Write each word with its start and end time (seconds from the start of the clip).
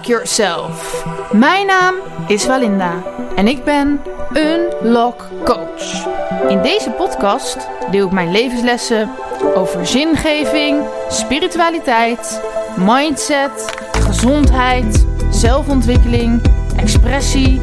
Yourself. 0.00 1.04
Mijn 1.32 1.66
naam 1.66 1.94
is 2.26 2.46
Walinda 2.46 3.02
en 3.36 3.48
ik 3.48 3.64
ben 3.64 4.00
Unlock 4.32 5.28
Coach. 5.44 6.06
In 6.48 6.62
deze 6.62 6.90
podcast 6.90 7.68
deel 7.90 8.06
ik 8.06 8.12
mijn 8.12 8.30
levenslessen 8.30 9.10
over 9.54 9.86
zingeving, 9.86 10.84
spiritualiteit, 11.08 12.42
mindset, 12.76 13.74
gezondheid, 13.92 15.06
zelfontwikkeling, 15.30 16.42
expressie, 16.76 17.60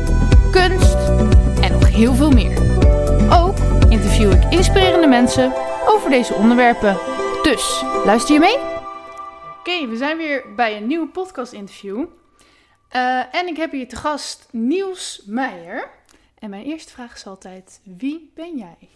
kunst 0.52 0.98
en 1.62 1.72
nog 1.72 1.90
heel 1.90 2.14
veel 2.14 2.32
meer. 2.32 2.58
Ook 3.34 3.58
interview 3.90 4.32
ik 4.32 4.44
inspirerende 4.50 5.08
mensen 5.08 5.54
over 5.88 6.10
deze 6.10 6.34
onderwerpen. 6.34 6.98
Dus 7.42 7.84
luister 8.06 8.34
je 8.34 8.40
mee? 8.40 8.58
Oké, 9.60 9.88
we 9.88 9.98
zijn 9.98 10.18
weer 10.18 10.46
bij 10.56 10.78
een 10.78 10.88
nieuwe 10.88 11.08
podcast-interview. 11.08 12.06
Eh, 12.90 13.36
en 13.36 13.48
ik 13.48 13.58
heb 13.58 13.72
hier 13.72 13.88
te 13.88 13.96
gast 13.96 14.48
Niels 14.52 15.24
Meijer. 15.26 15.90
En 16.40 16.50
mijn 16.50 16.66
eerste 16.66 16.94
vraag 16.94 17.16
is 17.16 17.26
altijd: 17.26 17.80
wie 17.84 18.32
ben 18.36 18.58
jij? 18.58 18.90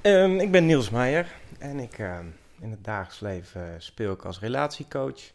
Ehm, 0.00 0.38
ik 0.38 0.50
ben 0.50 0.66
Niels 0.66 0.90
Meijer 0.90 1.34
en 1.58 1.78
ik, 1.78 1.98
ehm, 1.98 2.26
in 2.60 2.70
het 2.70 2.84
dagelijks 2.84 3.20
leven 3.20 3.82
speel 3.82 4.12
ik 4.12 4.24
als 4.24 4.40
relatiecoach. 4.40 5.32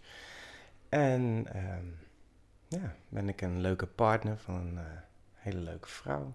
En 0.90 1.46
ehm, 1.54 1.86
ja, 2.68 2.96
ben 3.10 3.30
ik 3.30 3.42
een 3.42 3.62
leuke 3.62 3.86
partner 3.86 4.38
van 4.38 4.56
een 4.56 4.78
eh, 4.78 4.84
hele 5.34 5.60
leuke 5.60 5.90
vrouw. 5.90 6.34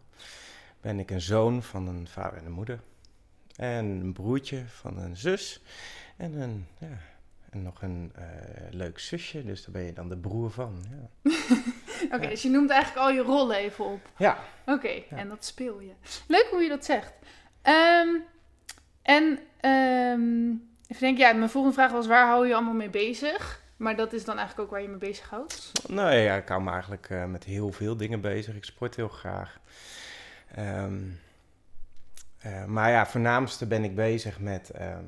Ben 0.81 0.99
ik 0.99 1.11
een 1.11 1.21
zoon 1.21 1.63
van 1.63 1.87
een 1.87 2.09
vader 2.09 2.39
en 2.39 2.47
een 2.47 2.53
moeder. 2.53 2.81
En 3.57 3.85
een 3.85 4.13
broertje 4.13 4.65
van 4.67 4.99
een 4.99 5.17
zus. 5.17 5.63
En, 6.17 6.41
een, 6.41 6.67
ja, 6.79 6.99
en 7.51 7.63
nog 7.63 7.83
een 7.83 8.13
eh, 8.15 8.25
leuk 8.71 8.99
zusje, 8.99 9.45
dus 9.45 9.65
daar 9.65 9.73
ben 9.73 9.83
je 9.83 9.93
dan 9.93 10.09
de 10.09 10.17
broer 10.17 10.51
van. 10.51 10.85
Ja. 10.91 11.33
Oké, 12.17 12.29
dus 12.29 12.43
je 12.43 12.51
noemt 12.51 12.71
eigenlijk 12.71 13.07
al 13.07 13.13
je 13.13 13.21
rollen 13.21 13.57
even 13.57 13.85
op. 13.85 14.01
ja. 14.17 14.39
Oké, 14.67 15.03
en 15.09 15.29
dat 15.29 15.45
speel 15.45 15.81
je. 15.81 15.93
Leuk 16.27 16.49
hoe 16.51 16.63
je 16.63 16.69
dat 16.69 16.85
zegt. 16.85 17.13
Ehm, 17.63 18.09
en 19.03 19.39
ehm 19.61 20.69
even 20.91 21.03
denken, 21.03 21.27
ja, 21.27 21.33
mijn 21.33 21.51
volgende 21.51 21.77
vraag 21.77 21.93
was: 21.93 22.07
waar 22.07 22.27
hou 22.27 22.47
je 22.47 22.55
allemaal 22.55 22.75
mee 22.75 22.91
bezig? 22.91 23.63
Maar 23.77 23.97
dat 23.97 24.13
is 24.13 24.25
dan 24.25 24.37
eigenlijk 24.39 24.67
ook 24.67 24.75
waar 24.75 24.83
je 24.83 24.89
mee 24.89 25.11
bezighoudt. 25.11 25.73
Nou 25.89 26.15
ja, 26.15 26.37
ik 26.37 26.49
hou 26.49 26.63
me 26.63 26.71
eigenlijk 26.71 27.11
eh, 27.11 27.25
met 27.25 27.45
heel 27.45 27.73
veel 27.73 27.97
dingen 27.97 28.21
bezig. 28.21 28.55
Ik 28.55 28.65
sport 28.65 28.97
heel 28.97 29.09
graag. 29.09 29.61
Ehm, 30.55 31.01
eh, 32.39 32.65
maar 32.65 32.91
ja, 32.91 33.07
voornaamste 33.07 33.67
ben 33.67 33.85
ik 33.85 33.95
bezig 33.95 34.41
met, 34.41 34.71
ehm, 34.71 35.05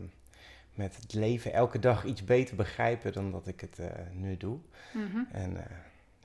met 0.75 0.97
het 0.97 1.15
leven 1.15 1.53
elke 1.53 1.79
dag 1.79 2.05
iets 2.05 2.25
beter 2.25 2.57
begrijpen 2.57 3.13
dan 3.13 3.31
dat 3.31 3.47
ik 3.47 3.61
het 3.61 3.79
eh, 3.79 3.87
nu 4.13 4.37
doe. 4.37 4.59
Mhm. 4.93 5.19
En, 5.33 5.57
eh, 5.57 5.77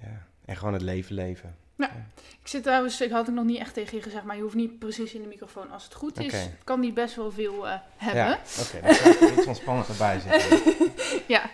ja, 0.02 0.26
en 0.46 0.58
gewoon 0.58 0.74
het 0.74 0.82
leven 0.82 1.16
leven. 1.16 1.56
Ik 2.42 2.54
zit 2.54 2.64
trouwens, 2.64 3.02
ik 3.02 3.12
had 3.12 3.26
het 3.26 3.36
nog 3.36 3.46
niet 3.46 3.60
echt 3.60 3.74
tegen 3.74 3.98
je 3.98 4.04
gezegd, 4.04 4.24
maar 4.24 4.36
je 4.36 4.42
hoeft 4.42 4.56
niet 4.56 4.80
precies 4.80 5.14
in 5.14 5.22
de 5.22 5.28
microfoon. 5.28 5.72
Als 5.72 5.84
het 5.84 5.94
goed 5.94 6.20
is, 6.20 6.34
kan 6.64 6.82
die 6.82 6.94
best 6.94 7.16
wel 7.16 7.32
veel 7.32 7.68
eh, 7.68 7.74
hebben. 7.98 8.24
Ja, 8.24 8.40
oké, 8.60 8.82
dan 8.82 9.30
er 9.30 9.38
iets 9.38 9.48
ontspannender 9.48 9.96
bij 9.98 10.20
zitten. 10.28 10.92
Ja. 11.28 11.50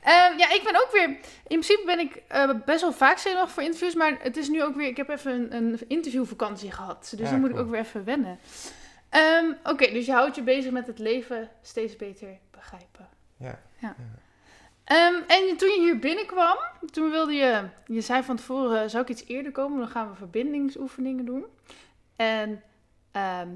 Ehm, 0.00 0.38
ja, 0.38 0.52
ik 0.52 0.60
ben 0.64 0.74
ook 0.74 0.88
weer. 0.92 1.08
In 1.46 1.60
principe 1.60 1.82
ben 1.86 1.98
ik 1.98 2.22
best 2.64 2.80
wel 2.80 2.92
vaak 2.92 3.18
zenuwachtig 3.18 3.54
voor 3.54 3.62
interviews. 3.62 3.94
Maar 3.94 4.18
het 4.20 4.36
is 4.36 4.48
nu 4.48 4.62
ook 4.62 4.74
weer. 4.74 4.88
Ik 4.88 4.96
heb 4.96 5.08
even 5.08 5.32
een, 5.32 5.54
een 5.54 5.80
interviewvakantie 5.88 6.70
gehad. 6.70 7.12
Dus 7.16 7.26
Ja, 7.26 7.30
dan 7.30 7.40
moet 7.40 7.50
ik 7.50 7.56
ook 7.56 7.70
weer 7.70 7.80
even 7.80 8.04
wennen. 8.04 8.38
Ehm, 9.10 9.52
Oké, 9.64 9.92
dus 9.92 10.06
je 10.06 10.12
houdt 10.12 10.36
je 10.36 10.42
bezig 10.42 10.72
met 10.72 10.86
het 10.86 10.98
leven 10.98 11.50
steeds 11.62 11.96
beter 11.96 12.38
begrijpen. 12.50 13.08
Ja. 13.36 13.58
Ehm, 14.84 15.14
en 15.26 15.56
toen 15.56 15.68
je 15.68 15.80
hier 15.80 15.98
binnenkwam, 15.98 16.56
toen 16.92 17.10
wilde 17.10 17.32
je. 17.32 17.64
Je 17.86 18.00
zei 18.00 18.22
van 18.22 18.36
tevoren: 18.36 18.90
zou 18.90 19.02
ik 19.02 19.08
iets 19.08 19.24
eerder 19.26 19.52
komen? 19.52 19.78
Dan 19.78 19.88
gaan 19.88 20.10
we 20.10 20.14
verbindingsoefeningen 20.16 21.24
doen. 21.24 21.44
En. 22.16 22.62
ehm, 23.12 23.48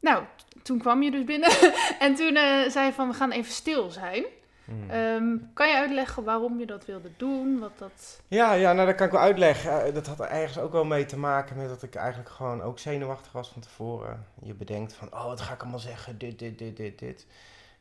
nou, 0.00 0.24
toen 0.62 0.78
kwam 0.78 1.02
je 1.02 1.10
dus 1.10 1.24
binnen. 1.24 1.50
en 1.98 2.14
toen 2.14 2.36
eh, 2.36 2.68
zei 2.68 2.86
je 2.86 2.92
van: 2.92 3.08
we 3.08 3.14
gaan 3.14 3.30
even 3.30 3.52
stil 3.52 3.90
zijn. 3.90 4.24
Hmm. 4.64 4.90
Ehm, 4.90 5.36
kan 5.52 5.68
je 5.68 5.76
uitleggen 5.76 6.24
waarom 6.24 6.58
je 6.58 6.66
dat 6.66 6.84
wilde 6.84 7.10
doen? 7.16 7.58
Wat 7.58 7.78
dat... 7.78 8.22
Ja, 8.28 8.52
ja, 8.52 8.72
nou 8.72 8.86
dat 8.86 8.96
kan 8.96 9.06
ik 9.06 9.12
wel 9.12 9.20
uitleggen. 9.20 9.84
Eh, 9.84 9.94
dat 9.94 10.06
had 10.06 10.20
er 10.20 10.28
ergens 10.28 10.58
ook 10.58 10.72
wel 10.72 10.84
mee 10.84 11.04
te 11.04 11.18
maken 11.18 11.56
met 11.56 11.68
dat 11.68 11.82
ik 11.82 11.94
eigenlijk 11.94 12.30
gewoon 12.30 12.62
ook 12.62 12.78
zenuwachtig 12.78 13.32
was 13.32 13.48
van 13.48 13.62
tevoren. 13.62 14.26
Je 14.42 14.54
bedenkt 14.54 14.92
van, 14.92 15.14
oh 15.14 15.24
wat 15.24 15.40
ga 15.40 15.54
ik 15.54 15.60
allemaal 15.60 15.78
zeggen, 15.78 16.18
dit, 16.18 16.38
dit, 16.38 16.58
dit, 16.58 16.76
dit, 16.76 16.98
dit. 16.98 17.26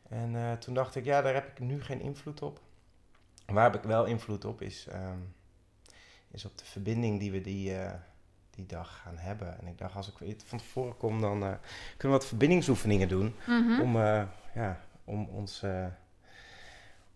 En 0.10 0.36
eh, 0.36 0.52
toen 0.52 0.74
dacht 0.74 0.96
ik, 0.96 1.06
ja, 1.06 1.22
daar 1.22 1.34
heb 1.34 1.48
ik 1.48 1.60
nu 1.60 1.82
geen 1.82 2.02
invloed 2.02 2.42
op. 2.42 2.60
Waar 3.46 3.72
heb 3.72 3.76
ik 3.76 3.88
wel 3.90 4.06
invloed 4.06 4.46
op 4.46 4.62
is, 4.62 4.88
ehm, 4.92 5.20
is 6.32 6.46
op 6.46 6.58
de 6.58 6.66
verbinding 6.66 7.20
die 7.20 7.32
we 7.32 7.42
die, 7.42 7.78
eh, 7.78 7.94
die 8.50 8.66
dag 8.66 9.02
gaan 9.04 9.18
hebben. 9.18 9.60
En 9.60 9.68
ik 9.68 9.78
dacht, 9.78 9.96
als 9.96 10.12
ik 10.12 10.36
van 10.46 10.58
tevoren 10.58 10.98
kom, 10.98 11.22
dan 11.22 11.40
kunnen 11.40 11.60
we 11.98 12.08
wat 12.08 12.26
verbindingsoefeningen 12.26 13.08
doen. 13.08 13.36
Mhm. 13.48 13.82
Om, 13.82 13.98
ja, 14.54 14.80
om 15.04 15.28
ons, 15.28 15.64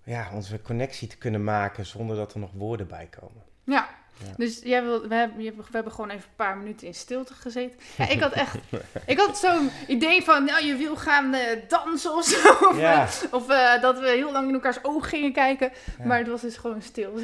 ja, 0.08 0.30
onze 0.34 0.62
connectie 0.62 1.08
te 1.08 1.18
kunnen 1.18 1.44
maken 1.44 1.86
zonder 1.86 2.16
dat 2.16 2.34
er 2.34 2.40
nog 2.40 2.52
woorden 2.54 2.88
bij 2.88 3.08
komen. 3.20 3.44
Ja. 3.64 3.88
Ja. 4.26 4.34
Dus 4.38 4.60
jij 4.64 4.84
wil, 4.84 5.08
we, 5.08 5.16
hebben, 5.16 5.38
we 5.38 5.54
hebben 5.72 5.92
gewoon 5.92 6.10
even 6.10 6.24
een 6.30 6.36
paar 6.36 6.58
minuten 6.58 6.88
in 6.88 6.94
stilte 6.94 7.34
gezeten. 7.34 7.80
Ja, 7.98 8.08
ik 8.10 8.20
had 8.20 8.32
echt, 8.32 8.56
ik 9.06 9.18
had 9.20 9.38
zo'n 9.38 9.70
idee 9.88 10.24
van, 10.24 10.46
nou, 10.46 10.66
je 10.66 10.76
wil 10.76 10.96
gaan 10.96 11.34
eh, 11.34 11.42
dansen 11.68 12.16
of 12.16 12.26
zo. 12.26 12.52
Of, 12.70 12.80
Ja. 12.80 13.02
eh, 13.02 13.34
of 13.34 13.50
eh, 13.50 13.82
dat 13.82 14.00
we 14.00 14.08
heel 14.10 14.32
lang 14.32 14.48
in 14.48 14.54
elkaars 14.54 14.84
ogen 14.84 15.10
gingen 15.10 15.34
kijken. 15.34 15.72
Maar 16.04 16.18
het 16.18 16.28
was 16.28 16.42
dus 16.42 16.58
gewoon 16.58 16.82
stil. 16.82 17.12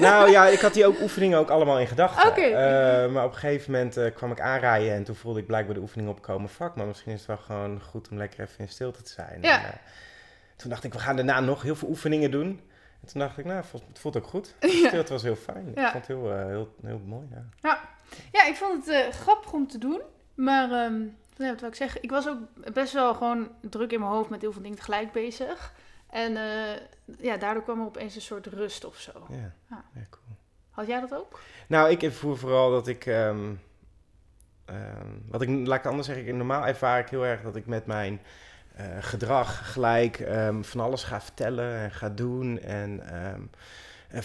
Nou 0.00 0.30
ja, 0.30 0.46
ik 0.46 0.60
had 0.60 0.74
die 0.74 0.86
ook 0.86 1.00
oefeningen 1.00 1.38
ook 1.38 1.50
allemaal 1.50 1.78
in 1.78 1.86
gedachten. 1.86 2.34
Eh, 2.34 3.12
maar 3.12 3.24
op 3.24 3.32
een 3.32 3.38
gegeven 3.38 3.72
moment 3.72 4.14
kwam 4.14 4.30
ik 4.30 4.40
aanrijden 4.40 4.92
en 4.94 5.04
toen 5.04 5.14
voelde 5.16 5.40
ik 5.40 5.46
blijkbaar 5.46 5.74
de 5.74 5.80
oefening 5.80 6.08
opkomen. 6.08 6.48
Fuck, 6.48 6.74
maar 6.74 6.86
misschien 6.86 7.12
is 7.12 7.18
het 7.18 7.28
wel 7.28 7.36
gewoon 7.36 7.80
goed 7.82 8.08
om 8.10 8.16
lekker 8.16 8.40
even 8.40 8.58
in 8.58 8.68
stilte 8.68 9.02
te 9.02 9.12
zijn. 9.12 9.38
Ja. 9.42 9.64
En, 9.64 9.80
toen 10.56 10.70
dacht 10.70 10.84
ik, 10.84 10.92
we 10.92 10.98
gaan 10.98 11.16
daarna 11.16 11.40
nog 11.40 11.62
heel 11.62 11.76
veel 11.76 11.88
oefeningen 11.88 12.30
doen. 12.30 12.60
En 13.00 13.08
toen 13.10 13.20
dacht 13.20 13.38
ik, 13.38 13.44
nou, 13.44 13.64
het 13.88 13.98
voelt 13.98 14.16
ook 14.16 14.26
goed. 14.26 14.54
Ja. 14.60 14.88
Stilte 14.88 15.12
was 15.12 15.22
heel 15.22 15.36
fijn. 15.36 15.72
Ja. 15.74 15.86
Ik 15.86 15.92
vond 15.92 16.06
het 16.06 16.16
heel, 16.16 16.32
eh, 16.32 16.46
heel, 16.46 16.74
heel 16.82 17.00
mooi. 17.06 17.28
Ja. 17.60 17.80
Ja, 18.32 18.46
ik 18.46 18.54
vond 18.56 18.86
het 18.86 18.94
eh, 18.94 19.12
grappig 19.12 19.52
om 19.52 19.68
te 19.68 19.78
doen. 19.78 20.00
Maar 20.34 20.68
ja, 21.36 21.50
wat 21.50 21.60
wil 21.60 21.68
ik 21.68 21.74
zeggen? 21.74 22.02
Ik 22.02 22.10
was 22.10 22.28
ook 22.28 22.38
best 22.72 22.92
wel 22.92 23.14
gewoon 23.14 23.48
druk 23.60 23.92
in 23.92 24.00
mijn 24.00 24.12
hoofd 24.12 24.30
met 24.30 24.40
heel 24.40 24.52
veel 24.52 24.62
dingen 24.62 24.76
tegelijk 24.78 25.12
bezig. 25.12 25.74
En 26.10 26.36
eh, 26.36 26.80
ja, 27.18 27.36
daardoor 27.36 27.62
kwam 27.62 27.80
er 27.80 27.86
opeens 27.86 28.14
een 28.14 28.20
soort 28.20 28.46
rust 28.46 28.84
of 28.84 28.96
zo. 28.96 29.12
Ja. 29.28 29.52
Ja. 29.70 29.84
Ja, 29.94 30.06
cool. 30.10 30.36
Had 30.70 30.86
jij 30.86 31.00
dat 31.00 31.14
ook? 31.14 31.40
Nou, 31.68 31.90
ik 31.90 32.02
ervoer 32.02 32.38
vooral 32.38 32.70
dat 32.70 32.88
ik. 32.88 33.06
ehm, 33.06 33.52
ehm, 34.64 35.08
wat 35.28 35.42
ik, 35.42 35.48
laat 35.48 35.76
ik 35.76 35.82
het 35.82 35.86
anders 35.86 36.06
zeggen. 36.06 36.36
Normaal 36.36 36.66
ervaar 36.66 36.98
ik 36.98 37.08
heel 37.08 37.26
erg 37.26 37.42
dat 37.42 37.56
ik 37.56 37.66
met 37.66 37.86
mijn 37.86 38.20
eh, 38.74 38.84
gedrag 39.00 39.72
gelijk 39.72 40.18
ehm, 40.20 40.62
van 40.62 40.80
alles 40.80 41.02
ga 41.04 41.20
vertellen 41.20 41.74
en 41.78 41.90
ga 41.90 42.08
doen. 42.08 42.58
En, 42.60 43.08
ehm, 43.10 43.40
en 44.08 44.22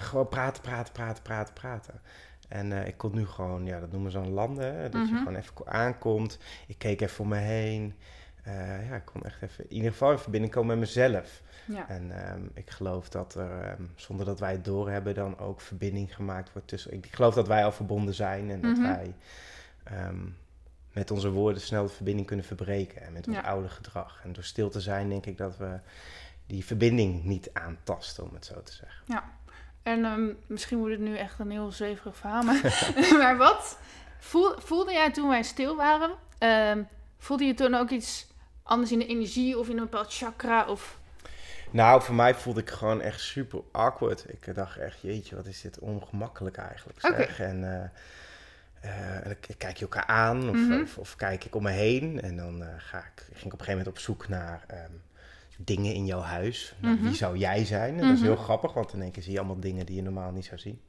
gewoon 0.00 0.28
praten, 0.28 0.62
praten, 0.62 0.92
praten, 0.92 1.22
praten, 1.22 1.54
praten. 1.54 2.00
En 2.48 2.72
eh, 2.72 2.86
ik 2.86 2.96
kon 2.96 3.14
nu 3.14 3.26
gewoon, 3.26 3.64
ja, 3.64 3.80
dat 3.80 3.92
noemen 3.92 4.10
ze 4.10 4.18
dan 4.18 4.30
landen. 4.30 4.74
Hè, 4.76 4.88
dat 4.88 5.02
Mhm. 5.02 5.12
je 5.12 5.18
gewoon 5.18 5.36
even 5.36 5.54
ko- 5.54 5.64
aankomt. 5.66 6.38
Ik 6.66 6.78
keek 6.78 7.00
even 7.00 7.20
om 7.20 7.28
me 7.28 7.36
heen. 7.36 7.94
Eh, 8.42 8.88
ja, 8.88 8.94
ik 8.96 9.04
kon 9.04 9.22
echt 9.24 9.42
even 9.42 9.64
in 9.68 9.72
ieder 9.76 9.90
geval 9.90 10.10
in 10.12 10.18
verbinding 10.18 10.52
komen 10.52 10.68
met 10.78 10.88
mezelf. 10.88 11.42
Ja. 11.64 11.88
En 11.88 12.26
ehm, 12.26 12.42
ik 12.54 12.70
geloof 12.70 13.08
dat 13.08 13.34
er, 13.34 13.76
zonder 13.94 14.26
dat 14.26 14.40
wij 14.40 14.52
het 14.52 14.64
doorhebben, 14.64 15.14
dan 15.14 15.38
ook 15.38 15.60
verbinding 15.60 16.14
gemaakt 16.14 16.52
wordt 16.52 16.68
tussen. 16.68 16.92
Ik 16.92 17.06
geloof 17.10 17.34
dat 17.34 17.46
wij 17.46 17.64
al 17.64 17.72
verbonden 17.72 18.14
zijn 18.14 18.50
en 18.50 18.60
dat 18.60 18.76
Mhm. 18.76 18.82
wij 18.82 19.14
met 20.98 21.10
onze 21.10 21.30
woorden 21.30 21.60
snel 21.62 21.82
de 21.86 21.92
verbinding 21.92 22.26
kunnen 22.26 22.44
verbreken 22.44 23.02
en 23.02 23.12
met 23.12 23.26
ons 23.26 23.36
Ja. 23.36 23.42
oude 23.42 23.68
gedrag. 23.68 24.20
En 24.24 24.32
door 24.32 24.44
stil 24.44 24.70
te 24.70 24.80
zijn, 24.80 25.08
denk 25.08 25.26
ik 25.26 25.36
dat 25.38 25.56
we 25.56 25.78
die 26.46 26.64
verbinding 26.64 27.24
niet 27.24 27.50
aantasten, 27.52 28.24
om 28.24 28.34
het 28.34 28.44
zo 28.46 28.62
te 28.62 28.72
zeggen. 28.72 29.22
En 29.82 30.04
ehm, 30.04 30.28
misschien 30.46 30.78
wordt 30.78 30.92
het 30.94 31.02
nu 31.02 31.16
echt 31.16 31.38
een 31.38 31.50
heel 31.50 31.70
zweverig 31.70 32.16
verhaal. 32.16 32.42
Maar, 32.42 32.92
maar 33.18 33.36
wat 33.36 33.78
voel, 34.18 34.54
voelde 34.58 34.92
jij 34.92 35.10
toen 35.12 35.28
wij 35.28 35.42
stil 35.42 35.76
waren? 35.76 36.10
ehm, 36.38 36.82
voelde 37.18 37.44
je 37.44 37.54
toen 37.54 37.74
ook 37.74 37.90
iets 37.90 38.26
anders 38.62 38.92
in 38.92 38.98
de 38.98 39.06
energie 39.06 39.58
of 39.58 39.68
in 39.68 39.76
een 39.76 39.82
bepaald 39.82 40.14
chakra? 40.14 40.66
Of... 40.66 40.98
Nou, 41.70 42.02
voor 42.02 42.14
mij 42.14 42.34
voelde 42.34 42.60
ik 42.60 42.70
gewoon 42.70 43.00
echt 43.00 43.20
super 43.20 43.60
awkward. 43.72 44.24
Ik 44.28 44.54
dacht 44.54 44.76
echt, 44.76 45.00
jeetje, 45.00 45.36
wat 45.36 45.46
is 45.46 45.60
dit 45.60 45.78
ongemakkelijk 45.78 46.56
eigenlijk, 46.56 47.00
zeg. 47.00 47.40
En 47.40 47.82
eh, 47.82 47.88
en 48.80 49.22
dan 49.24 49.40
k- 49.40 49.58
kijk 49.58 49.76
je 49.76 49.82
elkaar 49.84 50.06
aan 50.06 50.48
of, 50.48 50.56
Mhm. 50.56 50.80
of, 50.82 50.98
of 50.98 51.16
kijk 51.16 51.44
ik 51.44 51.54
om 51.54 51.62
me 51.62 51.70
heen. 51.70 52.20
En 52.20 52.36
dan 52.36 52.62
eh, 52.62 52.68
ga 52.76 52.98
ik, 52.98 53.22
ging 53.32 53.38
ik 53.38 53.44
op 53.44 53.44
een 53.44 53.50
gegeven 53.58 53.70
moment 53.78 53.88
op 53.88 53.98
zoek 53.98 54.28
naar 54.28 54.64
ehm, 54.66 54.90
dingen 55.56 55.94
in 55.94 56.06
jouw 56.06 56.20
huis. 56.20 56.74
Nou, 56.80 56.94
Mhm. 56.94 57.04
Wie 57.04 57.14
zou 57.14 57.36
jij 57.36 57.64
zijn? 57.64 57.94
En 57.94 58.00
dat 58.00 58.10
is 58.10 58.18
Mhm. 58.18 58.26
heel 58.26 58.36
grappig, 58.36 58.72
want 58.72 58.92
in 58.92 59.02
één 59.02 59.10
keer 59.10 59.22
zie 59.22 59.32
je 59.32 59.38
allemaal 59.38 59.60
dingen 59.60 59.86
die 59.86 59.96
je 59.96 60.02
normaal 60.02 60.30
niet 60.30 60.44
zou 60.44 60.58
zien. 60.60 60.80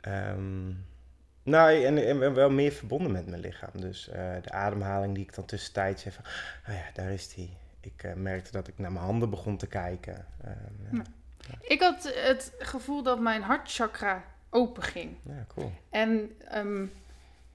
Ehm, 0.00 0.66
nou, 1.42 1.84
en, 1.84 2.06
en 2.22 2.34
wel 2.34 2.50
meer 2.50 2.72
verbonden 2.72 3.12
met 3.12 3.26
mijn 3.26 3.40
lichaam. 3.40 3.70
Dus 3.80 4.08
eh, 4.08 4.30
de 4.42 4.50
ademhaling 4.50 5.14
die 5.14 5.24
ik 5.24 5.34
dan 5.34 5.44
tussentijds 5.44 6.04
even... 6.04 6.24
Oh 6.68 6.74
ja, 6.74 6.84
daar 6.94 7.10
is 7.10 7.34
die. 7.34 7.56
Ik 7.80 8.02
eh, 8.02 8.12
merkte 8.14 8.50
dat 8.52 8.68
ik 8.68 8.78
naar 8.78 8.92
mijn 8.92 9.04
handen 9.04 9.30
begon 9.30 9.56
te 9.56 9.66
kijken. 9.66 10.26
Ehm, 10.44 10.96
ja. 10.96 11.02
Ja. 11.48 11.54
Ik 11.60 11.80
had 11.80 12.12
het 12.14 12.52
gevoel 12.58 13.02
dat 13.02 13.20
mijn 13.20 13.42
hartchakra 13.42 14.24
open 14.56 14.82
ging. 14.82 15.16
Ja, 15.26 15.46
cool. 15.54 15.72
En 15.90 16.36
ehm, 16.48 16.84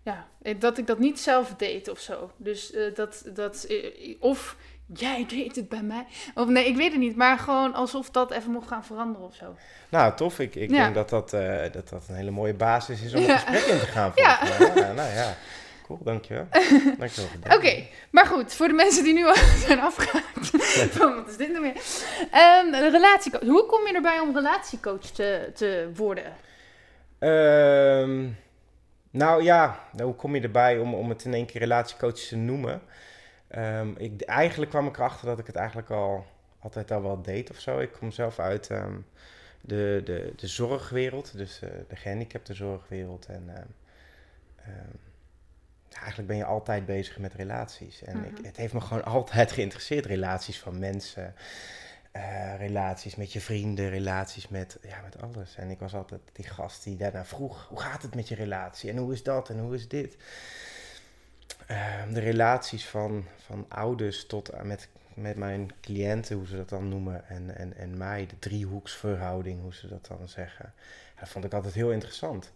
ja, 0.04 0.28
dat 0.58 0.78
ik 0.78 0.88
dat 0.88 1.00
niet 1.00 1.20
zelf 1.20 1.54
deed 1.58 1.90
of 1.90 2.00
zo. 2.00 2.32
Dus 2.38 2.72
eh, 2.72 2.96
dat, 2.96 3.24
dat, 3.34 3.64
eh, 3.64 4.16
of 4.20 4.56
jij 4.94 5.26
deed 5.28 5.56
het 5.56 5.70
bij 5.70 5.82
mij. 5.82 6.06
Of 6.36 6.48
nee, 6.48 6.66
ik 6.66 6.76
weet 6.76 6.92
het 6.92 7.00
niet. 7.00 7.16
Maar 7.16 7.38
gewoon 7.38 7.74
alsof 7.74 8.10
dat 8.10 8.32
even 8.32 8.52
mocht 8.52 8.68
gaan 8.68 8.86
veranderen 8.86 9.28
of 9.28 9.36
zo. 9.36 9.56
Nou, 9.90 10.16
tof. 10.16 10.40
Ik, 10.40 10.56
ik 10.56 10.70
Ja. 10.70 10.84
denk 10.84 10.96
dat 10.96 11.10
dat, 11.10 11.34
eh, 11.34 11.72
dat 11.72 11.90
dat 11.90 12.04
een 12.10 12.16
hele 12.16 12.32
mooie 12.32 12.54
basis 12.54 13.02
is 13.02 13.14
om 13.14 13.22
Ja. 13.22 13.32
een 13.34 13.40
gesprek 13.40 13.74
in 13.74 13.80
te 13.80 13.86
gaan. 13.86 14.12
Ja. 14.16 14.40
ja. 14.76 14.92
Nou 14.92 15.10
ja, 15.14 15.36
cool. 15.86 16.00
Dankjewel. 16.04 16.48
Dankjewel. 16.98 17.30
Oké, 17.58 17.84
maar 18.12 18.26
goed. 18.26 18.54
Voor 18.54 18.68
de 18.68 18.74
mensen 18.74 19.04
die 19.04 19.14
nu 19.14 19.26
al 19.26 19.36
zijn 19.68 19.80
afgehaakt. 19.80 20.50
van, 20.98 21.16
wat 21.16 21.30
is 21.30 21.38
dit 21.38 21.50
nou 21.52 21.62
weer? 21.62 21.82
Ehm, 22.32 22.74
relatiecoach. 22.92 23.42
Hoe 23.42 23.66
kom 23.66 23.88
je 23.88 23.94
erbij 23.94 24.20
om 24.20 24.34
relatiecoach 24.36 25.02
te, 25.06 25.52
te 25.56 25.90
worden? 25.96 26.34
Ehm, 27.22 28.30
nou 29.12 29.44
ja, 29.44 29.80
nou, 29.94 30.06
hoe 30.06 30.16
kom 30.16 30.36
je 30.36 30.42
erbij 30.42 30.80
om, 30.80 30.94
om 30.94 31.10
het 31.10 31.26
in 31.26 31.34
één 31.34 31.46
keer 31.46 31.62
relatiecoach 31.62 32.14
te 32.20 32.36
noemen? 32.36 32.82
Ehm, 33.48 33.90
ik, 33.98 34.22
eigenlijk 34.22 34.72
kwam 34.72 34.88
ik 34.88 34.98
erachter 34.98 35.28
dat 35.28 35.40
ik 35.40 35.48
het 35.48 35.56
eigenlijk 35.56 35.90
al 35.90 36.26
altijd 36.60 36.92
al 36.92 37.02
wel 37.02 37.22
deed 37.22 37.50
of 37.50 37.60
zo. 37.60 37.80
Ik 37.80 37.92
kom 37.92 38.12
zelf 38.12 38.40
uit 38.40 38.70
ehm, 38.70 38.94
de, 39.62 40.02
de, 40.06 40.34
de 40.36 40.48
zorgwereld, 40.48 41.38
dus 41.38 41.62
eh, 41.62 41.70
de 41.88 41.96
gehandicaptenzorgwereld. 41.96 43.26
En 43.26 43.44
ehm, 43.48 43.68
ehm, 44.56 44.96
ja, 45.90 45.98
eigenlijk 45.98 46.28
ben 46.28 46.38
je 46.38 46.46
altijd 46.46 46.86
bezig 46.86 47.18
met 47.18 47.34
relaties. 47.34 48.04
En 48.04 48.24
ik, 48.26 48.32
Mhm. 48.38 48.46
het 48.46 48.58
heeft 48.58 48.74
me 48.74 48.82
gewoon 48.82 49.04
altijd 49.16 49.52
geïnteresseerd, 49.52 50.06
relaties 50.06 50.60
van 50.60 50.80
mensen. 50.80 51.34
Eh, 52.12 52.58
relaties 52.58 53.16
met 53.16 53.34
je 53.34 53.42
vrienden, 53.42 53.90
relaties 53.90 54.48
met, 54.48 54.78
ja, 54.82 55.02
met 55.02 55.22
alles. 55.22 55.56
En 55.56 55.70
ik 55.70 55.80
was 55.80 55.94
altijd 55.94 56.22
die 56.32 56.48
gast 56.48 56.84
die 56.84 56.96
daarna 56.96 57.26
vroeg, 57.26 57.68
hoe 57.68 57.80
gaat 57.80 58.02
het 58.02 58.16
met 58.16 58.28
je 58.28 58.36
relatie? 58.36 58.90
En 58.90 58.98
hoe 58.98 59.14
is 59.14 59.24
dat? 59.24 59.50
En 59.50 59.60
hoe 59.60 59.76
is 59.76 59.88
dit? 59.88 60.18
Ehm, 61.68 62.14
de 62.14 62.20
relaties 62.20 62.88
van, 62.88 63.26
van 63.46 63.66
ouders 63.70 64.26
tot 64.26 64.54
aan 64.54 64.68
met, 64.68 64.88
met 65.14 65.36
mijn 65.36 65.72
cliënten, 65.82 66.36
hoe 66.36 66.48
ze 66.48 66.56
dat 66.56 66.70
dan 66.70 66.90
noemen, 66.90 67.28
en, 67.28 67.56
en, 67.58 67.78
en 67.78 67.98
mij, 67.98 68.26
de 68.26 68.40
driehoeksverhouding, 68.40 69.62
hoe 69.62 69.74
ze 69.74 69.88
dat 69.88 70.06
dan 70.08 70.28
zeggen. 70.28 70.74
Dat 71.20 71.30
vond 71.30 71.46
ik 71.46 71.54
altijd 71.54 71.74
heel 71.74 71.92
interessant. 71.92 72.52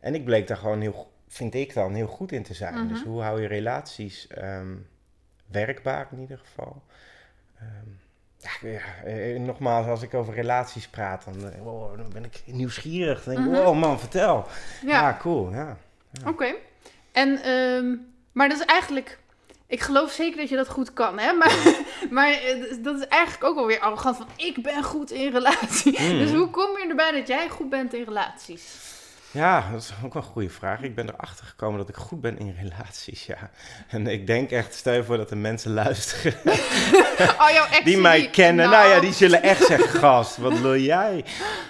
En 0.00 0.14
ik 0.14 0.24
bleek 0.24 0.46
daar 0.46 0.56
gewoon 0.56 0.80
heel, 0.80 1.12
vind 1.28 1.54
ik 1.54 1.74
dan, 1.74 1.94
heel 1.94 2.06
goed 2.06 2.32
in 2.32 2.42
te 2.42 2.54
zijn. 2.54 2.74
Mhm. 2.74 2.88
Dus 2.88 3.02
hoe 3.02 3.22
hou 3.22 3.40
je 3.40 3.46
relaties 3.48 4.26
ehm, 4.26 4.76
werkbaar 5.46 6.08
in 6.12 6.20
ieder 6.20 6.38
geval? 6.38 6.82
Ehm, 7.58 7.88
ja, 8.40 8.68
ja, 8.70 9.04
eh, 9.04 9.40
nogmaals, 9.40 9.86
als 9.86 10.02
ik 10.02 10.14
over 10.14 10.34
relaties 10.34 10.88
praat, 10.88 11.24
dan, 11.24 11.50
eh, 11.52 11.60
wow, 11.62 11.96
dan 11.96 12.06
ben 12.12 12.24
ik 12.24 12.42
nieuwsgierig. 12.44 13.24
Dan 13.24 13.34
denk 13.34 13.46
ik, 13.46 13.52
Mhm. 13.52 13.62
wow 13.62 13.78
man, 13.78 13.98
vertel. 14.00 14.46
Ja, 14.86 15.00
Ja, 15.00 15.16
cool. 15.20 15.50
Ja. 15.52 15.76
oké. 16.26 16.54
En, 17.12 17.42
ehm, 17.42 17.94
maar 18.32 18.48
dat 18.48 18.58
is 18.60 18.64
eigenlijk... 18.64 19.18
Ik 19.66 19.80
geloof 19.80 20.10
zeker 20.12 20.36
dat 20.40 20.48
je 20.48 20.56
dat 20.56 20.68
goed 20.68 20.92
kan, 20.92 21.18
hè? 21.18 21.32
Maar, 21.38 21.56
maar 22.10 22.30
eh, 22.30 22.74
dat 22.82 22.98
is 23.00 23.06
eigenlijk 23.06 23.44
ook 23.44 23.56
alweer 23.58 23.78
arrogant 23.80 24.16
van... 24.16 24.26
Ik 24.36 24.62
ben 24.62 24.82
goed 24.82 25.10
in 25.10 25.30
relatie. 25.32 26.00
Mm. 26.00 26.18
Dus 26.18 26.32
hoe 26.32 26.50
kom 26.50 26.78
je 26.78 26.86
erbij 26.88 27.10
dat 27.12 27.26
jij 27.28 27.48
goed 27.48 27.68
bent 27.70 27.94
in 27.94 28.04
relaties? 28.04 28.78
Ja, 29.32 29.70
dat 29.72 29.80
is 29.82 29.92
ook 30.04 30.14
een 30.14 30.22
goede 30.22 30.48
vraag. 30.50 30.82
Ik 30.82 30.94
ben 30.94 31.08
erachter 31.08 31.46
gekomen 31.46 31.78
dat 31.78 31.88
ik 31.88 31.94
goed 31.96 32.20
ben 32.20 32.38
in 32.38 32.56
relaties, 32.60 33.26
ja. 33.26 33.50
En 33.88 34.06
ik 34.06 34.26
denk 34.26 34.50
echt, 34.50 34.74
stel 34.74 34.92
je 34.94 35.04
voor 35.04 35.16
dat 35.16 35.30
er 35.30 35.36
mensen 35.36 35.72
luisteren 35.72 36.38
Oh, 37.40 37.50
jouw 37.52 37.66
ex 37.66 37.84
die 37.84 37.98
mij 37.98 38.30
kennen. 38.30 38.70
Nou. 38.70 38.88
ja, 38.88 39.00
die 39.00 39.12
zullen 39.12 39.42
echt 39.42 39.64
zeggen, 39.66 39.88
gast, 40.00 40.36
wat 40.36 40.58
wil 40.60 40.76
jij? 40.76 41.24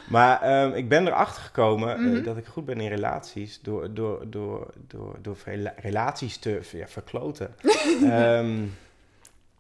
Maar 0.09 0.43
ehm, 0.43 0.73
ik 0.73 0.89
ben 0.89 1.07
erachter 1.07 1.43
gekomen 1.43 1.95
eh, 1.95 2.01
Mhm. 2.01 2.23
dat 2.23 2.37
ik 2.37 2.47
goed 2.47 2.65
ben 2.65 2.81
in 2.81 2.89
relaties 2.89 3.61
door, 3.63 3.95
door, 3.95 4.31
door, 4.31 4.71
door, 4.77 5.17
door 5.23 5.37
rela- 5.45 5.75
relaties 5.77 6.37
te 6.37 6.61
ja, 6.73 6.87
verkloten. 6.87 7.55
Ehm, 8.03 8.65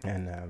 en 0.00 0.32
ehm, 0.34 0.48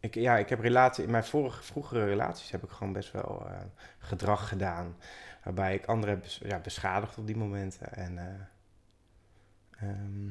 ik, 0.00 0.14
ja, 0.14 0.36
ik 0.36 0.48
heb 0.48 0.60
relatie, 0.60 1.04
in 1.04 1.10
mijn 1.10 1.24
vorige, 1.24 1.62
vroegere 1.62 2.04
relaties 2.04 2.50
heb 2.50 2.62
ik 2.62 2.70
gewoon 2.70 2.92
best 2.92 3.12
wel 3.12 3.42
eh, 3.48 3.56
gedrag 3.98 4.48
gedaan. 4.48 4.96
Waarbij 5.44 5.74
ik 5.74 5.86
anderen 5.86 6.14
heb 6.14 6.24
ja, 6.26 6.58
beschadigd 6.58 7.18
op 7.18 7.26
die 7.26 7.36
momenten. 7.36 7.92
En 7.94 8.18
eh, 8.18 9.88
ehm, 9.88 10.30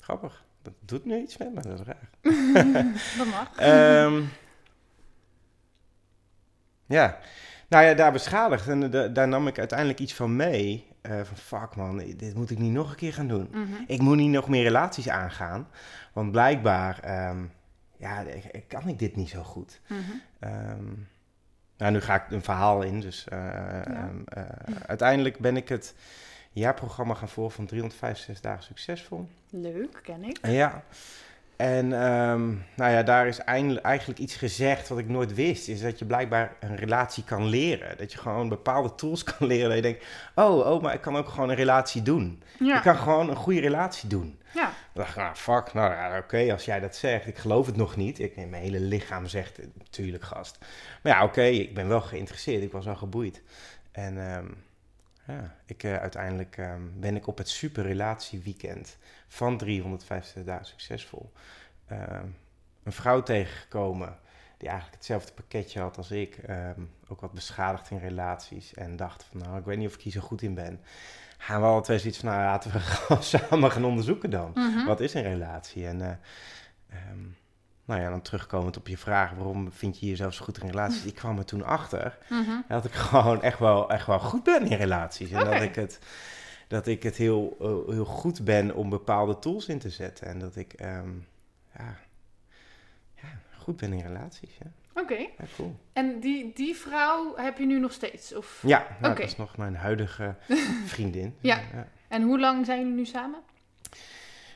grappig. 0.00 0.44
Dat 0.62 0.72
doet 0.80 1.04
nu 1.04 1.16
iets 1.22 1.36
met 1.36 1.54
me, 1.54 1.60
dat 1.60 1.80
is 1.80 1.86
raar. 1.86 2.08
Dat 3.18 3.26
mag. 3.26 3.56
Ehm, 3.58 4.22
ja, 6.86 7.18
nou 7.68 7.84
ja, 7.84 7.94
daar 7.94 8.12
beschadigd. 8.12 8.68
En 8.68 8.90
da- 8.90 9.08
daar 9.08 9.28
nam 9.28 9.46
ik 9.46 9.58
uiteindelijk 9.58 9.98
iets 9.98 10.14
van 10.14 10.36
mee. 10.36 10.86
eh, 11.00 11.20
van 11.24 11.36
fuck 11.36 11.76
man, 11.76 11.96
dit 11.98 12.34
moet 12.34 12.50
ik 12.50 12.58
niet 12.58 12.72
nog 12.72 12.90
een 12.90 12.96
keer 12.96 13.12
gaan 13.12 13.28
doen. 13.28 13.48
Mhm. 13.52 13.82
Ik 13.86 14.00
moet 14.00 14.16
niet 14.16 14.30
nog 14.30 14.48
meer 14.48 14.62
relaties 14.62 15.08
aangaan. 15.08 15.68
Want 16.12 16.30
blijkbaar, 16.32 17.00
ehm, 17.00 17.44
ja, 17.96 18.24
kan 18.68 18.88
ik 18.88 18.98
dit 18.98 19.16
niet 19.16 19.28
zo 19.28 19.42
goed. 19.42 19.80
Ehm, 20.38 20.84
nou, 21.78 21.92
nu 21.92 22.00
ga 22.00 22.14
ik 22.14 22.30
een 22.30 22.42
verhaal 22.42 22.82
in. 22.82 23.00
Dus 23.00 23.28
eh, 23.28 23.86
ehm, 23.86 24.16
eh, 24.24 24.42
uiteindelijk 24.86 25.38
ben 25.38 25.56
ik 25.56 25.68
het 25.68 25.94
jaarprogramma 26.52 27.14
gaan 27.14 27.28
volgen 27.28 27.54
van 27.54 27.66
365 27.66 28.40
dagen 28.44 28.64
succesvol. 28.64 29.28
Leuk, 29.50 30.00
ken 30.02 30.24
ik. 30.24 30.46
Ja. 30.46 30.82
En 31.58 31.92
ehm, 31.92 32.48
nou 32.76 32.92
ja, 32.92 33.02
daar 33.02 33.26
is 33.26 33.38
eindelijk, 33.38 33.86
eigenlijk 33.86 34.18
iets 34.18 34.36
gezegd 34.36 34.88
wat 34.88 34.98
ik 34.98 35.08
nooit 35.08 35.34
wist. 35.34 35.68
Is 35.68 35.80
dat 35.80 35.98
je 35.98 36.04
blijkbaar 36.04 36.56
een 36.60 36.76
relatie 36.76 37.24
kan 37.24 37.44
leren. 37.44 37.96
Dat 37.96 38.12
je 38.12 38.18
gewoon 38.18 38.48
bepaalde 38.48 38.94
tools 38.94 39.22
kan 39.38 39.46
leren. 39.46 39.66
Dat 39.66 39.76
je 39.76 39.82
denkt, 39.82 40.04
oh, 40.34 40.66
oh, 40.66 40.82
maar 40.82 40.94
ik 40.94 41.00
kan 41.00 41.16
ook 41.16 41.28
gewoon 41.28 41.48
een 41.48 41.56
relatie 41.56 42.02
doen. 42.02 42.42
Ja. 42.58 42.76
Ik 42.76 42.82
kan 42.82 42.96
gewoon 42.96 43.30
een 43.30 43.36
goede 43.36 43.60
relatie 43.60 44.08
doen. 44.08 44.38
ja. 44.54 44.68
Ik 44.68 45.04
dacht, 45.04 45.16
nou, 45.16 45.34
fuck, 45.34 45.72
nou 45.72 45.92
ja, 45.92 46.18
oké, 46.18 46.52
als 46.52 46.64
jij 46.64 46.80
dat 46.80 46.96
zegt. 46.96 47.26
Ik 47.26 47.38
geloof 47.38 47.66
het 47.66 47.76
nog 47.76 47.96
niet. 47.96 48.18
Ik, 48.18 48.36
mijn 48.36 48.62
hele 48.62 48.80
lichaam 48.80 49.26
zegt, 49.26 49.56
het, 49.56 49.76
natuurlijk 49.78 50.24
gast. 50.24 50.58
Maar 51.02 51.12
ja, 51.12 51.24
oké, 51.24 51.42
ik 51.42 51.74
ben 51.74 51.88
wel 51.88 52.00
geïnteresseerd. 52.00 52.62
Ik 52.62 52.72
was 52.72 52.84
wel 52.84 52.96
geboeid. 52.96 53.42
En 53.92 54.30
ehm, 54.30 54.46
ja, 55.28 55.54
ik, 55.64 55.82
eh, 55.82 55.96
uiteindelijk 55.96 56.56
ehm, 56.56 56.82
ben 56.94 57.16
ik 57.16 57.26
op 57.26 57.38
het 57.38 57.48
super 57.48 57.82
relatieweekend 57.84 58.96
van 59.28 59.58
350 59.58 60.44
dagen 60.44 60.66
succesvol 60.66 61.32
ehm, 61.86 62.26
een 62.82 62.92
vrouw 62.92 63.22
tegengekomen 63.22 64.18
die 64.56 64.68
eigenlijk 64.68 64.98
hetzelfde 64.98 65.32
pakketje 65.32 65.80
had 65.80 65.96
als 65.96 66.10
ik. 66.10 66.36
ehm, 66.36 66.80
ook 67.08 67.20
wat 67.20 67.32
beschadigd 67.32 67.90
in 67.90 67.98
relaties 67.98 68.74
en 68.74 68.96
dacht 68.96 69.24
van, 69.24 69.40
nou, 69.40 69.58
ik 69.58 69.64
weet 69.64 69.78
niet 69.78 69.88
of 69.88 69.94
ik 69.94 70.00
hier 70.00 70.12
zo 70.12 70.20
goed 70.20 70.42
in 70.42 70.54
ben. 70.54 70.80
Gaan 71.38 71.60
we 71.60 71.66
alle 71.66 71.80
twee 71.80 71.98
zoiets 71.98 72.18
van, 72.18 72.28
nou, 72.28 72.42
laten 72.42 72.72
we 72.72 72.78
gewoon 72.98 73.22
samen 73.22 73.70
gaan 73.70 73.84
onderzoeken 73.84 74.30
dan. 74.30 74.50
Mhm. 74.54 74.86
Wat 74.86 75.00
is 75.00 75.14
een 75.14 75.22
relatie? 75.22 75.86
En 75.86 76.00
eh, 76.02 76.10
ehm, 76.88 77.18
nou 77.88 78.00
ja, 78.00 78.10
dan 78.10 78.22
terugkomend 78.22 78.76
op 78.76 78.88
je 78.88 78.98
vraag, 78.98 79.32
waarom 79.32 79.72
vind 79.72 80.00
je 80.00 80.06
jezelf 80.06 80.34
zo 80.34 80.44
goed 80.44 80.62
in 80.62 80.68
relaties? 80.68 81.04
Ik 81.04 81.14
kwam 81.14 81.38
er 81.38 81.44
toen 81.44 81.64
achter 81.64 82.18
Mhm. 82.28 82.50
dat 82.68 82.84
ik 82.84 82.92
gewoon 82.92 83.42
echt 83.42 83.58
wel, 83.58 83.90
echt 83.90 84.06
wel 84.06 84.18
goed 84.18 84.42
ben 84.42 84.66
in 84.66 84.76
relaties. 84.76 85.30
En 85.30 85.44
dat 85.44 85.62
ik 85.62 85.74
het, 85.74 85.98
dat 86.68 86.86
ik 86.86 87.02
het 87.02 87.16
heel, 87.16 87.56
eh, 87.60 87.94
heel 87.94 88.04
goed 88.04 88.44
ben 88.44 88.74
om 88.74 88.88
bepaalde 88.90 89.38
tools 89.38 89.66
in 89.68 89.78
te 89.78 89.90
zetten. 89.90 90.26
En 90.26 90.38
dat 90.38 90.56
ik 90.56 90.72
ehm, 90.72 91.10
ja, 91.78 91.96
ja, 93.14 93.28
goed 93.58 93.76
ben 93.76 93.92
in 93.92 94.02
relaties. 94.06 94.50
Ja, 94.58 95.00
Oké. 95.02 95.14
ja 95.16 95.44
cool. 95.56 95.76
En 95.92 96.20
die, 96.20 96.52
die 96.54 96.76
vrouw 96.76 97.36
heb 97.36 97.58
je 97.58 97.66
nu 97.66 97.78
nog 97.80 97.92
steeds? 97.92 98.34
Of... 98.34 98.62
Ja, 98.66 98.86
nou, 99.00 99.14
dat 99.14 99.24
is 99.24 99.36
nog 99.36 99.56
mijn 99.56 99.76
huidige 99.76 100.34
vriendin. 100.94 101.36
Ja. 101.40 101.60
En 102.08 102.22
hoe 102.22 102.40
lang 102.40 102.66
zijn 102.66 102.78
jullie 102.78 102.94
nu 102.94 103.04
samen? 103.06 103.40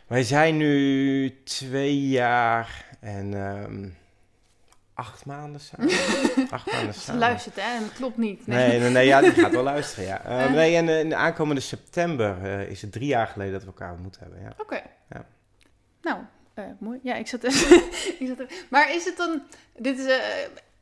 Wij 0.07 0.23
zijn 0.23 0.57
nu 0.57 1.43
twee 1.45 2.09
jaar 2.09 2.91
en 3.03 3.35
ehm, 3.35 3.89
acht 4.95 5.25
maanden 5.27 5.61
samen. 5.61 5.89
acht 6.51 6.73
maanden 6.73 6.95
samen. 6.95 7.21
luistert, 7.21 7.55
hè? 7.57 7.77
En 7.77 7.81
dat 7.83 7.93
klopt 7.93 8.17
niet. 8.17 8.47
Nee, 8.47 8.79
nee, 8.81 8.91
nee, 8.91 9.07
ja, 9.07 9.21
die 9.21 9.31
gaat 9.31 9.53
wel 9.53 9.63
luisteren, 9.75 10.05
ja. 10.05 10.25
Eh, 10.25 10.51
nee, 10.53 10.77
en 10.77 10.89
eh, 10.89 11.01
in 11.01 11.09
de 11.09 11.17
aankomende 11.17 11.61
september 11.61 12.45
eh, 12.45 12.71
is 12.71 12.83
het 12.83 12.93
drie 12.93 13.07
jaar 13.07 13.27
geleden 13.27 13.53
dat 13.53 13.61
we 13.63 13.67
elkaar 13.67 13.93
ontmoet 13.93 14.19
hebben, 14.19 14.41
ja. 14.41 14.53
Oké. 14.59 14.83
Ja. 15.11 15.27
Nou, 16.03 16.19
mooi. 16.79 16.99
Ja, 17.03 17.15
ik 17.15 17.27
zat 17.27 17.45
ik 17.45 17.53
zat 17.53 18.39
even- 18.39 18.49
Maar 18.71 18.95
is 18.95 19.05
het 19.05 19.17
dan... 19.17 19.43
Dit 19.79 19.99
is... 19.99 20.21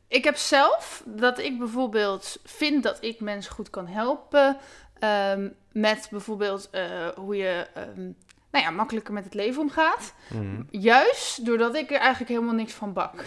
ik 0.07 0.23
heb 0.23 0.35
zelf 0.35 1.03
dat 1.05 1.39
ik 1.39 1.57
bijvoorbeeld 1.57 2.37
vind 2.43 2.83
dat 2.83 2.97
ik 3.03 3.19
mensen 3.19 3.53
goed 3.53 3.69
kan 3.69 3.87
helpen. 3.87 4.57
ehm, 4.99 5.49
met 5.71 6.07
bijvoorbeeld 6.11 6.69
hoe 7.15 7.35
je... 7.35 7.67
ehm, 7.73 8.09
nou 8.51 8.65
ja, 8.65 8.71
makkelijker 8.71 9.13
met 9.13 9.23
het 9.23 9.33
leven 9.33 9.61
omgaat. 9.61 10.13
Mhm. 10.27 10.61
Juist 10.69 11.45
doordat 11.45 11.75
ik 11.75 11.91
er 11.91 11.99
eigenlijk 11.99 12.29
helemaal 12.29 12.53
niks 12.53 12.73
van 12.73 12.93
bak. 12.93 13.23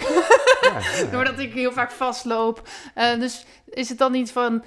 Ja, 0.62 0.78
ja. 0.78 1.04
Doordat 1.12 1.38
ik 1.38 1.52
heel 1.52 1.72
vaak 1.72 1.90
vastloop. 1.90 2.68
Eh, 2.94 3.18
dus 3.18 3.46
is 3.66 3.88
het 3.88 3.98
dan 3.98 4.12
niet 4.12 4.32
van... 4.32 4.64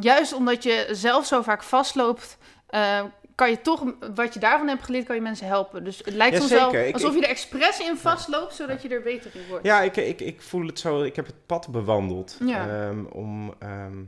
Juist 0.00 0.32
omdat 0.32 0.62
je 0.62 0.88
zelf 0.90 1.26
zo 1.26 1.42
vaak 1.42 1.62
vastloopt... 1.62 2.38
eh, 2.66 3.02
kan 3.38 3.50
je 3.50 3.60
toch, 3.60 3.84
wat 4.14 4.34
je 4.34 4.40
daarvan 4.40 4.68
hebt 4.68 4.84
geleerd, 4.84 5.06
kan 5.06 5.16
je 5.16 5.22
mensen 5.22 5.46
helpen. 5.46 5.84
Dus 5.84 5.98
het 6.04 6.14
lijkt 6.14 6.36
soms 6.36 6.50
wel 6.50 6.92
alsof 6.92 7.14
je 7.14 7.22
er 7.22 7.28
expres 7.28 7.80
in 7.80 7.96
vastloopt, 7.96 8.54
zodat 8.54 8.82
je 8.82 8.88
er 8.88 9.02
beter 9.02 9.30
in 9.34 9.48
wordt. 9.48 9.64
Ja, 9.64 9.80
ik, 9.80 9.96
ik, 9.96 10.20
ik 10.20 10.42
voel 10.42 10.66
het 10.66 10.78
zo. 10.78 11.02
Ik 11.02 11.16
heb 11.16 11.26
het 11.26 11.46
pad 11.46 11.68
bewandeld. 11.68 12.38
Ehm, 12.48 13.04
om, 13.04 13.54
ehm, 13.58 13.98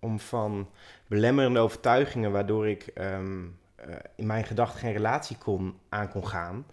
om 0.00 0.20
van 0.20 0.68
belemmerende 1.06 1.60
overtuigingen, 1.60 2.32
waardoor 2.32 2.68
ik 2.68 2.86
ehm, 2.94 3.42
eh, 3.42 3.48
in 4.14 4.26
mijn 4.26 4.44
gedachten 4.44 4.78
geen 4.78 4.92
relatie 4.92 5.36
kon, 5.38 5.78
aan 5.88 6.08
kon 6.08 6.26
gaan. 6.26 6.66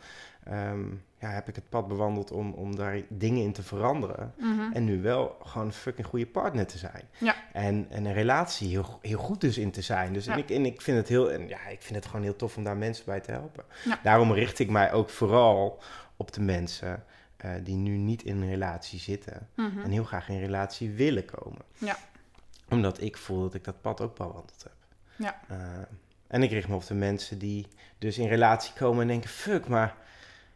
ehm, 0.44 0.84
ja, 1.20 1.30
heb 1.30 1.48
ik 1.48 1.56
het 1.56 1.70
pad 1.70 1.88
bewandeld 1.88 2.32
om, 2.32 2.54
om 2.54 2.76
daar 2.76 2.98
dingen 3.10 3.44
in 3.44 3.54
te 3.54 3.64
veranderen. 3.64 4.34
Mhm. 4.40 4.72
En 4.74 4.84
nu 4.84 5.02
wel 5.02 5.38
gewoon 5.44 5.68
een 5.68 5.74
fucking 5.74 6.08
goede 6.08 6.26
partner 6.28 6.66
te 6.68 6.78
zijn. 6.78 7.04
Ja. 7.18 7.36
En, 7.54 7.88
en 7.90 8.06
een 8.06 8.14
relatie 8.14 8.70
heel, 8.70 9.00
heel 9.02 9.18
goed 9.20 9.42
dus 9.42 9.58
in 9.58 9.72
te 9.72 9.82
zijn. 9.82 10.14
Dus 10.14 10.26
Ja. 10.26 10.32
en 10.34 10.38
ik, 10.40 10.50
en 10.50 10.66
ik 10.66 10.82
vind 10.82 10.98
het 10.98 11.08
heel, 11.08 11.32
en 11.32 11.48
ja, 11.48 11.68
ik 11.68 11.82
vind 11.82 11.96
het 11.96 12.06
gewoon 12.06 12.22
heel 12.22 12.36
tof 12.36 12.58
om 12.58 12.64
daar 12.64 12.78
mensen 12.78 13.06
bij 13.06 13.20
te 13.20 13.32
helpen. 13.32 13.64
Ja. 13.86 14.00
Daarom 14.04 14.32
richt 14.34 14.60
ik 14.60 14.70
mij 14.70 14.92
ook 14.94 15.10
vooral 15.10 15.80
op 16.18 16.34
de 16.34 16.42
mensen 16.42 17.04
eh, 17.38 17.52
die 17.64 17.76
nu 17.76 17.98
niet 17.98 18.24
in 18.24 18.42
een 18.42 18.50
relatie 18.50 19.00
zitten. 19.00 19.48
Mhm. 19.56 19.80
En 19.80 19.92
heel 19.92 20.04
graag 20.04 20.30
in 20.30 20.36
een 20.36 20.42
relatie 20.42 20.92
willen 20.92 21.26
komen. 21.26 21.62
Ja. 21.78 21.96
Omdat 22.70 23.02
ik 23.02 23.18
voel 23.18 23.42
dat 23.42 23.54
ik 23.54 23.64
dat 23.64 23.82
pad 23.82 24.02
ook 24.02 24.16
bewandeld 24.16 24.64
heb. 24.64 24.74
Ja. 25.16 25.40
Eh, 25.48 25.58
en 26.34 26.44
ik 26.44 26.52
richt 26.52 26.68
me 26.68 26.76
op 26.76 26.88
de 26.88 26.94
mensen 26.94 27.38
die 27.38 27.68
dus 27.98 28.18
in 28.18 28.28
relatie 28.28 28.74
komen 28.74 29.02
en 29.02 29.08
denken: 29.08 29.30
fuck, 29.30 29.68
maar 29.68 29.96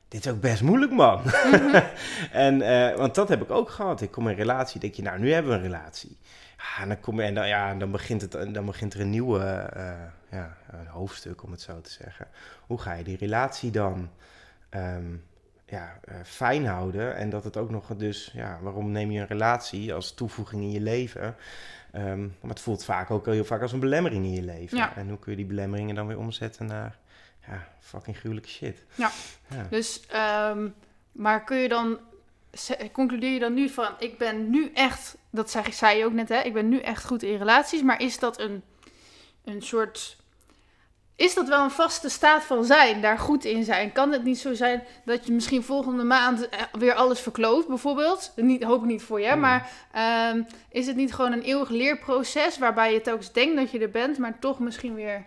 dit 0.08 0.26
is 0.26 0.32
ook 0.32 0.42
best 0.42 0.62
moeilijk, 0.62 0.92
man. 0.92 1.22
Mhm. 1.24 1.82
en, 2.46 2.62
eh, 2.62 2.98
want 2.98 3.16
dat 3.16 3.30
heb 3.30 3.42
ik 3.42 3.52
ook 3.52 3.70
gehad. 3.70 4.02
Ik 4.02 4.12
kom 4.12 4.28
in 4.30 4.36
relatie, 4.36 4.80
denk 4.80 4.94
je, 4.94 5.02
nou, 5.02 5.20
nu 5.20 5.32
hebben 5.32 5.52
we 5.52 5.58
een 5.58 5.64
relatie. 5.64 6.18
Ja, 6.58 6.82
en 6.82 6.88
dan, 6.88 7.00
kom 7.00 7.20
je, 7.20 7.26
en 7.26 7.34
dan, 7.34 7.48
ja, 7.48 7.76
dan, 7.76 7.92
begint 7.92 8.22
het, 8.22 8.32
dan 8.32 8.66
begint 8.66 8.94
er 8.94 9.00
een 9.00 9.10
nieuwe 9.10 9.40
eh, 9.40 9.92
ja, 10.32 10.58
een 10.72 10.88
hoofdstuk, 10.88 11.44
om 11.44 11.52
het 11.52 11.62
zo 11.62 11.82
te 11.82 11.92
zeggen. 11.92 12.28
Hoe 12.68 12.80
ga 12.80 12.94
je 12.94 13.04
die 13.04 13.18
relatie 13.18 13.72
dan 13.72 14.10
ehm, 14.70 15.16
ja, 15.66 16.00
eh, 16.04 16.16
fijn 16.24 16.66
houden? 16.66 17.16
En 17.16 17.30
dat 17.30 17.44
het 17.44 17.58
ook 17.58 17.70
nog 17.70 17.96
dus, 17.96 18.32
ja, 18.34 18.60
waarom 18.62 18.92
neem 18.92 19.12
je 19.12 19.20
een 19.20 19.28
relatie 19.28 19.94
als 19.94 20.14
toevoeging 20.14 20.62
in 20.62 20.72
je 20.72 20.82
leven? 20.82 21.36
Ehm, 21.98 22.22
maar 22.22 22.50
het 22.50 22.60
voelt 22.60 22.84
vaak 22.84 23.12
ook 23.12 23.26
heel 23.26 23.46
vaak 23.46 23.62
als 23.62 23.72
een 23.72 23.80
belemmering 23.80 24.26
in 24.26 24.34
je 24.34 24.42
leven. 24.42 24.78
Ja. 24.78 24.96
En 24.96 25.10
hoe 25.10 25.20
kun 25.20 25.32
je 25.32 25.38
die 25.38 25.46
belemmeringen 25.46 25.96
dan 25.96 26.08
weer 26.08 26.18
omzetten 26.18 26.66
naar 26.66 26.98
ja, 27.48 27.68
fucking 27.80 28.18
gruwelijke 28.18 28.50
shit? 28.50 28.84
Ja. 28.96 29.12
ja. 29.50 29.68
Dus, 29.70 30.06
ehm, 30.08 30.68
maar 31.12 31.44
kun 31.44 31.58
je 31.58 31.68
dan, 31.68 32.00
concludeer 32.92 33.34
je 33.34 33.40
dan 33.40 33.54
nu 33.54 33.70
van, 33.70 33.90
ik 34.00 34.18
ben 34.18 34.50
nu 34.50 34.72
echt, 34.74 35.18
dat 35.30 35.52
zeg, 35.52 35.74
zei 35.74 35.98
je 35.98 36.06
ook 36.06 36.14
net 36.14 36.30
hè, 36.30 36.40
ik 36.40 36.54
ben 36.54 36.70
nu 36.70 36.80
echt 36.80 37.06
goed 37.06 37.24
in 37.24 37.38
relaties, 37.38 37.82
maar 37.82 38.02
is 38.02 38.20
dat 38.20 38.40
een, 38.40 38.64
een 39.44 39.62
soort, 39.62 40.18
is 41.18 41.34
dat 41.34 41.48
wel 41.48 41.64
een 41.64 41.72
vaste 41.72 42.10
staat 42.10 42.44
van 42.44 42.66
zijn, 42.66 43.02
daar 43.02 43.18
goed 43.20 43.46
in 43.46 43.64
zijn? 43.64 43.92
Kan 43.92 44.12
het 44.12 44.24
niet 44.24 44.40
zo 44.40 44.54
zijn 44.54 44.84
dat 45.06 45.26
je 45.28 45.32
misschien 45.34 45.64
volgende 45.64 46.04
maand 46.04 46.50
eh, 46.50 46.62
weer 46.72 46.94
alles 46.94 47.20
verkloot, 47.20 47.68
bijvoorbeeld? 47.68 48.32
Niet, 48.36 48.64
hoop 48.64 48.82
ik 48.82 48.88
niet 48.88 49.04
voor 49.04 49.22
je, 49.22 49.32
Hmm. 49.32 49.40
maar 49.40 49.70
ehm, 49.92 50.42
is 50.70 50.88
het 50.88 50.96
niet 50.96 51.14
gewoon 51.14 51.32
een 51.32 51.42
eeuwig 51.42 51.70
leerproces 51.70 52.58
waarbij 52.58 52.94
je 52.94 53.02
telkens 53.02 53.32
denkt 53.32 53.56
dat 53.56 53.72
je 53.72 53.80
er 53.80 53.90
bent, 53.90 54.18
maar 54.18 54.40
toch 54.40 54.60
misschien 54.60 54.96
weer 54.96 55.26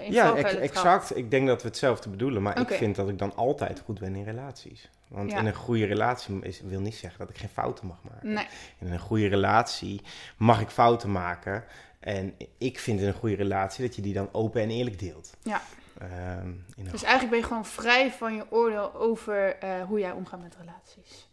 in 0.00 0.12
Ja, 0.12 0.34
exact. 0.36 1.16
Ik 1.16 1.30
denk 1.30 1.46
dat 1.46 1.62
we 1.62 1.68
hetzelfde 1.68 2.08
bedoelen, 2.08 2.42
maar 2.42 2.60
ik 2.60 2.68
vind 2.70 2.96
dat 2.96 3.08
ik 3.08 3.18
dan 3.18 3.36
altijd 3.36 3.82
goed 3.84 3.98
ben 3.98 4.14
in 4.14 4.24
relaties. 4.24 4.88
Want 5.08 5.30
Ja. 5.30 5.38
in 5.38 5.46
een 5.46 5.54
goede 5.54 5.84
relatie 5.86 6.38
is, 6.42 6.60
wil 6.64 6.80
niet 6.80 6.94
zeggen 6.94 7.18
dat 7.18 7.30
ik 7.30 7.38
geen 7.38 7.48
fouten 7.48 7.86
mag 7.86 7.96
maken. 8.10 8.32
Nee, 8.32 8.46
In 8.78 8.92
een 8.92 8.98
goede 8.98 9.26
relatie 9.28 10.02
mag 10.36 10.60
ik 10.60 10.68
fouten 10.68 11.12
maken. 11.12 11.64
En 12.00 12.34
ik 12.58 12.78
vind 12.78 13.00
in 13.00 13.06
een 13.06 13.12
goede 13.14 13.34
relatie 13.36 13.84
dat 13.86 13.96
je 13.96 14.02
die 14.02 14.14
dan 14.14 14.28
open 14.32 14.62
en 14.62 14.70
eerlijk 14.70 14.98
deelt. 14.98 15.32
Ja. 15.42 15.60
Ehm, 15.98 16.48
in 16.76 16.84
Dus 16.90 17.02
eigenlijk 17.02 17.30
ben 17.30 17.38
je 17.38 17.44
gewoon 17.46 17.66
vrij 17.66 18.10
van 18.10 18.34
je 18.34 18.44
oordeel 18.50 18.94
over 18.94 19.56
eh, 19.56 19.82
hoe 19.82 19.98
jij 19.98 20.12
omgaat 20.12 20.42
met 20.42 20.56
relaties. 20.60 21.26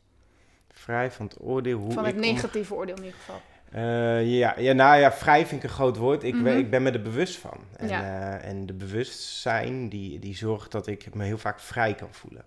vrij 0.72 1.12
van 1.12 1.25
het 1.25 1.38
oordeel 1.41 1.77
hoe 1.79 1.91
van 1.91 2.05
het 2.05 2.15
om- 2.15 2.19
negatieve 2.22 2.74
oordeel 2.74 2.95
in 2.95 3.03
ieder 3.03 3.19
geval. 3.19 3.41
Eh, 3.72 4.38
ja, 4.38 4.53
ja, 4.60 4.74
nou 4.74 5.00
ja, 5.00 5.12
vrij 5.12 5.45
vind 5.45 5.63
ik 5.63 5.69
een 5.69 5.75
groot 5.75 5.98
woord. 5.98 6.24
Ik, 6.24 6.34
Mhm. 6.34 6.43
ben, 6.43 6.57
ik 6.57 6.69
ben 6.69 6.84
me 6.84 6.91
er 6.91 7.01
bewust 7.01 7.38
van. 7.38 7.57
En, 7.77 7.88
Ja. 7.88 8.01
eh, 8.39 8.50
en 8.50 8.65
de 8.65 8.74
bewustzijn 8.74 9.89
die, 9.89 10.19
die 10.19 10.36
zorgt 10.36 10.72
dat 10.72 10.88
ik 10.88 11.13
me 11.13 11.24
heel 11.24 11.38
vaak 11.38 11.60
vrij 11.60 11.93
kan 11.95 12.07
voelen. 12.12 12.45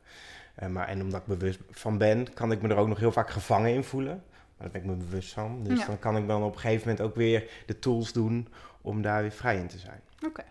Maar, 0.71 0.89
en 0.89 1.01
omdat 1.03 1.21
ik 1.21 1.27
bewust 1.27 1.59
van 1.71 1.99
ben, 1.99 2.33
kan 2.35 2.53
ik 2.53 2.63
me 2.63 2.69
er 2.69 2.77
ook 2.77 2.89
nog 2.89 2.99
heel 2.99 3.13
vaak 3.13 3.31
gevangen 3.31 3.73
in 3.75 3.85
voelen. 3.85 4.23
Maar 4.59 4.71
daar 4.71 4.81
ben 4.83 4.91
ik 4.91 4.97
me 4.99 5.05
bewust 5.05 5.33
van. 5.33 5.63
Dus 5.63 5.79
Ja. 5.79 5.87
dan 5.87 5.99
kan 5.99 6.17
ik 6.17 6.27
dan 6.27 6.43
op 6.43 6.55
een 6.55 6.61
gegeven 6.61 6.89
moment 6.89 7.07
ook 7.07 7.15
weer 7.15 7.51
de 7.67 7.79
tools 7.79 8.13
doen 8.13 8.49
om 8.81 9.03
daar 9.03 9.21
weer 9.23 9.31
vrij 9.31 9.57
in 9.57 9.67
te 9.69 9.79
zijn. 9.79 10.01
Oké, 10.27 10.45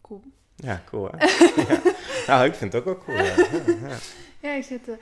cool. 0.00 0.22
Ja, 0.56 0.82
cool 0.86 1.08
hè? 1.16 1.26
ja. 1.74 1.80
Nou, 2.26 2.44
ik 2.46 2.54
vind 2.54 2.72
het 2.72 2.82
ook 2.82 2.84
wel 2.84 3.04
cool. 3.04 3.24
Ja. 3.24 3.96
Ja, 4.40 4.50
ik 4.52 4.64
zit... 4.64 4.88
eh, 4.88 4.94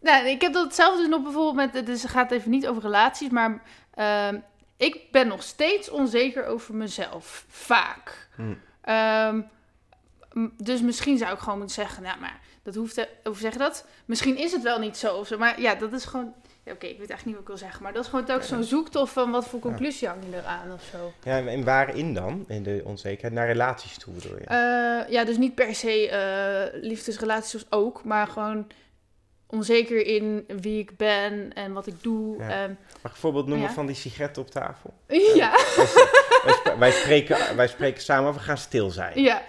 nou, 0.00 0.26
ik 0.26 0.40
heb 0.40 0.52
dat 0.52 0.64
hetzelfde 0.64 1.00
dus 1.00 1.10
nog 1.10 1.22
bijvoorbeeld 1.22 1.72
met... 1.72 1.86
Dus 1.86 2.02
het 2.02 2.10
gaat 2.10 2.30
even 2.30 2.50
niet 2.50 2.66
over 2.66 2.82
relaties, 2.82 3.28
maar... 3.30 3.62
ehm, 3.94 4.38
ik 4.76 5.00
ben 5.10 5.28
nog 5.28 5.42
steeds 5.42 5.90
onzeker 5.90 6.44
over 6.46 6.74
mezelf. 6.74 7.44
Vaak. 7.48 8.28
Hm. 8.36 8.54
Ehm, 8.80 9.40
dus 10.62 10.80
misschien 10.82 11.18
zou 11.18 11.32
ik 11.32 11.38
gewoon 11.38 11.58
moeten 11.58 11.74
zeggen... 11.76 12.02
Nou, 12.02 12.20
maar 12.20 12.40
dat 12.62 12.74
hoeft... 12.74 12.94
Te, 12.94 13.08
hoe 13.24 13.36
zeg 13.36 13.52
je 13.52 13.58
dat? 13.58 13.86
Misschien 14.04 14.36
is 14.36 14.52
het 14.52 14.62
wel 14.62 14.78
niet 14.78 14.96
zo 14.96 15.16
of 15.16 15.26
zo. 15.26 15.38
Maar 15.38 15.60
ja, 15.60 15.74
dat 15.74 15.92
is 15.92 16.04
gewoon... 16.04 16.34
Oké, 16.72 16.86
ik 16.86 16.98
weet 16.98 17.10
eigenlijk 17.10 17.24
niet 17.24 17.32
wat 17.34 17.42
ik 17.42 17.46
wil 17.48 17.56
zeggen. 17.56 17.82
Maar 17.82 17.92
dat 17.92 18.02
is 18.04 18.08
gewoon 18.10 18.24
telkens 18.24 18.48
zo'n 18.48 18.64
zoektocht 18.64 19.12
van... 19.12 19.30
Wat 19.30 19.46
voor 19.48 19.60
conclusie 19.60 20.08
hang 20.08 20.22
je 20.30 20.36
eraan 20.36 20.72
of 20.72 20.82
zo. 20.92 21.12
ja, 21.22 21.46
en 21.46 21.64
waarin 21.64 22.14
dan? 22.14 22.44
In 22.48 22.62
de 22.62 22.82
onzekerheid? 22.84 23.32
Naar 23.32 23.46
relaties 23.46 23.98
toe 23.98 24.12
bedoel 24.14 24.36
je? 24.38 24.44
Eh, 24.44 25.12
ja, 25.12 25.24
dus 25.24 25.36
niet 25.36 25.54
per 25.54 25.74
se 25.74 26.08
eh, 26.08 26.80
liefdesrelaties 26.82 27.64
ook, 27.70 28.04
maar 28.04 28.26
gewoon 28.26 28.66
onzeker 29.46 30.06
in 30.06 30.44
wie 30.60 30.78
ik 30.78 30.96
ben 30.96 31.52
en 31.52 31.72
wat 31.72 31.86
ik 31.86 32.02
doe. 32.02 32.38
Ja. 32.38 32.48
Ehm, 32.62 32.70
Mag 32.70 32.96
ik 33.02 33.10
een 33.10 33.16
voorbeeld 33.16 33.46
noemen 33.46 33.66
Ja. 33.68 33.72
van 33.74 33.86
die 33.86 33.96
sigaretten 33.96 34.42
op 34.42 34.50
tafel? 34.50 34.94
ja, 35.34 35.50
wij, 36.44 36.52
sp- 36.54 36.74
wij, 36.78 36.90
spreken, 36.90 37.56
wij 37.56 37.68
spreken 37.68 38.02
samen, 38.02 38.32
we 38.32 38.38
gaan 38.38 38.58
stil 38.58 38.90
zijn. 38.90 39.22
ja, 39.22 39.42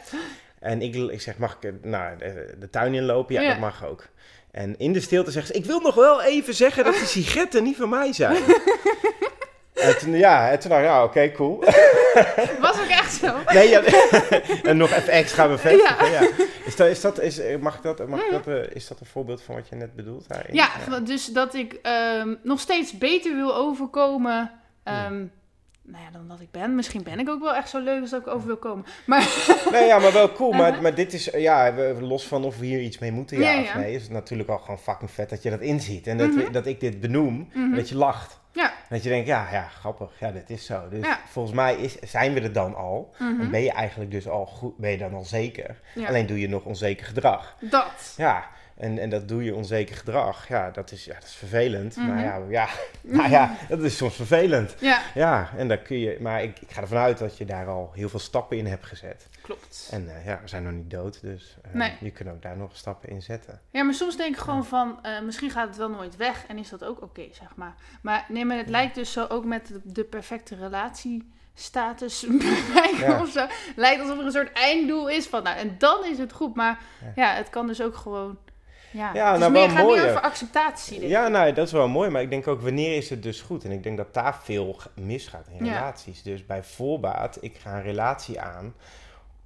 En 0.59 0.81
ik, 0.81 0.95
ik 0.95 1.21
zeg, 1.21 1.37
mag 1.37 1.57
ik 1.59 1.63
eh, 1.63 1.71
nou, 1.89 2.17
de, 2.17 2.55
de 2.59 2.69
tuin 2.69 2.93
inlopen? 2.93 3.35
Ja, 3.35 3.41
Ja. 3.41 3.49
dat 3.49 3.59
mag 3.59 3.85
ook. 3.85 4.07
En 4.57 4.75
in 4.77 4.93
de 4.93 4.99
stilte 4.99 5.31
zegt 5.31 5.47
ze, 5.47 5.53
ik 5.53 5.65
wil 5.65 5.79
nog 5.79 5.95
wel 5.95 6.21
even 6.21 6.53
zeggen 6.53 6.83
dat 6.83 6.93
die 6.93 7.05
sigaretten 7.05 7.63
niet 7.63 7.75
van 7.75 7.89
mij 7.89 8.13
zijn. 8.13 8.35
en 9.73 9.97
toen, 9.97 10.17
ja, 10.17 10.51
en 10.51 10.59
toen 10.59 10.69
dacht 10.69 10.81
ik, 10.81 10.87
ja, 10.87 11.03
oké, 11.03 11.31
cool. 11.31 11.59
was 12.59 12.79
ook 12.79 12.89
echt 12.89 13.13
zo. 13.13 13.35
nee, 13.53 13.69
ja, 13.69 13.83
en 14.69 14.77
nog 14.77 14.91
even 14.91 15.13
extra 15.13 15.47
bevestigen. 15.47 16.11
Ja. 16.11 16.27
Is 16.65 16.75
dat, 16.75 16.87
is 16.87 17.01
dat, 17.01 17.21
is, 17.21 17.39
mag 17.59 17.75
ik 17.75 17.81
dat, 17.81 18.07
mag 18.07 18.19
ik 18.19 18.31
dat, 18.31 18.47
eh, 18.47 18.75
is 18.75 18.87
dat 18.87 18.99
een 18.99 19.05
voorbeeld 19.05 19.41
van 19.41 19.55
wat 19.55 19.69
je 19.69 19.75
net 19.75 19.95
bedoelt? 19.95 20.27
daarin? 20.27 20.55
Ja, 20.55 20.69
dus 21.03 21.25
dat 21.25 21.53
ik 21.53 21.73
ehm, 21.73 22.35
nog 22.43 22.59
steeds 22.59 22.97
beter 22.97 23.35
wil 23.35 23.55
overkomen 23.55 24.51
ehm, 24.83 25.25
nou 25.87 26.03
ja, 26.03 26.11
dan 26.11 26.27
dat 26.27 26.39
ik 26.39 26.51
ben. 26.51 26.75
Misschien 26.75 27.03
ben 27.03 27.19
ik 27.19 27.29
ook 27.29 27.41
wel 27.41 27.55
echt 27.55 27.69
zo 27.69 27.79
leuk 27.79 28.01
als 28.01 28.09
dat 28.09 28.21
ik 28.21 28.27
over 28.27 28.47
wil 28.47 28.57
komen. 28.57 28.85
Maar 29.05 29.27
Nee, 29.71 29.85
ja, 29.85 29.99
maar 29.99 30.13
wel 30.13 30.31
cool. 30.31 30.51
Maar, 30.51 30.65
Uh-huh. 30.67 30.81
maar 30.81 30.95
dit 30.95 31.13
is, 31.13 31.25
ja, 31.25 31.73
los 31.99 32.27
van 32.27 32.43
of 32.43 32.57
we 32.57 32.65
hier 32.65 32.79
iets 32.81 32.97
mee 32.99 33.11
moeten, 33.11 33.39
ja, 33.39 33.51
Ja, 33.51 33.59
of 33.61 33.75
nee, 33.75 33.93
is 33.93 34.01
het 34.01 34.11
natuurlijk 34.11 34.49
al 34.49 34.57
gewoon 34.57 34.79
fucking 34.79 35.11
vet 35.11 35.29
dat 35.29 35.43
je 35.43 35.49
dat 35.49 35.59
inziet. 35.61 36.07
En 36.07 36.17
dat, 36.17 36.33
we- 36.35 36.49
dat 36.51 36.65
ik 36.65 36.79
dit 36.79 36.99
benoem, 36.99 37.49
en 37.53 37.59
Mhm. 37.67 37.75
dat 37.75 37.89
je 37.89 37.95
lacht. 37.95 38.39
ja. 38.51 38.73
Dat 38.89 39.03
je 39.03 39.09
denkt, 39.09 39.27
ja, 39.27 39.47
ja, 39.51 39.67
grappig, 39.67 40.11
ja, 40.19 40.31
dat 40.31 40.49
is 40.49 40.65
zo. 40.65 40.89
Dus 40.89 41.05
Ja. 41.05 41.19
volgens 41.29 41.55
mij 41.55 41.75
is, 41.75 41.95
zijn 41.99 42.33
we 42.33 42.41
er 42.41 42.53
dan 42.53 42.75
al. 42.75 43.13
En 43.19 43.51
ben 43.51 43.61
je 43.63 43.71
eigenlijk 43.71 44.11
dus 44.11 44.27
al 44.27 44.45
goed, 44.45 44.77
ben 44.77 44.91
je 44.91 44.97
dan 44.97 45.13
al 45.13 45.25
zeker. 45.25 45.79
ja. 45.95 46.07
Alleen 46.07 46.25
doe 46.25 46.39
je 46.39 46.49
nog 46.49 46.63
onzeker 46.63 47.05
gedrag. 47.05 47.55
Dat. 47.59 48.13
Ja, 48.17 48.45
en, 48.77 48.97
en 48.99 49.09
dat 49.09 49.27
doe 49.27 49.43
je 49.43 49.55
onzeker 49.55 49.95
gedrag. 49.95 50.47
Ja, 50.47 50.71
dat 50.71 50.91
is, 50.91 51.05
ja, 51.05 51.13
dat 51.13 51.23
is 51.23 51.33
vervelend. 51.35 51.95
Mhm. 51.95 52.07
Maar 52.07 52.23
ja, 52.23 52.41
ja, 52.49 52.67
nou 53.01 53.29
ja, 53.29 53.55
dat 53.69 53.81
is 53.81 53.97
soms 53.97 54.15
vervelend. 54.15 54.75
Ja, 54.79 55.01
Ja, 55.13 55.49
en 55.57 55.67
dan 55.67 55.81
kun 55.81 55.97
je, 55.99 56.17
maar 56.19 56.43
ik, 56.43 56.59
ik 56.59 56.71
ga 56.71 56.81
ervan 56.81 56.97
uit 56.97 57.17
dat 57.17 57.37
je 57.37 57.45
daar 57.45 57.67
al 57.67 57.91
heel 57.93 58.09
veel 58.09 58.19
stappen 58.19 58.57
in 58.57 58.65
hebt 58.65 58.85
gezet. 58.85 59.27
klopt. 59.41 59.87
En 59.91 60.15
eh, 60.15 60.25
ja, 60.25 60.39
we 60.41 60.47
zijn 60.47 60.63
nog 60.63 60.73
niet 60.73 60.89
dood, 60.89 61.21
dus 61.21 61.57
eh, 61.63 61.71
Nee. 61.73 61.93
je 61.99 62.11
kunt 62.11 62.29
ook 62.29 62.41
daar 62.41 62.57
nog 62.57 62.75
stappen 62.77 63.09
in 63.09 63.21
zetten. 63.21 63.61
Ja, 63.71 63.83
maar 63.83 63.93
soms 63.93 64.17
denk 64.17 64.35
ik 64.35 64.41
gewoon 64.41 64.65
van, 64.65 64.99
eh, 65.03 65.21
misschien 65.21 65.49
gaat 65.51 65.67
het 65.67 65.77
wel 65.77 65.89
nooit 65.89 66.15
weg 66.15 66.45
en 66.47 66.57
is 66.57 66.69
dat 66.69 66.83
ook 66.83 67.01
oké, 67.01 67.23
zeg 67.31 67.55
maar. 67.55 67.75
Maar 68.01 68.25
nee, 68.27 68.45
maar 68.45 68.57
het 68.57 68.69
lijkt 68.69 68.95
dus 68.95 69.11
zo 69.11 69.25
ook 69.29 69.45
met 69.45 69.67
de, 69.67 69.79
de 69.83 70.03
perfecte 70.03 70.55
relatiestatus 70.55 72.25
bereiken 72.37 73.07
Ja. 73.09 73.21
of 73.21 73.29
zo. 73.29 73.45
Lijkt 73.75 74.01
alsof 74.01 74.17
er 74.19 74.25
een 74.25 74.31
soort 74.31 74.51
einddoel 74.53 75.09
is 75.09 75.27
van, 75.27 75.43
nou, 75.43 75.57
en 75.57 75.75
dan 75.77 76.05
is 76.05 76.17
het 76.17 76.31
goed. 76.33 76.55
Maar 76.55 76.79
ja, 77.15 77.33
het 77.33 77.49
kan 77.49 77.67
dus 77.67 77.81
ook 77.81 77.95
gewoon, 77.95 78.37
ja. 78.97 79.11
Ja, 79.13 79.33
is 79.33 79.39
nou, 79.39 79.51
meer, 79.51 79.61
wel 79.61 79.75
gaat 79.75 79.83
mooi, 79.83 80.01
over 80.01 80.21
acceptatie, 80.21 80.99
denk. 80.99 81.11
Ja, 81.11 81.27
nou, 81.27 81.53
dat 81.53 81.65
is 81.65 81.71
wel 81.71 81.87
mooi, 81.87 82.09
maar 82.09 82.21
ik 82.21 82.29
denk 82.29 82.47
ook 82.47 82.61
wanneer 82.61 82.95
is 82.95 83.09
het 83.09 83.23
dus 83.23 83.41
goed? 83.41 83.63
En 83.63 83.71
ik 83.71 83.83
denk 83.83 83.97
dat 83.97 84.13
daar 84.13 84.39
veel 84.43 84.79
misgaat 84.93 85.47
in 85.51 85.65
relaties. 85.65 86.23
Dus 86.23 86.45
bij 86.45 86.63
voorbaat, 86.63 87.37
ik 87.41 87.57
ga 87.57 87.75
een 87.75 87.83
relatie 87.83 88.39
aan 88.39 88.73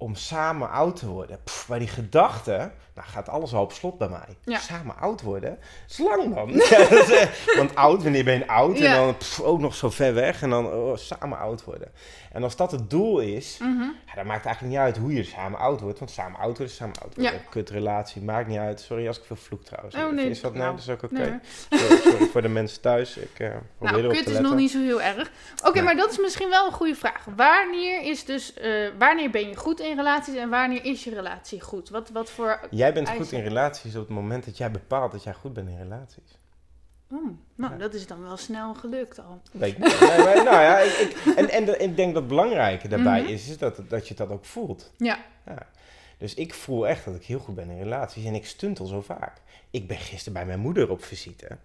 om 0.02 0.14
samen 0.14 0.70
oud 0.70 0.96
te 0.96 1.06
worden. 1.08 1.38
Pff, 1.44 1.66
bij 1.68 1.78
die 1.78 1.88
gedachte, 1.88 2.70
nou 2.94 3.08
gaat 3.08 3.28
alles 3.28 3.54
al 3.54 3.62
op 3.62 3.72
slot 3.72 3.98
bij 3.98 4.08
mij. 4.08 4.36
Ja. 4.44 4.58
Samen 4.58 4.96
oud 4.96 5.22
worden, 5.22 5.58
is 5.88 5.98
lang. 5.98 6.34
Ja, 6.70 6.78
is, 6.78 7.10
eh, 7.10 7.56
Want 7.56 7.74
oud, 7.74 8.02
wanneer 8.02 8.24
ben 8.24 8.38
je 8.38 8.48
oud? 8.48 8.78
Ja. 8.78 8.94
En 8.94 9.04
dan 9.04 9.16
pff, 9.16 9.40
ook 9.40 9.58
nog 9.60 9.74
zo 9.74 9.90
ver 9.90 10.14
weg 10.14 10.42
en 10.42 10.50
dan 10.50 10.66
oh, 10.72 10.96
samen 10.96 11.38
oud 11.38 11.64
worden. 11.64 11.92
En 12.32 12.42
als 12.42 12.56
dat 12.56 12.70
het 12.70 12.90
doel 12.90 13.18
is, 13.20 13.56
Mhm. 13.60 13.78
dan 14.14 14.26
maakt 14.26 14.44
het 14.44 14.46
eigenlijk 14.46 14.62
niet 14.62 14.76
uit 14.76 14.96
hoe 14.96 15.12
je 15.12 15.24
samen 15.24 15.58
oud 15.58 15.80
wordt. 15.80 15.98
Want 15.98 16.10
samen 16.10 16.38
oud 16.38 16.46
worden 16.48 16.66
is 16.66 16.74
samen 16.74 16.94
oud 17.02 17.14
worden. 17.14 17.40
Kutrelatie, 17.50 18.22
maakt 18.22 18.48
niet 18.48 18.58
uit. 18.58 18.80
Sorry 18.80 19.06
als 19.06 19.18
ik 19.18 19.24
veel 19.24 19.36
vloek 19.36 19.64
trouwens. 19.64 19.94
Oh, 19.96 20.12
nee, 20.12 20.30
Is 20.30 20.40
dat, 20.40 20.54
nou, 20.54 20.70
dat 20.70 20.80
is 20.80 20.88
ook 20.88 21.02
oké. 21.02 21.14
nee. 21.14 21.38
Sorry, 21.80 21.96
sorry 21.96 22.26
voor 22.26 22.42
de 22.42 22.48
mensen 22.48 22.80
thuis. 22.80 23.16
Ik 23.16 23.38
eh 23.38 23.48
probeer 23.78 24.02
Nou, 24.02 24.14
kut 24.14 24.28
is 24.28 24.38
nog 24.38 24.54
niet 24.54 24.70
zo 24.70 24.78
heel 24.82 25.02
erg. 25.02 25.30
Oké, 25.64 25.82
maar 25.82 25.96
dat 25.96 26.10
is 26.10 26.18
misschien 26.18 26.48
wel 26.50 26.66
een 26.66 26.72
goede 26.72 26.94
vraag. 26.94 27.24
Wanneer 27.36 28.02
is 28.02 28.24
dus, 28.24 28.54
eh, 28.54 28.70
wanneer 28.98 29.30
ben 29.30 29.48
je 29.48 29.56
goed 29.56 29.80
in 29.80 29.91
relaties 29.96 30.34
en 30.34 30.48
wanneer 30.50 30.84
is 30.84 31.04
je 31.04 31.10
relatie 31.14 31.60
goed? 31.60 31.88
Wat, 31.88 32.10
wat 32.10 32.30
voor... 32.30 32.60
Jij 32.70 32.92
bent 32.92 33.06
eisen? 33.08 33.24
goed 33.26 33.34
in 33.34 33.42
relaties 33.44 33.94
op 33.94 34.00
het 34.00 34.10
moment 34.16 34.44
dat 34.44 34.56
jij 34.56 34.70
bepaalt 34.70 35.12
dat 35.12 35.22
jij 35.22 35.34
goed 35.34 35.52
bent 35.52 35.68
in 35.68 35.78
relaties. 35.78 36.38
Oh, 37.10 37.24
nou, 37.54 37.72
Ja. 37.72 37.78
dat 37.78 37.94
is 37.94 38.06
dan 38.06 38.22
wel 38.22 38.36
snel 38.36 38.74
gelukt 38.74 39.18
al. 39.18 39.42
Weet 39.52 39.72
ik 39.72 39.78
niet. 39.78 40.00
Nee, 40.00 40.18
maar, 40.18 40.34
nou 40.44 40.60
ja, 40.62 40.78
ik, 40.78 40.92
ik- 41.24 41.34
en, 41.36 41.50
en 41.50 41.80
ik 41.80 41.96
denk 41.96 42.12
dat 42.12 42.22
het 42.22 42.26
belangrijke 42.28 42.88
daarbij 42.88 43.20
Mhm. 43.22 43.30
is, 43.32 43.48
is 43.48 43.58
dat, 43.58 43.80
dat 43.88 44.08
je 44.08 44.14
dat 44.14 44.28
ook 44.28 44.44
voelt. 44.44 44.92
Ja. 44.96 45.18
Ja. 45.46 45.66
Dus 46.18 46.34
ik 46.34 46.54
voel 46.54 46.88
echt 46.88 47.04
dat 47.04 47.14
ik 47.14 47.24
heel 47.24 47.38
goed 47.38 47.54
ben 47.54 47.70
in 47.70 47.78
relaties 47.82 48.24
en 48.24 48.34
ik 48.34 48.46
stuntel 48.46 48.86
zo 48.86 49.00
vaak. 49.00 49.36
Ik 49.70 49.86
ben 49.88 49.96
gisteren 49.98 50.32
bij 50.32 50.46
mijn 50.46 50.58
moeder 50.60 50.90
op 50.90 51.04
visite. 51.04 51.56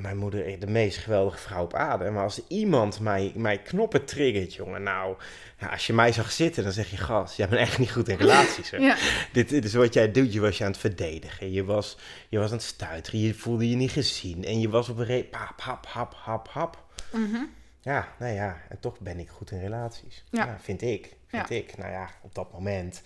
Mijn 0.00 0.16
moeder 0.16 0.46
is 0.46 0.58
de 0.58 0.66
meest 0.66 0.98
geweldige 0.98 1.38
vrouw 1.38 1.62
op 1.62 1.74
aarde. 1.74 2.10
Maar 2.10 2.22
als 2.22 2.40
iemand 2.48 3.00
mij, 3.00 3.32
mij 3.34 3.58
knoppen 3.62 4.04
triggert, 4.04 4.54
jongen, 4.54 4.82
nou, 4.82 5.16
ja, 5.58 5.66
als 5.66 5.86
je 5.86 5.92
mij 5.92 6.12
zag 6.12 6.30
zitten, 6.32 6.62
dan 6.62 6.72
zeg 6.72 6.90
je, 6.90 6.96
gast, 6.96 7.36
jij 7.36 7.48
bent 7.48 7.60
echt 7.60 7.78
niet 7.78 7.90
goed 7.92 8.08
in 8.08 8.16
relaties. 8.26 8.70
Hè? 8.70 8.76
Ja. 8.76 8.96
Dit, 9.32 9.48
dit 9.48 9.64
is 9.64 9.74
wat 9.74 9.94
jij 9.94 10.10
doet. 10.12 10.32
Je 10.32 10.40
was 10.40 10.58
je 10.58 10.64
aan 10.64 10.70
het 10.70 10.80
verdedigen. 10.80 11.52
Je 11.52 11.64
was, 11.64 11.96
je 12.28 12.38
was 12.38 12.50
aan 12.50 12.56
het 12.56 12.66
stuiteren. 12.66 13.20
Je 13.20 13.34
voelde 13.34 13.70
je 13.70 13.76
niet 13.76 13.90
gezien. 13.90 14.44
En 14.44 14.60
je 14.60 14.68
was 14.68 14.88
op 14.88 14.98
een 14.98 15.04
re... 15.04 15.26
Hap, 15.30 15.60
hap, 15.60 15.86
hap, 15.86 16.14
hap, 16.14 16.48
hap. 16.48 16.84
Mhm. 17.12 17.42
Ja, 17.80 18.08
nou 18.18 18.32
ja. 18.34 18.60
En 18.68 18.80
toch 18.80 19.00
ben 19.00 19.18
ik 19.18 19.28
goed 19.28 19.50
in 19.50 19.60
relaties. 19.60 20.24
Ja. 20.30 20.44
Ja. 20.44 20.58
vind 20.62 20.82
ik. 20.82 21.16
Vind 21.26 21.48
Ja. 21.48 21.54
ik. 21.56 21.76
Nou 21.76 21.90
ja, 21.90 22.10
op 22.22 22.34
dat 22.34 22.52
moment 22.52 23.02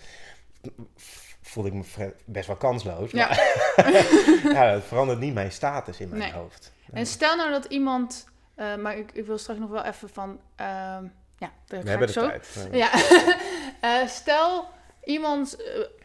voelde 1.43 1.69
ik 1.69 1.75
me 1.75 2.13
best 2.25 2.47
wel 2.47 2.57
kansloos. 2.57 3.11
Ja. 3.11 3.27
Maar 3.77 3.93
ja, 4.53 4.73
dat 4.73 4.85
verandert 4.85 5.19
niet 5.21 5.35
mijn 5.35 5.53
status 5.53 6.01
in 6.01 6.09
mijn 6.09 6.21
Nee. 6.21 6.33
hoofd. 6.33 6.72
En 6.93 7.07
stel 7.07 7.37
nou 7.37 7.51
dat 7.51 7.65
iemand... 7.65 8.29
eh, 8.55 8.77
maar 8.77 8.97
ik, 8.97 9.13
ik 9.13 9.27
wil 9.27 9.39
straks 9.39 9.59
nog 9.61 9.71
wel 9.71 9.85
even 9.85 10.09
van... 10.09 10.41
ehm, 10.57 11.05
ja, 11.39 11.51
daar 11.67 11.83
We 11.83 11.91
hebben 11.91 12.09
ik 12.09 12.15
de 12.15 12.21
zo. 12.21 12.27
tijd. 12.29 12.69
Ja. 12.73 12.91
Eh, 13.81 14.07
stel 14.07 14.69
iemand 15.05 15.57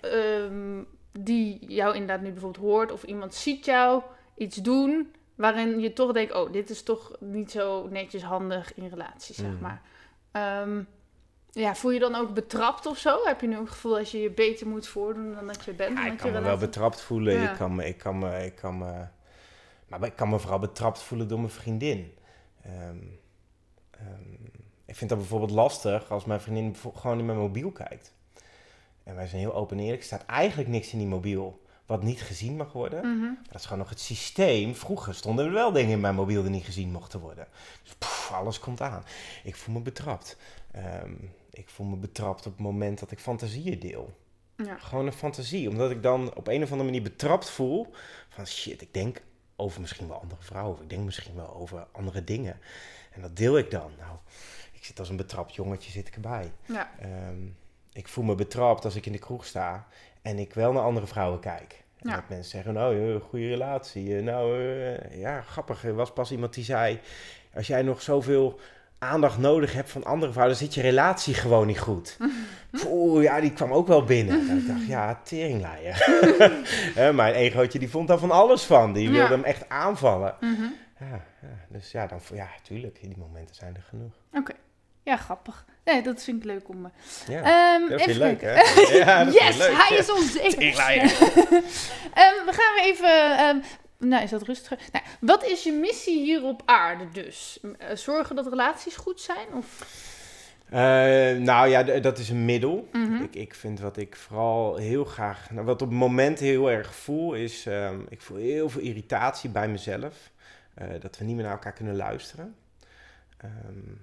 eh, 0.02 0.44
ehm, 0.44 0.84
die 1.20 1.66
jou 1.74 1.94
inderdaad 1.94 2.22
nu 2.22 2.32
bijvoorbeeld 2.32 2.66
hoort... 2.66 2.92
of 2.92 3.04
iemand 3.04 3.34
ziet 3.36 3.66
jou 3.66 4.02
iets 4.36 4.56
doen... 4.58 5.14
waarin 5.36 5.80
je 5.80 5.94
toch 5.94 6.12
denkt... 6.12 6.34
oh, 6.34 6.52
dit 6.52 6.70
is 6.70 6.84
toch 6.84 7.12
niet 7.20 7.52
zo 7.52 7.88
netjes 7.90 8.24
handig 8.24 8.74
in 8.74 8.88
relaties, 8.88 9.36
zeg 9.36 9.52
Mhm. 9.52 9.62
maar. 9.62 9.82
Ehm, 10.32 10.82
ja, 11.52 11.76
voel 11.76 11.92
je 11.92 12.00
dan 12.00 12.16
ook 12.16 12.34
betrapt 12.34 12.86
of 12.86 12.98
zo? 12.98 13.20
Heb 13.24 13.42
je 13.42 13.48
nu 13.48 13.56
ook 13.58 13.64
het 13.64 13.72
gevoel 13.74 13.94
dat 13.96 14.12
je 14.12 14.22
je 14.22 14.30
beter 14.32 14.68
moet 14.68 14.88
voordoen 14.88 15.34
dan 15.34 15.48
dat 15.48 15.64
je 15.66 15.72
bent? 15.74 15.98
Ja, 15.98 16.06
ik 16.06 16.12
je 16.12 16.18
kan 16.18 16.28
me 16.28 16.34
wel 16.34 16.42
relatie? 16.44 16.66
betrapt 16.68 17.02
voelen. 17.02 17.34
Ja. 17.34 17.52
Ik 17.52 17.58
kan 17.58 17.76
me, 17.76 17.88
ik 17.88 17.98
kan 17.98 18.18
me, 18.20 18.46
ik 18.46 18.56
kan 18.56 18.78
me, 18.78 19.08
maar 19.88 20.04
ik 20.04 20.16
kan 20.16 20.30
me 20.30 20.40
vooral 20.40 20.60
betrapt 20.60 21.02
voelen 21.02 21.28
door 21.28 21.40
mijn 21.40 21.52
vriendin. 21.52 22.14
Ehm, 22.62 22.98
ehm, 23.92 24.34
ik 24.86 24.96
vind 24.96 25.10
dat 25.10 25.20
bijvoorbeeld 25.20 25.52
lastig 25.52 26.12
als 26.12 26.26
mijn 26.26 26.42
vriendin 26.42 26.76
gewoon 26.96 27.20
in 27.20 27.26
mijn 27.26 27.38
mobiel 27.38 27.72
kijkt. 27.72 28.14
En 29.04 29.16
wij 29.16 29.28
zijn 29.28 29.42
heel 29.42 29.54
open 29.54 29.78
en 29.78 29.84
eerlijk. 29.84 30.02
Er 30.02 30.08
staat 30.08 30.26
eigenlijk 30.26 30.70
niks 30.70 30.92
in 30.92 30.98
die 30.98 31.08
mobiel 31.08 31.62
wat 31.86 32.04
niet 32.04 32.22
gezien 32.22 32.56
mag 32.56 32.72
worden. 32.72 33.18
Mhm. 33.18 33.34
Dat 33.48 33.56
is 33.56 33.64
gewoon 33.64 33.80
nog 33.80 33.90
het 33.90 34.00
systeem. 34.00 34.76
Vroeger 34.76 35.16
stonden 35.16 35.46
er 35.46 35.52
wel 35.52 35.72
dingen 35.72 35.92
in 35.92 36.00
mijn 36.00 36.16
mobiel 36.16 36.42
die 36.42 36.52
niet 36.52 36.66
gezien 36.66 36.92
mochten 36.92 37.20
worden. 37.20 37.48
Dus 37.84 37.94
poef, 37.94 38.32
alles 38.34 38.60
komt 38.60 38.82
aan. 38.82 39.04
Ik 39.44 39.56
voel 39.56 39.76
me 39.76 39.82
betrapt. 39.82 40.38
Ehm, 40.72 41.14
ik 41.50 41.70
voel 41.70 41.88
me 41.88 41.96
betrapt 41.96 42.46
op 42.46 42.52
het 42.52 42.62
moment 42.62 43.00
dat 43.00 43.12
ik 43.12 43.20
fantasieën 43.20 43.80
deel. 43.80 44.14
Ja. 44.56 44.78
Gewoon 44.78 45.06
een 45.06 45.14
fantasie. 45.14 45.70
Omdat 45.70 45.92
ik 45.92 46.04
dan 46.04 46.36
op 46.36 46.48
een 46.48 46.64
of 46.64 46.72
andere 46.72 46.90
manier 46.90 47.02
betrapt 47.02 47.50
voel. 47.50 47.94
Van 48.30 48.48
shit, 48.48 48.82
ik 48.82 48.94
denk 48.94 49.22
over 49.60 49.82
misschien 49.82 50.08
wel 50.08 50.22
andere 50.22 50.42
vrouwen. 50.42 50.74
Of 50.76 50.82
ik 50.82 50.90
denk 50.90 51.04
misschien 51.04 51.36
wel 51.36 51.56
over 51.56 51.88
andere 51.92 52.24
dingen. 52.24 52.60
En 53.12 53.22
dat 53.22 53.36
deel 53.36 53.58
ik 53.58 53.72
dan. 53.72 53.92
Nou, 53.98 54.16
ik 54.72 54.86
zit 54.86 55.00
als 55.00 55.10
een 55.10 55.16
betrapt 55.16 55.56
jongetje 55.56 55.92
zit 55.92 56.08
ik 56.08 56.16
erbij. 56.16 56.52
Ja. 56.66 56.90
Ehm, 57.00 57.46
ik 57.94 58.08
voel 58.08 58.24
me 58.24 58.36
betrapt 58.36 58.86
als 58.86 58.96
ik 58.96 59.06
in 59.06 59.12
de 59.12 59.18
kroeg 59.20 59.46
sta. 59.46 59.88
En 60.22 60.40
ik 60.40 60.54
wel 60.54 60.72
naar 60.72 60.84
andere 60.84 61.08
vrouwen 61.08 61.40
kijk. 61.40 61.84
En 61.98 62.10
Ja. 62.10 62.16
dat 62.16 62.30
mensen 62.30 62.50
zeggen, 62.52 62.74
nou, 62.74 63.14
eh, 63.16 63.22
goede 63.22 63.48
relatie. 63.48 64.18
eh, 64.18 64.24
Nou, 64.24 64.62
eh, 64.70 65.20
ja, 65.20 65.42
grappig. 65.42 65.84
Er 65.86 65.96
was 65.96 66.14
pas 66.14 66.32
iemand 66.32 66.54
die 66.54 66.64
zei... 66.64 67.00
Als 67.54 67.68
jij 67.68 67.82
nog 67.82 68.02
zoveel 68.02 68.60
aandacht 69.00 69.38
nodig 69.38 69.74
hebt 69.74 69.90
van 69.90 70.04
andere 70.04 70.32
vrouwen... 70.32 70.58
dan 70.58 70.66
zit 70.66 70.76
je 70.76 70.82
relatie 70.82 71.34
gewoon 71.34 71.68
niet 71.68 71.80
goed. 71.80 72.18
Oeh, 72.88 73.24
ja, 73.24 73.40
die 73.42 73.54
kwam 73.54 73.72
ook 73.74 73.88
wel 73.88 74.04
binnen. 74.04 74.50
En 74.50 74.58
ik 74.62 74.68
dacht, 74.68 74.86
ja, 74.88 75.20
teringleier. 75.24 75.96
Hè, 77.00 77.14
Mijn 77.14 77.34
egootje, 77.34 77.80
die 77.80 77.90
vond 77.90 78.08
daar 78.08 78.18
van 78.18 78.32
alles 78.32 78.64
van. 78.64 78.94
Die 78.94 79.10
wilde 79.10 79.24
Ja. 79.24 79.30
hem 79.30 79.44
echt 79.44 79.70
aanvallen. 79.70 80.36
Mhm. 80.40 80.64
Ja, 81.00 81.22
ja, 81.42 81.48
dus 81.70 81.92
ja, 81.92 82.08
dan, 82.08 82.20
ja, 82.34 82.48
tuurlijk. 82.64 82.98
Die 83.02 83.18
momenten 83.18 83.56
zijn 83.56 83.76
er 83.76 83.84
genoeg. 83.90 84.12
Oké. 84.34 84.54
Ja, 85.04 85.16
grappig. 85.18 85.66
Nee, 85.86 86.02
dat 86.02 86.24
vind 86.24 86.38
ik 86.38 86.44
leuk 86.44 86.70
om... 86.70 86.86
eh, 86.86 86.92
Ja, 87.28 87.42
Ehm, 87.42 87.90
dat 87.90 88.02
vind 88.02 88.16
je 88.16 88.24
even 88.24 88.28
leuk, 88.28 88.42
hè? 88.42 88.54
Ja, 88.98 89.24
dat 89.26 89.34
yes, 89.34 89.58
leuk. 89.58 89.72
hij 89.88 89.98
is 89.98 90.12
onzeker. 90.12 90.50
Teringleier. 90.50 91.02
Ehm, 92.14 92.46
we 92.46 92.52
gaan 92.52 92.74
weer 92.76 92.84
even... 92.84 93.38
ehm, 93.38 93.58
nou, 93.98 94.24
is 94.24 94.30
dat 94.30 94.42
rustig? 94.42 94.92
Nou, 94.92 95.06
wat 95.20 95.46
is 95.46 95.64
je 95.64 95.72
missie 95.72 96.24
hier 96.24 96.44
op 96.44 96.62
aarde 96.66 97.10
dus? 97.12 97.60
Eh, 97.78 97.96
zorgen 97.96 98.36
dat 98.36 98.48
relaties 98.48 98.96
goed 98.96 99.22
zijn? 99.22 99.48
Of... 99.54 99.86
Eh, 100.70 101.38
nou 101.38 101.68
ja, 101.68 101.84
dat 101.84 102.18
is 102.18 102.30
een 102.30 102.46
middel. 102.46 102.88
Mhm. 102.92 103.24
Ik, 103.24 103.36
ik 103.36 103.54
vind 103.54 103.80
wat 103.80 103.98
ik 103.98 104.16
vooral 104.16 104.76
heel 104.76 105.06
graag, 105.06 105.52
nou, 105.52 105.66
wat 105.66 105.82
op 105.82 105.90
het 105.90 105.98
moment 105.98 106.40
heel 106.40 106.72
erg 106.72 106.96
voel, 106.96 107.34
is 107.34 107.66
ehm, 107.66 108.00
ik 108.10 108.22
voel 108.22 108.38
heel 108.38 108.70
veel 108.70 108.82
irritatie 108.82 109.50
bij 109.50 109.68
mezelf. 109.68 110.32
Eh, 110.74 110.88
dat 111.00 111.18
we 111.18 111.26
niet 111.26 111.36
meer 111.36 111.44
naar 111.44 111.54
elkaar 111.54 111.74
kunnen 111.74 111.96
luisteren. 111.96 112.56
Ehm, 113.38 113.96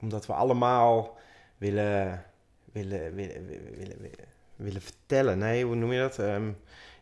omdat 0.00 0.26
we 0.26 0.32
allemaal 0.32 1.18
willen, 1.58 2.24
willen, 2.72 3.14
willen, 3.14 3.46
willen, 3.46 3.76
willen, 3.76 3.96
willen, 4.00 4.28
willen 4.56 4.82
vertellen. 4.82 5.38
Nee, 5.38 5.64
hoe 5.64 5.74
noem 5.74 5.92
je 5.92 6.00
dat? 6.00 6.18
Ehm, 6.18 6.50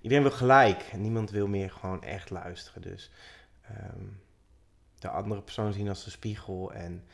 iedereen 0.05 0.25
wil 0.25 0.37
gelijk 0.37 0.83
en 0.93 1.01
niemand 1.01 1.31
wil 1.31 1.47
meer 1.47 1.71
gewoon 1.71 2.03
echt 2.03 2.31
luisteren. 2.31 2.83
Dus 2.83 3.11
ehm, 3.63 4.07
de 4.99 5.09
andere 5.09 5.43
persoon 5.43 5.73
zien 5.73 5.89
als 5.89 6.05
een 6.05 6.11
spiegel 6.11 6.73
en 6.73 7.05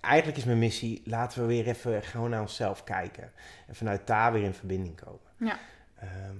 eigenlijk 0.00 0.38
is 0.38 0.44
mijn 0.44 0.58
missie, 0.58 1.02
laten 1.04 1.40
we 1.40 1.46
weer 1.46 1.66
even 1.66 2.02
gewoon 2.02 2.30
naar 2.30 2.40
onszelf 2.40 2.84
kijken. 2.84 3.32
En 3.66 3.74
vanuit 3.74 4.06
daar 4.06 4.32
weer 4.32 4.42
in 4.42 4.54
verbinding 4.54 5.00
komen. 5.00 5.20
Ja. 5.36 5.58
Ehm, 5.94 6.36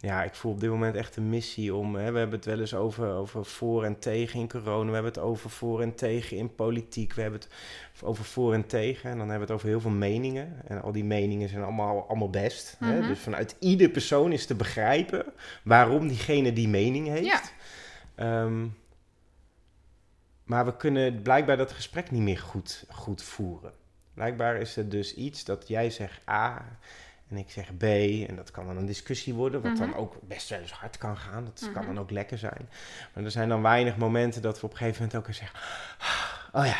ja, 0.00 0.22
ik 0.22 0.34
voel 0.34 0.52
op 0.52 0.60
dit 0.60 0.70
moment 0.70 0.94
echt 0.94 1.16
een 1.16 1.28
missie 1.28 1.74
om. 1.74 1.94
Hè, 1.94 2.12
we 2.12 2.18
hebben 2.18 2.36
het 2.36 2.44
wel 2.44 2.60
eens 2.60 2.74
over, 2.74 3.12
over 3.12 3.44
voor 3.44 3.84
en 3.84 3.98
tegen 3.98 4.40
in 4.40 4.48
corona. 4.48 4.86
We 4.86 4.94
hebben 4.94 5.12
het 5.12 5.22
over 5.22 5.50
voor 5.50 5.82
en 5.82 5.94
tegen 5.94 6.36
in 6.36 6.54
politiek. 6.54 7.14
We 7.14 7.22
hebben 7.22 7.40
het 7.40 7.48
over 8.02 8.24
voor 8.24 8.54
en 8.54 8.66
tegen. 8.66 9.10
En 9.10 9.18
dan 9.18 9.28
hebben 9.28 9.46
we 9.46 9.52
het 9.52 9.62
over 9.62 9.68
heel 9.68 9.80
veel 9.80 9.90
meningen. 9.90 10.62
En 10.66 10.82
al 10.82 10.92
die 10.92 11.04
meningen 11.04 11.48
zijn 11.48 11.62
allemaal, 11.62 12.08
allemaal 12.08 12.30
best. 12.30 12.76
hè. 12.78 12.98
Mhm. 12.98 13.08
Dus 13.08 13.18
vanuit 13.18 13.56
ieder 13.58 13.88
persoon 13.88 14.32
is 14.32 14.46
te 14.46 14.54
begrijpen 14.54 15.24
waarom 15.62 16.08
diegene 16.08 16.52
die 16.52 16.68
mening 16.68 17.08
heeft. 17.08 17.24
Ja. 17.24 17.40
Ehm, 18.14 18.66
maar 20.44 20.64
we 20.64 20.76
kunnen 20.76 21.22
blijkbaar 21.22 21.56
dat 21.56 21.72
gesprek 21.72 22.10
niet 22.10 22.22
meer 22.22 22.38
goed, 22.38 22.84
goed 22.90 23.22
voeren. 23.22 23.72
Blijkbaar 24.14 24.56
is 24.56 24.76
er 24.76 24.88
dus 24.88 25.14
iets 25.14 25.44
dat 25.44 25.68
jij 25.68 25.90
zegt 25.90 26.28
A 26.28 26.78
en 27.30 27.36
ik 27.36 27.50
zeg 27.50 27.76
B. 27.76 27.82
En 28.28 28.36
dat 28.36 28.50
kan 28.50 28.66
dan 28.66 28.76
een 28.76 28.86
discussie 28.86 29.34
worden, 29.34 29.62
wat 29.62 29.76
dan 29.76 29.88
Mhm. 29.88 29.98
ook 29.98 30.14
best 30.22 30.48
wel 30.48 30.58
eens 30.60 30.72
hard 30.72 30.98
kan 30.98 31.16
gaan. 31.16 31.44
Dat 31.44 31.70
kan 31.72 31.84
Mhm. 31.84 31.94
dan 31.94 32.02
ook 32.02 32.10
lekker 32.10 32.38
zijn. 32.38 32.68
Maar 33.14 33.24
er 33.24 33.30
zijn 33.30 33.48
dan 33.48 33.62
weinig 33.62 33.96
momenten 33.96 34.42
dat 34.42 34.60
we 34.60 34.66
op 34.66 34.72
een 34.72 34.78
gegeven 34.78 35.00
moment 35.02 35.18
ook 35.20 35.26
eens 35.28 35.36
zeggen... 35.36 35.58
Oh 36.52 36.66
ja, 36.66 36.76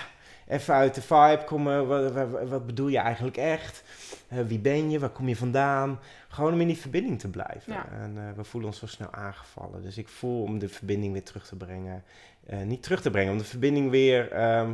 even 0.46 0.74
uit 0.74 0.94
de 0.94 1.02
vibe 1.02 1.42
komen. 1.46 1.86
Wat, 1.86 2.12
wat, 2.12 2.48
wat 2.48 2.66
bedoel 2.66 2.88
je 2.88 2.98
eigenlijk 2.98 3.36
echt? 3.36 3.82
Eh, 4.28 4.38
wie 4.46 4.58
ben 4.58 4.90
je? 4.90 4.98
Waar 4.98 5.08
kom 5.10 5.28
je 5.28 5.36
vandaan? 5.36 5.98
Gewoon 6.28 6.52
om 6.52 6.60
in 6.60 6.66
die 6.66 6.78
verbinding 6.78 7.18
te 7.20 7.28
blijven. 7.28 7.72
Ja. 7.72 7.86
En 7.88 8.14
eh, 8.18 8.32
we 8.36 8.44
voelen 8.44 8.70
ons 8.70 8.78
zo 8.78 8.86
snel 8.86 9.12
aangevallen. 9.12 9.82
Dus 9.82 9.98
ik 9.98 10.08
voel 10.08 10.42
om 10.42 10.58
de 10.58 10.68
verbinding 10.68 11.12
weer 11.12 11.24
terug 11.24 11.46
te 11.46 11.56
brengen. 11.56 12.04
eh, 12.46 12.58
niet 12.62 12.82
terug 12.82 13.00
te 13.00 13.10
brengen, 13.10 13.32
om 13.32 13.38
de 13.38 13.44
verbinding 13.44 13.90
weer... 13.90 14.32
ehm, 14.32 14.72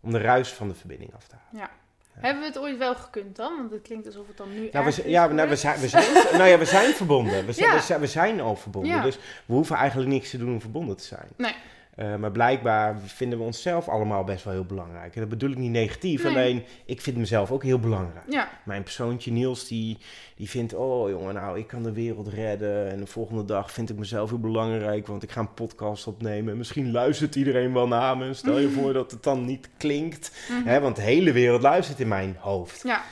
om 0.00 0.10
de 0.12 0.18
ruis 0.18 0.48
van 0.52 0.68
de 0.68 0.74
verbinding 0.74 1.14
af 1.14 1.26
te 1.26 1.34
halen. 1.44 1.60
Ja. 1.60 1.70
Hebben 2.12 2.40
we 2.40 2.48
het 2.48 2.58
ooit 2.58 2.78
wel 2.78 2.94
gekund 2.94 3.36
dan? 3.36 3.56
Want 3.56 3.70
het 3.70 3.82
klinkt 3.82 4.06
alsof 4.06 4.26
het 4.26 4.36
dan 4.36 4.54
nu 4.54 4.68
Nou, 4.72 4.84
we, 4.84 5.10
ja, 5.10 5.26
nou, 5.26 5.48
we, 5.48 5.56
zijn, 5.56 5.80
we, 5.80 5.88
zijn, 5.88 6.12
nou 6.38 6.44
ja, 6.44 6.58
we 6.58 6.64
zijn 6.64 6.94
verbonden. 6.94 7.46
We 7.46 7.52
zijn, 7.52 7.68
Ja. 7.68 7.74
we 7.74 7.82
zijn, 7.82 8.00
we 8.00 8.06
zijn 8.06 8.40
al 8.40 8.56
verbonden. 8.56 8.90
Ja. 8.90 9.02
Dus 9.02 9.16
we 9.46 9.54
hoeven 9.54 9.76
eigenlijk 9.76 10.10
niks 10.10 10.30
te 10.30 10.38
doen 10.38 10.52
om 10.52 10.60
verbonden 10.60 10.96
te 10.96 11.04
zijn. 11.04 11.28
Nee. 11.36 11.54
Eh, 12.00 12.14
maar 12.16 12.30
blijkbaar 12.30 12.98
vinden 13.04 13.38
we 13.38 13.44
onszelf 13.44 13.88
allemaal 13.88 14.24
best 14.24 14.44
wel 14.44 14.52
heel 14.52 14.64
belangrijk. 14.64 15.14
En 15.14 15.20
dat 15.20 15.28
bedoel 15.28 15.50
ik 15.50 15.56
niet 15.56 15.70
negatief, 15.70 16.22
Nee. 16.22 16.32
alleen 16.32 16.64
ik 16.84 17.00
vind 17.00 17.16
mezelf 17.16 17.50
ook 17.50 17.62
heel 17.62 17.78
belangrijk. 17.78 18.24
Ja, 18.28 18.48
Mijn 18.64 18.82
persoontje 18.82 19.30
Niels, 19.32 19.68
die, 19.68 19.98
die 20.36 20.48
vindt, 20.48 20.74
oh 20.74 21.08
jongen, 21.10 21.34
nou, 21.34 21.58
ik 21.58 21.66
kan 21.66 21.82
de 21.82 21.92
wereld 21.92 22.28
redden. 22.28 22.90
En 22.90 23.00
de 23.00 23.06
volgende 23.06 23.44
dag 23.44 23.72
vind 23.72 23.90
ik 23.90 23.96
mezelf 23.96 24.28
heel 24.28 24.38
belangrijk, 24.38 25.06
want 25.06 25.22
ik 25.22 25.30
ga 25.32 25.40
een 25.40 25.54
podcast 25.54 26.06
opnemen. 26.06 26.56
Misschien 26.56 26.90
luistert 26.92 27.34
iedereen 27.34 27.72
wel 27.72 27.88
naar 27.88 28.16
me. 28.16 28.34
Stel 28.34 28.58
je 28.58 28.70
voor 28.70 28.92
dat 28.92 29.10
het 29.10 29.22
dan 29.22 29.44
niet 29.44 29.68
klinkt. 29.76 30.30
Mhm. 30.50 30.68
Hè, 30.68 30.80
want 30.80 30.96
de 30.96 31.02
hele 31.02 31.32
wereld 31.32 31.62
luistert 31.62 32.00
in 32.00 32.08
mijn 32.08 32.36
hoofd. 32.38 32.82
ja. 32.82 33.02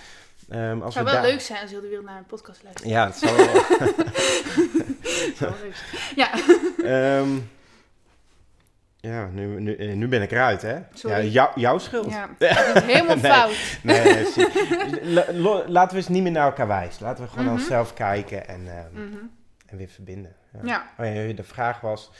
Ehm, 0.48 0.74
als 0.81 0.83
Het 0.85 0.92
zou 0.92 1.05
we 1.05 1.12
wel 1.22 1.31
leuk 1.31 1.40
zijn 1.40 1.61
als 1.62 1.70
heel 1.70 1.81
de 1.81 1.88
wereld 1.88 2.07
naar 2.07 2.18
een 2.18 2.27
podcast 2.27 2.62
luistert. 2.62 2.88
Ja, 2.90 3.07
het 3.07 3.16
zou 3.16 3.37
wel... 3.37 3.46
Het 5.29 5.37
zou 5.37 5.51
wel 5.51 5.61
leuk 5.62 5.77
zijn. 5.77 6.14
Ja, 6.16 6.31
Ehm, 7.18 7.29
ja, 9.00 9.26
nu, 9.26 9.61
nu, 9.61 9.76
eh, 9.76 9.94
nu 9.94 10.08
ben 10.08 10.22
ik 10.22 10.30
eruit, 10.30 10.62
hè? 10.62 10.78
Sorry. 10.94 11.16
Ja, 11.16 11.22
jou- 11.22 11.61
jouw 11.61 11.78
schuld. 11.78 12.11
ja. 12.11 12.28
dat 12.38 12.74
is 12.76 12.82
helemaal 12.82 13.16
Nee. 13.16 13.32
fout. 13.32 13.78
Nee, 13.82 14.02
nee, 15.02 15.68
laten 15.68 15.90
we 15.90 15.96
eens 15.96 16.08
niet 16.08 16.22
meer 16.22 16.32
naar 16.32 16.46
elkaar 16.46 16.66
wijzen. 16.66 17.02
Laten 17.04 17.24
we 17.24 17.30
gewoon 17.30 17.44
naar 17.44 17.54
onszelf 17.54 17.94
kijken 17.94 18.48
en, 18.48 18.61
ehm, 18.68 19.04
Mhm. 19.08 19.16
en 19.66 19.76
weer 19.76 19.88
verbinden. 19.88 20.34
Ja. 20.52 20.61
Ja, 20.64 20.90
Oh 20.98 21.14
ja, 21.26 21.32
de 21.32 21.44
vraag 21.44 21.80
was, 21.80 22.11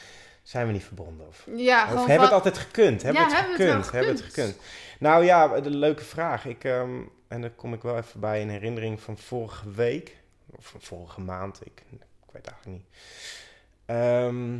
zijn 0.43 0.65
we 0.67 0.71
niet 0.73 0.83
verbonden? 0.83 1.27
Of, 1.27 1.47
ja 1.55 1.83
of 1.83 1.89
hebben 1.97 2.15
we 2.15 2.21
het 2.21 2.31
altijd 2.31 2.57
gekund? 2.57 3.01
Hebben 3.01 3.21
Ja, 3.21 3.27
we 3.27 3.33
het 3.35 3.45
hebben 3.45 3.57
we 3.57 3.63
het 3.73 3.85
gekund? 3.85 3.91
Hebben 3.93 4.15
we 4.15 4.21
het 4.21 4.33
gekund? 4.33 4.55
gekund? 4.55 4.67
Nou 4.99 5.25
ja, 5.25 5.59
de 5.59 5.69
leuke 5.69 6.03
vraag. 6.03 6.45
Ik, 6.45 6.63
ehm, 6.63 6.89
en 7.27 7.41
daar 7.41 7.49
kom 7.49 7.73
ik 7.73 7.81
wel 7.81 7.97
even 7.97 8.19
bij 8.19 8.41
in 8.41 8.49
herinnering 8.49 9.01
van 9.01 9.17
vorige 9.17 9.71
week. 9.71 10.17
Of 10.57 10.65
van 10.65 10.81
vorige 10.81 11.21
maand. 11.21 11.59
Ik, 11.63 11.81
ik 11.91 12.31
weet 12.31 12.47
eigenlijk 12.47 12.77
niet. 12.77 12.85
Ehm, 13.85 14.57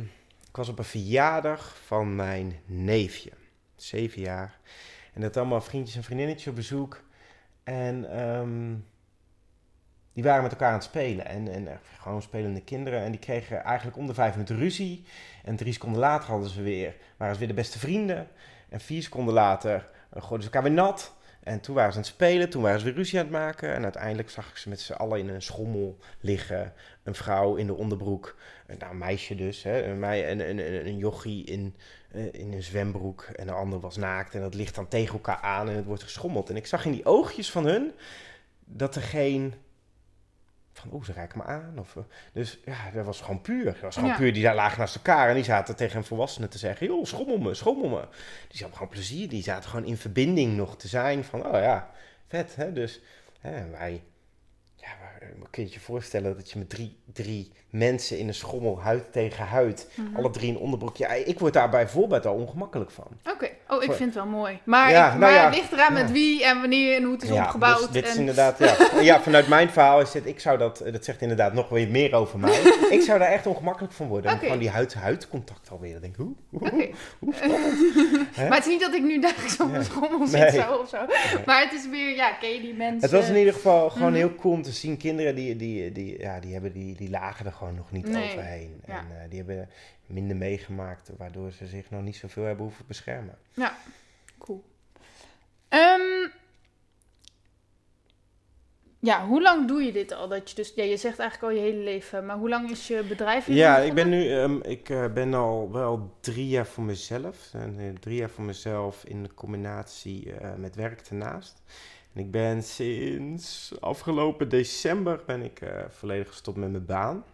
ik 0.50 0.56
was 0.56 0.68
op 0.68 0.78
een 0.78 0.84
verjaardag 0.84 1.76
van 1.84 2.16
mijn 2.16 2.60
neefje. 2.66 3.30
Zeven 3.76 4.20
jaar. 4.20 4.58
En 5.14 5.20
dat 5.20 5.36
allemaal 5.36 5.60
vriendjes 5.60 5.96
en 5.96 6.02
vriendinnetjes 6.02 6.46
op 6.46 6.54
bezoek. 6.54 7.02
En 7.62 8.10
ehm, 8.10 8.74
die 10.12 10.22
waren 10.22 10.42
met 10.42 10.52
elkaar 10.52 10.68
aan 10.68 10.74
het 10.74 10.84
spelen. 10.84 11.26
En, 11.26 11.52
en 11.52 11.68
echt 11.68 11.86
gewoon 11.98 12.22
spelende 12.22 12.62
kinderen. 12.62 13.02
En 13.02 13.10
die 13.10 13.20
kregen 13.20 13.64
eigenlijk 13.64 13.96
om 13.96 14.06
de 14.06 14.14
vijf 14.14 14.32
minuten 14.32 14.58
ruzie. 14.58 15.04
En 15.44 15.56
drie 15.56 15.72
seconden 15.72 16.00
later 16.00 16.30
hadden 16.30 16.48
ze 16.48 16.62
weer, 16.62 16.96
waren 17.16 17.34
ze 17.34 17.38
weer 17.40 17.48
de 17.48 17.54
beste 17.54 17.78
vrienden. 17.78 18.28
En 18.68 18.80
vier 18.80 19.02
seconden 19.02 19.34
later 19.34 19.90
eh, 20.10 20.22
gooiden 20.22 20.42
ze 20.42 20.54
elkaar 20.54 20.62
weer 20.62 20.82
nat. 20.82 21.14
En 21.40 21.60
toen 21.60 21.74
waren 21.74 21.92
ze 21.92 21.98
aan 21.98 22.04
het 22.04 22.12
spelen, 22.12 22.50
toen 22.50 22.62
waren 22.62 22.78
ze 22.78 22.84
weer 22.84 22.94
ruzie 22.94 23.18
aan 23.18 23.24
het 23.24 23.34
maken. 23.34 23.74
En 23.74 23.82
uiteindelijk 23.82 24.30
zag 24.30 24.50
ik 24.50 24.56
ze 24.56 24.68
met 24.68 24.80
z'n 24.80 24.92
allen 24.92 25.18
in 25.18 25.28
een 25.28 25.42
schommel 25.42 25.98
liggen. 26.20 26.72
Een 27.02 27.14
vrouw 27.14 27.54
in 27.54 27.66
de 27.66 27.74
onderbroek, 27.74 28.36
eh, 28.59 28.59
nou, 28.78 28.92
een 28.92 28.98
meisje 28.98 29.34
dus. 29.34 29.62
Hè, 29.62 29.84
een, 29.84 30.02
een, 30.02 30.48
een, 30.48 30.86
een, 30.86 30.96
jochie 30.96 31.44
in, 31.44 31.76
eh, 32.10 32.32
in 32.32 32.52
een 32.52 32.62
zwembroek. 32.62 33.22
En 33.22 33.46
de 33.46 33.52
ander 33.52 33.80
was 33.80 33.96
naakt. 33.96 34.34
En 34.34 34.40
dat 34.40 34.54
ligt 34.54 34.74
dan 34.74 34.88
tegen 34.88 35.12
elkaar 35.12 35.40
aan 35.40 35.68
en 35.68 35.76
het 35.76 35.84
wordt 35.84 36.02
geschommeld. 36.02 36.50
En 36.50 36.56
ik 36.56 36.66
zag 36.66 36.84
in 36.84 36.92
die 36.92 37.04
oogjes 37.04 37.50
van 37.50 37.66
hun 37.66 37.92
dat 38.64 38.94
er 38.96 39.02
geen... 39.02 39.54
Van, 40.72 40.92
oeh, 40.92 41.04
ze 41.04 41.12
raken 41.12 41.38
me 41.38 41.44
aan. 41.44 41.78
Of, 41.78 41.96
eh, 41.96 42.02
dus 42.32 42.58
ja, 42.64 42.90
dat 42.90 43.04
was 43.04 43.20
gewoon 43.20 43.40
puur. 43.40 43.64
Dat 43.64 43.80
was 43.80 43.94
gewoon 43.94 44.10
Ja. 44.10 44.16
puur. 44.16 44.32
Die 44.32 44.42
daar 44.42 44.54
lagen 44.54 44.78
naast 44.78 44.94
elkaar 44.94 45.28
en 45.28 45.34
die 45.34 45.44
zaten 45.44 45.76
tegen 45.76 45.96
een 45.96 46.04
volwassene 46.04 46.48
te 46.48 46.58
zeggen... 46.58 46.86
joh, 46.86 47.04
schommel 47.04 47.38
me, 47.38 47.54
schommel 47.54 47.88
me. 47.88 48.08
Die 48.48 48.60
hadden 48.60 48.72
gewoon 48.76 48.88
plezier. 48.92 49.28
Die 49.28 49.42
zaten 49.42 49.70
gewoon 49.70 49.86
in 49.86 49.96
verbinding 49.96 50.56
nog 50.56 50.76
te 50.76 50.88
zijn 50.88 51.24
van... 51.24 51.46
oh 51.46 51.60
ja, 51.60 51.90
vet, 52.26 52.56
hè. 52.56 52.72
Dus 52.72 53.00
hè, 53.40 53.70
wij... 53.70 54.02
Ja, 54.76 54.88
maar, 55.00 55.50
kun 55.50 55.64
je 55.64 55.72
je 55.72 55.80
voorstellen 55.80 56.36
dat 56.36 56.50
je 56.50 56.58
met 56.58 56.68
drie, 56.68 56.98
drie 57.12 57.52
mensen 57.70 58.18
in 58.18 58.28
een 58.28 58.34
schommel, 58.34 58.80
huid 58.80 59.12
tegen 59.12 59.44
huid... 59.46 59.88
Mhm. 59.94 60.16
alle 60.16 60.30
drie 60.30 60.48
in 60.48 60.58
onderbroek... 60.58 60.96
Ja, 60.96 61.08
ik 61.12 61.38
word 61.38 61.52
daar 61.52 61.68
bijvoorbeeld 61.68 62.26
al 62.26 62.34
ongemakkelijk 62.34 62.90
van. 62.90 63.06
Oké, 63.32 63.48
oh, 63.68 63.76
ik 63.82 63.84
Voor- 63.84 63.94
vind 63.94 64.14
het 64.14 64.24
wel 64.24 64.32
mooi. 64.32 64.58
Maar, 64.64 64.90
Ja, 64.90 65.02
ik, 65.04 65.08
nou 65.08 65.20
maar 65.20 65.32
ja. 65.32 65.44
het 65.44 65.54
ligt 65.54 65.72
eraan 65.72 65.92
met 65.92 66.10
wie 66.12 66.44
en 66.44 66.60
wanneer 66.60 66.96
en 66.96 67.02
hoe 67.02 67.12
het 67.12 67.22
is 67.22 67.30
opgebouwd. 67.30 67.78
dus 67.78 67.90
dit 67.90 68.06
is 68.06 68.16
inderdaad, 68.16 68.58
ja. 68.58 68.76
ja, 69.00 69.20
vanuit 69.20 69.48
mijn 69.48 69.70
verhaal 69.70 70.00
is 70.00 70.10
dit, 70.10 70.26
ik 70.26 70.40
zou 70.40 70.58
dat, 70.58 70.82
dat 70.92 71.04
zegt 71.04 71.20
inderdaad 71.22 71.52
nog 71.52 71.68
weer 71.68 71.88
meer 71.88 72.14
over 72.14 72.38
mij. 72.38 72.60
ik 72.96 73.00
zou 73.02 73.18
daar 73.18 73.28
echt 73.32 73.46
ongemakkelijk 73.46 73.92
van 73.92 74.06
worden. 74.08 74.30
En 74.30 74.36
Oké. 74.36 74.44
Gewoon 74.44 74.60
die 74.60 74.70
huid-to-huid 74.70 75.28
contact 75.28 75.70
alweer. 75.70 75.92
Dan 75.92 76.00
denk 76.00 76.14
ik, 76.16 76.20
hoe, 76.20 76.34
hoe? 77.18 77.32
Maar 78.36 78.54
het 78.56 78.66
is 78.66 78.66
niet 78.66 78.80
dat 78.80 78.94
ik 78.94 79.02
nu 79.02 79.20
dagelijks 79.20 79.60
op 79.60 79.72
een 79.74 79.84
schommel 79.84 80.26
zit 80.26 80.40
Nee. 80.40 80.50
zo 80.50 80.74
of 80.74 80.88
zo. 80.88 80.98
Maar 81.46 81.62
het 81.62 81.72
is 81.72 81.88
weer, 81.88 82.14
ja, 82.16 82.32
ken 82.32 82.50
je 82.50 82.60
die 82.60 82.74
mensen? 82.74 83.00
Het 83.00 83.10
was 83.10 83.28
in 83.28 83.36
ieder 83.36 83.52
geval 83.52 83.90
gewoon 83.90 84.08
Mhm. 84.08 84.16
heel 84.18 84.34
cool 84.34 84.54
om 84.54 84.62
te 84.62 84.72
zien. 84.72 84.96
Kinderen 84.96 85.34
die, 85.34 85.56
die, 85.56 85.92
die, 85.92 86.18
ja, 86.20 86.40
die, 86.40 86.52
hebben 86.52 86.72
die, 86.72 86.94
die 86.96 87.10
lagen 87.10 87.46
er 87.46 87.52
gewoon 87.60 87.74
nog 87.74 87.90
niet 87.90 88.06
Nee. 88.06 88.30
overheen. 88.30 88.80
Ja. 88.86 88.98
En 88.98 89.22
eh, 89.22 89.28
die 89.30 89.38
hebben 89.38 89.68
minder 90.06 90.36
meegemaakt, 90.36 91.10
waardoor 91.16 91.52
ze 91.52 91.66
zich 91.66 91.90
nog 91.90 92.02
niet 92.02 92.16
zoveel 92.16 92.44
hebben 92.44 92.64
hoeven 92.64 92.84
beschermen. 92.86 93.38
Cool. 94.38 94.64
Ehm, 95.68 96.28
ja, 98.98 99.26
hoe 99.26 99.42
lang 99.42 99.68
doe 99.68 99.82
je 99.82 99.92
dit 99.92 100.12
al? 100.12 100.28
Dat 100.28 100.50
je, 100.50 100.56
dus, 100.56 100.72
ja, 100.74 100.82
je 100.82 100.96
zegt 100.96 101.18
eigenlijk 101.18 101.52
al 101.52 101.58
je 101.58 101.70
hele 101.70 101.82
leven, 101.82 102.26
maar 102.26 102.36
hoe 102.36 102.48
lang 102.48 102.70
is 102.70 102.86
je 102.86 103.02
bedrijf 103.08 103.44
hier 103.44 103.56
Ja, 103.56 103.78
ik 103.78 103.94
ben 103.94 104.08
nu, 104.08 104.32
ehm, 104.32 104.56
ik 104.62 104.88
eh, 104.88 105.12
ben 105.12 105.34
al 105.34 105.72
wel 105.72 106.16
drie 106.20 106.48
jaar 106.48 106.66
voor 106.66 106.84
mezelf. 106.84 107.50
En, 107.52 107.78
eh, 107.78 107.86
drie 108.00 108.16
jaar 108.16 108.30
voor 108.30 108.44
mezelf 108.44 109.04
in 109.04 109.34
combinatie 109.34 110.32
eh, 110.32 110.54
met 110.54 110.74
werk 110.74 111.00
ernaast. 111.00 111.62
En 112.14 112.20
ik 112.20 112.30
ben 112.30 112.62
sinds 112.62 113.74
afgelopen 113.80 114.48
december 114.48 115.22
ben 115.26 115.42
ik 115.42 115.60
volledig 115.88 116.28
gestopt 116.28 116.56
met 116.56 116.70
mijn 116.70 116.86
baan. 116.86 117.24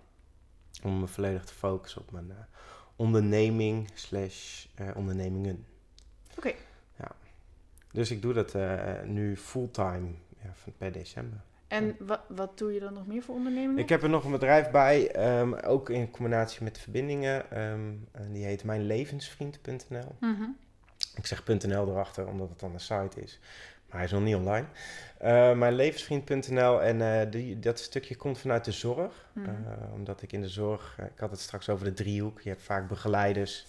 Om 0.87 1.01
me 1.01 1.07
volledig 1.07 1.45
te 1.45 1.55
focussen 1.55 2.01
op 2.01 2.11
mijn 2.11 2.31
eh, 2.31 2.37
onderneming 2.97 3.91
slash 3.95 4.67
eh, 4.75 4.89
ondernemingen. 4.95 5.67
Oké. 6.37 6.53
Ja. 6.99 7.11
Dus 7.93 8.11
ik 8.11 8.23
doe 8.23 8.33
dat 8.33 8.55
eh, 8.55 9.03
nu 9.05 9.37
fulltime 9.37 10.09
ja, 10.43 10.51
van 10.55 10.73
per 10.77 10.93
december. 10.93 11.41
En 11.69 11.97
wat, 11.99 12.21
wat 12.29 12.59
doe 12.59 12.73
je 12.73 12.81
dan 12.81 12.93
nog 12.93 13.07
meer 13.07 13.23
voor 13.23 13.35
ondernemingen? 13.35 13.83
Ik 13.83 13.89
heb 13.89 14.03
er 14.03 14.09
nog 14.09 14.25
een 14.25 14.31
bedrijf 14.31 14.71
bij, 14.71 15.11
ehm, 15.11 15.53
ook 15.53 15.91
in 15.91 16.11
combinatie 16.11 16.63
met 16.63 16.79
verbindingen. 16.79 17.51
en 17.51 18.33
die 18.33 18.45
heet 18.45 18.65
mijnlevensvriend.nl. 18.65 20.17
Mhm. 20.21 20.49
Ik 21.15 21.27
zeg 21.27 21.47
.nl 21.47 21.89
erachter, 21.89 22.27
omdat 22.27 22.49
het 22.49 22.61
dan 22.61 22.73
een 22.73 22.81
site 22.81 23.23
is. 23.23 23.41
Maar 23.89 23.97
hij 23.97 24.05
is 24.05 24.13
nog 24.13 24.23
niet 24.23 24.35
online. 24.35 24.67
Eh 25.19 25.53
mijnlevensvriend.nl 25.53 26.83
en 26.83 27.21
eh, 27.21 27.31
die, 27.31 27.59
dat 27.59 27.79
stukje 27.81 28.17
komt 28.17 28.39
vanuit 28.39 28.65
de 28.65 28.73
zorg. 28.73 29.13
Mhm. 29.33 29.49
Eh, 29.49 29.93
omdat 29.95 30.23
ik 30.23 30.33
in 30.33 30.41
de 30.41 30.49
zorg, 30.49 30.99
ik 31.15 31.19
had 31.21 31.31
het 31.31 31.41
straks 31.41 31.69
over 31.69 31.85
de 31.85 31.93
driehoek. 31.93 32.41
Je 32.41 32.49
hebt 32.49 32.63
vaak 32.63 32.89
begeleiders. 32.89 33.67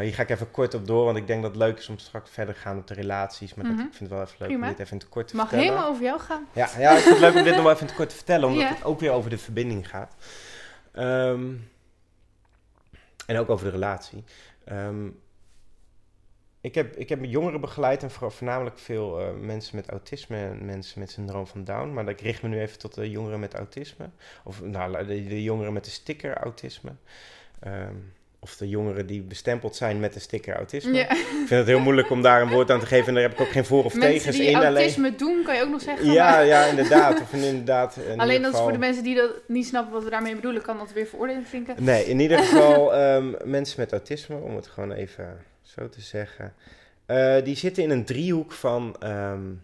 Hier 0.00 0.14
ga 0.14 0.22
ik 0.22 0.30
even 0.30 0.50
kort 0.50 0.74
op 0.74 0.86
door, 0.86 1.04
want 1.04 1.16
ik 1.16 1.26
denk 1.26 1.42
dat 1.42 1.50
het 1.50 1.60
leuk 1.60 1.78
is 1.78 1.88
om 1.88 1.98
straks 1.98 2.30
verder 2.30 2.54
te 2.54 2.60
gaan 2.60 2.78
op 2.78 2.86
de 2.86 2.94
relaties. 2.94 3.54
Maar 3.54 3.64
dat, 3.64 3.74
Mhm. 3.74 3.82
ik 3.86 3.94
vind 3.94 4.00
het 4.00 4.18
wel 4.18 4.20
even 4.22 4.36
leuk 4.38 4.48
Prima. 4.48 4.64
om 4.64 4.70
dit 4.70 4.78
even 4.80 4.92
in 4.92 4.98
het 4.98 5.08
kort 5.08 5.28
te 5.28 5.36
Mag 5.36 5.48
vertellen. 5.48 5.72
helemaal 5.72 5.90
over 5.92 6.04
jou 6.04 6.20
gaan. 6.20 6.46
Ja, 6.52 6.68
ja, 6.78 6.90
ik 6.90 6.98
vind 6.98 7.08
het 7.10 7.18
leuk 7.20 7.34
om 7.34 7.42
dit 7.44 7.54
nog 7.54 7.62
wel 7.62 7.70
even 7.72 7.80
in 7.82 7.86
het 7.86 7.96
kort 7.96 8.08
te 8.08 8.14
vertellen, 8.16 8.48
omdat 8.48 8.68
het 8.68 8.84
ook 8.84 9.00
weer 9.00 9.10
over 9.10 9.30
de 9.30 9.38
verbinding 9.38 9.88
gaat. 9.88 10.14
Ehm, 10.92 11.52
en 13.26 13.38
ook 13.38 13.50
over 13.50 13.64
de 13.64 13.70
relatie. 13.72 14.24
Ehm, 14.64 15.08
ik, 16.66 16.74
heb, 16.74 16.96
ik 16.96 17.08
heb 17.08 17.18
jongeren 17.24 17.60
begeleid 17.60 18.02
en 18.02 18.10
vooral, 18.10 18.30
voornamelijk 18.30 18.78
veel 18.78 19.20
eh, 19.20 19.26
mensen 19.40 19.76
met 19.76 19.88
autisme 19.88 20.36
en 20.36 20.64
mensen 20.66 21.00
met 21.00 21.10
syndroom 21.10 21.46
van 21.46 21.64
Down. 21.64 21.92
Maar 21.92 22.08
ik 22.08 22.20
richt 22.20 22.42
me 22.42 22.48
nu 22.48 22.60
even 22.60 22.78
tot 22.78 22.94
de 22.94 23.10
jongeren 23.10 23.40
met 23.40 23.54
autisme. 23.54 24.08
Of 24.44 24.62
nou, 24.62 25.06
de, 25.06 25.26
de 25.26 25.42
jongeren 25.42 25.72
met 25.72 25.84
de 25.84 25.90
sticker 25.90 26.36
autisme. 26.36 26.90
Ehm, 27.60 27.94
of 28.38 28.56
de 28.56 28.68
jongeren 28.68 29.06
die 29.06 29.22
bestempeld 29.22 29.76
zijn 29.76 30.00
met 30.00 30.12
de 30.12 30.20
sticker 30.20 30.56
autisme. 30.56 30.92
Ja. 30.94 31.10
Ik 31.10 31.16
vind 31.36 31.50
het 31.50 31.66
heel 31.66 31.80
moeilijk 31.80 32.10
om 32.10 32.22
daar 32.22 32.42
een 32.42 32.48
woord 32.50 32.70
aan 32.70 32.80
te 32.80 32.86
geven 32.86 33.08
en 33.08 33.14
daar 33.14 33.22
heb 33.22 33.32
ik 33.32 33.40
ook 33.40 33.48
geen 33.50 33.64
voor 33.64 33.84
of 33.84 33.94
Mensen 33.94 34.12
tegens 34.12 34.36
die 34.36 34.46
in. 34.46 34.56
Alleen, 34.56 34.76
autisme 34.76 35.14
doen, 35.14 35.42
kan 35.44 35.56
je 35.56 35.62
ook 35.62 35.70
nog 35.70 35.80
zeggen. 35.80 36.12
ja, 36.12 36.30
maar- 36.30 36.46
ja, 36.46 36.64
inderdaad. 36.64 37.20
Of 37.20 37.32
inderdaad 37.32 37.96
in 37.96 38.20
Alleen 38.20 38.36
dat 38.36 38.40
is 38.40 38.46
geval- 38.46 38.62
voor 38.62 38.72
de 38.72 38.78
mensen 38.78 39.02
die 39.02 39.14
dat 39.14 39.30
niet 39.48 39.66
snappen 39.66 39.92
wat 39.92 40.04
we 40.04 40.10
daarmee 40.10 40.34
bedoelen, 40.34 40.62
kan 40.62 40.78
dat 40.78 40.92
weer 40.92 41.06
veroordeling 41.06 41.48
klinken. 41.48 41.74
Nee, 41.78 42.04
in 42.04 42.20
ieder 42.20 42.38
geval 42.38 42.94
ehm, 42.94 43.32
mensen 43.44 43.80
met 43.80 43.92
autisme, 43.92 44.36
om 44.36 44.56
het 44.56 44.66
gewoon 44.66 44.92
even 44.92 45.38
zo 45.66 45.88
te 45.88 46.00
zeggen. 46.00 46.54
eh, 47.06 47.44
die 47.44 47.56
zitten 47.56 47.82
in 47.82 47.90
een 47.90 48.04
driehoek 48.04 48.52
van 48.52 48.96
ehm, 49.00 49.54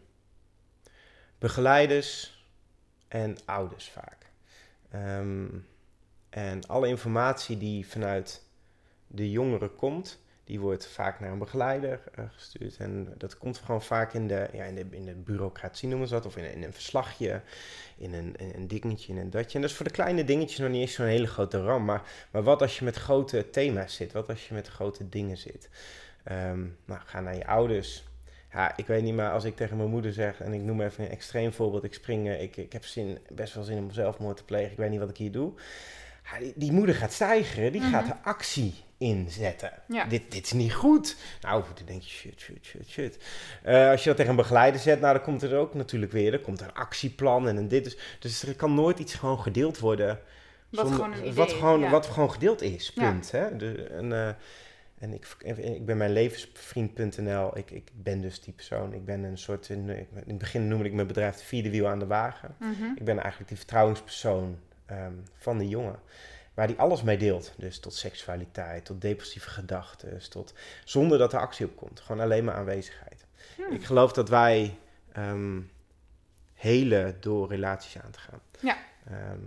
begeleiders 1.38 2.44
en 3.08 3.36
ouders 3.44 3.90
vaak. 3.90 4.30
Ehm, 4.90 5.46
en 6.30 6.66
alle 6.66 6.88
informatie 6.88 7.58
die 7.58 7.88
vanuit 7.88 8.42
de 9.06 9.30
jongeren 9.30 9.74
komt, 9.74 10.22
die 10.52 10.60
wordt 10.60 10.86
vaak 10.86 11.20
naar 11.20 11.32
een 11.32 11.38
begeleider 11.38 12.00
eh, 12.14 12.24
gestuurd. 12.32 12.76
En 12.76 13.14
dat 13.18 13.38
komt 13.38 13.58
gewoon 13.58 13.82
vaak 13.82 14.12
in 14.12 14.28
de, 14.28 14.48
ja, 14.52 14.64
in 14.64 14.74
de, 14.74 14.84
in 14.90 15.04
de 15.04 15.14
bureaucratie 15.14 15.88
noemen 15.88 16.08
ze 16.08 16.14
dat, 16.14 16.26
of 16.26 16.36
in, 16.36 16.52
in 16.52 16.62
een 16.62 16.72
verslagje, 16.72 17.40
in 17.96 18.14
een, 18.14 18.36
in 18.36 18.52
een 18.54 18.68
dingetje, 18.68 19.12
in 19.12 19.18
een 19.18 19.30
datje. 19.30 19.54
En 19.54 19.60
dat 19.60 19.70
is 19.70 19.76
voor 19.76 19.86
de 19.86 19.92
kleine 19.92 20.24
dingetjes 20.24 20.58
nog 20.58 20.70
niet 20.70 20.80
eens 20.80 20.94
zo'n 20.94 21.06
hele 21.06 21.26
grote 21.26 21.62
ram. 21.62 21.84
Maar, 21.84 22.02
maar 22.30 22.42
wat 22.42 22.62
als 22.62 22.78
je 22.78 22.84
met 22.84 22.96
grote 22.96 23.50
thema's 23.50 23.94
zit? 23.94 24.12
Wat 24.12 24.28
als 24.28 24.48
je 24.48 24.54
met 24.54 24.68
grote 24.68 25.08
dingen 25.08 25.36
zit? 25.36 25.68
Ehm, 26.24 26.60
nou, 26.84 27.00
ga 27.04 27.20
naar 27.20 27.36
je 27.36 27.46
ouders. 27.46 28.04
Ja, 28.52 28.76
ik 28.76 28.86
weet 28.86 29.02
niet, 29.02 29.14
maar 29.14 29.32
als 29.32 29.44
ik 29.44 29.56
tegen 29.56 29.76
mijn 29.76 29.90
moeder 29.90 30.12
zeg, 30.12 30.40
en 30.40 30.52
ik 30.52 30.62
noem 30.62 30.80
even 30.80 31.04
een 31.04 31.10
extreem 31.10 31.52
voorbeeld, 31.52 31.84
ik 31.84 31.94
spring, 31.94 32.28
eh, 32.28 32.42
ik, 32.42 32.56
ik 32.56 32.72
heb 32.72 32.84
zin, 32.84 33.18
best 33.28 33.54
wel 33.54 33.64
zin 33.64 33.78
om 33.78 33.90
zelfmoord 33.90 34.36
te 34.36 34.44
plegen, 34.44 34.70
ik 34.70 34.76
weet 34.78 34.90
niet 34.90 35.00
wat 35.00 35.10
ik 35.10 35.16
hier 35.16 35.32
doe. 35.32 35.52
Ja, 36.30 36.38
die, 36.38 36.52
die 36.56 36.72
moeder 36.72 36.94
gaat 36.94 37.12
stijgen, 37.12 37.72
die 37.72 37.80
Mhm. 37.80 37.90
gaat 37.90 38.06
de 38.06 38.22
actie 38.22 38.74
inzetten. 39.02 39.72
Ja. 39.88 40.04
Dit, 40.04 40.22
dit 40.32 40.44
is 40.44 40.52
niet 40.52 40.74
goed. 40.74 41.16
Nou, 41.40 41.62
dan 41.74 41.86
denk 41.86 42.02
je, 42.02 42.08
shit, 42.10 42.40
shit, 42.40 42.58
shit, 42.64 42.88
shit. 42.88 43.18
Eh, 43.62 43.90
als 43.90 44.00
je 44.02 44.06
dat 44.08 44.16
tegen 44.16 44.30
een 44.30 44.36
begeleider 44.36 44.80
zet, 44.80 45.00
nou, 45.00 45.14
dan 45.14 45.22
komt 45.22 45.42
er 45.42 45.56
ook 45.56 45.74
natuurlijk 45.74 46.12
weer, 46.12 46.32
er 46.32 46.40
komt 46.40 46.60
een 46.60 46.74
actieplan 46.74 47.48
en 47.48 47.56
een 47.56 47.68
dit. 47.68 47.84
Dus, 47.84 47.96
dus 48.18 48.42
er 48.42 48.54
kan 48.56 48.74
nooit 48.74 48.98
iets 48.98 49.14
gewoon 49.14 49.40
gedeeld 49.40 49.78
worden. 49.78 50.20
Wat 50.68 50.80
zonder- 50.86 50.94
gewoon 51.04 51.12
een 51.12 51.18
idee 51.20 51.32
wat 51.32 51.52
gewoon, 51.52 51.80
ja. 51.80 51.90
wat 51.90 52.06
gewoon 52.06 52.30
gedeeld 52.32 52.62
is, 52.62 52.92
Ja. 52.94 53.10
punt. 53.10 53.30
Hè? 53.30 53.56
De, 53.56 53.84
en 53.84 54.12
eh, 54.12 54.28
en 54.98 55.12
ik, 55.12 55.36
ik 55.58 55.86
ben 55.86 55.96
mijn 55.96 56.12
levensvriend.nl. 56.12 57.58
Ik, 57.58 57.70
ik 57.70 57.90
ben 57.94 58.20
dus 58.20 58.40
die 58.40 58.52
persoon. 58.52 58.92
Ik 58.92 59.04
ben 59.04 59.22
een 59.22 59.38
soort, 59.38 59.68
in, 59.68 59.88
in 59.88 60.06
het 60.26 60.38
begin 60.38 60.68
noemde 60.68 60.84
ik 60.84 60.92
mijn 60.92 61.06
bedrijf 61.06 61.36
de 61.36 61.44
vierde 61.44 61.70
wiel 61.70 61.88
aan 61.88 61.98
de 61.98 62.06
wagen. 62.06 62.54
Mhm. 62.58 62.84
Ik 62.96 63.04
ben 63.04 63.18
eigenlijk 63.18 63.48
die 63.48 63.58
vertrouwenspersoon 63.58 64.58
ehm, 64.86 65.12
van 65.38 65.58
die 65.58 65.68
jongen. 65.68 65.98
Waar 66.54 66.66
die 66.66 66.78
alles 66.78 67.02
mee 67.02 67.18
deelt. 67.18 67.52
Dus 67.56 67.78
tot 67.78 67.94
seksualiteit, 67.94 68.84
tot 68.84 69.00
depressieve 69.00 69.50
gedachten, 69.50 70.30
tot 70.30 70.54
zonder 70.84 71.18
dat 71.18 71.32
er 71.32 71.38
actie 71.38 71.66
op 71.66 71.76
komt. 71.76 72.00
Gewoon 72.00 72.22
alleen 72.22 72.44
maar 72.44 72.54
aanwezigheid. 72.54 73.26
Hmm. 73.56 73.72
Ik 73.72 73.84
geloof 73.84 74.12
dat 74.12 74.28
wij 74.28 74.78
ehm 75.12 75.60
helen 76.54 77.16
door 77.20 77.48
relaties 77.48 77.98
aan 77.98 78.10
te 78.10 78.18
gaan. 78.18 78.40
Ja. 78.60 78.76
Ehm, 79.06 79.38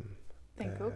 Denk 0.54 0.74
ik 0.74 0.82
ook. 0.82 0.94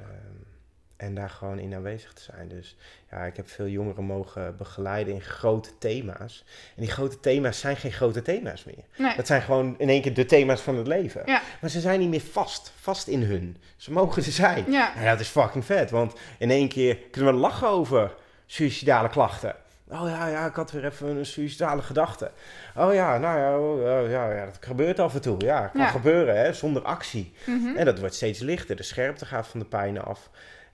En 1.00 1.16
daar 1.16 1.30
gewoon 1.30 1.60
in 1.60 1.74
aanwezig 1.74 2.14
te 2.14 2.22
zijn. 2.22 2.48
Dus 2.48 2.76
ja, 3.12 3.18
ik 3.24 3.36
heb 3.36 3.50
veel 3.50 3.68
jongeren 3.68 4.04
mogen 4.04 4.56
begeleiden 4.58 5.14
in 5.14 5.22
grote 5.22 5.70
thema's. 5.78 6.44
En 6.76 6.82
die 6.82 6.92
grote 6.92 7.20
thema's 7.20 7.60
zijn 7.60 7.76
geen 7.78 7.92
grote 7.92 8.22
thema's 8.22 8.64
meer. 8.64 8.86
Nee. 8.98 9.16
Dat 9.16 9.28
zijn 9.28 9.42
gewoon 9.42 9.76
in 9.78 9.90
één 9.90 10.02
keer 10.02 10.14
de 10.14 10.26
thema's 10.26 10.62
van 10.62 10.76
het 10.76 10.88
leven. 10.88 11.22
Ja. 11.26 11.42
Maar 11.62 11.70
ze 11.70 11.80
zijn 11.80 12.00
niet 12.00 12.10
meer 12.10 12.22
vast, 12.22 12.72
vast 12.80 13.08
in 13.08 13.24
hun. 13.24 13.58
Ze 13.78 13.92
mogen 13.92 14.24
er 14.24 14.32
zijn. 14.32 14.72
Ja. 14.72 14.96
En 14.96 15.06
dat 15.06 15.20
is 15.20 15.28
fucking 15.28 15.66
vet, 15.66 15.90
want 15.90 16.14
in 16.40 16.50
één 16.52 16.68
keer 16.70 16.98
kunnen 17.12 17.34
we 17.34 17.40
lachen 17.40 17.68
over 17.68 18.16
suïcidale 18.46 19.10
klachten. 19.10 19.56
Oh 19.92 20.10
ja, 20.10 20.28
ja, 20.28 20.46
ik 20.46 20.56
had 20.56 20.72
weer 20.72 20.86
even 20.86 21.08
een 21.18 21.26
suïcidale 21.26 21.82
gedachte. 21.82 22.32
Oh 22.76 22.94
ja, 22.94 23.18
nou 23.18 23.40
ja, 23.40 23.60
oh, 23.60 23.82
ja, 23.82 24.00
ja, 24.00 24.36
ja, 24.36 24.46
dat 24.46 24.58
gebeurt 24.62 25.00
af 25.00 25.14
en 25.14 25.22
toe. 25.22 25.36
Ja, 25.46 25.68
kan 25.68 25.82
Ja. 25.82 25.88
gebeuren, 25.88 26.38
hè, 26.38 26.54
zonder 26.54 26.82
actie. 26.82 27.34
Mhm. 27.46 27.76
En 27.78 27.86
dat 27.86 28.00
wordt 28.00 28.16
steeds 28.16 28.40
lichter. 28.40 28.76
De 28.76 28.84
scherpte 28.84 29.26
gaat 29.26 29.48
van 29.48 29.60
de 29.60 29.66
pijn 29.66 30.02
af. 30.02 30.30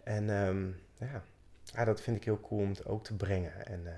En 0.06 0.30
ehm, 0.30 0.66
ja. 1.12 1.22
ja, 1.74 1.86
dat 1.86 2.02
vind 2.02 2.18
ik 2.18 2.24
heel 2.24 2.40
cool 2.42 2.62
om 2.62 2.70
het 2.70 2.86
ook 2.86 3.04
te 3.04 3.16
brengen. 3.16 3.66
En 3.68 3.82
eh, 3.86 3.94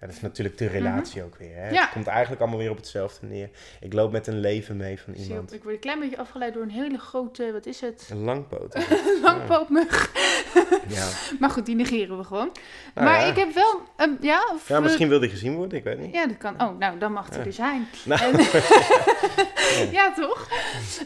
ja, 0.00 0.06
dat 0.06 0.16
is 0.16 0.20
natuurlijk 0.20 0.58
de 0.58 0.66
relatie 0.66 1.22
ook 1.22 1.36
weer. 1.36 1.54
Hè. 1.56 1.64
Mhm. 1.64 1.74
Ja. 1.74 1.80
Het 1.80 1.90
komt 1.90 2.06
eigenlijk 2.06 2.40
allemaal 2.40 2.58
weer 2.58 2.70
op 2.70 2.76
hetzelfde 2.76 3.26
neer. 3.26 3.50
Ik 3.80 3.92
loop 3.92 4.12
met 4.12 4.26
een 4.26 4.40
leven 4.40 4.76
mee 4.76 5.00
van 5.00 5.12
iemand. 5.14 5.52
ik 5.52 5.62
word 5.62 5.74
een 5.74 5.80
klein 5.80 6.00
beetje 6.00 6.18
afgeleid 6.18 6.54
door 6.54 6.62
een 6.62 6.70
hele 6.70 6.98
grote, 6.98 7.52
wat 7.52 7.66
is 7.66 7.80
het? 7.80 8.08
Een 8.10 8.24
langpoot. 8.24 8.76
Langpootmug. 9.22 10.12
ja. 10.88 11.08
Maar 11.40 11.50
goed, 11.50 11.66
die 11.66 11.74
negeren 11.74 12.18
we 12.18 12.24
gewoon. 12.24 12.50
Nou 12.94 13.06
maar 13.06 13.20
ja. 13.20 13.26
ik 13.26 13.36
heb 13.36 13.54
wel, 13.54 13.82
ja, 14.20 14.50
of, 14.52 14.68
ja, 14.68 14.80
misschien 14.80 15.08
wil 15.08 15.20
die 15.20 15.30
gezien 15.30 15.54
worden, 15.54 15.78
ik 15.78 15.84
weet 15.84 15.98
niet. 15.98 16.14
Ja, 16.14 16.26
dat 16.26 16.36
kan. 16.36 16.62
Oh, 16.62 16.78
nou, 16.78 16.98
dan 16.98 17.12
mag 17.12 17.28
hij 17.28 17.38
Ja. 17.38 17.44
er 17.44 17.52
zijn. 17.52 17.88
Nou. 18.04 18.20
En- 18.20 19.90
ja, 19.98 20.12
toch? 20.12 20.48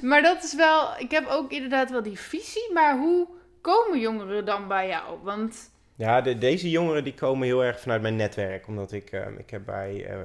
Maar 0.03 0.23
dat 0.23 0.45
is 0.45 0.55
wel... 0.55 0.89
Ik 0.99 1.11
heb 1.11 1.27
ook 1.29 1.53
inderdaad 1.53 1.91
wel 1.91 2.03
die 2.03 2.19
visie, 2.19 2.73
maar 2.73 2.99
hoe 2.99 3.27
komen 3.61 4.01
jongeren 4.01 4.45
dan 4.45 4.69
bij 4.69 4.89
jou? 4.89 5.19
Want... 5.23 5.71
Ja, 5.95 6.21
de- 6.21 6.39
deze 6.39 6.71
jongeren 6.71 7.05
die 7.05 7.15
komen 7.15 7.47
heel 7.47 7.65
erg 7.65 7.81
vanuit 7.81 8.03
mijn 8.03 8.17
netwerk. 8.17 8.67
Omdat 8.67 8.93
ik, 8.93 9.11
ehm, 9.13 9.37
ik 9.37 9.51
heb 9.51 9.65
bij 9.65 10.07
eh 10.07 10.19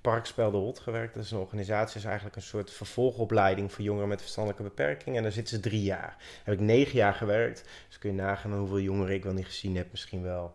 Parkspel 0.00 0.50
de 0.50 0.56
Hot 0.56 0.78
gewerkt. 0.78 1.14
Dat 1.14 1.24
is 1.24 1.30
een 1.30 1.38
organisatie, 1.38 1.98
is 1.98 2.04
eigenlijk 2.04 2.36
een 2.36 2.42
soort 2.42 2.70
vervolgopleiding 2.70 3.72
voor 3.72 3.84
jongeren 3.84 4.08
met 4.08 4.20
verstandelijke 4.20 4.64
beperkingen. 4.64 5.16
En 5.16 5.22
daar 5.22 5.32
zitten 5.32 5.54
ze 5.56 5.62
drie 5.62 5.82
jaar. 5.82 6.14
Daar 6.18 6.40
heb 6.44 6.54
ik 6.54 6.60
negen 6.60 6.96
jaar 6.96 7.14
gewerkt. 7.14 7.64
Dus 7.88 7.98
kun 7.98 8.10
je 8.10 8.16
nagaan 8.22 8.52
hoeveel 8.54 8.80
jongeren 8.80 9.14
ik 9.14 9.24
wel 9.24 9.32
niet 9.32 9.46
gezien 9.46 9.76
heb. 9.76 9.86
Misschien 9.90 10.22
wel 10.22 10.52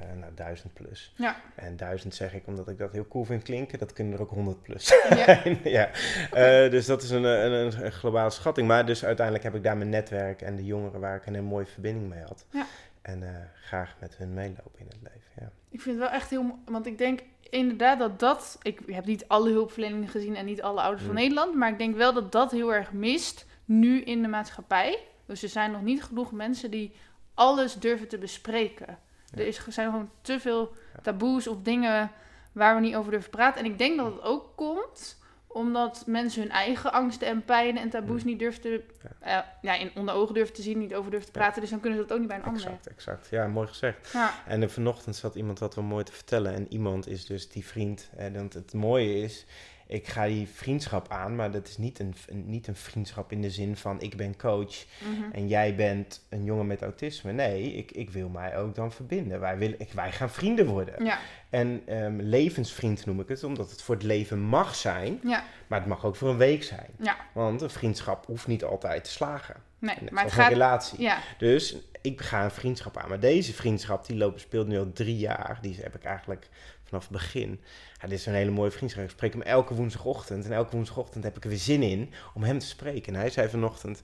eh 0.00 0.18
nou, 0.20 0.32
duizend 0.34 0.72
plus. 0.74 1.12
Ja. 1.16 1.36
En 1.54 1.76
duizend 1.76 2.14
zeg 2.14 2.34
ik 2.34 2.46
omdat 2.46 2.68
ik 2.68 2.78
dat 2.78 2.92
heel 2.92 3.08
cool 3.08 3.24
vind 3.24 3.42
klinken. 3.42 3.78
Dat 3.78 3.92
kunnen 3.92 4.12
er 4.14 4.20
ook 4.20 4.30
honderd 4.30 4.62
plus 4.62 4.88
Ja. 4.88 5.24
zijn. 5.24 5.58
ja. 5.78 5.90
Eh, 6.32 6.70
dus 6.70 6.86
dat 6.86 7.02
is 7.02 7.10
een, 7.10 7.24
een, 7.24 7.52
een, 7.52 7.84
een 7.84 7.92
globale 7.92 8.30
schatting. 8.30 8.68
Maar 8.68 8.86
dus 8.86 9.04
uiteindelijk 9.04 9.44
heb 9.44 9.54
ik 9.54 9.62
daar 9.62 9.76
mijn 9.76 9.90
netwerk 9.90 10.42
en 10.42 10.56
de 10.56 10.64
jongeren 10.64 11.00
waar 11.00 11.16
ik 11.16 11.26
een 11.26 11.34
hele 11.34 11.46
mooie 11.46 11.66
verbinding 11.66 12.08
mee 12.08 12.22
had. 12.22 12.46
Ja. 12.50 12.66
En 13.02 13.22
eh, 13.22 13.28
graag 13.62 13.96
met 14.00 14.16
hun 14.16 14.34
meelopen 14.34 14.78
in 14.78 14.86
het 14.86 14.98
leven. 15.02 15.30
Ja. 15.40 15.50
Ik 15.68 15.80
vind 15.80 15.98
het 15.98 16.04
wel 16.08 16.14
echt 16.18 16.30
heel... 16.30 16.58
Want 16.64 16.86
ik 16.86 16.98
denk 16.98 17.20
inderdaad 17.50 17.98
dat 17.98 18.20
dat... 18.20 18.58
Ik 18.62 18.80
heb 18.86 19.04
niet 19.04 19.28
alle 19.28 19.50
hulpverleningen 19.50 20.08
gezien 20.08 20.36
en 20.36 20.44
niet 20.44 20.62
alle 20.62 20.80
ouders 20.80 21.02
van 21.02 21.12
Mm. 21.14 21.18
Nederland. 21.20 21.54
Maar 21.54 21.70
ik 21.70 21.78
denk 21.78 21.96
wel 21.96 22.12
dat 22.12 22.32
dat 22.32 22.50
heel 22.50 22.74
erg 22.74 22.92
mist 22.92 23.46
nu 23.64 24.00
in 24.02 24.22
de 24.22 24.28
maatschappij. 24.28 24.98
Dus 25.26 25.42
er 25.42 25.48
zijn 25.48 25.70
nog 25.70 25.82
niet 25.82 26.02
genoeg 26.02 26.32
mensen 26.32 26.70
die 26.70 26.92
alles 27.34 27.74
durven 27.74 28.08
te 28.08 28.18
bespreken. 28.18 28.98
Er 29.34 29.46
is, 29.46 29.66
er 29.66 29.72
zijn 29.72 29.90
gewoon 29.90 30.10
te 30.20 30.40
veel 30.40 30.72
taboes 31.02 31.46
of 31.48 31.56
dingen 31.62 32.10
waar 32.52 32.74
we 32.74 32.80
niet 32.80 32.94
over 32.96 33.10
durven 33.10 33.30
praten. 33.30 33.64
En 33.64 33.70
ik 33.70 33.78
denk 33.78 33.96
dat 33.96 34.12
het 34.12 34.22
ook 34.22 34.52
komt 34.56 35.18
omdat 35.46 36.02
mensen 36.06 36.42
hun 36.42 36.50
eigen 36.50 36.92
angsten 36.92 37.26
en 37.28 37.44
pijnen 37.44 37.82
en 37.82 37.90
taboes 37.90 38.24
niet 38.24 38.38
durven 38.38 38.60
te... 38.62 38.84
eh, 39.20 39.38
ja, 39.62 39.74
in 39.74 39.90
onder 39.94 40.14
ogen 40.14 40.34
durven 40.34 40.54
te 40.54 40.62
zien, 40.62 40.78
niet 40.78 40.94
over 40.94 41.10
durven 41.10 41.32
te 41.32 41.38
Ja. 41.38 41.44
praten. 41.44 41.60
Dus 41.60 41.70
dan 41.70 41.80
kunnen 41.80 41.98
ze 41.98 42.04
dat 42.04 42.12
ook 42.14 42.18
niet 42.20 42.28
bij 42.28 42.38
een 42.38 42.44
ander. 42.44 42.62
Exact, 42.62 42.86
exact. 42.86 43.28
Ja, 43.30 43.46
mooi 43.46 43.66
gezegd. 43.68 44.10
Ja. 44.12 44.34
En 44.46 44.70
vanochtend 44.70 45.16
zat 45.16 45.34
iemand 45.34 45.58
wat 45.58 45.74
wel 45.74 45.84
mooi 45.84 46.04
te 46.04 46.12
vertellen. 46.12 46.54
En 46.54 46.72
iemand 46.72 47.06
is 47.08 47.26
dus 47.26 47.48
die 47.48 47.66
vriend. 47.66 48.10
En 48.16 48.34
het 48.34 48.72
mooie 48.74 49.20
is, 49.22 49.46
ik 49.86 50.06
ga 50.08 50.26
die 50.26 50.48
vriendschap 50.48 51.08
aan. 51.08 51.36
Maar 51.36 51.50
dat 51.50 51.68
is 51.68 51.76
niet 51.78 51.98
een, 51.98 52.14
een- 52.28 52.44
niet 52.46 52.66
een 52.66 52.76
vriendschap 52.76 53.32
in 53.32 53.40
de 53.42 53.50
zin 53.50 53.76
van 53.76 54.00
ik 54.00 54.16
ben 54.16 54.36
coach 54.36 54.84
Mhm. 55.00 55.32
en 55.32 55.48
jij 55.48 55.74
bent 55.74 56.24
een 56.28 56.44
jongen 56.44 56.66
met 56.66 56.82
autisme. 56.82 57.32
Nee, 57.32 57.72
ik, 57.72 57.90
ik 57.92 58.10
wil 58.10 58.28
mij 58.28 58.56
ook 58.58 58.74
dan 58.74 58.92
verbinden. 58.92 59.40
Wij, 59.40 59.58
willen, 59.58 59.80
ik, 59.80 59.92
wij 59.92 60.12
gaan 60.12 60.30
vrienden 60.30 60.66
worden. 60.66 61.04
Ja, 61.04 61.18
En 61.50 61.82
ehm, 61.86 62.20
levensvriend 62.20 63.06
noem 63.06 63.20
ik 63.20 63.28
het, 63.28 63.44
omdat 63.44 63.70
het 63.70 63.82
voor 63.82 63.94
het 63.94 64.04
leven 64.04 64.40
mag 64.40 64.74
zijn. 64.74 65.20
ja, 65.24 65.44
Maar 65.66 65.78
het 65.78 65.88
mag 65.88 66.04
ook 66.04 66.16
voor 66.16 66.28
een 66.28 66.36
week 66.36 66.62
zijn. 66.62 66.90
ja. 66.98 67.16
Want 67.34 67.60
een 67.62 67.70
vriendschap 67.70 68.26
hoeft 68.26 68.46
niet 68.46 68.64
altijd 68.64 69.04
te 69.04 69.10
slagen. 69.10 69.54
Nee, 69.78 69.96
Net 70.00 70.10
maar 70.10 70.22
het 70.24 70.32
een 70.32 70.38
gaat... 70.38 70.48
relatie. 70.52 71.00
Ja, 71.00 71.18
Dus 71.38 71.76
ik 72.02 72.20
ga 72.20 72.44
een 72.44 72.50
vriendschap 72.50 72.96
aan. 72.96 73.08
Maar 73.08 73.20
deze 73.20 73.52
vriendschap, 73.52 74.06
die 74.06 74.16
loopt, 74.16 74.40
speelt 74.40 74.66
nu 74.66 74.78
al 74.78 74.92
drie 74.92 75.16
jaar. 75.16 75.58
Die 75.60 75.76
heb 75.82 75.94
ik 75.94 76.04
eigenlijk 76.04 76.48
vanaf 76.86 77.02
het 77.02 77.12
begin. 77.12 77.60
Ja, 78.00 78.08
dit 78.08 78.18
is 78.18 78.26
een 78.26 78.34
hele 78.34 78.50
mooie 78.50 78.70
vriendschap. 78.70 79.04
Ik 79.04 79.10
spreek 79.10 79.32
hem 79.32 79.42
elke 79.42 79.74
woensdagochtend. 79.74 80.44
En 80.44 80.52
elke 80.52 80.76
woensdagochtend 80.76 81.24
heb 81.24 81.36
ik 81.36 81.42
er 81.42 81.48
weer 81.48 81.58
zin 81.58 81.82
in 81.82 82.12
om 82.34 82.42
hem 82.42 82.58
te 82.58 82.66
spreken. 82.66 83.14
En 83.14 83.20
hij 83.20 83.30
zei 83.30 83.48
vanochtend 83.48 84.02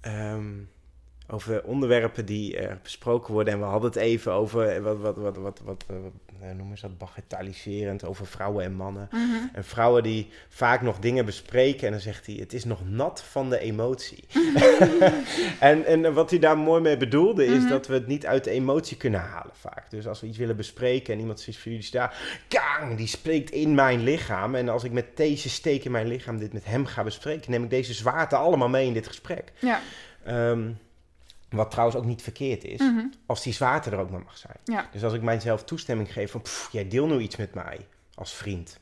ehm, 0.00 0.52
over 1.30 1.64
onderwerpen 1.64 2.24
die 2.26 2.58
besproken 2.82 3.32
worden. 3.32 3.52
En 3.52 3.58
we 3.58 3.64
hadden 3.64 3.90
het 3.90 3.98
even 3.98 4.32
over, 4.32 4.68
eh, 4.68 4.82
wat, 4.82 4.98
wat, 4.98 5.16
wat, 5.16 5.36
wat, 5.36 5.60
wat, 5.64 5.84
eh, 5.88 5.96
wat 6.02 6.12
eh, 6.42 6.50
noemen 6.56 6.78
ze 6.78 6.86
dat, 6.86 6.98
bagatelliserend, 6.98 8.04
over 8.04 8.26
vrouwen 8.26 8.64
en 8.64 8.72
mannen. 8.74 9.08
mhm. 9.12 9.22
En 9.52 9.64
vrouwen 9.64 10.02
die 10.02 10.28
vaak 10.48 10.82
nog 10.82 10.98
dingen 10.98 11.24
bespreken 11.24 11.86
en 11.86 11.92
dan 11.92 12.00
zegt 12.00 12.26
hij, 12.26 12.34
het 12.34 12.52
is 12.52 12.64
nog 12.64 12.80
nat 12.88 13.22
van 13.22 13.50
de 13.50 13.58
emotie. 13.58 14.24
en, 15.60 15.84
en 15.84 16.14
wat 16.14 16.30
hij 16.30 16.38
daar 16.38 16.58
mooi 16.58 16.80
mee 16.82 16.96
bedoelde 16.96 17.44
is 17.46 17.58
Mhm. 17.62 17.68
dat 17.68 17.86
we 17.86 17.94
het 17.94 18.06
niet 18.06 18.26
uit 18.26 18.44
de 18.44 18.50
emotie 18.50 18.96
kunnen 18.96 19.20
halen 19.20 19.52
vaak. 19.54 19.90
Dus 19.90 20.06
als 20.06 20.20
we 20.20 20.26
iets 20.26 20.38
willen 20.38 20.56
bespreken 20.56 21.14
en 21.14 21.20
iemand 21.20 21.40
zegt 21.40 21.58
voor 21.58 21.72
jullie 21.72 21.90
daar, 21.90 22.42
kang, 22.48 22.96
die 22.96 23.06
spreekt 23.06 23.50
in 23.50 23.74
mijn 23.74 24.02
lichaam. 24.02 24.54
En 24.54 24.68
als 24.68 24.84
ik 24.84 24.92
met 24.92 25.16
deze 25.16 25.48
steek 25.48 25.84
in 25.84 25.90
mijn 25.90 26.06
lichaam 26.06 26.38
dit 26.38 26.52
met 26.52 26.64
hem 26.64 26.86
ga 26.86 27.02
bespreken, 27.02 27.50
neem 27.50 27.64
ik 27.64 27.70
deze 27.70 27.94
zwaarte 27.94 28.36
allemaal 28.36 28.68
mee 28.68 28.86
in 28.86 28.92
dit 28.92 29.06
gesprek. 29.06 29.52
ja. 29.58 29.80
Ehm, 30.24 30.70
wat 31.50 31.70
trouwens 31.70 31.98
ook 31.98 32.04
niet 32.04 32.22
verkeerd 32.22 32.64
is, 32.64 32.80
mhm. 32.80 33.06
als 33.26 33.42
die 33.42 33.52
zwaarte 33.52 33.90
er 33.90 33.98
ook 33.98 34.10
maar 34.10 34.22
mag 34.24 34.38
zijn. 34.38 34.56
Ja. 34.64 34.88
Dus 34.92 35.04
als 35.04 35.12
ik 35.12 35.22
mijzelf 35.22 35.64
toestemming 35.64 36.12
geef 36.12 36.30
van, 36.30 36.42
pff, 36.42 36.68
jij 36.72 36.88
deel 36.88 37.06
nu 37.06 37.18
iets 37.18 37.36
met 37.36 37.54
mij 37.54 37.86
als 38.14 38.34
vriend. 38.34 38.78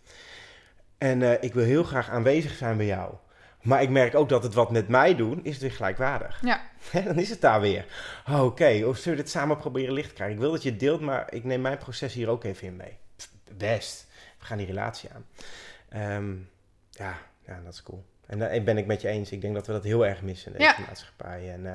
En 0.99 1.23
eh, 1.23 1.43
ik 1.43 1.55
wil 1.55 1.65
heel 1.65 1.85
graag 1.85 2.11
aanwezig 2.11 2.53
zijn 2.53 2.77
bij 2.77 2.87
jou. 2.87 3.15
Maar 3.63 3.83
ik 3.83 3.91
merk 3.91 4.15
ook 4.15 4.29
dat 4.29 4.43
het 4.43 4.55
wat 4.55 4.71
met 4.71 4.89
mij 4.89 5.15
doen, 5.15 5.45
is 5.45 5.53
het 5.53 5.63
weer 5.63 5.73
gelijkwaardig. 5.73 6.41
Ja. 6.43 6.61
Dan 7.05 7.19
is 7.19 7.31
het 7.31 7.41
daar 7.41 7.61
weer. 7.61 7.87
Oh, 8.29 8.45
Oké, 8.45 8.83
of 8.85 8.97
zullen 8.99 9.19
we 9.19 9.25
dit 9.25 9.33
samen 9.33 9.57
proberen 9.57 9.95
licht 9.95 10.09
te 10.09 10.15
krijgen? 10.15 10.37
Ik 10.37 10.43
wil 10.43 10.53
dat 10.53 10.63
je 10.63 10.71
het 10.71 10.81
deelt, 10.81 11.01
maar 11.01 11.33
ik 11.33 11.45
neem 11.45 11.61
mijn 11.61 11.79
proces 11.79 12.15
hier 12.15 12.29
ook 12.29 12.45
even 12.45 12.67
in 12.67 12.77
mee. 12.77 12.97
Pff, 13.17 13.31
Best. 13.57 14.07
We 14.39 14.45
gaan 14.45 14.59
die 14.59 14.67
relatie 14.67 15.11
aan. 15.15 15.27
Ehm, 15.89 16.35
ja, 16.91 17.19
ja, 17.47 17.61
dat 17.65 17.73
is 17.73 17.83
cool. 17.83 18.05
En 18.27 18.39
daar 18.39 18.63
ben 18.63 18.79
ik 18.79 18.87
met 18.87 19.01
je 19.01 19.09
eens. 19.09 19.31
Ik 19.33 19.41
denk 19.41 19.55
dat 19.55 19.67
we 19.67 19.73
dat 19.73 19.85
heel 19.85 20.07
erg 20.07 20.23
missen 20.23 20.53
in 20.53 20.59
deze 20.59 20.75
Ja. 20.79 20.87
maatschappij. 20.87 21.53
En 21.53 21.67
eh, 21.67 21.73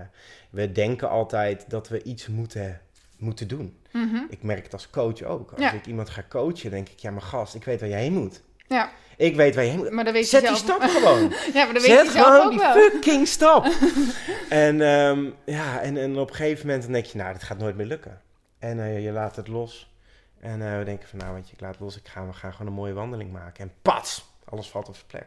we 0.49 0.71
denken 0.71 1.09
altijd 1.09 1.65
dat 1.69 1.87
we 1.87 2.03
iets 2.03 2.27
moeten, 2.27 2.81
moeten 3.17 3.47
doen. 3.47 3.77
mhm. 3.91 4.17
Ik 4.29 4.43
merk 4.43 4.63
het 4.63 4.73
als 4.73 4.89
coach 4.89 5.21
ook. 5.23 5.51
Als 5.51 5.61
Ja. 5.61 5.71
ik 5.71 5.85
iemand 5.85 6.09
ga 6.09 6.23
coachen, 6.29 6.71
denk 6.71 6.89
ik, 6.89 6.99
ja, 6.99 7.11
maar 7.11 7.21
gast, 7.21 7.55
ik 7.55 7.63
weet 7.63 7.79
waar 7.79 7.89
jij 7.89 8.01
heen 8.01 8.13
moet. 8.13 8.41
Ja, 8.67 8.91
Ik 9.17 9.35
weet 9.35 9.55
waar 9.55 9.63
je 9.63 9.69
heen 9.69 9.79
moet. 9.79 9.89
maar 9.91 10.03
dat 10.03 10.13
weet 10.13 10.27
Zet 10.27 10.41
je 10.41 10.47
die 10.47 10.57
zelf. 10.57 10.81
stap 10.83 10.89
gewoon. 10.89 11.33
Ja, 11.53 11.63
maar 11.65 11.73
dat 11.73 11.81
weet 11.85 11.91
Zet 11.97 12.05
je 12.05 12.11
zelf 12.11 12.25
gewoon 12.25 12.43
ook 12.45 12.49
die 12.49 12.59
wel. 12.59 12.73
fucking 12.73 13.27
stap. 13.27 13.65
en, 14.49 14.81
ehm, 14.81 15.29
ja, 15.45 15.81
en, 15.81 15.97
en 15.97 16.17
op 16.17 16.29
een 16.29 16.35
gegeven 16.35 16.65
moment 16.65 16.83
dan 16.83 16.91
denk 16.93 17.05
je, 17.05 17.17
nou, 17.17 17.33
dit 17.33 17.43
gaat 17.43 17.57
nooit 17.57 17.75
meer 17.75 17.85
lukken. 17.85 18.21
En 18.59 18.79
eh, 18.79 19.03
je 19.03 19.11
laat 19.11 19.35
het 19.35 19.47
los. 19.47 19.93
En 20.39 20.61
eh, 20.71 20.77
we 20.77 20.83
denken 20.83 21.07
van, 21.07 21.19
nou, 21.19 21.33
weet 21.33 21.47
je, 21.47 21.53
ik 21.53 21.61
laat 21.61 21.71
het 21.71 21.79
los. 21.79 21.97
Ik 21.97 22.07
ga, 22.07 22.25
we 22.25 22.33
gaan 22.33 22.51
gewoon 22.53 22.67
een 22.67 22.73
mooie 22.73 22.93
wandeling 22.93 23.31
maken. 23.31 23.63
En 23.63 23.71
pats, 23.81 24.25
alles 24.45 24.69
valt 24.69 24.87
op 24.87 24.95
zijn 24.95 25.07
plek. 25.07 25.25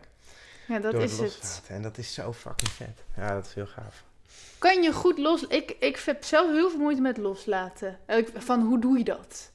Ja, 0.66 0.78
dat 0.78 0.92
door 0.92 1.02
is 1.02 1.12
het 1.12 1.20
loslaten. 1.20 1.74
En 1.74 1.82
dat 1.82 1.98
is 1.98 2.14
zo 2.14 2.32
fucking 2.32 2.70
vet. 2.70 3.04
Ja, 3.16 3.34
dat 3.34 3.46
is 3.46 3.54
heel 3.54 3.66
gaaf. 3.66 4.04
Kan 4.58 4.82
je 4.82 4.92
goed 4.92 5.18
los... 5.18 5.46
Ik, 5.46 5.76
ik 5.78 6.02
heb 6.04 6.24
zelf 6.24 6.50
heel 6.50 6.70
veel 6.70 6.78
moeite 6.78 7.00
met 7.00 7.16
loslaten. 7.16 7.98
Eh, 8.06 8.26
Van, 8.34 8.60
hoe 8.60 8.80
doe 8.80 8.98
je 8.98 9.04
dat? 9.04 9.50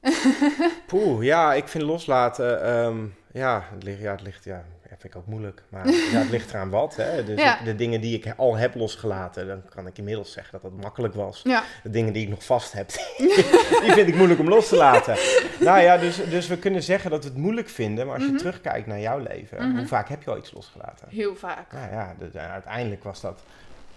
Poeh, 0.86 1.24
ja, 1.24 1.54
ik 1.54 1.68
vind 1.68 1.84
loslaten, 1.84 2.62
ehm, 2.62 3.06
ja, 3.32 3.66
het 3.70 3.82
ligt, 3.82 4.00
ja, 4.00 4.10
het 4.10 4.22
ligt, 4.22 4.44
ja, 4.44 4.64
vind 4.98 5.14
ik 5.14 5.20
ook 5.20 5.26
moeilijk. 5.26 5.62
Maar 5.68 5.86
ja, 6.12 6.18
het 6.18 6.30
ligt 6.30 6.50
eraan 6.50 6.70
wat, 6.70 6.96
hè. 6.96 7.24
Dus 7.24 7.40
Ja. 7.40 7.58
de 7.64 7.74
dingen 7.74 8.00
die 8.00 8.16
ik 8.18 8.32
al 8.36 8.56
heb 8.56 8.74
losgelaten, 8.74 9.46
dan 9.46 9.62
kan 9.74 9.86
ik 9.86 9.98
inmiddels 9.98 10.32
zeggen 10.32 10.52
dat 10.52 10.62
dat 10.70 10.80
makkelijk 10.82 11.14
was. 11.14 11.40
Ja. 11.44 11.62
De 11.82 11.90
dingen 11.90 12.12
die 12.12 12.22
ik 12.22 12.28
nog 12.28 12.44
vast 12.44 12.72
heb, 12.72 12.88
die 13.82 13.92
vind 13.92 14.08
ik 14.08 14.14
moeilijk 14.14 14.40
om 14.40 14.48
los 14.48 14.68
te 14.68 14.76
laten. 14.76 15.16
nou 15.60 15.80
ja, 15.80 15.96
dus, 15.98 16.16
dus 16.30 16.46
we 16.46 16.58
kunnen 16.58 16.82
zeggen 16.82 17.10
dat 17.10 17.22
we 17.24 17.28
het 17.28 17.38
moeilijk 17.38 17.68
vinden, 17.68 18.04
maar 18.06 18.14
als 18.14 18.24
je 18.24 18.28
Mhm. 18.30 18.38
terugkijkt 18.38 18.86
naar 18.86 19.00
jouw 19.00 19.18
leven, 19.18 19.68
Mhm. 19.68 19.76
hoe 19.78 19.86
vaak 19.86 20.08
heb 20.08 20.22
je 20.22 20.30
al 20.30 20.38
iets 20.38 20.52
losgelaten? 20.52 21.08
Heel 21.10 21.36
vaak. 21.36 21.72
Nou 21.72 21.90
ja, 21.92 22.14
dus, 22.18 22.34
uiteindelijk 22.34 23.04
was 23.04 23.20
dat, 23.20 23.42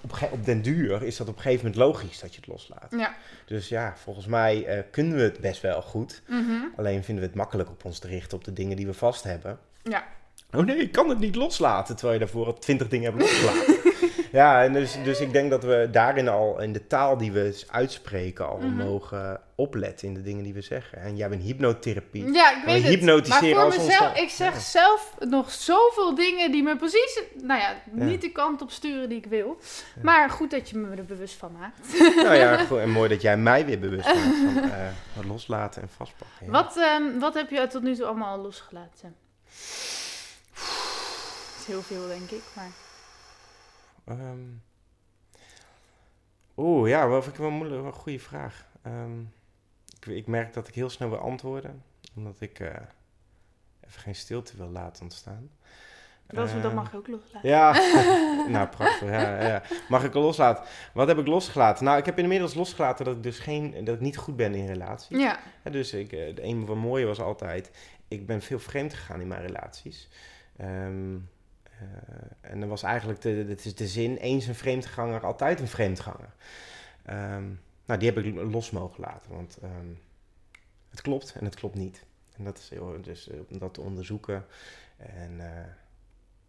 op, 0.01 0.17
op 0.31 0.45
den 0.45 0.61
duur 0.61 1.03
is 1.03 1.17
dat 1.17 1.27
op 1.27 1.35
een 1.35 1.41
gegeven 1.41 1.65
moment 1.65 1.83
logisch 1.83 2.19
dat 2.19 2.33
je 2.33 2.39
het 2.39 2.49
loslaat. 2.49 2.87
Ja. 2.97 3.13
Dus 3.45 3.69
ja, 3.69 3.93
volgens 3.97 4.25
mij 4.25 4.65
eh, 4.65 4.83
kunnen 4.91 5.15
we 5.17 5.21
het 5.23 5.39
best 5.39 5.61
wel 5.61 5.81
goed. 5.81 6.21
Mhm. 6.27 6.51
Alleen 6.75 7.03
vinden 7.03 7.23
we 7.23 7.29
het 7.29 7.37
makkelijk 7.39 7.69
op 7.69 7.85
ons 7.85 7.99
te 7.99 8.07
richten 8.07 8.37
op 8.37 8.43
de 8.43 8.53
dingen 8.53 8.75
die 8.75 8.85
we 8.85 8.93
vast 8.93 9.23
hebben. 9.23 9.59
Ja. 9.83 10.03
Oh 10.55 10.65
nee, 10.65 10.75
ik 10.77 10.91
kan 10.91 11.09
het 11.09 11.19
niet 11.19 11.35
loslaten, 11.35 11.95
terwijl 11.95 12.19
je 12.19 12.25
daarvoor 12.25 12.45
al 12.45 12.57
twintig 12.59 12.87
dingen 12.87 13.11
hebt 13.11 13.21
losgelaten. 13.23 13.75
ja, 14.31 14.63
en 14.63 14.73
dus, 14.73 14.97
dus 15.03 15.19
ik 15.19 15.33
denk 15.33 15.49
dat 15.49 15.63
we 15.63 15.87
daarin 15.91 16.27
al, 16.27 16.61
in 16.61 16.73
de 16.73 16.87
taal 16.87 17.17
die 17.17 17.31
we 17.31 17.63
uitspreken, 17.69 18.47
al 18.47 18.57
Mhm. 18.57 18.75
mogen 18.75 19.41
opletten 19.55 20.07
in 20.07 20.13
de 20.13 20.21
dingen 20.21 20.43
die 20.43 20.53
we 20.53 20.61
zeggen. 20.61 20.97
En 21.01 21.15
jij 21.15 21.29
bent 21.29 21.43
hypnotherapie. 21.43 22.33
Ja, 22.33 22.51
ik 22.57 22.57
We 22.65 22.71
weet 22.71 22.81
het. 22.83 22.91
hypnotiseren 22.93 23.55
maar 23.55 23.71
voor 23.71 23.79
als 23.79 23.87
mezelf, 23.87 24.17
ik 24.17 24.29
zeg 24.29 24.53
Ja. 24.53 24.59
zelf 24.59 25.15
nog 25.19 25.51
zoveel 25.51 26.15
dingen 26.15 26.51
die 26.51 26.63
me 26.63 26.77
precies, 26.77 27.21
nou 27.41 27.59
ja, 27.59 27.75
niet 27.91 28.21
de 28.21 28.31
kant 28.31 28.61
op 28.61 28.71
sturen 28.71 29.09
die 29.09 29.17
ik 29.17 29.25
wil. 29.25 29.57
Maar 30.01 30.29
goed 30.29 30.51
dat 30.51 30.69
je 30.69 30.77
me 30.77 30.95
er 30.95 31.05
bewust 31.05 31.35
van 31.35 31.51
maakt. 31.59 31.99
nou 32.15 32.35
ja, 32.35 32.57
goed, 32.65 32.77
en 32.79 32.89
mooi 32.91 33.09
dat 33.09 33.21
jij 33.21 33.37
mij 33.37 33.65
weer 33.65 33.79
bewust 33.79 34.05
maakt 34.13 34.19
van 34.53 34.63
eh, 34.71 35.27
loslaten 35.27 35.81
en 35.81 35.89
vastpakken. 35.97 36.51
Wat, 36.51 36.77
ehm, 36.77 37.19
wat 37.19 37.33
heb 37.33 37.49
je 37.49 37.67
tot 37.67 37.83
nu 37.83 37.95
toe 37.95 38.05
allemaal 38.05 38.37
al 38.37 38.43
losgelaten? 38.43 39.15
Heel 41.65 41.81
veel, 41.81 42.07
denk 42.07 42.29
ik. 42.29 42.41
Maar... 42.55 42.71
Ehm. 44.05 44.39
Oeh, 46.57 46.89
ja, 46.89 47.07
wel 47.09 47.21
vind 47.21 47.33
ik 47.33 47.39
wel 47.39 47.49
een 47.49 47.55
moeilijk, 47.55 47.81
wel 47.81 47.91
een 47.91 47.97
goede 47.97 48.19
vraag. 48.19 48.65
Ehm, 48.81 49.19
ik, 49.99 50.05
ik 50.05 50.27
merk 50.27 50.53
dat 50.53 50.67
ik 50.67 50.73
heel 50.75 50.89
snel 50.89 51.09
wil 51.09 51.17
antwoorden, 51.17 51.83
omdat 52.15 52.35
ik 52.41 52.59
eh, 52.59 52.67
even 53.87 54.01
geen 54.01 54.15
stilte 54.15 54.57
wil 54.57 54.69
laten 54.69 55.03
ontstaan. 55.03 55.49
Dat, 56.27 56.47
is- 56.47 56.53
dat 56.53 56.63
Ehm, 56.63 56.75
mag 56.75 56.91
je 56.91 56.97
ook 56.97 57.07
loslaten. 57.07 57.49
Ja, 57.49 57.71
nou 58.57 58.67
prachtig. 58.67 59.09
Ja, 59.09 59.41
ja. 59.47 59.61
Mag 59.89 60.03
ik 60.03 60.13
loslaten? 60.13 60.63
Wat 60.93 61.07
heb 61.07 61.17
ik 61.17 61.27
losgelaten? 61.27 61.85
Nou, 61.85 61.97
ik 61.97 62.05
heb 62.05 62.19
inmiddels 62.19 62.53
losgelaten 62.53 63.05
dat 63.05 63.15
ik 63.15 63.23
dus 63.23 63.39
geen, 63.39 63.83
dat 63.83 63.95
ik 63.95 64.01
niet 64.01 64.17
goed 64.17 64.35
ben 64.35 64.55
in 64.55 64.67
relaties. 64.67 65.17
Ja. 65.17 65.39
Ja, 65.63 65.71
dus 65.71 65.93
ik, 65.93 66.11
eh, 66.11 66.35
de 66.35 66.43
een 66.43 66.65
van 66.65 66.77
mooie 66.77 67.05
was 67.05 67.19
altijd, 67.19 67.71
ik 68.07 68.25
ben 68.25 68.41
veel 68.41 68.59
vreemd 68.59 68.93
gegaan 68.93 69.21
in 69.21 69.27
mijn 69.27 69.41
relaties. 69.45 70.09
Eh, 71.79 72.51
en 72.51 72.59
dan 72.59 72.69
was 72.69 72.83
eigenlijk 72.83 73.21
de, 73.21 73.45
de, 73.45 73.55
de, 73.55 73.73
de 73.73 73.87
zin, 73.87 74.15
eens 74.15 74.47
een 74.47 74.55
vreemdganger, 74.55 75.25
altijd 75.25 75.59
een 75.59 75.67
vreemdganger. 75.67 76.33
Ehm, 77.05 77.45
nou, 77.85 77.99
die 77.99 78.09
heb 78.11 78.17
ik 78.17 78.35
los 78.35 78.71
mogen 78.71 79.03
laten, 79.03 79.31
want 79.31 79.57
ehm, 79.61 79.87
het 80.89 81.01
klopt 81.01 81.33
en 81.33 81.45
het 81.45 81.55
klopt 81.55 81.75
niet. 81.75 82.05
En 82.37 82.43
dat 82.43 82.57
is 82.57 82.69
heel, 82.69 83.01
dus 83.01 83.29
eh, 83.29 83.39
om 83.49 83.57
dat 83.57 83.73
te 83.73 83.81
onderzoeken. 83.81 84.45
En 84.97 85.39
eh, 85.39 85.65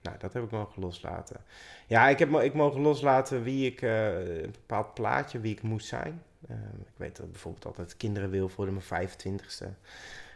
nou, 0.02 0.18
dat 0.18 0.32
heb 0.32 0.44
ik 0.44 0.50
mogen 0.50 0.82
loslaten. 0.82 1.40
Ja, 1.87 2.08
ik 2.08 2.18
heb 2.18 2.30
ik 2.30 2.54
mogen 2.54 2.80
loslaten 2.80 3.42
wie 3.42 3.70
ik, 3.70 3.80
een 3.82 4.50
bepaald 4.50 4.94
plaatje, 4.94 5.40
wie 5.40 5.52
ik 5.52 5.62
moest 5.62 5.87
zijn. 5.87 6.22
Ehm, 6.48 6.80
ik 6.80 6.94
weet 6.96 7.16
dat 7.16 7.26
ik 7.26 7.32
bijvoorbeeld 7.32 7.66
altijd 7.66 7.96
kinderen 7.96 8.30
wil 8.30 8.48
voor 8.48 8.72
mijn 8.72 9.10
25ste. 9.10 9.66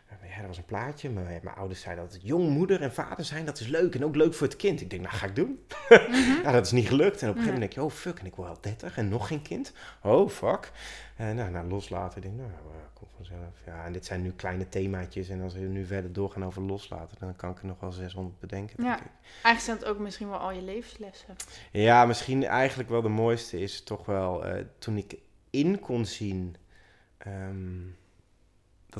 Eh, 0.08 0.30
ja, 0.30 0.36
dat 0.38 0.46
was 0.46 0.56
een 0.58 0.64
plaatje. 0.64 1.10
Maar 1.10 1.24
mijn 1.24 1.56
ouders 1.56 1.80
zeiden 1.80 2.04
altijd, 2.04 2.22
jong 2.22 2.48
moeder 2.48 2.82
en 2.82 2.92
vader 2.92 3.24
zijn, 3.24 3.44
dat 3.44 3.60
is 3.60 3.66
leuk. 3.66 3.94
En 3.94 4.04
ook 4.04 4.16
leuk 4.16 4.34
voor 4.34 4.46
het 4.46 4.56
kind. 4.56 4.80
Ik 4.80 4.90
denk, 4.90 5.02
nou 5.02 5.14
ga 5.14 5.26
ik 5.26 5.34
doen. 5.36 5.64
Mhm. 5.88 6.42
Ja, 6.42 6.52
dat 6.58 6.66
is 6.66 6.72
niet 6.72 6.88
gelukt. 6.88 7.22
En 7.22 7.28
op 7.28 7.34
een 7.36 7.40
gegeven 7.42 7.44
moment 7.60 7.60
denk 7.60 7.72
je, 7.72 7.82
oh 7.82 7.90
fuck, 8.00 8.18
en 8.18 8.26
ik 8.26 8.34
word 8.34 8.48
al 8.48 8.58
30 8.60 8.96
en 8.96 9.08
nog 9.08 9.26
geen 9.28 9.42
kind. 9.42 9.72
Oh 10.02 10.28
fuck. 10.28 10.72
En 11.16 11.36
nou, 11.36 11.50
nou 11.50 11.68
loslaten, 11.68 12.16
ik 12.16 12.22
denk 12.22 12.36
nou, 12.36 12.48
eh, 12.50 12.56
komt 12.94 13.10
vanzelf. 13.16 13.54
Ja, 13.66 13.84
en 13.84 13.92
dit 13.92 14.06
zijn 14.06 14.22
nu 14.22 14.32
kleine 14.32 14.68
themaatjes. 14.68 15.28
En 15.28 15.40
als 15.42 15.54
we 15.54 15.60
nu 15.60 15.84
verder 15.86 16.12
doorgaan 16.12 16.44
over 16.44 16.62
loslaten, 16.62 17.16
dan 17.20 17.36
kan 17.36 17.50
ik 17.50 17.58
er 17.58 17.66
nog 17.66 17.80
wel 17.80 17.92
600 17.92 18.38
bedenken, 18.40 18.76
denk 18.76 18.88
Ja. 18.88 18.94
Eigenlijk 19.42 19.60
zijn 19.60 19.76
het 19.76 19.86
ook 19.86 19.98
misschien 19.98 20.28
wel 20.28 20.38
al 20.38 20.52
je 20.52 20.62
levenslessen. 20.62 21.36
Ja, 21.72 22.06
misschien 22.06 22.44
eigenlijk 22.44 22.88
wel 22.88 23.02
de 23.02 23.08
mooiste 23.08 23.60
is 23.60 23.82
toch 23.82 24.06
wel 24.06 24.44
eh, 24.44 24.64
toen 24.78 24.96
ik 24.96 25.18
in 25.50 25.78
kon 25.80 26.04
zien. 26.06 26.56
ehm, 27.18 27.80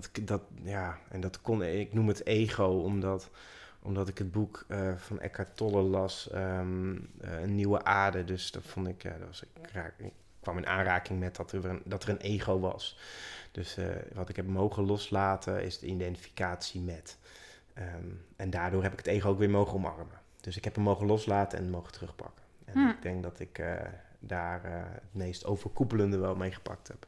dat 0.00 0.26
dat, 0.26 0.42
ja, 0.62 0.98
en 1.08 1.20
dat 1.20 1.40
kon, 1.40 1.62
ik 1.62 1.92
noem 1.94 2.08
het 2.08 2.26
ego, 2.26 2.64
omdat, 2.66 3.30
omdat 3.82 4.08
ik 4.08 4.18
het 4.18 4.32
boek 4.32 4.64
eh, 4.68 4.92
van 4.96 5.20
Eckhart 5.20 5.56
Tolle 5.56 5.82
las, 5.82 6.30
ehm, 6.30 6.96
eh, 7.20 7.40
Een 7.42 7.54
Nieuwe 7.54 7.84
Aarde. 7.84 8.24
Dus 8.24 8.50
dat 8.50 8.62
vond 8.66 8.88
ik, 8.88 9.02
ja, 9.02 9.10
dat 9.18 9.26
was, 9.26 9.42
ik, 9.42 9.70
raak- 9.72 9.98
ik 9.98 10.12
kwam 10.40 10.56
in 10.58 10.66
aanraking 10.66 11.18
met 11.20 11.36
dat 11.36 11.52
er 11.52 11.64
een, 11.64 11.82
dat 11.84 12.02
er 12.02 12.08
een 12.08 12.20
ego 12.20 12.58
was. 12.60 12.98
Dus 13.52 13.76
eh, 13.76 13.86
wat 14.14 14.28
ik 14.28 14.36
heb 14.36 14.46
mogen 14.46 14.84
loslaten 14.84 15.62
is 15.64 15.78
de 15.78 15.86
identificatie 15.86 16.80
met. 16.80 17.16
Ehm, 17.74 18.04
en 18.36 18.50
daardoor 18.50 18.82
heb 18.82 18.92
ik 18.92 18.98
het 18.98 19.06
ego 19.06 19.28
ook 19.28 19.38
weer 19.38 19.50
mogen 19.50 19.74
omarmen. 19.74 20.20
Dus 20.40 20.56
ik 20.56 20.64
heb 20.64 20.74
hem 20.74 20.84
mogen 20.84 21.06
loslaten 21.06 21.58
en 21.58 21.70
mogen 21.70 21.92
terugpakken. 21.92 22.44
En 22.64 22.72
Hm. 22.74 22.88
ik 22.88 23.02
denk 23.02 23.22
dat 23.22 23.40
ik 23.40 23.58
eh, 23.58 23.74
daar 24.18 24.64
eh, 24.64 24.72
het 24.92 25.02
meest 25.14 25.44
overkoepelende 25.44 26.18
wel 26.18 26.34
mee 26.36 26.52
gepakt 26.52 26.88
heb. 26.88 27.06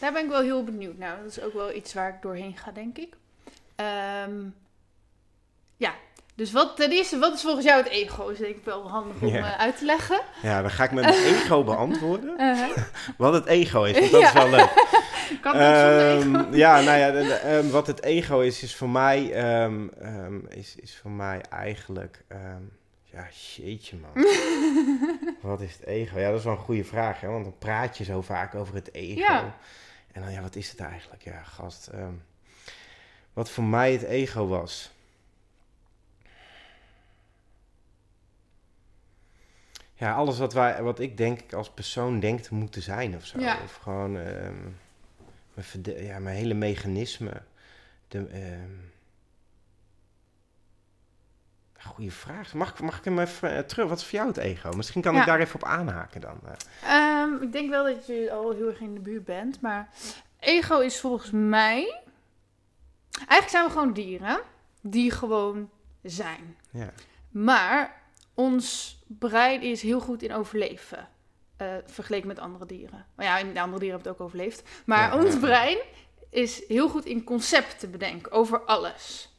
Daar 0.00 0.12
ben 0.12 0.22
ik 0.24 0.30
wel 0.30 0.40
heel 0.42 0.64
benieuwd 0.64 0.98
naar. 0.98 1.16
Dat 1.22 1.30
is 1.30 1.40
ook 1.40 1.52
wel 1.52 1.74
iets 1.74 1.94
waar 1.94 2.08
ik 2.08 2.22
doorheen 2.22 2.56
ga, 2.56 2.70
denk 2.70 2.98
ik. 2.98 3.16
Ehm, 3.76 4.32
ja, 5.76 5.94
dus 6.34 6.52
wat, 6.52 6.76
ten 6.76 6.90
eerste, 6.90 7.18
wat 7.18 7.34
is 7.34 7.42
volgens 7.42 7.64
jou 7.64 7.82
het 7.82 7.92
ego? 7.92 8.28
Is 8.28 8.38
denk 8.38 8.56
ik 8.56 8.64
wel 8.64 8.88
handig 8.90 9.22
om 9.22 9.34
eh, 9.34 9.58
uit 9.58 9.78
te 9.78 9.84
leggen. 9.84 10.20
Ja, 10.42 10.60
dan 10.60 10.70
ga 10.70 10.84
ik 10.84 10.90
met 10.92 11.04
mijn 11.04 11.24
ego 11.34 11.64
beantwoorden. 11.64 12.40
Uh, 12.40 12.64
Wat 13.18 13.32
het 13.32 13.46
ego 13.46 13.82
is, 13.82 13.98
want 13.98 14.10
dat 14.10 14.22
is 14.22 14.32
wel 14.32 14.48
leuk. 14.50 14.70
kan 15.42 15.54
Ehm, 15.54 16.34
ego? 16.36 16.56
ja, 16.56 16.80
nou 16.80 16.98
ja, 16.98 17.10
de- 17.10 17.22
de, 17.22 17.34
ehm, 17.34 17.68
wat 17.70 17.86
het 17.86 18.02
ego 18.02 18.40
is, 18.40 18.62
is 18.62 18.76
voor 18.76 18.88
mij, 18.88 19.22
is, 20.48 20.76
is 20.76 20.96
voor 21.02 21.10
mij 21.10 21.40
eigenlijk, 21.50 22.24
ja, 23.04 23.26
jeetje 23.56 23.96
man. 23.96 24.26
wat 25.40 25.60
is 25.60 25.72
het 25.72 25.86
ego? 25.86 26.18
Ja, 26.18 26.28
dat 26.30 26.38
is 26.38 26.44
wel 26.44 26.52
een 26.52 26.58
goede 26.58 26.84
vraag, 26.84 27.20
hè, 27.20 27.28
want 27.28 27.44
dan 27.44 27.58
praat 27.58 27.98
je 27.98 28.04
zo 28.04 28.20
vaak 28.22 28.54
over 28.54 28.74
het 28.74 28.94
ego. 28.94 29.20
Ja. 29.20 29.54
En 30.12 30.22
dan, 30.22 30.32
ja, 30.32 30.42
wat 30.42 30.56
is 30.56 30.70
het 30.70 30.80
eigenlijk? 30.80 31.22
Ja, 31.22 31.42
gast, 31.42 31.86
ehm, 31.86 32.12
wat 33.32 33.50
voor 33.50 33.64
mij 33.64 33.92
het 33.92 34.02
ego 34.02 34.46
was. 34.46 34.90
Ja, 39.94 40.14
alles 40.14 40.38
wat, 40.38 40.52
wij, 40.52 40.82
wat 40.82 41.00
ik 41.00 41.16
denk 41.16 41.40
ik 41.40 41.52
als 41.52 41.70
persoon 41.70 42.20
denk 42.20 42.40
te 42.40 42.54
moeten 42.54 42.82
zijn 42.82 43.16
of 43.16 43.26
zo. 43.26 43.40
Ja. 43.40 43.62
Of 43.62 43.74
gewoon 43.74 44.18
ehm, 44.18 44.68
mijn, 45.54 46.04
ja, 46.04 46.18
mijn 46.18 46.36
hele 46.36 46.54
mechanisme. 46.54 47.42
De, 48.08 48.26
ehm, 48.26 48.70
goeie 51.86 52.12
vraag. 52.12 52.54
Mag, 52.54 52.70
ik- 52.70 52.80
mag 52.80 52.98
ik 52.98 53.04
hem 53.04 53.18
even 53.18 53.56
eh, 53.56 53.62
terug? 53.62 53.88
Wat 53.88 53.98
is 53.98 54.04
voor 54.04 54.14
jou 54.18 54.28
het 54.28 54.36
ego? 54.36 54.70
Misschien 54.72 55.02
kan 55.02 55.14
Ja. 55.14 55.20
ik 55.20 55.26
daar 55.26 55.40
even 55.40 55.54
op 55.54 55.64
aanhaken 55.64 56.20
dan. 56.20 56.40
eh. 56.44 56.52
Ehm, 57.22 57.42
ik 57.42 57.52
denk 57.52 57.70
wel 57.70 57.84
dat 57.84 58.06
je 58.06 58.30
al 58.32 58.50
heel 58.52 58.66
erg 58.68 58.80
in 58.80 58.94
de 58.94 59.00
buurt 59.00 59.24
bent. 59.24 59.60
Maar 59.60 59.88
ego 60.40 60.78
is 60.80 61.00
volgens 61.00 61.30
mij... 61.32 62.00
Eigenlijk 63.18 63.48
zijn 63.48 63.64
we 63.64 63.70
gewoon 63.70 63.92
dieren. 63.92 64.40
Die 64.80 65.10
gewoon 65.10 65.70
zijn. 66.02 66.56
ja. 66.70 66.90
Maar 67.30 68.00
ons 68.34 68.98
brein 69.06 69.62
is 69.62 69.82
heel 69.82 70.00
goed 70.00 70.22
in 70.22 70.32
overleven. 70.32 71.08
eh, 71.56 71.74
vergeleken 71.86 72.28
met 72.28 72.38
andere 72.38 72.66
dieren. 72.66 73.06
Maar 73.14 73.26
ja, 73.26 73.36
de 73.52 73.60
andere 73.60 73.78
dieren 73.78 73.88
hebben 73.88 73.98
het 73.98 74.08
ook 74.08 74.20
overleefd. 74.20 74.62
Maar 74.86 74.98
Ja, 75.14 75.22
ons 75.24 75.38
brein 75.38 75.78
is 76.30 76.66
heel 76.68 76.88
goed 76.88 77.04
in 77.04 77.24
concepten 77.24 77.90
bedenken 77.90 78.32
over 78.32 78.60
alles. 78.60 79.34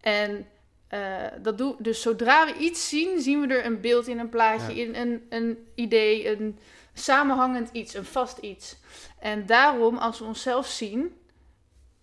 En 0.00 0.46
eh, 0.88 1.22
dat 1.42 1.58
doe, 1.58 1.74
dus 1.78 2.02
zodra 2.02 2.46
we 2.46 2.54
iets 2.54 2.88
zien, 2.88 3.20
zien 3.20 3.40
we 3.40 3.54
er 3.54 3.64
een 3.64 3.80
beeld 3.80 4.06
in, 4.06 4.18
een 4.18 4.28
plaatje, 4.28 4.74
Ja. 4.74 4.82
in 4.84 4.94
een, 4.94 5.26
een 5.28 5.66
idee, 5.74 6.28
een 6.38 6.58
samenhangend 6.92 7.68
iets, 7.72 7.94
een 7.94 8.04
vast 8.04 8.38
iets. 8.38 8.76
En 9.18 9.46
daarom, 9.46 9.96
als 9.98 10.18
we 10.18 10.24
onszelf 10.24 10.66
zien 10.66 11.16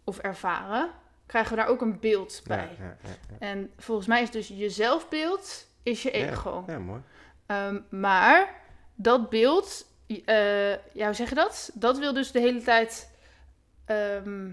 of 0.03 0.17
ervaren, 0.17 0.89
krijgen 1.25 1.51
we 1.55 1.57
daar 1.61 1.67
ook 1.69 1.81
een 1.81 1.99
beeld 1.99 2.41
bij. 2.47 2.69
Ja, 2.79 2.97
ja. 3.03 3.17
En 3.39 3.71
volgens 3.77 4.07
mij 4.07 4.21
is 4.21 4.31
dus 4.31 4.47
je 4.47 4.69
zelfbeeld 4.69 5.67
is 5.83 6.03
je 6.03 6.11
ego. 6.11 6.63
Ja, 6.67 6.79
mooi. 6.79 7.01
Ehm, 7.45 7.79
maar 7.89 8.61
dat 8.95 9.29
beeld, 9.29 9.85
eh, 10.07 10.71
ja, 10.71 11.05
hoe 11.05 11.13
zeg 11.13 11.29
je 11.29 11.35
dat? 11.35 11.71
Dat 11.73 11.97
wil 11.97 12.13
dus 12.13 12.31
de 12.31 12.39
hele 12.39 12.61
tijd, 12.61 13.09
ehm, 13.85 14.49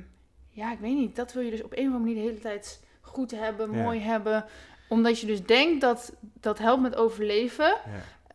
ja, 0.50 0.72
ik 0.72 0.78
weet 0.78 0.94
niet, 0.96 1.16
dat 1.16 1.32
wil 1.32 1.42
je 1.42 1.50
dus 1.50 1.62
op 1.62 1.72
een 1.72 1.78
of 1.78 1.84
andere 1.94 1.98
manier 1.98 2.14
de 2.14 2.28
hele 2.28 2.38
tijd 2.40 2.80
goed 3.10 3.30
hebben, 3.30 3.72
Ja. 3.72 3.82
mooi 3.82 4.00
hebben. 4.00 4.44
Omdat 4.88 5.20
je 5.20 5.26
dus 5.26 5.44
denkt 5.44 5.80
dat 5.80 6.12
dat 6.20 6.58
helpt 6.58 6.82
met 6.82 6.96
overleven. 6.96 7.76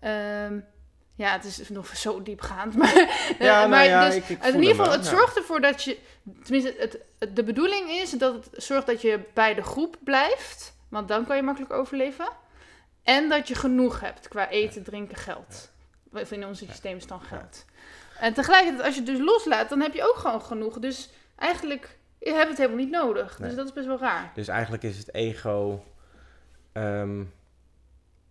Ja. 0.01 0.45
Ehm, 0.45 0.59
Ja, 1.17 1.31
het 1.31 1.43
is 1.45 1.69
nog 1.69 1.97
zo 1.97 2.21
diepgaand. 2.23 2.75
Maar, 2.77 2.95
Ja, 3.39 3.57
nou 3.57 3.69
maar 3.69 3.85
ja, 3.85 4.05
dus, 4.05 4.15
ik- 4.15 4.29
ik 4.29 4.43
in 4.43 4.53
ieder 4.61 4.75
geval, 4.75 4.91
het 4.91 5.05
zorgt 5.05 5.37
ervoor 5.37 5.61
dat 5.61 5.83
je... 5.83 5.97
Tenminste, 6.43 6.75
het, 6.77 6.97
het- 7.19 7.35
de 7.35 7.43
bedoeling 7.43 7.89
is 7.89 8.11
dat 8.11 8.33
het 8.33 8.63
zorgt 8.63 8.85
dat 8.85 9.01
je 9.01 9.19
bij 9.33 9.53
de 9.53 9.61
groep 9.63 9.97
blijft. 10.03 10.75
Want 10.89 11.07
dan 11.07 11.25
kan 11.25 11.35
je 11.35 11.41
makkelijk 11.41 11.73
overleven. 11.73 12.27
En 13.03 13.29
dat 13.29 13.47
je 13.47 13.55
genoeg 13.55 13.99
hebt 13.99 14.27
qua 14.27 14.49
eten, 14.49 14.83
drinken, 14.83 15.17
geld. 15.17 15.71
Of 16.13 16.31
in 16.31 16.45
ons 16.45 16.59
systeem 16.59 16.97
is 16.97 17.07
dan 17.07 17.21
geld. 17.21 17.65
En 18.19 18.33
tegelijkertijd, 18.33 18.85
als 18.85 18.93
je 18.95 19.01
het 19.01 19.09
dus 19.09 19.19
loslaat, 19.25 19.69
dan 19.69 19.81
heb 19.81 19.93
je 19.93 20.03
ook 20.03 20.15
gewoon 20.17 20.41
genoeg. 20.41 20.79
Dus 20.79 21.09
eigenlijk 21.35 21.97
je 22.25 22.33
hebt 22.33 22.49
het 22.49 22.57
helemaal 22.57 22.77
niet 22.79 22.91
nodig. 22.91 23.39
Nee. 23.39 23.47
Dus 23.47 23.57
dat 23.57 23.65
is 23.67 23.73
best 23.73 23.87
wel 23.87 23.99
raar. 23.99 24.31
Dus 24.33 24.47
eigenlijk 24.47 24.83
is 24.83 24.97
het 24.97 25.13
ego 25.13 25.83
ehm, 26.71 27.23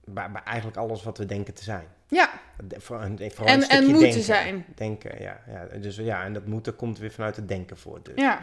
bij, 0.05 0.31
bij 0.31 0.43
eigenlijk 0.45 0.77
alles 0.77 1.03
wat 1.03 1.19
we 1.19 1.27
denken 1.27 1.55
te 1.55 1.63
zijn. 1.65 1.87
Ja, 2.09 2.31
De- 2.65 2.81
Voor 2.81 3.01
En- 3.01 3.13
een 3.13 3.19
en 3.49 3.63
stukje 3.63 3.81
moeten 3.87 4.01
denken. 4.01 4.23
zijn. 4.23 4.65
Denken, 4.75 5.23
ja, 5.23 5.41
ja. 5.47 5.79
Dus 5.79 5.97
ja, 5.97 6.25
en 6.25 6.33
dat 6.33 6.47
moeten 6.47 6.77
komt 6.77 6.99
weer 6.99 7.11
vanuit 7.13 7.37
het 7.37 7.49
denken 7.49 7.79
voort. 7.79 8.05
Dus. 8.05 8.15
ja. 8.17 8.41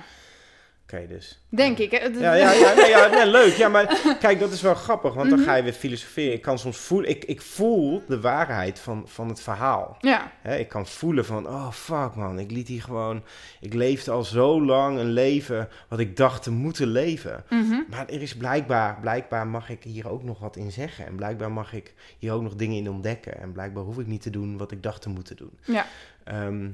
Oké, 0.94 1.08
dus. 1.08 1.40
Denk 1.50 1.78
ik. 1.78 1.92
Hè? 1.92 1.98
Ja, 1.98 2.34
ja, 2.34 2.52
ja, 2.52 3.06
ja 3.12 3.26
leuk. 3.26 3.54
Ja, 3.54 3.70
maar 3.70 4.00
kijk, 4.20 4.40
dat 4.40 4.52
is 4.52 4.62
wel 4.62 4.76
grappig, 4.76 5.14
want 5.14 5.30
dan 5.30 5.40
Mhm. 5.40 5.48
ga 5.48 5.56
je 5.56 5.64
weer 5.64 5.74
filosoferen. 5.74 6.34
Ik 6.34 6.42
kan 6.42 6.60
soms 6.60 6.78
voelen, 6.78 7.10
ik, 7.10 7.26
ik 7.26 7.42
voel 7.42 8.04
de 8.08 8.20
waarheid 8.20 8.80
van, 8.80 9.04
van 9.08 9.28
het 9.30 9.42
verhaal. 9.42 9.98
Ja, 10.00 10.32
ik 10.44 10.68
kan 10.68 10.88
voelen 10.88 11.26
van, 11.26 11.48
oh 11.48 11.72
fuck 11.72 12.16
man, 12.16 12.40
ik 12.40 12.52
liet 12.52 12.68
hier 12.68 12.82
gewoon, 12.82 13.24
ik 13.60 13.74
leefde 13.74 14.12
al 14.12 14.24
zo 14.24 14.66
lang 14.66 14.98
een 15.00 15.12
leven 15.12 15.70
wat 15.88 16.00
ik 16.00 16.16
dacht 16.18 16.44
te 16.44 16.52
moeten 16.52 16.88
leven. 16.88 17.44
mhm. 17.50 17.80
Maar 17.90 18.08
er 18.10 18.22
is 18.22 18.36
blijkbaar, 18.38 18.98
blijkbaar 19.02 19.48
mag 19.48 19.70
ik 19.70 19.84
hier 19.84 20.10
ook 20.10 20.24
nog 20.24 20.40
wat 20.40 20.56
in 20.56 20.72
zeggen. 20.72 21.06
En 21.06 21.16
blijkbaar 21.16 21.52
mag 21.52 21.74
ik 21.74 21.94
hier 22.18 22.32
ook 22.34 22.42
nog 22.42 22.56
dingen 22.56 22.78
in 22.78 22.90
ontdekken. 22.90 23.40
En 23.40 23.52
blijkbaar 23.52 23.84
hoef 23.84 23.98
ik 24.00 24.08
niet 24.08 24.22
te 24.22 24.30
doen 24.30 24.58
wat 24.58 24.72
ik 24.72 24.84
dacht 24.84 25.02
te 25.02 25.10
moeten 25.10 25.36
doen. 25.36 25.58
ja. 25.66 25.86
Ehm. 26.24 26.70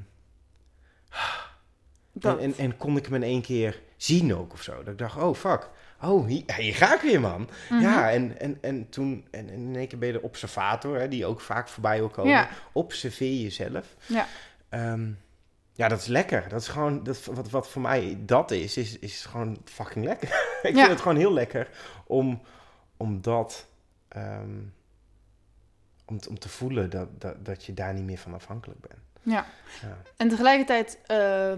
En, 2.24 2.38
en, 2.38 2.54
en 2.56 2.76
kon 2.76 2.96
ik 2.96 3.04
hem 3.04 3.14
in 3.14 3.22
één 3.22 3.42
keer 3.42 3.80
zien 3.96 4.34
ook 4.34 4.52
of 4.52 4.62
zo. 4.62 4.76
Dat 4.76 4.88
ik 4.92 4.98
dacht, 4.98 5.16
oh 5.16 5.34
fuck, 5.34 5.68
oh 6.02 6.26
hier, 6.26 6.54
hier 6.56 6.74
ga 6.74 6.94
ik 6.94 7.00
weer 7.00 7.20
man. 7.20 7.48
Mhm. 7.70 7.80
Ja, 7.82 8.10
en, 8.10 8.40
en, 8.40 8.58
en 8.60 8.88
toen, 8.88 9.26
en 9.30 9.48
in 9.48 9.76
één 9.76 9.88
keer 9.88 9.98
ben 9.98 10.08
je 10.08 10.14
de 10.14 10.22
observator, 10.22 10.98
hè, 10.98 11.08
die 11.08 11.26
ook 11.26 11.40
vaak 11.40 11.68
voorbij 11.68 11.98
wil 11.98 12.08
komen. 12.08 12.30
Ja. 12.32 12.48
Observeer 12.72 13.40
jezelf. 13.42 13.94
Ja. 14.06 14.26
Ehm, 14.68 15.10
ja, 15.72 15.88
dat 15.88 16.00
is 16.00 16.06
lekker. 16.06 16.48
Dat 16.48 16.60
is 16.60 16.68
gewoon, 16.68 17.02
dat, 17.02 17.24
wat, 17.24 17.50
wat 17.50 17.68
voor 17.68 17.82
mij 17.82 18.18
dat 18.20 18.50
is, 18.50 18.76
is, 18.76 18.98
is 18.98 19.24
gewoon 19.24 19.58
fucking 19.64 20.04
lekker. 20.04 20.28
ik 20.62 20.74
Ja. 20.74 20.78
vind 20.78 20.88
het 20.90 21.00
gewoon 21.00 21.16
heel 21.18 21.32
lekker 21.32 21.68
om, 22.06 22.42
om 22.96 23.20
dat, 23.20 23.66
ehm, 24.08 24.58
om, 26.06 26.18
om 26.28 26.38
te 26.38 26.48
voelen 26.48 26.90
dat, 26.90 27.20
dat, 27.20 27.44
dat 27.44 27.64
je 27.64 27.74
daar 27.74 27.94
niet 27.94 28.04
meer 28.04 28.18
van 28.18 28.34
afhankelijk 28.34 28.80
bent. 28.80 29.00
Ja. 29.22 29.46
Ja. 29.82 29.96
En 30.16 30.28
tegelijkertijd, 30.28 30.98
eh, 31.06 31.52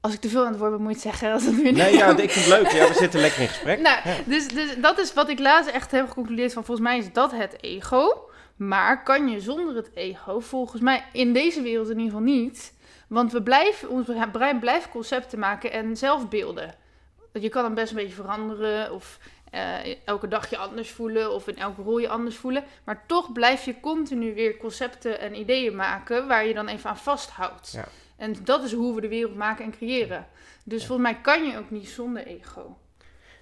als 0.00 0.14
ik 0.14 0.20
te 0.20 0.28
veel 0.28 0.44
aan 0.44 0.50
het 0.50 0.58
woord 0.58 0.70
ben, 0.70 0.80
moet 0.82 0.88
je 1.02 1.08
het 1.08 1.18
zeggen. 1.18 1.32
Als 1.32 1.44
het 1.44 1.62
weer 1.62 1.72
Nee, 1.72 1.96
ja, 1.96 2.16
ik 2.16 2.30
vind 2.30 2.44
het 2.46 2.62
leuk. 2.62 2.70
Ja, 2.72 2.88
we 2.88 2.94
zitten 2.94 3.20
lekker 3.20 3.40
in 3.40 3.48
gesprek. 3.48 3.80
Nou, 3.80 3.98
Ja. 4.04 4.14
dus, 4.26 4.48
dus 4.48 4.76
dat 4.80 4.98
is 4.98 5.14
wat 5.14 5.28
ik 5.28 5.38
laatst 5.38 5.70
echt 5.70 5.90
heb 5.90 6.08
geconcludeerd 6.08 6.52
van 6.52 6.64
volgens 6.64 6.88
mij 6.88 6.98
is 6.98 7.12
dat 7.12 7.30
het 7.32 7.62
ego. 7.62 8.30
Maar 8.56 9.02
kan 9.02 9.28
je 9.28 9.40
zonder 9.40 9.76
het 9.76 9.90
ego? 9.94 10.40
Volgens 10.40 10.82
mij 10.82 11.04
in 11.12 11.32
deze 11.32 11.62
wereld 11.62 11.86
in 11.90 11.98
ieder 11.98 12.12
geval 12.12 12.26
niet. 12.34 12.72
Want 13.08 13.32
we 13.32 13.42
blijven, 13.42 13.88
ons 13.88 14.06
brein 14.32 14.58
blijft 14.58 14.88
concepten 14.88 15.38
maken 15.38 15.72
en 15.72 15.96
zelfbeelden. 15.96 16.74
Je 17.32 17.48
kan 17.48 17.64
hem 17.64 17.74
best 17.74 17.90
een 17.90 17.96
beetje 17.96 18.14
veranderen 18.14 18.92
of 18.92 19.18
eh, 19.50 19.74
elke 20.04 20.28
dag 20.28 20.50
je 20.50 20.56
anders 20.56 20.90
voelen 20.90 21.32
of 21.34 21.48
in 21.48 21.56
elke 21.56 21.82
rol 21.82 21.98
je 21.98 22.08
anders 22.08 22.36
voelen. 22.36 22.64
Maar 22.84 23.04
toch 23.06 23.32
blijf 23.32 23.64
je 23.64 23.80
continu 23.80 24.34
weer 24.34 24.56
concepten 24.56 25.20
en 25.20 25.38
ideeën 25.38 25.76
maken 25.76 26.26
waar 26.28 26.46
je 26.46 26.54
dan 26.54 26.68
even 26.68 26.90
aan 26.90 26.98
vasthoudt. 26.98 27.72
Ja. 27.72 27.84
En 28.18 28.34
dat 28.44 28.64
is 28.64 28.72
hoe 28.72 28.94
we 28.94 29.00
de 29.00 29.08
wereld 29.08 29.34
maken 29.36 29.64
en 29.64 29.70
creëren. 29.70 30.26
Dus 30.64 30.86
volgens 30.86 31.10
mij 31.12 31.20
kan 31.20 31.44
je 31.46 31.58
ook 31.58 31.70
niet 31.70 31.88
zonder 31.88 32.26
ego. 32.26 32.76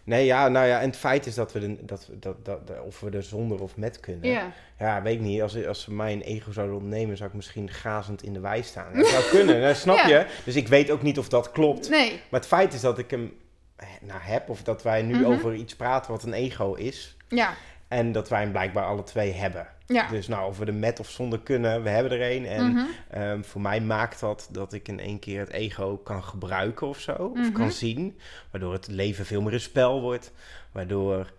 Nee, 0.04 0.24
ja, 0.24 0.48
nou 0.48 0.66
ja, 0.66 0.80
en 0.80 0.86
het 0.86 0.96
feit 0.96 1.26
is 1.26 1.34
dat 1.34 1.52
we, 1.52 1.60
de, 1.60 1.84
dat, 1.84 2.08
dat, 2.12 2.44
dat, 2.44 2.66
dat- 2.66 2.80
of 2.84 3.00
we 3.00 3.10
er 3.10 3.22
zonder 3.22 3.62
of 3.62 3.76
met 3.76 4.00
kunnen. 4.00 4.30
Ja. 4.30 4.52
Ja, 4.78 5.02
weet 5.02 5.14
ik 5.14 5.20
niet. 5.20 5.42
Als, 5.42 5.66
als 5.66 5.82
ze 5.82 5.92
mijn 5.92 6.20
ego 6.20 6.52
zouden 6.52 6.76
ontnemen, 6.76 7.16
zou 7.16 7.28
ik 7.28 7.34
misschien 7.34 7.70
gazend 7.70 8.22
in 8.22 8.32
de 8.32 8.40
wei 8.40 8.62
staan. 8.62 8.94
Dat 8.96 9.06
zou 9.06 9.24
kunnen, 9.30 9.76
snap 9.76 9.96
Ja. 9.96 10.06
je? 10.08 10.26
Dus 10.44 10.56
ik 10.56 10.68
weet 10.68 10.90
ook 10.90 11.02
niet 11.02 11.18
of 11.18 11.28
dat 11.28 11.50
klopt. 11.52 11.88
Nee. 11.88 12.10
Maar 12.30 12.40
het 12.40 12.48
feit 12.48 12.72
is 12.72 12.80
dat 12.80 12.98
ik 12.98 13.10
hem 13.10 13.36
eh, 13.76 13.86
nou, 14.00 14.20
heb, 14.22 14.48
of 14.48 14.62
dat 14.62 14.82
wij 14.82 15.02
nu 15.02 15.14
Mhm. 15.14 15.24
over 15.32 15.54
iets 15.54 15.76
praten 15.76 16.10
wat 16.12 16.22
een 16.22 16.32
ego 16.32 16.74
is. 16.74 17.16
Ja. 17.28 17.54
En 17.88 18.12
dat 18.12 18.28
wij 18.28 18.40
hem 18.40 18.50
blijkbaar 18.50 18.84
alle 18.84 19.02
twee 19.02 19.32
hebben. 19.32 19.66
Ja. 19.86 20.08
Dus 20.08 20.28
nou, 20.28 20.48
of 20.48 20.58
we 20.58 20.64
er 20.64 20.74
met 20.74 21.00
of 21.00 21.10
zonder 21.10 21.40
kunnen, 21.40 21.82
we 21.82 21.88
hebben 21.88 22.12
er 22.20 22.32
een. 22.36 22.46
En 22.46 22.66
Mhm. 22.72 22.84
ehm, 23.10 23.42
voor 23.42 23.60
mij 23.60 23.80
maakt 23.80 24.20
dat 24.20 24.48
dat 24.52 24.72
ik 24.72 24.88
in 24.88 25.00
één 25.00 25.18
keer 25.18 25.40
het 25.40 25.50
ego 25.50 25.96
kan 25.96 26.24
gebruiken 26.24 26.86
of 26.86 27.00
zo. 27.00 27.12
Of 27.12 27.38
Mhm. 27.38 27.52
kan 27.52 27.70
zien. 27.72 28.18
Waardoor 28.50 28.72
het 28.72 28.86
leven 28.88 29.26
veel 29.26 29.42
meer 29.42 29.52
een 29.52 29.60
spel 29.60 30.00
wordt. 30.00 30.32
Waardoor 30.72 31.32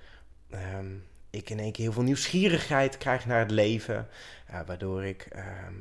ehm, 0.52 0.86
ik 1.30 1.50
in 1.50 1.60
één 1.60 1.72
keer 1.72 1.84
heel 1.84 1.93
veel 1.93 2.04
nieuwsgierigheid 2.04 2.98
krijg 2.98 3.26
naar 3.26 3.39
het 3.39 3.52
leven. 3.52 4.08
Waardoor 4.66 5.04
ik 5.04 5.28
ehm, 5.32 5.74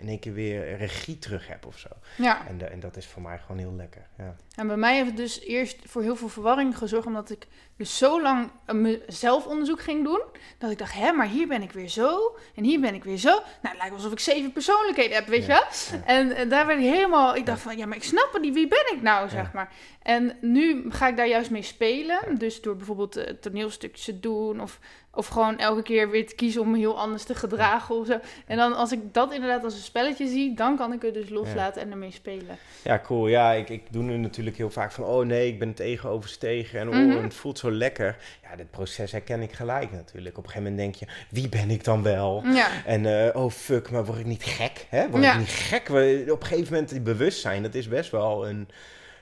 in 0.00 0.08
één 0.08 0.18
keer 0.18 0.32
weer 0.32 0.76
regie 0.76 1.18
terug 1.18 1.48
heb 1.48 1.66
of 1.66 1.78
zo. 1.78 1.88
Ja. 2.16 2.46
En, 2.48 2.58
de- 2.58 2.64
en 2.64 2.80
dat 2.80 2.96
is 2.96 3.06
voor 3.06 3.22
mij 3.22 3.38
gewoon 3.38 3.58
heel 3.58 3.74
lekker. 3.74 4.06
Ja. 4.18 4.36
En 4.54 4.66
bij 4.66 4.76
mij 4.76 4.94
heeft 4.94 5.06
het 5.06 5.16
dus 5.16 5.40
eerst 5.40 5.76
voor 5.84 6.02
heel 6.02 6.16
veel 6.16 6.28
verwarring 6.28 6.78
gezorgd, 6.78 7.06
omdat 7.06 7.30
ik 7.30 7.46
dus 7.76 7.98
zo 7.98 8.22
lang 8.22 8.50
me- 8.66 9.02
zelfonderzoek 9.06 9.80
ging 9.80 10.04
doen, 10.04 10.22
dat 10.58 10.70
ik 10.70 10.78
dacht, 10.78 10.92
hè, 10.94 11.12
maar 11.12 11.26
hier 11.28 11.48
ben 11.48 11.62
ik 11.62 11.72
weer 11.72 11.88
zo, 11.88 12.36
en 12.54 12.64
hier 12.64 12.80
ben 12.80 12.94
ik 12.94 13.04
weer 13.04 13.16
zo. 13.18 13.28
Nou, 13.30 13.42
het 13.60 13.76
lijkt 13.78 13.94
alsof 13.94 14.12
ik 14.12 14.18
zeven 14.20 14.52
persoonlijkheden 14.52 15.14
heb, 15.16 15.26
weet 15.26 15.46
Ja, 15.46 15.66
je? 15.90 15.96
En, 16.04 16.32
en 16.36 16.48
daar 16.48 16.66
werd 16.66 16.78
ik 16.78 16.84
helemaal, 16.84 17.36
ik 17.36 17.46
dacht 17.46 17.60
van, 17.60 17.76
ja, 17.76 17.86
maar 17.86 17.96
ik 17.96 18.02
snap 18.02 18.28
het 18.32 18.42
niet, 18.42 18.54
wie 18.54 18.68
ben 18.68 18.92
ik 18.94 19.02
nou, 19.02 19.28
zeg 19.28 19.52
maar. 19.52 19.72
En 20.02 20.36
nu 20.40 20.84
ga 20.90 21.08
ik 21.08 21.16
daar 21.16 21.28
juist 21.28 21.50
mee 21.50 21.62
spelen, 21.62 22.38
dus 22.38 22.60
door 22.60 22.76
bijvoorbeeld 22.76 23.16
eh, 23.16 23.34
toneelstukjes 23.34 24.04
te 24.04 24.20
doen, 24.20 24.60
of, 24.60 24.78
of 25.14 25.26
gewoon 25.26 25.58
elke 25.58 25.82
keer 25.82 26.10
weer 26.10 26.26
te 26.26 26.34
kiezen 26.34 26.60
om 26.60 26.70
me 26.70 26.78
heel 26.78 26.98
anders 26.98 27.24
te 27.24 27.34
gedragen 27.34 27.94
of 27.94 28.06
zo. 28.06 28.18
En 28.46 28.56
dan 28.56 28.76
als 28.76 28.92
ik 28.92 29.14
dat 29.14 29.32
inderdaad 29.32 29.64
als 29.64 29.74
een 29.74 29.80
spelletje 29.80 30.26
zie, 30.28 30.54
dan 30.54 30.76
kan 30.76 30.92
ik 30.92 31.02
het 31.02 31.14
dus 31.14 31.28
loslaten 31.28 31.82
en 31.82 31.90
ermee 31.90 32.10
spelen. 32.12 32.58
Ja, 32.84 33.00
cool. 33.04 33.26
Ja, 33.28 33.52
ik, 33.52 33.68
ik 33.68 33.82
doe 33.90 34.02
nu 34.02 34.16
natuurlijk 34.16 34.56
heel 34.56 34.70
vaak 34.70 34.92
van... 34.92 35.04
oh 35.04 35.26
nee, 35.26 35.48
ik 35.48 35.58
ben 35.58 35.68
het 35.68 35.78
ego 35.80 36.08
overstegen 36.08 36.80
en 36.80 36.88
oh, 36.88 36.94
Mhm. 36.94 37.22
het 37.22 37.34
voelt 37.34 37.58
zo 37.58 37.70
lekker. 37.70 38.16
Ja, 38.42 38.56
dit 38.56 38.70
proces 38.70 39.12
herken 39.12 39.42
ik 39.42 39.52
gelijk 39.52 39.92
natuurlijk. 39.92 40.38
Op 40.38 40.44
een 40.44 40.50
gegeven 40.50 40.72
moment 40.72 40.92
denk 40.98 41.10
je, 41.10 41.16
wie 41.30 41.48
ben 41.48 41.70
ik 41.70 41.84
dan 41.84 42.02
wel? 42.02 42.42
Ja, 42.44 42.68
En 42.84 43.26
eh, 43.26 43.36
oh 43.42 43.50
fuck, 43.50 43.90
maar 43.90 44.04
word 44.04 44.18
ik 44.18 44.26
niet 44.26 44.44
gek? 44.44 44.86
Hè? 44.88 45.08
Word 45.10 45.22
Ja. 45.22 45.32
ik 45.32 45.38
niet 45.38 45.48
gek? 45.48 45.88
Op 45.88 45.94
een 46.40 46.46
gegeven 46.46 46.72
moment, 46.72 46.88
die 46.90 47.00
bewustzijn, 47.00 47.62
dat 47.62 47.74
is 47.74 47.88
best 47.88 48.10
wel 48.10 48.48
een... 48.48 48.68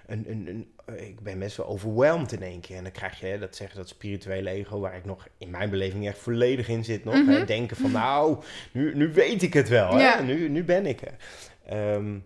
een, 0.09 0.25
een, 0.31 0.47
een 0.49 0.69
eh, 0.85 1.09
ik 1.09 1.21
ben 1.21 1.39
best 1.39 1.57
wel 1.57 1.67
overweldigd 1.67 2.33
in 2.33 2.43
één 2.43 2.61
keer. 2.61 2.77
En 2.77 2.83
dan 2.83 2.93
krijg 2.93 3.21
je, 3.21 3.39
dat 3.39 3.57
zeggen 3.57 3.77
dat 3.79 3.89
spirituele 3.89 4.51
ego... 4.51 4.81
waar 4.81 4.97
ik 4.97 5.05
nog 5.05 5.29
in 5.39 5.51
mijn 5.51 5.71
beleving 5.71 6.07
echt 6.07 6.19
volledig 6.19 6.69
in 6.69 6.85
zit 6.85 7.05
nog. 7.05 7.15
Mhm. 7.15 7.29
hè. 7.29 7.45
Denken 7.45 7.77
van, 7.77 7.91
nou, 7.91 8.37
nu, 8.73 8.95
nu 8.95 9.13
weet 9.13 9.43
ik 9.43 9.53
het 9.53 9.69
wel. 9.69 9.93
Hè? 9.93 10.01
Ja. 10.03 10.21
Nu, 10.21 10.49
nu 10.49 10.65
ben 10.65 10.87
ik 10.87 11.01
er. 11.01 11.17
Ehm, 11.67 12.19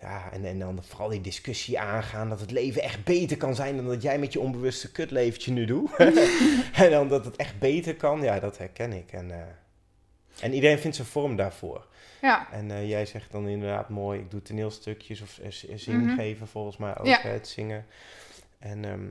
ja, 0.00 0.32
en, 0.32 0.44
en 0.44 0.58
dan 0.58 0.84
vooral 0.84 1.08
die 1.08 1.20
discussie 1.20 1.78
aangaan 1.78 2.28
dat 2.28 2.40
het 2.40 2.50
leven 2.50 2.82
echt 2.82 3.04
beter 3.04 3.36
kan 3.36 3.54
zijn 3.54 3.76
dan 3.76 3.86
dat 3.86 4.02
jij 4.02 4.18
met 4.18 4.32
je 4.32 4.40
onbewuste 4.40 4.92
kutleventje 4.92 5.52
nu 5.52 5.64
doet. 5.64 5.90
en 6.72 6.90
dan 6.90 7.08
dat 7.08 7.24
het 7.24 7.36
echt 7.36 7.58
beter 7.58 7.96
kan, 7.96 8.22
ja, 8.22 8.40
dat 8.40 8.58
herken 8.58 8.92
ik. 8.92 9.12
En, 9.12 9.30
eh, 9.30 9.38
en 10.40 10.52
iedereen 10.52 10.78
vindt 10.78 10.96
zijn 10.96 11.08
vorm 11.08 11.36
daarvoor. 11.36 11.86
Ja. 12.20 12.46
En 12.52 12.70
eh, 12.70 12.88
jij 12.88 13.06
zegt 13.06 13.32
dan 13.32 13.48
inderdaad 13.48 13.88
mooi, 13.88 14.18
ik 14.20 14.30
doe 14.30 14.42
toneelstukjes 14.42 15.20
of 15.20 15.38
eh, 15.38 15.50
z- 15.50 15.62
Mhm. 15.64 15.76
zinggeven 15.76 16.48
volgens 16.48 16.76
mij 16.76 16.98
ook, 16.98 17.06
Ja. 17.06 17.18
hè, 17.20 17.30
het 17.30 17.48
zingen. 17.48 17.86
En, 18.58 18.84
ehm, 18.84 19.06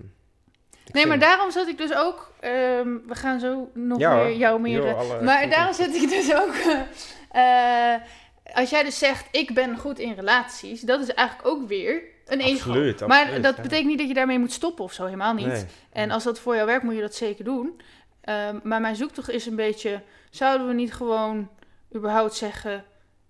Nee, 0.92 1.06
maar 1.08 1.20
daarom 1.20 1.52
zat 1.52 1.68
ik 1.68 1.78
dus 1.78 1.94
ook. 1.96 2.32
ehm, 2.40 2.88
we 3.08 3.16
gaan 3.16 3.40
zo 3.40 3.70
nog 3.74 4.00
Ja, 4.00 4.16
weer 4.16 4.24
hoor. 4.26 4.34
jou 4.38 4.60
meer. 4.62 4.78
Joh, 4.78 4.90
eh, 4.90 4.98
alle- 4.98 5.22
maar 5.22 5.42
goed, 5.42 5.52
daarom 5.52 5.74
zit 5.74 5.96
ik 5.96 6.10
dus 6.10 6.34
ook. 6.36 6.54
eh, 7.32 7.94
eh, 7.94 8.02
als 8.54 8.70
jij 8.70 8.84
dus 8.84 8.98
zegt, 8.98 9.26
ik 9.32 9.54
ben 9.54 9.78
goed 9.78 10.00
in 10.00 10.14
relaties, 10.14 10.82
dat 10.82 11.02
is 11.02 11.14
eigenlijk 11.14 11.48
ook 11.48 11.68
weer 11.68 12.04
een 12.26 12.40
ego. 12.40 12.70
Absoluut, 12.70 13.08
maar 13.08 13.22
absoluut, 13.22 13.44
dat 13.44 13.56
ja. 13.56 13.62
betekent 13.62 13.88
niet 13.88 13.98
dat 13.98 14.08
je 14.08 14.14
daarmee 14.14 14.40
moet 14.40 14.52
stoppen 14.52 14.84
of 14.84 14.94
zo, 14.94 15.04
helemaal 15.06 15.34
niet. 15.34 15.46
Nee. 15.48 15.66
En 15.92 16.12
als 16.12 16.24
dat 16.24 16.40
voor 16.40 16.56
jou 16.56 16.66
werkt, 16.68 16.84
moet 16.84 16.96
je 16.96 17.02
dat 17.02 17.16
zeker 17.16 17.44
doen. 17.44 17.82
Ehm, 18.22 18.60
maar 18.64 18.82
mijn 18.82 18.96
zoektocht 18.96 19.30
is 19.30 19.46
een 19.46 19.56
beetje: 19.56 20.02
zouden 20.30 20.68
we 20.68 20.74
niet 20.74 20.94
gewoon 20.94 21.50
überhaupt 21.96 22.36
zeggen. 22.36 22.84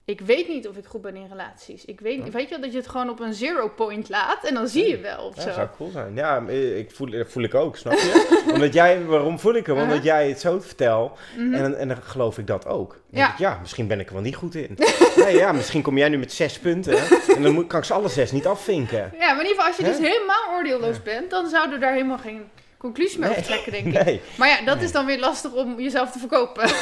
Ik 0.10 0.22
weet 0.22 0.48
niet 0.48 0.68
of 0.68 0.76
ik 0.78 0.86
goed 0.86 1.02
ben 1.02 1.16
in 1.16 1.28
relaties. 1.30 1.86
Ik 1.86 2.00
weet, 2.00 2.18
Ja. 2.26 2.32
weet 2.32 2.44
je 2.44 2.50
wel, 2.50 2.60
dat 2.62 2.72
je 2.72 2.78
het 2.78 2.88
gewoon 2.88 3.10
op 3.10 3.20
een 3.20 3.34
zero 3.34 3.68
point 3.70 4.10
laat 4.10 4.44
en 4.44 4.54
dan 4.54 4.68
zie 4.68 4.88
je 4.90 4.98
wel 5.00 5.26
of 5.28 5.36
Ja, 5.36 5.42
zo. 5.42 5.52
zou 5.52 5.68
cool 5.78 5.90
zijn. 5.90 6.16
Ja, 6.16 6.44
ik 6.76 6.92
voel, 6.92 7.10
dat 7.10 7.28
voel 7.32 7.44
ik 7.44 7.56
ook, 7.56 7.78
snap 7.78 7.94
je? 7.94 8.42
Omdat 8.54 8.74
jij, 8.74 9.06
waarom 9.06 9.40
voel 9.40 9.54
ik 9.56 9.66
hem? 9.66 9.76
Omdat 9.76 9.88
Uh-huh. 9.90 10.04
jij 10.06 10.30
het 10.30 10.40
zo 10.40 10.60
vertelt. 10.60 11.20
Mhm. 11.38 11.54
En, 11.54 11.62
dan- 11.62 11.76
en 11.76 11.88
dan 11.88 11.98
geloof 12.04 12.38
ik 12.38 12.48
dat 12.48 12.66
ook. 12.68 12.92
Dan 12.92 13.20
Ja. 13.22 13.32
ik, 13.32 13.38
ja, 13.38 13.58
misschien 13.62 13.88
ben 13.88 14.00
ik 14.00 14.08
er 14.08 14.14
wel 14.14 14.22
niet 14.22 14.36
goed 14.36 14.56
in. 14.56 14.78
nee, 15.24 15.36
ja, 15.36 15.52
misschien 15.52 15.82
kom 15.82 15.98
jij 15.98 16.10
nu 16.10 16.18
met 16.18 16.32
zes 16.34 16.60
punten. 16.60 16.98
en 17.36 17.42
dan 17.44 17.54
moet, 17.54 17.68
kan 17.68 17.80
ik 17.80 17.86
ze 17.86 17.94
alle 17.94 18.10
zes 18.10 18.32
niet 18.32 18.46
afvinken. 18.48 18.98
Ja, 19.20 19.34
maar 19.34 19.44
in 19.44 19.48
ieder 19.48 19.48
geval, 19.50 19.66
als 19.66 19.78
je 19.78 19.84
dus 19.84 19.98
helemaal 19.98 20.54
oordeelloos 20.56 21.02
bent, 21.04 21.30
dan 21.30 21.48
zou 21.50 21.72
er 21.74 21.80
daar 21.80 21.94
helemaal 21.94 22.18
geen 22.18 22.42
conclusie 22.80 23.20
over 23.20 23.30
Nee. 23.32 23.42
trekken, 23.44 23.72
denk 23.72 23.86
ik. 23.86 24.04
Nee. 24.06 24.22
Maar 24.38 24.48
ja, 24.48 24.62
dat 24.66 24.76
Nee. 24.76 24.86
is 24.86 24.92
dan 24.92 25.06
weer 25.06 25.20
lastig 25.20 25.52
om 25.54 25.80
jezelf 25.80 26.12
te 26.12 26.20
verkopen. 26.20 26.70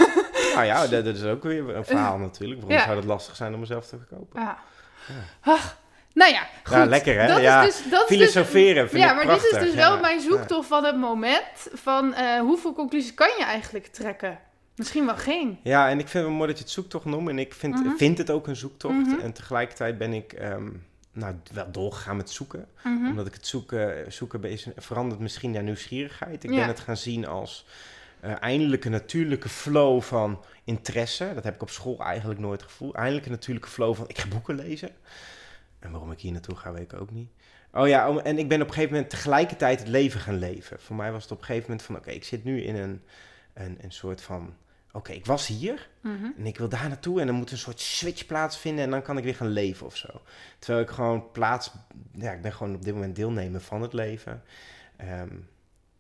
Nou 0.55 0.65
ja, 0.69 0.87
dat, 0.87 1.05
dat 1.05 1.15
is 1.15 1.23
ook 1.23 1.43
weer 1.43 1.75
een 1.75 1.85
verhaal 1.85 2.17
natuurlijk. 2.17 2.59
Waarom 2.61 2.77
Ja. 2.79 2.85
zou 2.85 2.95
het 2.97 3.05
lastig 3.05 3.35
zijn 3.35 3.53
om 3.53 3.59
mezelf 3.59 3.87
te 3.87 3.97
verkopen? 3.97 4.41
Ja. 4.41 4.57
Ach, 5.41 5.77
nou 6.13 6.31
ja, 6.31 6.47
goed. 6.63 6.75
Ja, 6.75 6.85
lekker, 6.85 7.21
hè? 7.21 7.27
Dat 7.27 7.41
Ja, 7.41 7.63
is 7.63 7.75
dus, 7.81 7.89
dat 7.91 8.01
is 8.09 8.17
dus, 8.17 8.17
Filosoferen 8.31 8.89
ja, 8.97 9.13
maar 9.13 9.25
prachtig. 9.25 9.49
dit 9.51 9.59
is 9.61 9.65
dus 9.65 9.73
ja. 9.75 9.89
wel 9.89 9.99
mijn 9.99 10.21
zoektocht 10.21 10.67
van 10.67 10.83
het 10.85 10.97
moment. 10.97 11.43
Van 11.73 12.13
eh, 12.13 12.39
hoeveel 12.39 12.73
conclusies 12.73 13.13
kan 13.13 13.29
je 13.37 13.43
eigenlijk 13.43 13.87
trekken? 13.87 14.39
Misschien 14.75 15.05
wel 15.05 15.15
geen. 15.15 15.59
Ja, 15.63 15.85
en 15.89 15.99
ik 15.99 16.07
vind 16.07 16.13
het 16.13 16.23
wel 16.23 16.31
mooi 16.31 16.47
dat 16.47 16.57
je 16.57 16.63
het 16.63 16.73
zoektocht 16.73 17.05
noemt. 17.05 17.29
En 17.29 17.39
ik 17.39 17.53
vind, 17.53 17.75
Mhm. 17.85 17.95
vind 17.97 18.17
het 18.17 18.29
ook 18.31 18.47
een 18.47 18.55
zoektocht. 18.55 18.93
Mhm. 18.95 19.19
En 19.19 19.33
tegelijkertijd 19.33 19.97
ben 19.97 20.13
ik 20.13 20.33
ehm, 20.33 20.67
nou, 21.17 21.35
wel 21.53 21.71
doorgegaan 21.71 22.17
met 22.17 22.29
zoeken. 22.29 22.67
Mhm. 22.83 23.05
Omdat 23.09 23.27
ik 23.27 23.33
het 23.33 23.47
zoeken, 23.47 24.11
zoeken 24.13 24.43
is, 24.43 24.67
verandert 24.75 25.19
misschien 25.21 25.51
naar 25.51 25.63
nieuwsgierigheid. 25.63 26.43
Ik 26.43 26.49
Ja. 26.49 26.55
ben 26.55 26.67
het 26.67 26.79
gaan 26.79 26.97
zien 26.97 27.27
als 27.27 27.65
eh, 28.19 28.33
eindelijk 28.41 28.85
een 28.85 28.91
natuurlijke 28.91 29.49
flow 29.49 30.01
van 30.01 30.43
interesse. 30.63 31.31
Dat 31.33 31.43
heb 31.43 31.55
ik 31.55 31.61
op 31.61 31.69
school 31.69 31.99
eigenlijk 32.03 32.39
nooit 32.39 32.63
gevoeld. 32.63 32.95
Eindelijk 32.95 33.25
een 33.25 33.31
natuurlijke 33.31 33.69
flow 33.69 33.95
van 33.95 34.07
ik 34.09 34.17
ga 34.17 34.27
boeken 34.27 34.55
lezen. 34.55 34.89
En 35.79 35.91
waarom 35.91 36.11
ik 36.11 36.19
hier 36.19 36.31
naartoe 36.31 36.55
ga, 36.55 36.71
weet 36.71 36.91
ik 36.93 36.99
ook 36.99 37.11
niet. 37.11 37.29
Oh 37.73 37.87
ja, 37.87 38.09
om- 38.09 38.19
en 38.19 38.37
ik 38.37 38.47
ben 38.47 38.61
op 38.61 38.67
een 38.67 38.73
gegeven 38.73 38.93
moment 38.93 39.09
tegelijkertijd 39.11 39.79
het 39.79 39.87
leven 39.87 40.19
gaan 40.19 40.37
leven. 40.37 40.79
Voor 40.79 40.95
mij 40.95 41.11
was 41.11 41.23
het 41.23 41.31
op 41.31 41.39
een 41.39 41.45
gegeven 41.45 41.69
moment 41.69 41.85
van 41.87 41.95
oké, 41.95 42.09
ik 42.11 42.23
zit 42.23 42.43
nu 42.43 42.61
in 42.63 42.75
een, 42.75 43.01
een, 43.53 43.77
een 43.81 43.91
soort 43.91 44.21
van... 44.21 44.53
Oké, 44.91 45.11
ik 45.11 45.25
was 45.25 45.47
hier 45.47 45.89
Mhm. 46.01 46.25
en 46.37 46.45
ik 46.45 46.57
wil 46.57 46.69
daar 46.69 46.87
naartoe 46.87 47.19
en 47.21 47.27
dan 47.27 47.35
moet 47.35 47.51
een 47.51 47.57
soort 47.57 47.79
switch 47.79 48.25
plaatsvinden 48.25 48.83
en 48.83 48.89
dan 48.91 49.01
kan 49.01 49.17
ik 49.17 49.23
weer 49.23 49.35
gaan 49.35 49.47
leven 49.49 49.85
of 49.85 49.95
zo. 49.97 50.21
Terwijl 50.59 50.83
ik 50.85 50.89
gewoon 50.91 51.31
plaats, 51.31 51.71
ja, 52.13 52.31
ik 52.31 52.41
ben 52.41 52.53
gewoon 52.53 52.75
op 52.75 52.83
dit 52.83 52.93
moment 52.93 53.15
deelnemer 53.15 53.61
van 53.61 53.81
het 53.81 53.93
leven. 53.93 54.43
Ehm, 54.97 55.35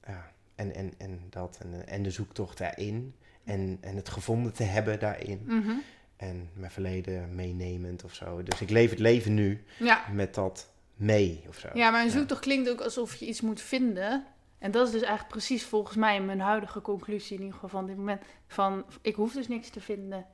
ja, 0.07 0.31
en, 0.55 0.75
en, 0.75 0.93
en 0.97 1.21
dat, 1.29 1.57
en, 1.61 1.87
en 1.87 2.03
de 2.03 2.11
zoektocht 2.11 2.57
daarin 2.57 3.15
en, 3.43 3.77
en 3.81 3.95
het 3.95 4.09
gevonden 4.09 4.53
te 4.53 4.63
hebben 4.63 4.99
daarin. 4.99 5.41
Mhm. 5.45 5.71
En 6.17 6.49
mijn 6.53 6.71
verleden 6.71 7.35
meenemend 7.35 8.03
of 8.03 8.13
zo. 8.13 8.43
Dus 8.43 8.61
ik 8.61 8.69
leef 8.69 8.89
het 8.89 8.99
leven 8.99 9.33
nu 9.33 9.63
Ja. 9.79 10.03
met 10.11 10.33
dat 10.33 10.69
mee 10.95 11.43
of 11.47 11.57
zo. 11.59 11.67
ja, 11.73 11.89
maar 11.89 11.99
een 12.01 12.07
Ja. 12.07 12.13
zoektocht 12.13 12.41
klinkt 12.41 12.69
ook 12.69 12.81
alsof 12.81 13.15
je 13.15 13.25
iets 13.25 13.41
moet 13.41 13.61
vinden. 13.61 14.25
En 14.59 14.71
dat 14.71 14.85
is 14.85 14.91
dus 14.91 15.01
eigenlijk 15.01 15.31
precies 15.31 15.65
volgens 15.65 15.95
mij 15.95 16.21
mijn 16.21 16.39
huidige 16.39 16.81
conclusie 16.81 17.35
in 17.35 17.43
ieder 17.43 17.53
geval 17.53 17.69
van 17.79 17.85
dit 17.85 17.97
moment. 17.97 18.21
Van, 18.47 18.85
ik 19.01 19.15
hoef 19.15 19.33
dus 19.33 19.47
niks 19.47 19.69
te 19.69 19.81
vinden. 19.81 20.25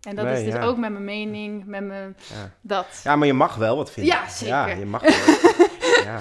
En 0.00 0.16
dat 0.16 0.24
Nee, 0.24 0.38
is 0.38 0.44
dus 0.44 0.54
ja. 0.54 0.62
ook 0.62 0.76
met 0.76 0.90
mijn 0.90 1.04
mening, 1.04 1.64
met 1.64 1.84
mijn... 1.84 2.16
Ja. 2.28 2.50
Dat. 2.60 3.00
Ja, 3.04 3.16
maar 3.16 3.26
je 3.26 3.32
mag 3.32 3.54
wel 3.54 3.76
wat 3.76 3.90
vinden. 3.90 4.12
Ja, 4.12 4.28
zeker. 4.28 4.54
Ja, 4.54 4.66
je 4.66 4.86
mag 4.86 5.02
wel. 5.02 5.12
ja. 6.04 6.20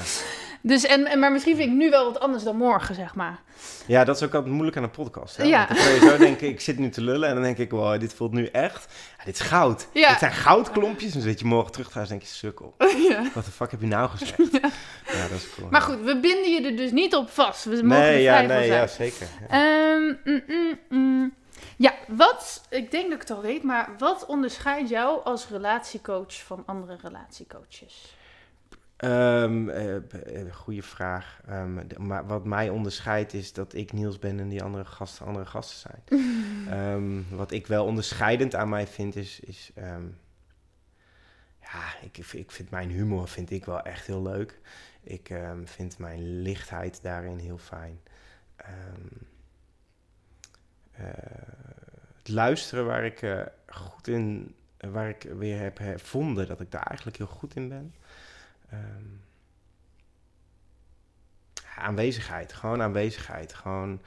Dus, 0.62 0.86
en, 0.86 1.05
en, 1.05 1.20
maar 1.20 1.32
misschien 1.32 1.55
vind 1.55 1.70
ik 1.70 1.76
nu 1.76 1.89
wel 1.89 2.05
wat 2.05 2.20
anders 2.20 2.43
dan 2.43 2.55
morgen, 2.55 2.95
zeg 2.95 3.16
maar. 3.16 3.41
Ja, 3.88 4.03
dat 4.03 4.16
is 4.16 4.24
ook 4.24 4.34
altijd 4.34 4.53
moeilijk 4.53 4.78
aan 4.78 4.84
een 4.84 4.91
podcast. 4.91 5.38
Hè? 5.38 5.43
Ja. 5.43 5.68
Want 5.68 5.80
dan 5.80 5.88
kan 5.88 5.93
je 5.93 5.99
zo 5.99 6.18
denken, 6.18 6.47
ik 6.47 6.60
zit 6.60 6.78
nu 6.78 6.89
te 6.89 7.01
lullen 7.01 7.28
en 7.28 7.34
dan 7.34 7.43
denk 7.43 7.57
ik, 7.57 7.72
wow, 7.72 7.99
dit 7.99 8.14
voelt 8.14 8.32
nu 8.32 8.45
echt, 8.45 8.88
ja, 9.18 9.24
dit 9.24 9.39
is 9.39 9.41
goud. 9.41 9.88
Ja. 9.93 10.10
Dit 10.10 10.20
zijn 10.20 10.32
goudklompjes. 10.32 11.14
En 11.14 11.20
dan 11.20 11.30
zit 11.30 11.39
je 11.39 11.45
morgen 11.45 11.72
terug 11.72 11.89
thuis 11.89 12.10
en 12.10 12.18
denk 12.18 12.30
je, 12.30 12.36
sukkel. 12.36 12.76
ja. 13.10 13.30
Wat 13.34 13.45
de 13.45 13.51
fuck 13.51 13.72
heb 13.72 13.82
je 13.82 13.88
nou 13.88 14.10
gezegd? 14.10 14.38
Ja, 15.22 15.28
dat 15.28 15.38
is 15.38 15.49
cool. 15.55 15.70
Maar 15.70 15.82
goed, 15.82 16.01
we 16.01 16.20
binden 16.20 16.51
je 16.51 16.65
er 16.70 16.76
dus 16.76 16.91
niet 16.91 17.15
op 17.15 17.30
vast. 17.30 17.63
We 17.63 17.70
mogen 17.84 17.88
nee, 18.03 18.13
er 18.13 18.20
ja, 18.22 18.39
nee, 18.41 18.47
zijn. 18.47 18.67
ja, 18.67 18.88
zeker. 18.88 19.28
Ja. 19.49 19.93
Ehm, 19.95 20.15
mm, 20.24 20.43
mm, 20.47 20.80
mm. 20.89 21.34
Ja, 21.76 21.93
wat, 22.07 22.65
ik 22.70 22.91
denk 22.91 23.03
dat 23.03 23.13
ik 23.13 23.28
het 23.28 23.32
al 23.38 23.41
weet, 23.41 23.63
maar 23.63 23.89
wat 23.97 24.26
onderscheidt 24.26 24.89
jou 24.89 25.24
als 25.24 25.47
relatiecoach 25.49 26.34
van 26.43 26.63
andere 26.65 26.97
relatiecoaches? 27.01 28.15
Ehm, 28.97 29.70
eh, 29.70 29.95
eh, 29.95 30.01
goeie 30.53 30.84
vraag. 30.84 31.39
Ehm, 31.47 31.88
de- 31.88 31.99
maar 31.99 32.28
wat 32.28 32.45
mij 32.45 32.70
onderscheidt 32.70 33.34
is 33.34 33.53
dat 33.53 33.74
ik 33.74 33.93
Niels 33.93 34.20
ben 34.20 34.39
en 34.39 34.49
die 34.49 34.63
andere 34.63 34.86
gasten 34.86 35.26
andere 35.26 35.45
gasten 35.45 35.91
zijn. 36.05 37.26
Wat 37.30 37.51
ik 37.51 37.67
wel 37.67 37.86
onderscheidend 37.86 38.55
aan 38.55 38.70
mij 38.70 38.88
vind 38.88 39.15
is... 39.15 39.39
is 39.39 39.72
ja, 41.61 41.93
ik, 42.01 42.17
ik 42.17 42.51
vind 42.51 42.70
mijn 42.70 42.89
humor 42.89 43.28
vind 43.28 43.51
ik 43.51 43.65
wel 43.65 43.82
echt 43.82 44.05
heel 44.05 44.22
leuk. 44.22 44.59
Ik 45.10 45.30
ehm, 45.30 45.66
vind 45.66 45.97
mijn 45.97 46.41
lichtheid 46.41 47.01
daarin 47.01 47.38
heel 47.38 47.57
fijn. 47.57 47.99
Ehm, 48.55 49.07
eh, 50.91 51.03
het 52.18 52.28
luisteren 52.28 52.86
waar 52.86 53.05
ik 53.05 53.22
eh, 53.22 53.41
goed 53.68 54.07
in... 54.07 54.55
Waar 54.78 55.10
ik 55.10 55.24
weer 55.24 55.60
heb 55.60 55.78
hervonden 55.78 56.47
dat 56.47 56.62
ik 56.62 56.72
daar 56.72 56.88
eigenlijk 56.88 57.18
heel 57.18 57.28
goed 57.28 57.55
in 57.55 57.70
ben. 57.70 57.95
Ehm, 58.70 59.05
aanwezigheid, 61.76 62.53
gewoon 62.53 62.82
aanwezigheid. 62.82 63.53
Gewoon 63.53 64.01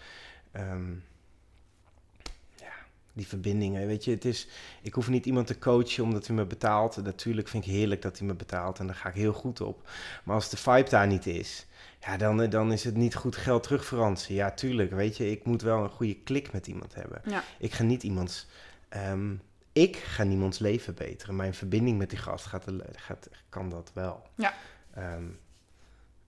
die 3.13 3.27
verbindingen. 3.27 3.87
Weet 3.87 4.05
je, 4.05 4.11
het 4.11 4.25
is, 4.25 4.49
ik 4.83 4.95
hoef 4.95 5.09
niet 5.09 5.27
iemand 5.27 5.47
te 5.47 5.59
coachen 5.59 6.05
omdat 6.05 6.27
hij 6.27 6.37
me 6.37 6.45
betaalt. 6.45 6.97
Natuurlijk 6.97 7.49
vind 7.49 7.65
ik 7.67 7.71
heerlijk 7.71 8.03
dat 8.03 8.19
hij 8.19 8.27
me 8.27 8.35
betaalt 8.35 8.79
en 8.79 8.87
daar 8.87 8.97
ga 8.97 9.09
ik 9.09 9.15
heel 9.15 9.33
goed 9.33 9.61
op. 9.61 9.89
Maar 10.25 10.35
als 10.35 10.51
de 10.51 10.57
vibe 10.57 10.89
daar 10.91 11.07
niet 11.07 11.27
is, 11.27 11.67
ja, 12.01 12.17
dan, 12.17 12.51
dan 12.51 12.73
is 12.73 12.85
het 12.85 12.97
niet 12.97 13.15
goed 13.15 13.37
geld 13.37 13.63
terugverantwoorden. 13.63 14.37
Ja, 14.37 14.51
tuurlijk. 14.51 14.91
Weet 14.91 15.17
je, 15.17 15.31
ik 15.31 15.45
moet 15.45 15.63
wel 15.63 15.85
een 15.85 15.91
goede 15.91 16.15
klik 16.23 16.53
met 16.53 16.67
iemand 16.67 16.95
hebben. 16.95 17.23
Ja. 17.25 17.45
Ik 17.59 17.73
ga 17.73 17.83
niet 17.83 18.03
iemands. 18.03 18.47
ehm, 18.89 19.35
ik 19.73 19.97
ga 19.97 20.23
niemands 20.23 20.59
leven 20.59 20.85
verbeteren. 20.85 21.37
Mijn 21.37 21.55
verbinding 21.55 21.99
met 21.99 22.11
die 22.11 22.19
gast 22.19 22.47
gaat, 22.47 22.65
gaat, 22.93 23.29
kan 23.49 23.71
dat 23.71 23.91
wel. 23.95 24.23
Ja. 24.35 24.55
Ehm, 24.95 25.29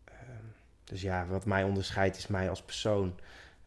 ehm, 0.04 0.44
dus 0.84 1.00
ja, 1.00 1.26
wat 1.26 1.44
mij 1.44 1.64
onderscheidt 1.64 2.16
is 2.16 2.26
mij 2.26 2.50
als 2.50 2.62
persoon. 2.62 3.18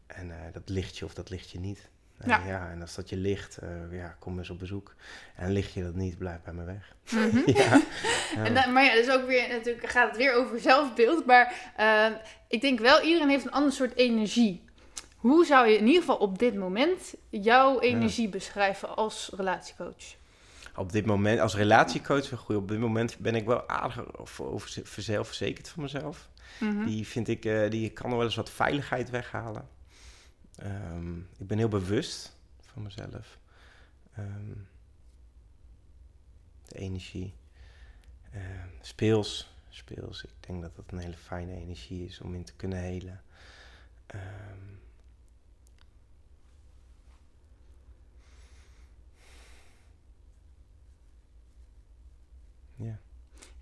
En 0.08 0.32
eh, 0.32 0.54
dat 0.54 0.70
ligt 0.70 0.98
je 0.98 1.06
of 1.06 1.14
dat 1.14 1.30
ligt 1.30 1.50
je 1.50 1.60
niet. 1.60 1.90
Eh, 2.18 2.28
Ja. 2.28 2.42
ja, 2.46 2.70
en 2.72 2.82
als 2.82 2.96
dat 2.96 3.10
je 3.10 3.18
ligt, 3.18 3.58
eh, 3.58 3.70
ja, 3.92 4.16
kom 4.20 4.38
eens 4.38 4.50
op 4.50 4.60
bezoek. 4.60 4.96
En 5.36 5.52
ligt 5.52 5.74
je 5.74 5.84
dat 5.84 5.96
niet, 5.96 6.18
blijf 6.18 6.42
bij 6.42 6.54
me 6.54 6.64
weg. 6.64 6.96
Mhm. 7.12 7.42
ja. 7.58 7.82
Ja. 8.36 8.44
En 8.46 8.54
dan, 8.54 8.74
maar 8.74 8.84
ja, 8.84 8.94
dus 8.94 9.10
ook 9.10 9.26
weer, 9.28 9.48
natuurlijk 9.50 9.90
gaat 9.90 10.08
het 10.08 10.18
weer 10.18 10.34
over 10.34 10.60
zelfbeeld. 10.60 11.26
Maar 11.26 11.72
eh, 11.76 12.06
ik 12.48 12.62
denk 12.62 12.80
wel, 12.80 13.02
iedereen 13.02 13.30
heeft 13.30 13.46
een 13.46 13.52
ander 13.52 13.72
soort 13.72 13.96
energie. 13.96 14.66
Hoe 15.18 15.46
zou 15.46 15.68
je 15.68 15.78
in 15.78 15.86
ieder 15.86 16.02
geval 16.02 16.18
op 16.18 16.40
dit 16.40 16.56
moment 16.56 17.14
jouw 17.30 17.80
energie 17.80 18.30
beschrijven 18.30 18.96
als 18.96 19.32
relatiecoach? 19.36 20.16
Op 20.76 20.92
dit 20.92 21.06
moment, 21.06 21.40
als 21.40 21.56
relatiecoach, 21.56 22.30
goed, 22.30 22.56
op 22.56 22.68
dit 22.68 22.80
moment 22.80 23.18
ben 23.18 23.36
ik 23.36 23.46
wel 23.46 23.70
aardig 23.70 24.18
over, 24.18 24.80
zelfverzekerd 24.98 25.70
van 25.70 25.84
mezelf. 25.84 26.30
Mhm. 26.60 26.86
Die 26.86 27.08
vind 27.08 27.28
ik, 27.28 27.46
eh, 27.46 27.70
die 27.70 27.90
kan 27.90 28.10
wel 28.12 28.24
eens 28.24 28.36
wat 28.36 28.50
veiligheid 28.50 29.10
weghalen. 29.10 29.68
Ehm, 30.58 31.18
ik 31.20 31.48
ben 31.48 31.58
heel 31.58 31.68
bewust 31.68 32.36
van 32.60 32.84
mezelf. 32.84 33.40
Ehm, 34.14 34.54
de 36.68 36.78
energie. 36.78 37.34
Ehm, 38.32 38.68
speels. 38.82 39.56
Speels. 39.70 40.24
Ik 40.24 40.34
denk 40.40 40.62
dat 40.62 40.76
dat 40.76 40.92
een 40.92 40.98
hele 40.98 41.18
fijne 41.18 41.56
energie 41.56 42.06
is 42.06 42.22
om 42.22 42.36
in 42.36 42.44
te 42.44 42.54
kunnen 42.54 42.78
helen. 42.80 43.22
Ja. 52.76 53.00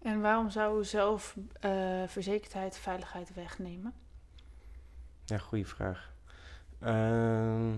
En 0.01 0.21
waarom 0.21 0.49
zou 0.49 0.83
zelfverzekerdheid 0.83 2.77
veiligheid 2.77 3.33
wegnemen? 3.33 3.93
Ja, 5.25 5.37
goede 5.37 5.65
vraag. 5.65 6.13
Ehm, 6.85 7.71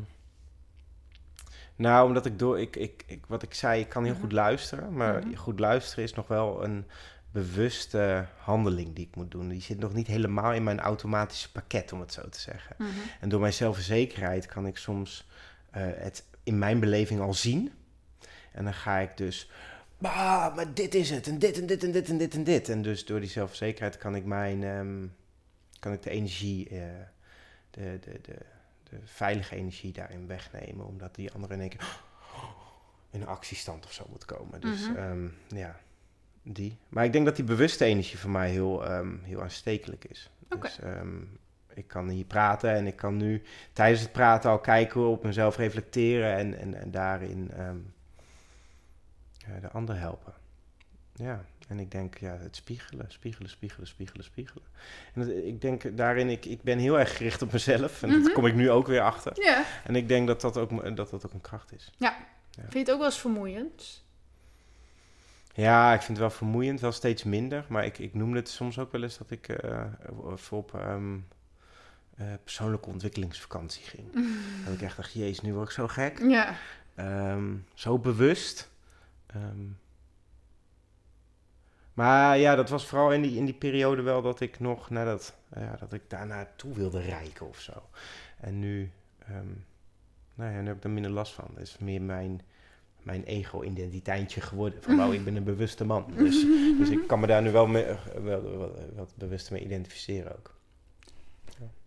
nou, 1.75 2.07
omdat 2.07 2.25
ik 2.25 2.39
door, 2.39 2.59
ik, 2.59 2.75
ik, 2.75 3.03
ik, 3.07 3.23
wat 3.27 3.43
ik 3.43 3.53
zei, 3.53 3.81
ik 3.81 3.89
kan 3.89 4.03
heel 4.03 4.11
Mhm. 4.13 4.21
goed 4.21 4.31
luisteren, 4.31 4.93
maar 4.93 5.25
Mhm. 5.27 5.35
goed 5.35 5.59
luisteren 5.59 6.03
is 6.03 6.13
nog 6.13 6.27
wel 6.27 6.63
een 6.63 6.85
bewuste 7.31 8.25
handeling 8.37 8.95
die 8.95 9.05
ik 9.07 9.15
moet 9.15 9.31
doen. 9.31 9.47
Die 9.47 9.61
zit 9.61 9.79
nog 9.79 9.93
niet 9.93 10.07
helemaal 10.07 10.53
in 10.53 10.63
mijn 10.63 10.79
automatische 10.79 11.51
pakket, 11.51 11.93
om 11.93 11.99
het 11.99 12.13
zo 12.13 12.29
te 12.29 12.39
zeggen. 12.39 12.75
Mhm. 12.77 12.89
En 13.19 13.29
door 13.29 13.39
mijn 13.39 13.53
zelfverzekerheid 13.53 14.45
kan 14.45 14.67
ik 14.67 14.77
soms 14.77 15.27
eh, 15.71 15.83
het 15.95 16.23
in 16.43 16.57
mijn 16.59 16.79
beleving 16.79 17.19
al 17.21 17.33
zien. 17.33 17.71
En 18.51 18.63
dan 18.63 18.73
ga 18.73 18.97
ik 18.97 19.17
dus, 19.17 19.49
"Bah, 19.97 20.55
maar 20.55 20.73
dit 20.73 20.95
is 20.95 21.09
het, 21.09 21.27
en 21.27 21.39
dit 21.39 21.59
en 21.59 21.65
dit 21.65 21.83
en 21.83 21.91
dit 21.91 22.09
en 22.09 22.17
dit 22.17 22.33
en 22.33 22.43
dit. 22.43 22.69
En 22.69 22.81
dus 22.81 23.05
door 23.05 23.19
die 23.19 23.29
zelfverzekerheid 23.29 23.97
kan 23.97 24.15
ik 24.15 24.25
mijn, 24.25 24.63
ehm, 24.63 25.05
kan 25.79 25.93
ik 25.93 26.03
de 26.03 26.09
energie, 26.09 26.69
eh, 26.69 26.77
de, 27.71 27.99
de, 28.01 28.19
de, 28.21 28.35
de 28.89 28.99
veilige 29.03 29.55
energie 29.55 29.91
daarin 29.93 30.27
wegnemen. 30.27 30.85
Omdat 30.85 31.15
die 31.15 31.31
andere 31.31 31.53
in 31.53 31.59
één 31.59 31.69
keer 31.69 31.99
in 33.11 33.21
een 33.21 33.27
actiestand 33.27 33.85
of 33.85 33.91
zo 33.93 34.05
moet 34.09 34.25
komen. 34.25 34.61
Dus 34.61 34.87
Mhm. 34.89 34.97
ehm, 34.97 35.27
ja, 35.47 35.79
die. 36.43 36.77
Maar 36.89 37.05
ik 37.05 37.11
denk 37.13 37.25
dat 37.25 37.35
die 37.35 37.45
bewuste 37.45 37.85
energie 37.85 38.17
voor 38.19 38.29
mij 38.29 38.49
heel, 38.49 38.85
ehm, 38.85 39.17
heel 39.23 39.41
aanstekelijk 39.41 40.05
is. 40.05 40.29
Dus 40.59 40.79
ehm, 40.79 41.21
ik 41.73 41.87
kan 41.87 42.09
hier 42.09 42.25
praten 42.25 42.71
en 42.73 42.87
ik 42.87 42.95
kan 42.95 43.17
nu 43.17 43.43
tijdens 43.73 44.01
het 44.01 44.11
praten 44.11 44.49
al 44.51 44.59
kijken 44.59 45.07
op 45.07 45.23
mezelf 45.23 45.57
reflecteren 45.57 46.35
en, 46.35 46.57
en, 46.59 46.73
en 46.73 46.91
daarin 46.91 47.51
eh, 47.51 47.71
de 49.61 49.69
ander 49.69 49.99
helpen. 49.99 50.33
Ja, 51.15 51.45
En 51.67 51.79
ik 51.79 51.91
denk, 51.91 52.17
ja, 52.17 52.37
het 52.37 52.55
spiegelen, 52.55 53.05
spiegelen, 53.11 53.49
spiegelen, 53.49 53.87
spiegelen, 53.87 54.23
spiegelen. 54.23 54.63
En 55.13 55.21
dat- 55.21 55.29
ik 55.45 55.61
denk 55.61 55.97
daarin, 55.97 56.29
ik, 56.29 56.45
ik 56.45 56.61
ben 56.61 56.77
heel 56.77 56.99
erg 56.99 57.17
gericht 57.17 57.41
op 57.41 57.51
mezelf. 57.51 58.03
En 58.03 58.09
Mhm. 58.09 58.23
dat 58.23 58.31
kom 58.33 58.45
ik 58.45 58.55
nu 58.55 58.69
ook 58.71 58.87
weer 58.87 59.01
achter. 59.01 59.43
Ja. 59.43 59.63
En 59.83 59.95
ik 59.95 60.07
denk 60.07 60.27
dat 60.27 60.41
dat 60.41 60.57
ook, 60.57 60.95
dat 60.95 61.09
dat 61.09 61.25
ook 61.25 61.33
een 61.33 61.41
kracht 61.41 61.73
is. 61.73 61.91
Vind 62.59 62.73
je 62.73 62.79
het 62.79 62.91
ook 62.91 62.97
wel 62.97 63.05
eens 63.05 63.19
vermoeiend? 63.19 64.03
Ja, 65.53 65.93
ik 65.93 65.97
vind 66.01 66.07
het 66.17 66.17
wel 66.27 66.29
vermoeiend, 66.37 66.79
wel 66.79 66.91
steeds 66.91 67.23
minder. 67.23 67.65
Maar 67.69 67.85
ik, 67.85 67.97
ik 67.97 68.13
noemde 68.13 68.37
het 68.37 68.49
soms 68.49 68.79
ook 68.79 68.91
wel 68.91 69.03
eens 69.03 69.17
dat 69.17 69.31
ik 69.31 69.55
voor 70.35 70.57
op 70.57 70.73
ehm, 70.73 71.17
eh, 72.17 72.25
persoonlijke 72.43 72.89
ontwikkelingsvakantie 72.89 73.83
ging. 73.83 74.13
Dat 74.65 74.73
ik 74.73 74.81
echt 74.81 74.95
dacht, 74.95 75.13
jezus, 75.13 75.41
nu 75.41 75.53
word 75.53 75.67
ik 75.67 75.73
zo 75.73 75.87
gek. 75.87 76.19
Ja. 76.19 76.55
Ehm, 76.95 77.53
zo 77.73 77.99
bewust. 77.99 78.69
Ehm, 79.27 79.61
maar 81.97 82.37
ja, 82.37 82.55
dat 82.55 82.69
was 82.69 82.85
vooral 82.85 83.11
in 83.11 83.21
die, 83.21 83.37
in 83.37 83.45
die 83.45 83.53
periode 83.53 84.01
wel 84.01 84.21
dat 84.21 84.39
ik 84.39 84.59
nog 84.59 84.89
nadat, 84.89 85.35
ja, 85.55 85.75
dat 85.79 85.93
ik 85.93 86.01
daar 86.07 86.27
naartoe 86.27 86.73
wilde 86.73 87.01
reiken 87.01 87.47
of 87.47 87.59
zo. 87.59 87.73
En 88.39 88.59
nu, 88.59 88.91
ehm, 89.19 89.47
nou 90.35 90.53
ja, 90.53 90.61
nu 90.61 90.67
heb 90.67 90.77
ik 90.77 90.83
er 90.83 90.89
minder 90.89 91.11
last 91.11 91.33
van. 91.33 91.47
Dat 91.53 91.63
is 91.63 91.77
meer 91.77 92.01
mijn, 92.01 92.41
mijn 93.01 93.23
ego-identiteitje 93.23 94.41
geworden. 94.41 94.83
Van, 94.83 95.03
oh, 95.03 95.13
ik 95.13 95.23
ben 95.23 95.35
een 95.35 95.43
bewuste 95.43 95.85
man. 95.85 96.05
Dus, 96.15 96.45
dus 96.79 96.89
ik 96.89 97.07
kan 97.07 97.19
me 97.19 97.27
daar 97.27 97.41
nu 97.41 97.51
wel, 97.51 97.67
mee, 97.67 97.83
eh, 97.83 97.97
wel, 98.23 98.57
wel 98.57 98.91
wat 98.95 99.13
bewuster 99.15 99.53
mee 99.53 99.63
identificeren 99.63 100.37
ook. 100.37 100.55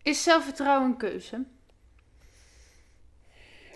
Is 0.03 0.23
zelfvertrouwen 0.23 0.91
een 0.91 0.97
keuze? 0.97 1.45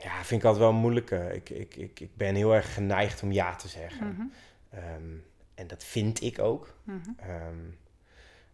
Ja, 0.03 0.25
vind 0.25 0.41
ik 0.41 0.47
altijd 0.47 0.65
wel 0.65 0.73
moeilijk. 0.73 1.11
Ik, 1.11 1.51
ik, 1.51 1.77
ik, 1.77 2.01
ik 2.01 2.17
ben 2.17 2.35
heel 2.35 2.55
erg 2.55 2.75
geneigd 2.75 3.23
om 3.23 3.33
ja 3.33 3.55
te 3.55 3.69
zeggen. 3.69 4.33
Ehm, 4.71 5.13
en 5.55 5.67
dat 5.67 5.85
vind 5.85 6.23
ik 6.23 6.39
ook. 6.39 6.75
Mhm. 6.85 6.99
Ehm, 7.17 7.59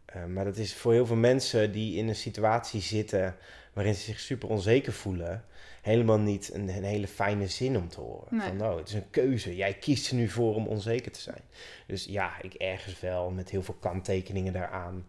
eh, 0.05 0.25
maar 0.25 0.45
dat 0.45 0.57
is 0.57 0.75
voor 0.75 0.93
heel 0.93 1.07
veel 1.07 1.17
mensen 1.17 1.73
die 1.73 1.97
in 1.97 2.09
een 2.09 2.17
situatie 2.17 2.81
zitten 2.81 3.37
waarin 3.73 3.95
ze 3.95 4.01
zich 4.01 4.21
super 4.21 4.49
onzeker 4.49 4.93
voelen, 4.93 5.45
helemaal 5.83 6.19
niet 6.19 6.55
een, 6.55 6.69
een 6.69 6.85
hele 6.85 7.09
fijne 7.09 7.47
zin 7.47 7.77
om 7.77 7.89
te 7.89 8.01
horen. 8.01 8.37
Nee. 8.37 8.47
Van 8.47 8.57
nou, 8.57 8.79
het 8.79 8.89
is 8.89 8.95
een 8.95 9.11
keuze. 9.11 9.57
Jij 9.57 9.75
kiest 9.75 10.09
er 10.11 10.17
nu 10.17 10.29
voor 10.29 10.55
om 10.55 10.67
onzeker 10.67 11.13
te 11.13 11.21
zijn. 11.21 11.43
Dus 11.87 12.05
ja, 12.05 12.43
ik 12.43 12.55
ergens 12.55 13.01
wel 13.01 13.31
met 13.31 13.51
heel 13.51 13.63
veel 13.63 13.77
kanttekeningen 13.81 14.53
daaraan. 14.53 15.07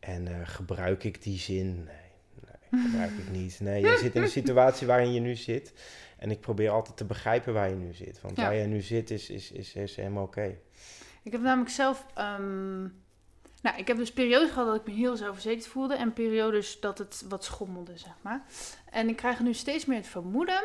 En 0.00 0.28
eh, 0.28 0.34
gebruik 0.48 1.04
ik 1.04 1.22
die 1.22 1.38
zin? 1.38 1.74
Nee, 1.84 1.84
nee 2.70 2.82
gebruik 2.82 3.10
ik 3.10 3.30
niet. 3.30 3.60
Nee, 3.60 3.80
je 3.82 3.98
zit 4.00 4.14
in 4.14 4.22
een 4.22 4.28
situatie 4.28 4.86
waarin 4.86 5.12
je 5.12 5.20
nu 5.20 5.34
zit. 5.36 5.72
En 6.18 6.30
ik 6.30 6.40
probeer 6.40 6.70
altijd 6.70 6.96
te 6.96 7.04
begrijpen 7.04 7.52
waar 7.52 7.68
je 7.68 7.74
nu 7.74 7.92
zit. 7.92 8.20
Want 8.20 8.36
Ja. 8.36 8.42
waar 8.42 8.54
je 8.54 8.66
nu 8.66 8.80
zit 8.80 9.10
is, 9.10 9.30
is, 9.30 9.52
is, 9.52 9.74
is 9.74 9.96
helemaal 9.96 10.24
oké. 10.24 10.56
Ik 11.22 11.32
heb 11.32 11.40
namelijk 11.40 11.70
zelf. 11.70 12.06
ehm, 12.14 12.80
nou, 13.62 13.76
ik 13.76 13.86
heb 13.86 13.96
dus 13.96 14.12
periodes 14.12 14.50
gehad 14.50 14.66
dat 14.66 14.76
ik 14.76 14.86
me 14.86 14.92
heel 14.92 15.16
zelfverzekerd 15.16 15.66
voelde. 15.66 15.94
En 15.94 16.12
periodes 16.12 16.80
dat 16.80 16.98
het 16.98 17.24
wat 17.28 17.44
schommelde, 17.44 17.98
zeg 17.98 18.14
maar. 18.20 18.44
En 18.90 19.08
ik 19.08 19.16
krijg 19.16 19.40
nu 19.40 19.54
steeds 19.54 19.84
meer 19.84 19.96
het 19.96 20.06
vermoeden. 20.06 20.62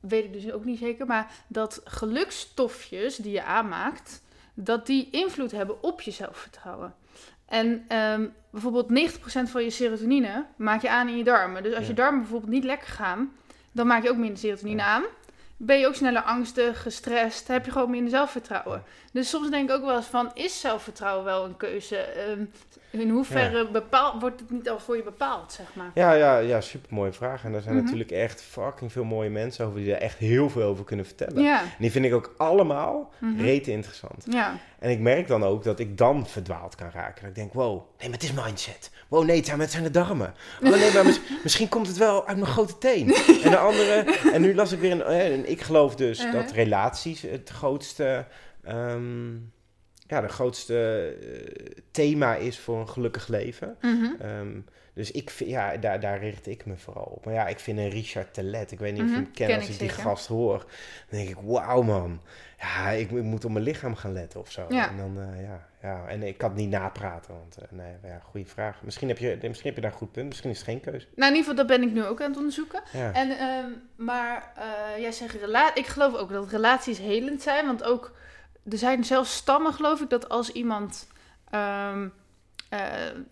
Weet 0.00 0.24
ik 0.24 0.32
dus 0.32 0.52
ook 0.52 0.64
niet 0.64 0.78
zeker. 0.78 1.06
Maar 1.06 1.32
dat 1.46 1.80
gelukstofjes 1.84 3.16
die 3.16 3.32
je 3.32 3.44
aanmaakt. 3.44 4.22
Dat 4.54 4.86
die 4.86 5.10
invloed 5.10 5.50
hebben 5.50 5.82
op 5.82 6.00
je 6.00 6.10
zelfvertrouwen. 6.10 6.94
En 7.46 7.84
ehm, 7.88 8.28
bijvoorbeeld 8.50 8.88
90% 8.88 9.50
van 9.50 9.62
je 9.62 9.70
serotonine 9.70 10.46
maak 10.56 10.82
je 10.82 10.90
aan 10.90 11.08
in 11.08 11.16
je 11.16 11.24
darmen. 11.24 11.62
Dus 11.62 11.74
als 11.74 11.86
je 11.86 11.94
darmen 11.94 12.20
bijvoorbeeld 12.20 12.52
niet 12.52 12.64
lekker 12.64 12.88
gaan, 12.88 13.32
dan 13.72 13.86
maak 13.86 14.02
je 14.02 14.10
ook 14.10 14.16
minder 14.16 14.38
serotonine 14.38 14.82
aan. 14.82 15.02
Ben 15.56 15.78
je 15.78 15.86
ook 15.86 15.94
sneller 15.94 16.22
angstig, 16.22 16.82
gestrest, 16.82 17.48
heb 17.48 17.64
je 17.64 17.70
gewoon 17.70 17.90
minder 17.90 18.10
zelfvertrouwen. 18.10 18.84
Dus 19.12 19.28
soms 19.28 19.50
denk 19.50 19.70
ik 19.70 19.76
ook 19.76 19.84
wel 19.84 19.96
eens 19.96 20.06
van, 20.06 20.30
is 20.34 20.60
zelfvertrouwen 20.60 21.24
wel 21.24 21.44
een 21.44 21.56
keuze? 21.56 21.96
Ehm, 21.96 22.44
in 23.00 23.10
hoeverre 23.10 23.70
bepaal, 23.70 24.18
wordt 24.20 24.40
het 24.40 24.50
niet 24.50 24.68
al 24.70 24.78
voor 24.78 24.96
je 24.96 25.02
bepaald, 25.02 25.52
zeg 25.52 25.66
maar? 25.74 25.90
Ja, 25.94 26.12
ja, 26.12 26.38
ja, 26.38 26.60
super 26.60 26.94
mooie 26.94 27.12
vraag. 27.12 27.44
En 27.44 27.52
daar 27.52 27.62
zijn 27.62 27.74
Mhm. 27.74 27.84
natuurlijk 27.84 28.10
echt 28.10 28.42
fucking 28.42 28.92
veel 28.92 29.04
mooie 29.04 29.30
mensen 29.30 29.66
over 29.66 29.78
die 29.80 29.94
er 29.94 30.00
echt 30.00 30.18
heel 30.18 30.50
veel 30.50 30.62
over 30.62 30.84
kunnen 30.84 31.06
vertellen. 31.06 31.42
Ja. 31.42 31.60
En 31.60 31.66
die 31.78 31.90
vind 31.90 32.04
ik 32.04 32.14
ook 32.14 32.34
allemaal 32.36 33.12
Mhm. 33.18 33.40
rete 33.40 33.70
interessant. 33.70 34.24
Ja. 34.30 34.54
En 34.78 34.90
ik 34.90 34.98
merk 34.98 35.26
dan 35.28 35.44
ook 35.44 35.64
dat 35.64 35.78
ik 35.78 35.98
dan 35.98 36.26
verdwaald 36.26 36.74
kan 36.74 36.90
raken. 36.92 37.20
Dat 37.20 37.28
ik 37.30 37.34
denk, 37.34 37.52
wow, 37.52 37.72
nee, 37.98 38.08
maar 38.08 38.18
het 38.18 38.22
is 38.22 38.32
mindset. 38.44 38.90
Wow, 39.08 39.24
nee, 39.24 39.36
het 39.36 39.46
zijn, 39.46 39.60
het 39.60 39.70
zijn 39.70 39.82
de 39.82 39.90
darmen. 39.90 40.34
Oh, 40.62 40.70
nee, 40.70 40.92
maar 40.92 41.04
mis- 41.04 41.20
misschien 41.42 41.68
komt 41.68 41.86
het 41.86 41.96
wel 41.96 42.26
uit 42.26 42.36
mijn 42.36 42.50
grote 42.50 42.78
teen. 42.78 43.14
En 43.44 43.50
de 43.50 43.56
andere... 43.58 44.04
En 44.32 44.40
nu 44.40 44.54
las 44.54 44.72
ik 44.72 44.78
weer 44.80 44.92
een... 44.92 45.02
eh, 45.02 45.32
En 45.34 45.50
ik 45.50 45.60
geloof 45.60 45.94
dus 45.96 46.18
Uh-huh. 46.24 46.34
dat 46.42 46.50
relaties 46.52 47.22
het 47.22 47.50
grootste... 47.54 48.26
ehm, 48.64 49.34
ja, 50.08 50.20
de 50.20 50.28
grootste 50.28 50.76
eh, 51.20 51.66
thema 51.90 52.34
is 52.34 52.58
voor 52.58 52.78
een 52.80 52.88
gelukkig 52.88 53.28
leven. 53.28 53.76
Mhm. 53.80 54.04
Ehm, 54.20 54.60
dus 54.94 55.10
ik, 55.10 55.30
vind- 55.30 55.50
ja, 55.50 55.76
daar, 55.76 56.00
daar 56.00 56.18
richt 56.18 56.46
ik 56.46 56.66
me 56.66 56.76
vooral 56.76 57.04
op. 57.16 57.24
Maar 57.24 57.34
ja, 57.34 57.46
ik 57.46 57.58
vind 57.60 57.78
een 57.78 57.88
Richard 57.90 58.34
Telet, 58.34 58.72
ik 58.72 58.78
weet 58.78 58.92
niet 58.92 59.02
of 59.02 59.08
je 59.08 59.14
Mhm, 59.14 59.22
hem 59.22 59.32
kent, 59.32 59.48
ken 59.50 59.56
als 59.58 59.66
ik 59.68 59.72
ik 59.72 59.78
die 59.78 59.88
gast 59.88 60.26
hoor, 60.26 60.58
dan 61.10 61.18
denk 61.18 61.28
ik, 61.28 61.36
wauw 61.42 61.82
man, 61.82 62.20
ja, 62.60 62.88
ik, 62.90 63.10
ik 63.10 63.22
moet 63.22 63.44
op 63.44 63.50
mijn 63.50 63.64
lichaam 63.64 63.94
gaan 63.94 64.12
letten 64.12 64.40
of 64.40 64.50
zo. 64.50 64.66
Ja. 64.68 64.88
En 64.90 64.96
dan, 64.96 65.20
eh, 65.20 65.42
ja, 65.42 65.66
ja, 65.82 66.06
en 66.08 66.22
ik 66.22 66.38
kan 66.38 66.48
het 66.50 66.58
niet 66.58 66.70
napraten, 66.70 67.34
want 67.34 67.56
eh, 67.56 67.64
nee, 67.70 67.92
ja, 68.04 68.20
goede 68.24 68.46
vraag. 68.46 68.82
Misschien 68.82 69.08
heb, 69.08 69.18
je, 69.18 69.38
misschien 69.42 69.66
heb 69.66 69.74
je 69.74 69.80
daar 69.82 69.90
een 69.92 69.96
goed 69.96 70.12
punt, 70.12 70.26
misschien 70.28 70.50
is 70.50 70.56
het 70.58 70.66
geen 70.66 70.80
keuze. 70.80 71.06
Nou, 71.14 71.30
in 71.32 71.36
ieder 71.36 71.50
geval, 71.50 71.54
dat 71.54 71.78
ben 71.78 71.88
ik 71.88 71.94
nu 71.94 72.04
ook 72.04 72.20
aan 72.20 72.28
het 72.28 72.36
onderzoeken. 72.38 72.82
Ja, 72.92 73.12
En, 73.12 73.30
ehm, 73.38 73.70
maar 73.96 74.52
jij 74.98 75.12
zegt. 75.12 75.34
Ik 75.74 75.86
geloof 75.86 76.14
ook 76.14 76.30
dat 76.32 76.50
relaties 76.50 76.98
helend 76.98 77.42
zijn. 77.42 77.66
Want 77.66 77.84
ook, 77.84 78.12
er 78.70 78.78
zijn 78.78 79.04
zelfs 79.04 79.34
stammen, 79.34 79.72
geloof 79.72 80.00
ik, 80.00 80.10
dat 80.10 80.28
als 80.28 80.52
iemand, 80.52 81.06
ehm, 81.50 82.08
eh, 82.68 82.80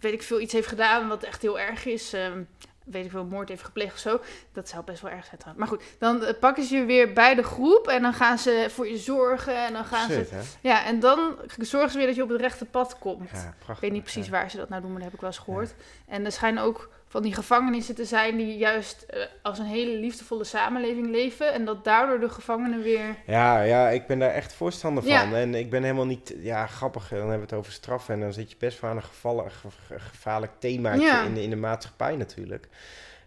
weet 0.00 0.12
ik 0.12 0.22
veel, 0.22 0.40
iets 0.40 0.52
heeft 0.52 0.68
gedaan 0.68 1.08
wat 1.08 1.22
echt 1.22 1.42
heel 1.42 1.58
erg 1.58 1.84
is. 1.84 2.12
ehm, 2.12 2.42
weet 2.84 3.04
ik 3.04 3.10
veel, 3.10 3.24
moord 3.24 3.48
heeft 3.48 3.62
gepleegd 3.64 3.92
of 3.92 3.98
zo. 3.98 4.20
Dat 4.52 4.68
zou 4.68 4.84
best 4.84 5.02
wel 5.02 5.10
erg 5.10 5.24
zijn 5.24 5.38
trouwens. 5.40 5.68
Maar 5.68 5.78
goed, 5.78 5.88
dan 5.98 6.24
eh, 6.24 6.38
pakken 6.40 6.64
ze 6.64 6.76
je 6.76 6.84
weer 6.84 7.12
bij 7.12 7.34
de 7.34 7.42
groep. 7.42 7.88
En 7.88 8.02
dan 8.02 8.14
gaan 8.14 8.38
ze 8.38 8.66
voor 8.70 8.88
je 8.88 8.98
zorgen. 8.98 9.56
En 9.66 9.72
dan 9.72 9.84
gaan 9.84 10.10
Shit, 10.10 10.28
ze. 10.28 10.34
hè? 10.34 10.40
Ja, 10.60 10.84
en 10.84 11.00
dan 11.00 11.36
zorgen 11.58 11.90
ze 11.90 11.96
weer 11.98 12.06
dat 12.06 12.16
je 12.16 12.22
op 12.22 12.28
het 12.28 12.40
rechte 12.40 12.64
pad 12.64 12.98
komt. 12.98 13.30
Ja, 13.30 13.54
prachtig. 13.58 13.74
Ik 13.74 13.80
weet 13.80 13.92
niet 13.92 14.02
precies 14.02 14.24
ja. 14.26 14.30
waar 14.30 14.50
ze 14.50 14.56
dat 14.56 14.68
nou 14.68 14.80
doen, 14.82 14.90
maar 14.90 15.00
dat 15.00 15.10
heb 15.10 15.14
ik 15.14 15.20
wel 15.26 15.30
eens 15.30 15.44
gehoord. 15.44 15.74
En 16.06 16.24
er 16.24 16.32
schijnen 16.32 16.62
ook 16.62 16.90
van 17.14 17.22
die 17.22 17.34
gevangenissen 17.34 17.94
te 17.94 18.04
zijn 18.04 18.36
die 18.36 18.56
juist 18.56 19.02
eh, 19.02 19.22
als 19.42 19.58
een 19.58 19.64
hele 19.66 19.96
liefdevolle 19.98 20.44
samenleving 20.44 21.10
leven. 21.10 21.52
En 21.52 21.64
dat 21.64 21.84
daardoor 21.84 22.20
de 22.20 22.28
gevangenen 22.28 22.82
weer. 22.82 23.16
Ja, 23.26 23.62
ja, 23.62 23.88
ik 23.88 24.06
ben 24.06 24.18
daar 24.18 24.30
echt 24.30 24.52
voorstander 24.52 25.02
van. 25.02 25.12
Ja. 25.12 25.32
En 25.32 25.54
ik 25.54 25.70
ben 25.70 25.82
helemaal 25.82 26.06
niet, 26.06 26.34
ja, 26.38 26.66
grappig. 26.66 27.08
Dan 27.08 27.18
hebben 27.18 27.36
we 27.36 27.42
het 27.42 27.52
over 27.52 27.72
straffen. 27.72 28.14
En 28.14 28.20
dan 28.20 28.32
zit 28.32 28.50
je 28.50 28.56
best 28.58 28.80
wel 28.80 28.90
aan 28.90 28.96
een 28.96 29.02
gevallen, 29.02 29.50
ge- 29.50 29.68
ge- 29.86 29.98
gevaarlijk 30.00 30.52
themaatje 30.58 31.04
Ja. 31.06 31.22
in, 31.24 31.34
de, 31.34 31.42
in 31.42 31.50
de 31.50 31.56
maatschappij 31.56 32.16
natuurlijk. 32.16 32.68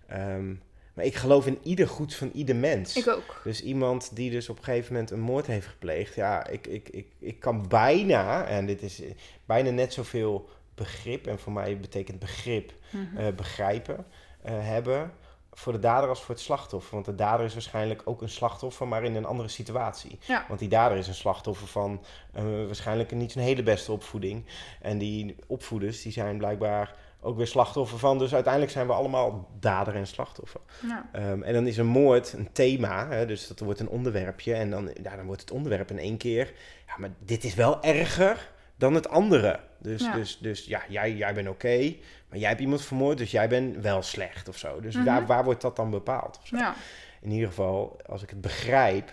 Ehm, 0.07 0.53
maar 0.93 1.05
ik 1.05 1.15
geloof 1.15 1.45
in 1.47 1.59
ieder 1.63 1.87
goeds 1.87 2.15
van 2.15 2.29
ieder 2.33 2.55
mens. 2.55 2.95
Ik 2.97 3.07
ook. 3.07 3.41
Dus 3.43 3.61
iemand 3.63 4.15
die 4.15 4.31
dus 4.31 4.49
op 4.49 4.57
een 4.57 4.63
gegeven 4.63 4.93
moment 4.93 5.11
een 5.11 5.19
moord 5.19 5.45
heeft 5.47 5.67
gepleegd. 5.67 6.15
Ja, 6.15 6.47
ik, 6.47 6.67
ik, 6.67 6.89
ik, 6.89 7.07
ik 7.19 7.39
kan 7.39 7.67
bijna, 7.67 8.45
en 8.45 8.65
dit 8.65 8.81
is 8.81 9.01
bijna 9.45 9.69
net 9.69 9.93
zoveel 9.93 10.49
begrip. 10.77 11.27
En 11.27 11.39
voor 11.39 11.53
mij 11.53 11.77
betekent 11.79 12.19
begrip 12.19 12.73
Mhm. 12.91 13.17
eh, 13.17 13.33
begrijpen 13.35 14.05
eh, 14.41 14.53
hebben 14.59 15.11
voor 15.53 15.73
de 15.73 15.79
dader 15.79 16.09
als 16.09 16.21
voor 16.23 16.35
het 16.35 16.43
slachtoffer. 16.43 16.93
Want 16.93 17.05
de 17.05 17.15
dader 17.15 17.45
is 17.45 17.53
waarschijnlijk 17.53 18.01
ook 18.05 18.21
een 18.21 18.29
slachtoffer, 18.29 18.87
maar 18.87 19.03
in 19.03 19.15
een 19.15 19.25
andere 19.25 19.49
situatie. 19.49 20.19
Ja. 20.27 20.45
Want 20.47 20.59
die 20.59 20.69
dader 20.69 20.97
is 20.97 21.07
een 21.07 21.13
slachtoffer 21.13 21.67
van 21.67 22.01
eh, 22.33 22.43
waarschijnlijk 22.65 23.11
niet 23.11 23.31
zijn 23.31 23.45
hele 23.45 23.63
beste 23.63 23.91
opvoeding. 23.91 24.45
En 24.81 24.97
die 24.97 25.35
opvoeders 25.47 26.01
die 26.01 26.11
zijn 26.11 26.37
blijkbaar 26.37 26.95
ook 27.21 27.37
weer 27.37 27.47
slachtoffer 27.47 27.99
van. 27.99 28.17
Dus 28.17 28.33
uiteindelijk 28.33 28.73
zijn 28.73 28.87
we 28.87 28.93
allemaal 28.93 29.49
dader 29.59 29.95
en 29.95 30.07
slachtoffer. 30.07 30.61
Ja. 30.87 31.09
Ehm, 31.11 31.43
en 31.43 31.53
dan 31.53 31.67
is 31.67 31.77
een 31.77 31.85
moord 31.85 32.33
een 32.33 32.51
thema, 32.51 33.07
hè, 33.07 33.25
dus 33.25 33.47
dat 33.47 33.59
wordt 33.59 33.79
een 33.79 33.89
onderwerpje. 33.89 34.53
En 34.53 34.69
dan, 34.69 34.89
ja, 35.03 35.15
dan 35.15 35.25
wordt 35.25 35.41
het 35.41 35.51
onderwerp 35.51 35.91
in 35.91 35.99
één 35.99 36.17
keer. 36.17 36.53
Ja, 36.87 36.93
maar 36.97 37.09
dit 37.19 37.43
is 37.43 37.53
wel 37.55 37.81
erger 37.83 38.51
dan 38.77 38.93
het 38.93 39.09
andere. 39.09 39.59
Dus 39.79 40.01
Ja. 40.01 40.13
dus, 40.13 40.37
dus 40.37 40.65
ja, 40.65 40.81
jij, 40.87 41.13
jij 41.15 41.33
bent 41.33 41.47
oké, 41.47 41.95
maar 42.29 42.39
jij 42.39 42.49
hebt 42.49 42.61
iemand 42.61 42.81
vermoord, 42.81 43.17
dus 43.17 43.31
jij 43.31 43.47
bent 43.49 43.77
wel 43.77 44.01
slecht 44.01 44.47
of 44.47 44.57
zo. 44.57 44.79
Dus 44.79 44.95
Mhm. 44.95 45.05
waar, 45.05 45.25
waar 45.25 45.43
wordt 45.43 45.61
dat 45.61 45.75
dan 45.75 45.89
bepaald? 45.89 46.37
Of 46.41 46.47
zo? 46.47 46.57
Ja. 46.57 46.73
In 47.21 47.31
ieder 47.31 47.47
geval, 47.47 47.99
als 48.05 48.23
ik 48.23 48.29
het 48.29 48.41
begrijp, 48.41 49.11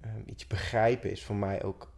ehm, 0.00 0.20
iets 0.26 0.46
begrijpen 0.46 1.10
is 1.10 1.24
voor 1.24 1.36
mij 1.36 1.62
ook 1.62 1.90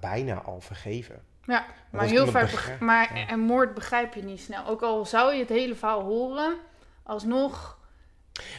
bijna 0.00 0.34
al 0.42 0.60
vergeven. 0.60 1.22
ja. 1.44 1.64
Maar 1.90 2.04
heel 2.04 2.26
vaak. 2.26 2.50
begrijp- 2.50 2.80
maar 2.80 3.18
ja. 3.18 3.30
een 3.30 3.40
moord 3.40 3.74
begrijp 3.74 4.14
je 4.14 4.22
niet 4.22 4.40
snel. 4.40 4.66
Ook 4.66 4.82
al 4.82 5.04
zou 5.06 5.32
je 5.34 5.40
het 5.40 5.48
hele 5.48 5.74
verhaal 5.74 6.02
horen, 6.02 6.54
alsnog. 7.02 7.78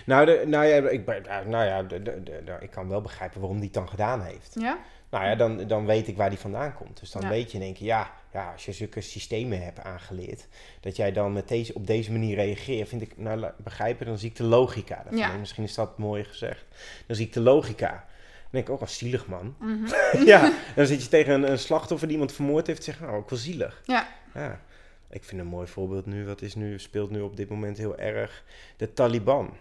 Nou, 0.06 0.26
de, 0.26 0.44
nou 0.48 0.66
ja, 0.66 0.90
ik, 0.90 1.06
ben- 1.06 1.24
nou 1.50 1.66
ja 1.66 1.84
de, 1.84 2.02
de, 2.02 2.24
de- 2.24 2.42
de- 2.46 2.58
ik 2.60 2.72
kan 2.72 2.88
wel 2.90 3.02
begrijpen 3.02 3.40
waarom 3.40 3.58
die 3.58 3.66
het 3.66 3.74
dan 3.74 3.90
gedaan 3.90 4.22
heeft. 4.22 4.56
Ja. 4.60 4.78
Nou 5.10 5.26
ja, 5.26 5.36
dan, 5.36 5.68
dan 5.68 5.86
weet 5.86 6.08
ik 6.08 6.18
waar 6.18 6.30
die 6.30 6.40
vandaan 6.40 6.74
komt. 6.74 7.00
Dus 7.00 7.12
dan 7.12 7.22
Ja. 7.22 7.30
weet 7.30 7.52
je 7.52 7.58
in 7.58 7.64
één 7.64 7.74
keer, 7.74 7.86
ja, 7.88 8.12
ja, 8.34 8.52
als 8.52 8.66
je 8.66 8.72
zulke 8.72 9.02
systemen 9.02 9.64
hebt 9.64 9.80
aangeleerd, 9.80 10.48
dat 10.80 10.96
jij 10.96 11.12
dan 11.12 11.34
met 11.34 11.48
deze, 11.48 11.74
op 11.74 11.88
deze 11.88 12.12
manier 12.12 12.36
reageert, 12.36 12.90
vind 12.90 13.02
ik, 13.02 13.18
nou 13.18 13.52
begrijpen, 13.58 14.06
dan 14.06 14.18
zie 14.18 14.30
ik 14.30 14.36
de 14.36 14.44
logica. 14.44 14.96
daarvan. 14.96 15.18
Ja. 15.18 15.38
Misschien 15.38 15.64
is 15.64 15.74
dat 15.74 15.98
mooi 15.98 16.24
gezegd. 16.24 16.66
Dan 17.06 17.16
zie 17.16 17.26
ik 17.26 17.34
de 17.34 17.40
logica. 17.40 18.06
denk 18.50 18.68
ik 18.68 18.74
ook 18.74 18.82
als 18.82 18.98
zielig 18.98 19.28
man. 19.28 19.56
Mhm. 19.60 19.86
ja, 20.32 20.54
dan 20.76 20.86
zit 20.86 21.04
je 21.04 21.10
tegen 21.10 21.34
een, 21.34 21.52
een 21.52 21.60
slachtoffer 21.60 22.08
die 22.08 22.18
iemand 22.18 22.34
vermoord 22.36 22.68
heeft 22.68 22.84
zeggen, 22.84 23.06
nou, 23.06 23.18
ook 23.18 23.30
wel 23.30 23.40
zielig. 23.40 23.82
Ja. 23.86 24.08
ja. 24.34 24.62
Ik 25.10 25.24
vind 25.24 25.42
een 25.42 25.48
mooi 25.48 25.68
voorbeeld 25.68 26.06
nu, 26.06 26.26
wat 26.26 26.42
is 26.42 26.56
nu, 26.56 26.80
speelt 26.80 27.10
nu 27.10 27.22
op 27.22 27.38
dit 27.38 27.50
moment 27.50 27.78
heel 27.78 27.98
erg, 27.98 28.44
de 28.78 28.94
Taliban. 28.94 29.54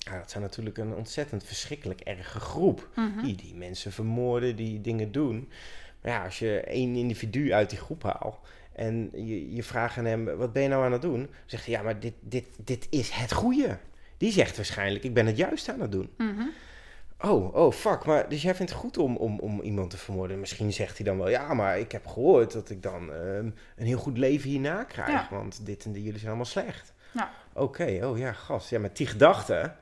Ja, 0.00 0.18
dat 0.18 0.30
zijn 0.30 0.42
natuurlijk 0.42 0.78
een 0.78 0.94
ontzettend 0.94 1.44
verschrikkelijk 1.44 2.00
erge 2.00 2.40
groep. 2.40 2.88
Mhm. 2.94 3.22
Die, 3.24 3.34
die 3.34 3.54
mensen 3.54 3.92
vermoorden, 3.92 4.56
die 4.56 4.80
dingen 4.80 5.12
doen. 5.12 5.48
Maar 6.02 6.12
ja, 6.12 6.24
als 6.24 6.38
je 6.38 6.60
één 6.60 6.94
individu 6.94 7.52
uit 7.52 7.70
die 7.70 7.78
groep 7.78 8.02
haalt 8.02 8.38
en 8.72 9.10
je, 9.12 9.54
je 9.54 9.62
vraagt 9.62 9.98
aan 9.98 10.04
hem, 10.04 10.24
wat 10.36 10.52
ben 10.52 10.62
je 10.62 10.68
nou 10.68 10.84
aan 10.84 10.92
het 10.92 11.02
doen? 11.02 11.20
Dan 11.20 11.28
zegt 11.46 11.64
hij, 11.64 11.74
ja, 11.74 11.82
maar 11.82 12.00
dit, 12.00 12.14
dit, 12.20 12.46
dit 12.64 12.86
is 12.90 13.10
het 13.10 13.32
goede. 13.32 13.78
Die 14.16 14.32
zegt 14.32 14.56
waarschijnlijk, 14.56 15.04
ik 15.04 15.14
ben 15.14 15.26
het 15.26 15.36
juist 15.36 15.68
aan 15.68 15.80
het 15.80 15.92
doen. 15.92 16.10
Mhm. 16.16 16.42
Oh, 17.20 17.54
oh, 17.54 17.72
fuck. 17.72 18.04
Maar, 18.04 18.28
dus 18.28 18.42
jij 18.42 18.54
vindt 18.54 18.72
het 18.72 18.80
goed 18.80 18.98
om, 18.98 19.16
om, 19.16 19.38
om 19.38 19.60
iemand 19.60 19.90
te 19.90 19.96
vermoorden? 19.96 20.40
Misschien 20.40 20.72
zegt 20.72 20.96
hij 20.96 21.06
dan 21.06 21.18
wel, 21.18 21.28
ja, 21.28 21.54
maar 21.54 21.78
ik 21.78 21.92
heb 21.92 22.06
gehoord 22.06 22.52
dat 22.52 22.70
ik 22.70 22.82
dan 22.82 23.12
ehm, 23.12 23.50
een 23.76 23.86
heel 23.86 23.98
goed 23.98 24.18
leven 24.18 24.50
hierna 24.50 24.84
krijg. 24.84 25.08
Ja. 25.08 25.28
Want 25.30 25.66
dit 25.66 25.84
en 25.84 25.92
die, 25.92 26.02
jullie 26.02 26.18
zijn 26.18 26.28
allemaal 26.28 26.46
slecht. 26.46 26.92
Ja. 27.12 27.30
Oké, 27.52 28.00
oh 28.02 28.18
ja, 28.18 28.32
gast. 28.32 28.70
Ja, 28.70 28.78
met 28.78 28.96
die 28.96 29.06
gedachte, 29.06 29.74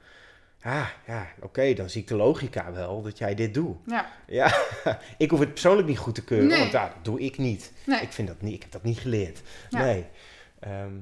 ja, 0.62 0.90
ja 1.06 1.26
oké, 1.40 1.72
dan 1.74 1.90
zie 1.90 2.02
ik 2.02 2.08
de 2.08 2.14
logica 2.16 2.72
wel 2.72 3.02
dat 3.02 3.18
jij 3.18 3.34
dit 3.34 3.54
doet. 3.54 3.76
Ja. 3.86 4.12
Ja, 4.26 4.54
ik 5.18 5.30
hoef 5.30 5.40
het 5.40 5.50
persoonlijk 5.50 5.88
niet 5.88 5.98
goed 5.98 6.14
te 6.14 6.24
keuren, 6.24 6.48
Nee. 6.48 6.58
want 6.58 6.72
dat 6.72 6.90
doe 7.02 7.20
ik 7.20 7.38
niet. 7.38 7.72
Nee. 7.86 8.00
Ik 8.00 8.12
vind 8.12 8.28
dat 8.28 8.40
niet, 8.42 8.54
ik 8.54 8.62
heb 8.62 8.72
dat 8.72 8.82
niet 8.82 8.98
geleerd. 8.98 9.40
Ja. 9.70 9.78
Nee. 9.78 10.06
Ehm, 10.60 10.92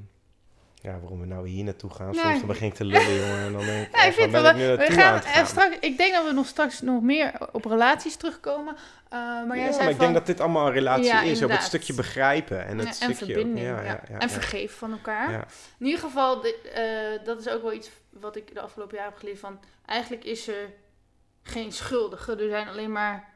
ja, 0.82 0.98
waarom 1.00 1.20
we 1.20 1.26
nou 1.26 1.48
hier 1.48 1.64
naartoe 1.64 1.90
gaan, 1.90 2.10
Nee. 2.10 2.20
soms 2.24 2.38
dan 2.38 2.46
begin 2.46 2.66
ik 2.68 2.74
te 2.74 2.84
lullen, 2.84 3.14
jongen, 3.14 3.38
en 3.46 3.52
dan 3.52 3.64
denk 3.64 3.86
ik, 3.86 3.94
Ja, 3.96 4.02
ik 4.04 4.12
vind 4.12 4.30
wel. 4.32 4.42
ben 4.42 4.50
ik 4.50 4.56
nu 4.56 4.66
We 4.70 4.76
naartoe 4.76 4.96
gaan, 4.96 5.22
eh, 5.22 5.44
straks, 5.46 5.76
ik 5.80 5.96
denk 5.96 6.12
dat 6.14 6.24
we 6.26 6.32
nog 6.32 6.46
straks 6.46 6.80
nog 6.80 7.02
meer 7.02 7.32
op 7.52 7.64
relaties 7.64 8.16
terugkomen. 8.16 8.74
Uh, 8.74 9.18
maar 9.46 9.56
ja, 9.56 9.62
jij 9.62 9.72
zei 9.72 9.78
maar 9.78 9.88
ik 9.90 9.96
van, 9.96 10.04
denk 10.04 10.14
dat 10.14 10.26
dit 10.26 10.40
allemaal 10.40 10.66
een 10.66 10.72
relatie 10.72 11.04
Ja, 11.04 11.20
is. 11.22 11.32
Inderdaad. 11.32 11.56
het 11.58 11.66
stukje 11.66 11.94
begrijpen 11.94 12.66
en 12.66 12.78
het 12.78 12.98
Ja, 12.98 13.06
en 13.06 13.14
stukje... 13.14 13.34
verbinding. 13.34 13.66
ja, 13.66 13.76
ja, 13.76 13.82
ja, 13.82 14.00
ja, 14.08 14.18
en 14.18 14.28
ja. 14.28 14.28
vergeven 14.28 14.76
van 14.76 14.92
elkaar. 14.92 15.30
Ja. 15.30 15.44
In 15.78 15.86
ieder 15.86 16.00
geval, 16.00 16.40
dit, 16.40 16.56
eh, 16.74 16.84
dat 17.24 17.38
is 17.40 17.48
ook 17.48 17.62
wel 17.62 17.72
iets 17.72 17.90
wat 18.10 18.36
ik 18.36 18.54
de 18.54 18.60
afgelopen 18.60 18.96
jaren 18.96 19.10
heb 19.10 19.20
geleerd 19.20 19.38
van. 19.38 19.60
Eigenlijk 19.86 20.24
is 20.24 20.48
er 20.48 20.70
geen 21.42 21.72
schuldige. 21.72 22.36
Er 22.36 22.48
zijn 22.48 22.68
alleen 22.68 22.92
maar 22.92 23.28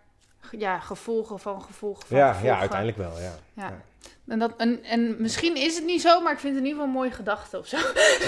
ja, 0.50 0.78
gevolgen 0.78 1.38
van 1.38 1.62
gevolgen 1.62 2.06
van 2.06 2.16
Ja, 2.16 2.26
gevolgen. 2.26 2.48
ja, 2.54 2.58
uiteindelijk 2.58 2.98
wel, 2.98 3.18
ja. 3.20 3.34
Ja. 3.54 3.68
Ja. 3.68 3.80
En, 4.28 4.38
dat, 4.38 4.52
en, 4.56 4.84
en 4.84 5.16
misschien 5.18 5.56
is 5.56 5.74
het 5.74 5.84
niet 5.84 6.00
zo, 6.00 6.20
maar 6.20 6.32
ik 6.32 6.38
vind 6.38 6.54
het 6.54 6.62
in 6.62 6.68
ieder 6.68 6.82
geval 6.82 6.86
een 6.94 7.00
mooie 7.00 7.10
gedachte 7.16 7.58
of 7.58 7.66
zo. 7.66 7.76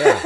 Ja. 0.03 0.17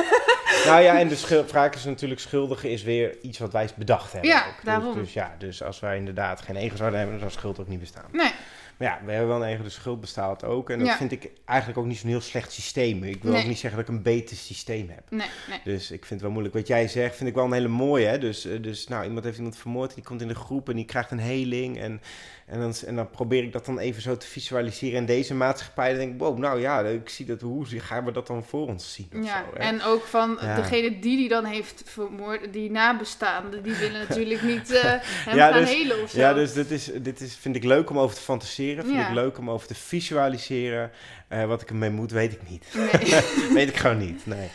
nou 0.70 0.82
ja, 0.82 0.99
en 0.99 1.09
de 1.09 1.45
vraag 1.47 1.74
is 1.74 1.84
natuurlijk 1.84 2.20
schuldige 2.20 2.70
is 2.70 2.82
weer 2.82 3.16
iets 3.22 3.39
wat 3.39 3.53
wij 3.53 3.68
bedacht 3.76 4.12
hebben. 4.12 4.30
Ja, 4.30 4.47
ook. 4.47 4.55
Dus- 4.55 4.64
daarom. 4.64 4.95
Dus, 4.95 5.12
ja, 5.12 5.34
dus 5.39 5.62
als 5.62 5.80
wij 5.80 5.97
inderdaad 5.97 6.41
geen 6.41 6.57
ego 6.57 6.76
zouden 6.76 6.99
hebben, 6.99 7.18
dan 7.18 7.28
zou 7.28 7.39
schuld 7.41 7.61
ook 7.61 7.68
niet 7.68 7.80
bestaan. 7.80 8.05
Nee, 8.12 8.32
Maar 8.79 8.89
ja, 8.89 9.01
we 9.05 9.12
hebben 9.12 9.39
wel 9.39 9.47
een 9.47 9.62
de 9.62 9.68
schuld 9.68 10.01
bestaat 10.01 10.45
ook. 10.45 10.70
En 10.70 10.79
dat 10.79 10.89
Ja. 10.89 10.97
vind 10.97 11.12
ik 11.12 11.31
eigenlijk 11.45 11.79
ook 11.79 11.87
niet 11.87 11.99
zo'n 11.99 12.09
heel 12.11 12.20
slecht 12.20 12.53
systeem. 12.53 13.05
Ik 13.05 13.22
wil 13.22 13.33
Nee. 13.33 13.41
ook 13.43 13.47
niet 13.49 13.59
zeggen 13.59 13.81
dat 13.81 13.89
ik 13.89 13.95
een 13.97 14.03
beter 14.03 14.37
systeem 14.37 14.89
heb. 14.89 15.03
nee, 15.11 15.27
nee. 15.49 15.61
Dus 15.64 15.85
ik 15.91 15.99
vind 15.99 16.11
het 16.11 16.20
wel 16.20 16.31
moeilijk. 16.31 16.55
Wat 16.55 16.66
jij 16.66 16.89
zegt, 16.89 17.16
vind 17.16 17.29
ik 17.29 17.35
wel 17.35 17.45
een 17.45 17.53
hele 17.53 17.68
mooie. 17.68 18.07
Hè? 18.07 18.18
Dus, 18.18 18.45
eh, 18.47 18.62
dus 18.62 18.89
nou, 18.89 19.05
iemand 19.05 19.24
heeft 19.24 19.37
iemand 19.37 19.57
vermoord, 19.57 19.95
die 19.95 20.05
komt 20.05 20.20
in 20.22 20.29
de 20.29 20.35
groep 20.35 20.68
en 20.68 20.77
die 20.77 20.85
krijgt 20.85 21.11
een 21.11 21.18
heling. 21.18 21.79
En, 21.79 22.01
en, 22.47 22.61
dan, 22.61 22.74
en 22.86 22.97
dan 22.97 23.11
probeer 23.11 23.42
ik 23.42 23.53
dat 23.53 23.66
dan 23.66 23.78
even 23.78 24.03
zo 24.03 24.16
te 24.16 24.26
visualiseren 24.26 24.97
in 24.99 25.07
deze 25.07 25.34
maatschappij. 25.34 25.88
Dan 25.88 25.99
denk 25.99 26.12
ik, 26.12 26.18
wow, 26.18 26.38
nou 26.38 26.61
ja, 26.61 26.80
ik 26.80 27.09
zie 27.09 27.26
dat, 27.26 27.40
hoe 27.40 27.66
gaan 27.66 28.05
we 28.05 28.12
dat 28.12 28.26
dan 28.26 28.44
voor 28.44 28.66
ons 28.66 28.92
zien? 28.92 29.09
Ja, 29.22 29.44
zo, 29.51 29.57
en 29.57 29.82
ook 29.82 30.03
van 30.05 30.38
Ja. 30.40 30.57
degene 30.57 30.99
die 30.99 31.16
die 31.16 31.28
dan 31.28 31.44
heeft 31.44 31.82
vermoord, 31.84 32.53
die 32.53 32.70
nabestaanden, 32.70 33.62
die 33.62 33.74
willen 33.74 34.07
natuurlijk 34.09 34.42
niet 34.53 34.68
hem 34.82 35.36
Ja, 35.36 35.51
gaan 35.51 35.61
dus- 35.61 35.70
helen 35.74 36.03
of 36.03 36.11
zo. 36.11 36.18
Ja, 36.18 36.34
dus 36.34 36.53
dit, 36.53 36.70
is, 36.70 36.90
dit 37.03 37.20
is, 37.20 37.36
vind 37.36 37.57
ik 37.57 37.64
leuk 37.64 37.90
om 37.90 37.99
over 37.99 38.16
te 38.16 38.22
fantaseren. 38.22 38.84
Vind 38.84 38.97
Ja. 38.97 39.09
ik 39.09 39.14
leuk 39.14 39.38
om 39.38 39.51
over 39.51 39.66
te 39.66 39.74
visualiseren. 39.74 40.90
Eh, 41.28 41.44
wat 41.44 41.62
ik 41.62 41.68
ermee 41.68 41.90
moet, 41.90 42.11
weet 42.11 42.32
ik 42.32 42.49
niet. 42.49 42.66
Nee. 42.74 43.22
weet 43.55 43.68
ik 43.68 43.76
gewoon 43.76 43.99
niet, 43.99 44.26
nee. 44.26 44.49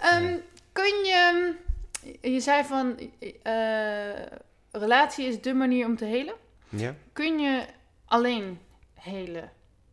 Ehm, 0.00 0.34
kun 0.72 0.84
je, 1.04 1.52
je 2.20 2.40
zei 2.40 2.64
van, 2.64 2.98
eh, 3.42 3.52
relatie 4.72 5.26
is 5.26 5.40
de 5.40 5.54
manier 5.54 5.86
om 5.86 5.96
te 5.96 6.04
helen. 6.04 6.34
Ja? 6.76 6.94
Kun 7.12 7.38
je 7.38 7.64
alleen 8.04 8.58
helen? 8.94 9.50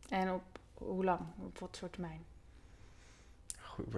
En 0.10 0.32
op 0.32 0.42
hoe 0.74 1.04
lang? 1.04 1.20
Op 1.46 1.60
wat 1.60 1.76
soort 1.80 1.92
termijn? 1.94 2.24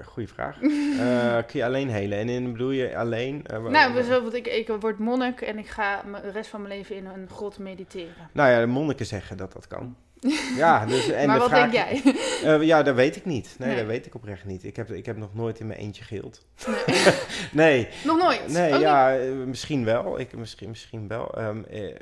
Goeie, 0.03 0.27
vraag. 0.27 0.57
Eh, 0.99 1.37
kun 1.47 1.59
je 1.59 1.65
alleen 1.65 1.89
helen? 1.89 2.17
En 2.17 2.29
in, 2.29 2.51
bedoel 2.51 2.71
je 2.71 2.97
alleen? 2.97 3.45
eh, 3.47 3.63
Nou, 3.63 3.93
bijvoorbeeld, 3.93 4.33
ik, 4.33 4.47
ik 4.47 4.67
word 4.79 4.99
monnik 4.99 5.41
en 5.41 5.57
ik 5.57 5.67
ga 5.67 6.01
de 6.21 6.29
rest 6.31 6.49
van 6.49 6.61
mijn 6.61 6.73
leven 6.77 6.95
in 6.95 7.05
een 7.05 7.29
grot 7.29 7.59
mediteren. 7.59 8.29
Nou 8.31 8.49
ja, 8.51 8.59
de 8.59 8.65
monniken 8.65 9.05
zeggen 9.05 9.37
dat 9.37 9.53
dat 9.53 9.67
kan. 9.67 9.95
Ja, 10.55 10.85
dus, 10.85 11.09
en 11.09 11.27
maar 11.27 11.35
de 11.35 11.41
wat 11.41 11.49
vraag, 11.51 11.71
denk 11.71 12.03
jij? 12.03 12.13
Eh, 12.53 12.61
ja, 12.61 12.83
dat 12.83 12.95
weet 12.95 13.15
ik 13.15 13.25
niet. 13.25 13.55
Nee, 13.59 13.67
Nee. 13.67 13.77
dat 13.77 13.85
weet 13.85 14.05
ik 14.05 14.15
oprecht 14.15 14.45
niet. 14.45 14.63
Ik 14.63 14.75
heb, 14.75 14.91
ik 14.91 15.05
heb 15.05 15.17
nog 15.17 15.33
nooit 15.33 15.59
in 15.59 15.67
mijn 15.67 15.79
eentje 15.79 16.03
geheeld. 16.03 16.45
Nee. 16.65 17.13
Nee, 17.51 17.87
Nog 18.05 18.17
nooit? 18.17 18.47
nee 18.47 18.79
ja, 18.79 19.17
misschien 19.45 19.85
wel. 19.85 20.19
Ik, 20.19 20.35
misschien, 20.35 20.69
misschien 20.69 21.07
wel. 21.07 21.33
Ehm, 21.37 21.63
eh, 21.63 21.95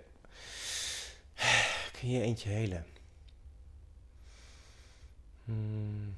kun 2.00 2.10
je 2.10 2.22
eentje 2.22 2.50
helen? 2.50 2.86
Hmm. 5.46 6.16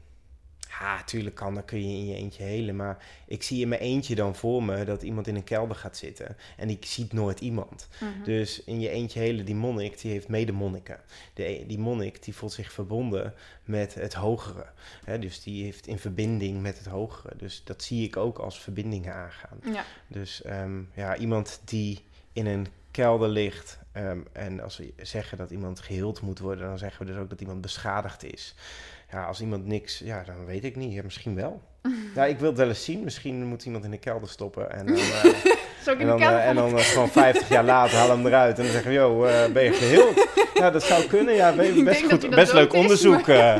Ja, 0.79 1.03
tuurlijk 1.03 1.35
kan, 1.35 1.53
dan 1.53 1.65
kun 1.65 1.89
je 1.89 1.97
in 1.97 2.05
je 2.05 2.15
eentje 2.15 2.43
helen. 2.43 2.75
Maar 2.75 3.05
ik 3.27 3.43
zie 3.43 3.61
in 3.61 3.67
mijn 3.67 3.81
eentje 3.81 4.15
dan 4.15 4.35
voor 4.35 4.63
me 4.63 4.85
dat 4.85 5.03
iemand 5.03 5.27
in 5.27 5.35
een 5.35 5.43
kelder 5.43 5.75
gaat 5.75 5.97
zitten. 5.97 6.37
En 6.57 6.67
die 6.67 6.77
ziet 6.79 7.13
nooit 7.13 7.39
iemand. 7.39 7.87
Mhm. 7.99 8.23
Dus 8.23 8.63
in 8.63 8.79
je 8.79 8.89
eentje 8.89 9.19
helen, 9.19 9.45
die 9.45 9.55
monnik, 9.55 10.01
die 10.01 10.11
heeft 10.11 10.27
medemonniken. 10.27 10.99
De, 11.33 11.63
die 11.67 11.79
monnik, 11.79 12.23
die 12.23 12.35
voelt 12.35 12.51
zich 12.51 12.71
verbonden 12.71 13.33
met 13.63 13.93
het 13.93 14.13
hogere. 14.13 14.65
Hè, 15.05 15.19
dus 15.19 15.43
die 15.43 15.63
heeft 15.63 15.87
in 15.87 15.99
verbinding 15.99 16.61
met 16.61 16.77
het 16.77 16.87
hogere. 16.87 17.35
Dus 17.37 17.61
dat 17.63 17.83
zie 17.83 18.05
ik 18.05 18.17
ook 18.17 18.37
als 18.37 18.59
verbindingen 18.59 19.13
aangaan. 19.13 19.59
Ja. 19.73 19.85
Dus 20.07 20.41
ehm, 20.41 20.81
ja, 20.93 21.17
iemand 21.17 21.61
die 21.65 21.99
in 22.33 22.45
een 22.45 22.67
kelder 22.93 23.29
ligt... 23.29 23.79
ehm, 23.91 24.17
en 24.33 24.59
als 24.61 24.77
we 24.77 24.93
zeggen 25.01 25.37
dat 25.37 25.51
iemand 25.51 25.79
geheeld 25.79 26.21
moet 26.21 26.39
worden... 26.39 26.67
dan 26.67 26.77
zeggen 26.77 27.05
we 27.05 27.11
dus 27.11 27.21
ook 27.21 27.29
dat 27.29 27.41
iemand 27.41 27.61
beschadigd 27.61 28.23
is. 28.33 28.55
Ja, 29.11 29.23
als 29.25 29.41
iemand 29.41 29.65
niks... 29.65 29.99
Ja, 29.99 30.23
dan 30.25 30.45
weet 30.45 30.63
ik 30.63 30.75
niet. 30.75 30.93
Ja, 30.93 31.01
misschien 31.03 31.35
wel. 31.35 31.61
Ja, 32.15 32.25
ik 32.25 32.39
wil 32.39 32.49
het 32.49 32.57
wel 32.57 32.67
eens 32.67 32.83
zien. 32.83 33.03
Misschien 33.03 33.45
moet 33.45 33.65
iemand 33.65 33.83
in 33.83 33.91
de 33.91 33.97
kelder 33.97 34.29
stoppen 34.29 34.71
en 34.71 34.85
dan... 34.85 34.95
ik 35.93 35.99
en 35.99 36.07
dan, 36.07 36.19
kelder 36.19 36.37
eh, 36.39 36.47
en 36.47 36.55
dan 36.55 36.77
eh, 36.77 36.83
gewoon 36.83 37.09
50 37.09 37.49
jaar 37.49 37.63
later 37.63 37.97
halen 37.97 38.15
we 38.15 38.21
hem 38.21 38.27
eruit. 38.31 38.57
En 38.57 38.63
dan 38.63 38.71
zeggen 38.71 38.91
we, 38.91 38.97
yo, 38.97 39.25
eh, 39.25 39.51
ben 39.51 39.63
je 39.63 39.71
geheeld? 39.73 40.27
Ja, 40.53 40.69
dat 40.71 40.83
zou 40.83 41.05
kunnen. 41.05 41.35
Ja, 41.35 41.53
best, 41.55 41.85
dat 41.85 41.95
goed, 42.21 42.29
best 42.29 42.53
leuk 42.53 42.73
is, 42.73 42.79
onderzoek. 42.79 43.27
eh. 43.27 43.55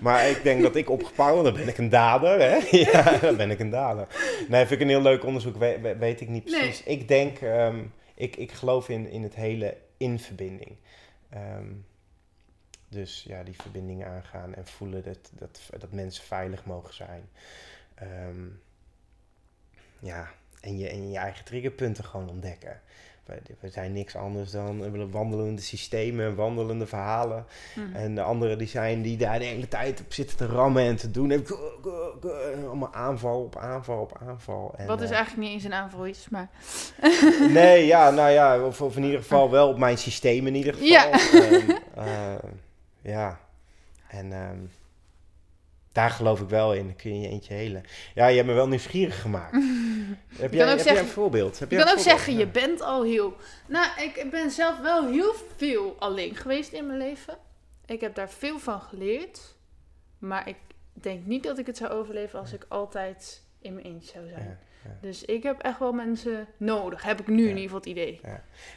maar 0.00 0.28
ik 0.28 0.42
denk 0.42 0.62
dat 0.62 0.76
ik 0.76 0.90
opgepakt 0.90 1.42
dan 1.44 1.54
ben 1.54 1.68
ik 1.68 1.78
een 1.78 1.88
dader. 1.88 2.40
Hè? 2.40 2.58
ja, 2.70 3.18
dan 3.20 3.36
ben 3.36 3.50
ik 3.50 3.58
een 3.58 3.70
dader. 3.70 4.06
Nee, 4.48 4.60
vind 4.66 4.70
ik 4.70 4.80
een 4.80 4.88
heel 4.92 5.02
leuk 5.02 5.24
onderzoek. 5.24 5.56
We- 5.56 5.78
we- 5.82 5.96
weet 5.98 6.20
ik 6.20 6.28
niet 6.28 6.44
Nee. 6.50 6.60
precies. 6.60 6.82
Ik 6.84 7.08
denk, 7.08 7.38
ehm, 7.38 7.76
ik, 8.18 8.36
ik 8.36 8.52
geloof 8.52 8.88
in, 8.88 9.10
in 9.10 9.22
het 9.22 9.34
hele 9.34 9.76
in 9.96 10.18
verbinding. 10.18 10.76
Ehm, 11.28 11.72
dus 12.88 13.22
ja, 13.22 13.42
die 13.42 13.54
verbinding 13.54 14.04
aangaan 14.04 14.54
en 14.54 14.66
voelen 14.66 15.02
dat, 15.02 15.30
dat, 15.32 15.60
dat 15.78 15.92
mensen 15.92 16.24
veilig 16.24 16.64
mogen 16.64 16.94
zijn. 16.94 17.28
Ehm, 17.94 18.46
ja, 19.98 20.30
en 20.60 20.78
je, 20.78 20.88
en 20.88 21.10
je 21.10 21.18
eigen 21.18 21.44
triggerpunten 21.44 22.04
gewoon 22.04 22.30
ontdekken. 22.30 22.80
We, 23.60 23.68
zijn 23.68 23.92
niks 23.92 24.16
anders 24.16 24.50
dan 24.50 25.10
wandelende 25.10 25.62
systemen, 25.62 26.34
wandelende 26.34 26.86
verhalen. 26.86 27.46
Mhm. 27.74 27.96
En 27.96 28.14
de 28.14 28.22
anderen 28.22 28.58
die 28.58 28.66
zijn 28.66 29.02
die 29.02 29.16
daar 29.16 29.38
de 29.38 29.44
hele 29.44 29.68
tijd 29.68 30.00
op 30.00 30.12
zitten 30.12 30.36
te 30.36 30.46
rammen 30.46 30.82
en 30.82 30.96
te 30.96 31.10
doen. 31.10 31.30
En 31.30 31.44
allemaal 32.66 32.94
aanval 32.94 33.42
op 33.42 33.56
aanval 33.56 34.00
op 34.00 34.18
aanval. 34.28 34.74
En, 34.76 34.86
Wat 34.86 35.00
is 35.00 35.10
eh, 35.10 35.16
eigenlijk 35.16 35.46
niet 35.46 35.54
eens 35.54 35.64
een 35.64 35.74
aanval 35.74 36.06
is, 36.06 36.28
maar... 36.28 36.48
Nee, 37.48 37.86
ja, 37.86 38.10
nou 38.10 38.30
ja, 38.30 38.64
of, 38.64 38.82
of 38.82 38.96
in 38.96 39.04
ieder 39.04 39.20
geval 39.20 39.50
wel 39.50 39.68
op 39.68 39.78
mijn 39.78 39.98
systeem 39.98 40.46
in 40.46 40.54
ieder 40.54 40.72
geval. 40.72 40.88
Ja. 40.88 41.10
Eh, 41.94 42.34
ja, 43.02 43.40
en 44.08 44.32
ehm, 44.32 44.58
daar 45.92 46.10
geloof 46.10 46.40
ik 46.40 46.48
wel 46.48 46.74
in. 46.74 46.86
Dan 46.86 46.96
kun 46.96 47.14
je 47.14 47.20
je 47.20 47.28
eentje 47.28 47.54
helen. 47.54 47.82
Ja, 48.14 48.26
je 48.26 48.36
hebt 48.36 48.48
me 48.48 48.54
wel 48.54 48.68
nieuwsgierig 48.68 49.20
gemaakt. 49.20 49.52
heb 50.38 50.52
jij, 50.52 50.62
ook 50.62 50.68
heb 50.68 50.78
zeggen- 50.78 50.92
jij 50.94 50.98
een 51.02 51.06
voorbeeld? 51.08 51.58
Heb 51.58 51.70
Je 51.70 51.76
jij 51.76 51.84
kan 51.84 51.94
ook 51.94 52.00
zeggen, 52.00 52.36
je 52.36 52.46
bent 52.46 52.80
al 52.80 53.02
heel... 53.02 53.36
Nou, 53.66 53.86
ik 54.02 54.30
ben 54.30 54.50
zelf 54.50 54.78
wel 54.80 55.10
heel 55.10 55.34
veel 55.56 55.96
alleen 55.98 56.36
geweest 56.36 56.72
in 56.72 56.86
mijn 56.86 56.98
leven. 56.98 57.38
Ik 57.86 58.00
heb 58.00 58.14
daar 58.14 58.30
veel 58.30 58.58
van 58.58 58.80
geleerd. 58.80 59.56
Maar 60.18 60.48
ik 60.48 60.56
denk 60.92 61.26
niet 61.26 61.42
dat 61.42 61.58
ik 61.58 61.66
het 61.66 61.76
zou 61.76 61.90
overleven 61.90 62.38
als 62.38 62.52
ik 62.52 62.64
altijd 62.68 63.42
in 63.60 63.74
mijn 63.74 63.86
eentje 63.86 64.10
zou 64.12 64.28
zijn. 64.28 64.42
Ja, 64.44 64.58
ja. 64.84 64.96
Dus 65.00 65.24
ik 65.24 65.42
heb 65.42 65.60
echt 65.62 65.78
wel 65.78 65.92
mensen 65.92 66.46
nodig. 66.56 67.02
Heb 67.02 67.20
ik 67.20 67.26
nu 67.26 67.42
in 67.42 67.48
ieder 67.48 67.62
geval 67.62 67.78
het 67.78 67.86
idee. 67.86 68.20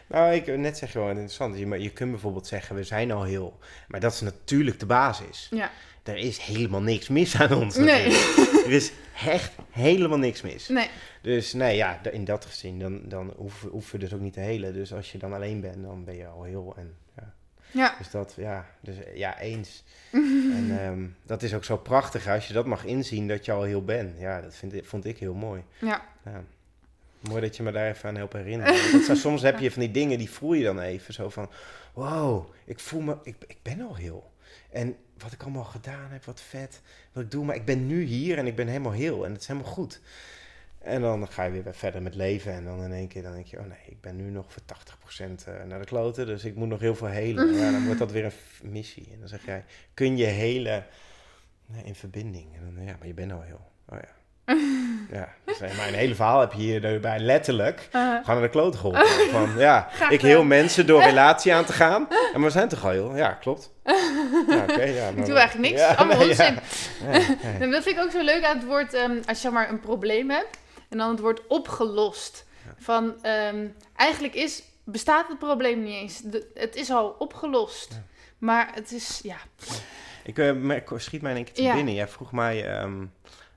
Nou, 0.08 0.34
ik 0.34 0.58
net 0.58 0.78
zeg 0.78 0.94
je 0.94 1.00
wel 1.00 1.10
interessant. 1.10 1.58
Je, 1.58 1.68
maar 1.68 1.80
je 1.80 1.92
kunt 1.92 2.12
bijvoorbeeld 2.12 2.48
zeggen, 2.48 2.76
we 2.76 2.84
zijn 2.84 3.12
al 3.12 3.24
heel... 3.24 3.60
Maar 3.88 4.00
dat 4.00 4.14
is 4.14 4.22
natuurlijk 4.22 4.80
de 4.80 4.86
basis. 4.86 5.48
Ja. 5.52 5.72
Er 6.04 6.18
is 6.18 6.38
helemaal 6.38 6.82
niks 6.82 7.08
mis 7.08 7.36
aan 7.36 7.54
ons 7.54 7.76
Nee. 7.76 8.08
natuurlijk. 8.08 8.66
er 8.66 8.72
is 8.72 8.92
echt 9.26 9.52
helemaal 9.70 10.18
niks 10.18 10.42
mis. 10.42 10.68
Nee. 10.68 10.88
Dus 11.22 11.54
nee, 11.54 11.76
ja, 11.76 12.00
in 12.12 12.26
dat 12.26 12.46
gezin, 12.46 12.80
dan, 12.80 13.02
dan 13.04 13.34
hoeven 13.38 13.70
hoef 13.70 13.92
je 13.92 13.98
dus 13.98 14.14
ook 14.14 14.20
niet 14.20 14.34
te 14.34 14.40
helen. 14.40 14.74
Dus 14.74 14.94
als 14.94 15.12
je 15.12 15.18
dan 15.18 15.34
alleen 15.34 15.62
bent, 15.62 15.84
dan 15.84 16.04
ben 16.04 16.16
je 16.16 16.28
al 16.28 16.44
heel. 16.44 16.74
En, 16.78 16.96
ja. 17.18 17.34
Ja. 17.72 17.96
Dus 17.98 18.10
dat, 18.10 18.34
ja, 18.38 18.66
dus, 18.80 18.96
ja 19.14 19.40
eens. 19.40 19.84
en 20.58 20.80
ehm, 20.80 21.06
dat 21.26 21.44
is 21.44 21.54
ook 21.54 21.64
zo 21.64 21.78
prachtig 21.78 22.28
als 22.28 22.48
je 22.48 22.54
dat 22.54 22.66
mag 22.66 22.86
inzien 22.86 23.28
dat 23.28 23.46
je 23.46 23.52
al 23.52 23.64
heel 23.64 23.84
bent. 23.86 24.20
Ja, 24.20 24.42
dat 24.42 24.56
vind, 24.56 24.74
ik- 24.74 24.86
vond 24.86 25.06
ik 25.06 25.18
heel 25.18 25.34
mooi. 25.34 25.64
Ja. 25.80 26.06
Ja. 26.26 26.44
Mooi 27.20 27.42
dat 27.42 27.56
je 27.58 27.64
me 27.64 27.72
daar 27.72 27.90
even 27.90 28.10
aan 28.10 28.16
helpt 28.16 28.34
herinneren. 28.34 28.92
Want 29.08 29.18
soms 29.20 29.42
heb 29.42 29.60
je 29.60 29.72
van 29.72 29.82
die 29.82 29.92
dingen, 29.92 30.18
die 30.18 30.30
voel 30.30 30.54
je 30.54 30.64
dan 30.64 30.80
even. 30.80 31.14
Zo 31.14 31.30
van, 31.30 31.50
wow, 31.94 32.50
ik 32.66 32.80
voel 32.80 33.02
me, 33.02 33.18
ik, 33.24 33.36
ik 33.48 33.58
ben 33.62 33.82
al 33.82 33.96
heel. 33.96 34.31
En 34.72 34.96
wat 35.18 35.32
ik 35.32 35.44
allemaal 35.44 35.64
gedaan 35.64 36.12
heb, 36.12 36.26
wat 36.26 36.42
vet, 36.42 36.82
wat 37.12 37.24
ik 37.24 37.32
doe. 37.32 37.46
Maar 37.46 37.56
ik 37.56 37.66
ben 37.66 37.88
nu 37.88 38.04
hier 38.04 38.38
en 38.38 38.48
ik 38.48 38.56
ben 38.56 38.68
helemaal 38.68 38.92
heel. 38.92 39.26
En 39.26 39.32
het 39.32 39.42
is 39.42 39.48
helemaal 39.48 39.72
goed. 39.72 40.02
En 40.80 41.02
dan 41.02 41.28
ga 41.28 41.44
je 41.44 41.62
weer 41.62 41.74
verder 41.74 42.02
met 42.02 42.16
leven. 42.16 42.54
En 42.54 42.64
dan 42.64 42.84
in 42.84 42.92
één 42.92 43.08
keer 43.08 43.24
dan 43.24 43.34
denk 43.34 43.46
je, 43.46 43.60
oh 43.60 43.66
nee, 43.66 43.86
ik 43.86 44.02
ben 44.02 44.16
nu 44.16 44.30
nog 44.30 44.52
voor 44.52 44.62
80% 44.62 45.46
eh, 45.46 45.64
naar 45.64 45.80
de 45.80 45.86
kloten. 45.86 46.26
Dus 46.26 46.46
ik 46.46 46.56
moet 46.56 46.68
nog 46.68 46.80
heel 46.80 46.96
veel 46.96 47.08
helen. 47.08 47.54
Ja, 47.60 47.72
dan 47.72 47.86
wordt 47.86 48.00
dat 48.00 48.12
weer 48.12 48.26
een 48.26 48.72
missie. 48.72 49.10
En 49.14 49.20
dan 49.20 49.28
zeg 49.28 49.46
jij, 49.46 49.66
kun 49.94 50.18
je 50.18 50.26
helen 50.26 50.86
in 51.84 51.96
verbinding? 51.96 52.56
En 52.56 52.74
dan, 52.76 52.86
ja, 52.86 52.96
maar 52.98 53.08
je 53.08 53.14
bent 53.14 53.32
al 53.32 53.42
heel. 53.42 53.72
Oh 53.86 53.98
ja. 54.02 54.21
Ja, 55.12 55.30
dus 55.46 55.60
mijn 55.60 55.94
hele 55.94 56.16
verhaal 56.16 56.40
heb 56.40 56.52
je 56.54 56.60
hierbij 56.62 57.20
letterlijk 57.20 57.88
Eh, 57.92 58.02
gewoon 58.02 58.22
naar 58.26 58.42
de 58.42 58.50
kloot 58.50 58.76
geholpen. 58.76 59.08
Van, 59.32 59.50
ja, 59.58 59.88
Graag 59.92 60.10
ik 60.12 60.22
heel 60.22 60.44
mensen 60.44 60.86
door 60.88 61.02
relatie 61.02 61.54
aan 61.54 61.66
te 61.66 61.74
gaan. 61.74 62.08
En 62.34 62.42
we 62.42 62.50
zijn 62.50 62.68
toch 62.68 62.84
al 62.86 62.90
heel? 62.92 63.16
Ja, 63.16 63.30
klopt. 63.32 63.72
Ja, 64.48 64.62
oké. 64.62 64.84
ja, 64.84 65.12
maar- 65.12 65.26
doe 65.26 65.36
eigenlijk 65.38 65.70
niks. 65.70 65.80
Ja, 65.82 65.94
Allemaal 65.94 66.18
nee, 66.18 66.30
onzin. 66.30 66.58
En 67.60 67.72
dat 67.72 67.84
vind 67.84 67.98
ik 67.98 68.04
ook 68.04 68.12
zo 68.12 68.22
leuk 68.24 68.44
aan 68.44 68.58
het 68.58 68.66
woord, 68.66 68.94
ehm, 68.94 69.12
als 69.18 69.26
je 69.26 69.36
zeg 69.36 69.52
maar 69.52 69.70
een 69.70 69.80
probleem 69.80 70.30
hebt 70.30 70.58
en 70.90 70.98
dan 70.98 71.10
het 71.10 71.20
woord 71.20 71.48
opgelost. 71.48 72.46
Van, 72.80 73.14
ehm, 73.22 73.68
eigenlijk 73.96 74.34
is, 74.34 74.64
bestaat 74.84 75.28
het 75.28 75.40
probleem 75.40 75.84
niet 75.84 75.94
eens. 75.96 76.22
De- 76.22 76.48
het 76.54 76.76
is 76.76 76.90
al 76.92 77.16
opgelost. 77.20 78.00
Maar 78.38 78.70
het 78.74 78.92
is, 78.92 79.20
ja. 79.24 79.36
Ik 80.24 80.38
eh, 80.38 80.52
schiet 80.96 81.22
mij 81.22 81.32
in 81.32 81.38
één 81.38 81.46
keer 81.46 81.54
te 81.66 81.74
binnen. 81.76 81.94
Jij 81.94 82.08
vroeg 82.08 82.32
mij 82.32 82.66
ehm, 82.68 83.06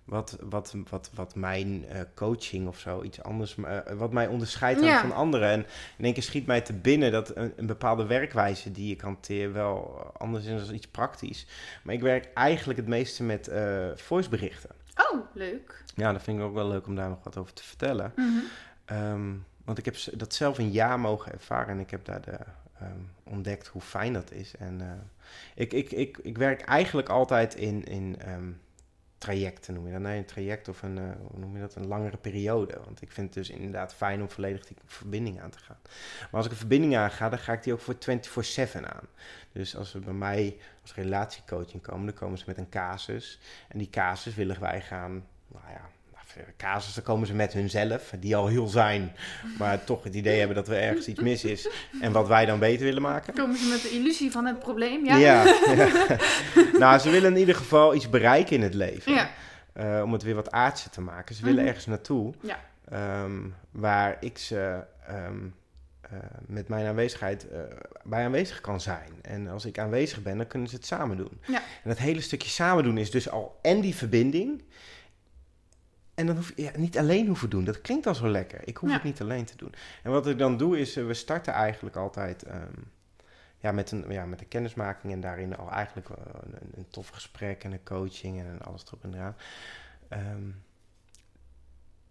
wat, 0.05 0.37
wat, 0.41 0.75
wat, 0.91 1.11
wat 1.15 1.35
mijn 1.35 1.85
eh, 1.89 2.01
coaching 2.15 2.69
of 2.69 2.79
zo, 2.79 3.03
iets 3.03 3.23
anders, 3.23 3.57
eh, 3.57 3.79
wat 3.97 4.13
mij 4.13 4.27
onderscheidt 4.27 4.81
Ja. 4.81 5.01
van 5.01 5.13
anderen. 5.13 5.49
En 5.49 5.67
in 5.97 6.05
één 6.05 6.13
keer 6.13 6.23
schiet 6.23 6.47
mij 6.47 6.61
te 6.61 6.73
binnen 6.73 7.13
dat 7.13 7.37
een, 7.37 7.53
een 7.57 7.67
bepaalde 7.67 8.07
werkwijze 8.07 8.73
die 8.73 8.93
ik 8.95 9.01
hanteer 9.01 9.53
wel 9.53 10.03
anders 10.17 10.45
is 10.45 10.67
dan 10.67 10.75
iets 10.75 10.89
praktisch. 10.89 11.47
Maar 11.83 11.95
ik 11.95 12.01
werk 12.01 12.29
eigenlijk 12.35 12.79
het 12.79 12.89
meeste 12.89 13.23
met 13.23 13.49
eh 13.49 13.89
voiceberichten. 13.95 14.71
Oh, 15.13 15.21
leuk. 15.33 15.85
Ja, 15.95 16.13
dat 16.13 16.23
vind 16.23 16.39
ik 16.39 16.45
ook 16.45 16.55
wel 16.55 16.69
leuk 16.69 16.87
om 16.87 16.95
daar 16.95 17.09
nog 17.09 17.25
wat 17.25 17.37
over 17.37 17.53
te 17.53 17.65
vertellen. 17.65 18.13
Mhm. 18.17 18.29
Ehm, 18.85 19.33
want 19.65 19.79
ik 19.79 19.85
heb 19.85 19.97
dat 20.13 20.35
zelf 20.35 20.59
een 20.59 20.71
jaar 20.71 21.01
mogen 21.01 21.33
ervaren 21.33 21.69
en 21.69 21.81
ik 21.81 21.91
heb 21.91 22.05
daar 22.05 22.21
de, 22.21 22.39
ehm, 22.79 22.99
ontdekt 23.25 23.67
hoe 23.67 23.83
fijn 23.83 24.13
dat 24.13 24.31
is. 24.33 24.57
En 24.57 24.81
ik, 25.55 25.73
ik, 25.73 25.91
ik, 25.93 26.19
ik 26.23 26.39
werk 26.39 26.61
eigenlijk 26.61 27.09
altijd 27.09 27.55
in, 27.55 27.85
in 27.85 28.17
ehm, 28.19 28.51
trajecten, 29.25 29.75
noem 29.75 29.87
je 29.87 29.93
dat? 29.93 30.01
Nee, 30.01 30.19
een 30.19 30.25
traject 30.25 30.69
of 30.69 30.83
een, 30.83 30.99
eh, 30.99 31.05
hoe 31.31 31.41
noem 31.41 31.55
je 31.55 31.61
dat? 31.61 31.75
Een 31.75 31.87
langere 31.87 32.17
periode. 32.17 32.81
Want 32.85 33.03
ik 33.03 33.13
vind 33.13 33.35
het 33.35 33.47
dus 33.47 33.57
inderdaad 33.57 33.95
fijn 33.95 34.21
om 34.21 34.29
volledig 34.29 34.67
die 34.67 34.77
verbinding 34.87 35.41
aan 35.41 35.51
te 35.51 35.59
gaan. 35.59 35.79
Maar 36.21 36.31
als 36.31 36.45
ik 36.45 36.51
een 36.51 36.57
verbinding 36.57 36.97
aanga, 36.97 37.29
dan 37.29 37.39
ga 37.39 37.53
ik 37.53 37.63
die 37.63 37.73
ook 37.73 37.81
voor 37.81 37.95
24-7 37.95 38.87
aan. 38.87 39.07
Dus 39.53 39.77
als 39.77 39.91
ze 39.91 39.99
bij 39.99 40.13
mij 40.13 40.57
als 40.83 40.95
relatiecoaching 40.95 41.83
komen, 41.83 42.07
dan 42.07 42.15
komen 42.15 42.39
ze 42.39 42.45
met 42.47 42.59
een 42.59 42.69
casus. 42.69 43.39
En 43.69 43.79
die 43.79 43.91
casus 43.91 44.35
willen 44.35 44.61
wij 44.61 44.81
gaan, 44.81 45.27
nou 45.49 45.65
ja, 45.71 45.91
casus, 46.57 46.95
dan 46.95 47.05
komen 47.05 47.27
ze 47.27 47.35
met 47.35 47.53
hunzelf, 47.53 48.13
die 48.21 48.37
al 48.37 48.47
heel 48.47 48.67
zijn, 48.67 49.13
maar 49.59 49.85
toch 49.85 50.05
het 50.05 50.15
idee 50.15 50.39
hebben 50.39 50.57
dat 50.57 50.69
er 50.69 50.81
ergens 50.81 51.07
iets 51.09 51.21
mis 51.21 51.45
is 51.45 51.69
en 52.01 52.13
wat 52.13 52.29
wij 52.29 52.47
dan 52.47 52.59
beter 52.59 52.85
willen 52.85 53.03
maken. 53.03 53.35
Komen 53.35 53.57
ze 53.57 53.69
met 53.69 53.83
de 53.83 53.91
illusie 53.91 54.31
van 54.31 54.47
het 54.47 54.59
probleem? 54.59 55.05
Ja. 55.05 55.17
Ja, 55.17 55.45
ja. 55.75 55.89
nou, 56.79 56.99
ze 56.99 57.11
willen 57.11 57.33
in 57.33 57.39
ieder 57.39 57.55
geval 57.55 57.95
iets 57.95 58.11
bereiken 58.11 58.57
in 58.57 58.63
het 58.63 58.75
leven. 58.75 59.13
Ja. 59.13 59.31
Eh, 59.73 60.01
om 60.05 60.13
het 60.13 60.23
weer 60.23 60.35
wat 60.35 60.51
aardse 60.51 60.91
te 60.91 61.01
maken. 61.01 61.35
Ze 61.35 61.43
willen 61.43 61.59
Mhm. 61.59 61.67
ergens 61.67 61.87
naartoe. 61.87 62.35
Ja. 62.41 62.59
ehm, 62.89 63.41
waar 63.71 64.17
ik 64.21 64.39
ze 64.39 64.83
ehm, 65.09 65.39
eh, 66.01 66.11
met 66.47 66.69
mijn 66.69 66.87
aanwezigheid 66.87 67.49
eh, 67.49 67.59
bij 68.05 68.25
aanwezig 68.25 68.61
kan 68.61 68.81
zijn. 68.81 69.11
En 69.23 69.49
als 69.49 69.65
ik 69.65 69.79
aanwezig 69.79 70.23
ben, 70.23 70.37
dan 70.37 70.47
kunnen 70.47 70.69
ze 70.69 70.75
het 70.77 70.87
samen 70.87 71.17
doen. 71.17 71.41
Ja. 71.47 71.59
En 71.59 71.89
dat 71.89 71.99
hele 71.99 72.21
stukje 72.21 72.49
samen 72.51 72.85
doen 72.85 72.99
is 72.99 73.11
dus 73.11 73.31
al 73.31 73.59
en 73.63 73.81
die 73.81 73.95
verbinding. 73.95 74.63
En 76.15 76.27
dan 76.27 76.37
hoef 76.37 76.53
je 76.57 76.63
ja, 76.63 76.71
niet 76.77 76.99
alleen 76.99 77.27
hoeven 77.27 77.51
doen. 77.51 77.65
Dat 77.65 77.81
klinkt 77.81 78.07
al 78.07 78.15
zo 78.15 78.29
lekker. 78.29 78.61
Ik 78.65 78.77
hoef 78.77 78.89
Ja. 78.89 78.95
het 78.95 79.05
niet 79.05 79.21
alleen 79.21 79.45
te 79.45 79.57
doen. 79.57 79.75
En 80.03 80.11
wat 80.11 80.27
ik 80.27 80.39
dan 80.39 80.57
doe 80.57 80.79
is, 80.79 80.97
eh, 80.97 81.07
we 81.07 81.15
starten 81.15 81.53
eigenlijk 81.53 81.97
altijd 81.97 82.43
ehm, 82.43 82.73
ja, 83.59 83.73
met, 83.73 83.91
een, 83.91 84.05
ja, 84.09 84.25
met 84.25 84.41
een 84.41 84.49
kennismaking 84.49 85.13
en 85.13 85.21
daarin 85.21 85.57
al 85.57 85.71
eigenlijk 85.71 86.09
eh, 86.09 86.17
een, 86.43 86.71
een 86.77 86.87
tof 86.91 87.09
gesprek 87.09 87.65
en 87.65 87.73
een 87.73 87.85
coaching 87.85 88.39
en 88.41 88.59
alles 88.63 88.85
erop 88.87 89.05
en 89.05 89.15
eraan. 89.15 89.37
Ehm, 90.09 90.49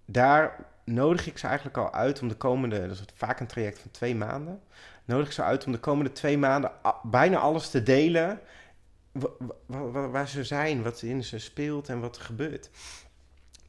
daar 0.06 0.66
nodig 0.86 1.28
ik 1.28 1.38
ze 1.38 1.48
eigenlijk 1.48 1.78
al 1.78 1.94
uit 1.94 2.22
om 2.22 2.28
de 2.28 2.36
komende, 2.36 2.82
dat 2.88 2.92
is 2.92 3.04
vaak 3.14 3.40
een 3.40 3.48
traject 3.48 3.80
van 3.80 3.92
twee 3.92 4.16
maanden, 4.16 4.62
nodig 5.06 5.26
ik 5.28 5.32
ze 5.34 5.44
uit 5.44 5.66
om 5.66 5.72
de 5.72 5.80
komende 5.80 6.12
twee 6.12 6.38
maanden 6.38 6.72
bijna 7.04 7.38
alles 7.38 7.70
te 7.70 7.84
delen 7.84 8.40
wa- 9.12 9.30
wa- 9.66 9.90
wa- 9.92 10.08
waar 10.10 10.28
ze 10.28 10.44
zijn, 10.44 10.84
wat 10.84 11.02
in 11.02 11.24
ze 11.24 11.40
speelt 11.40 11.90
en 11.90 12.00
wat 12.00 12.16
er 12.16 12.22
gebeurt. 12.22 12.70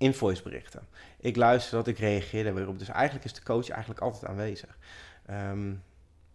In 0.05 0.15
voiceberichten. 0.15 0.87
Ik 1.21 1.37
luister 1.37 1.77
dat, 1.77 1.87
ik 1.87 1.99
reageer 1.99 2.45
daar. 2.45 2.77
Dus 2.77 2.89
eigenlijk 2.89 3.25
is 3.25 3.33
de 3.33 3.43
coach 3.43 3.69
eigenlijk 3.69 4.01
altijd 4.01 4.25
aanwezig. 4.27 4.79
Ehm, 5.27 5.73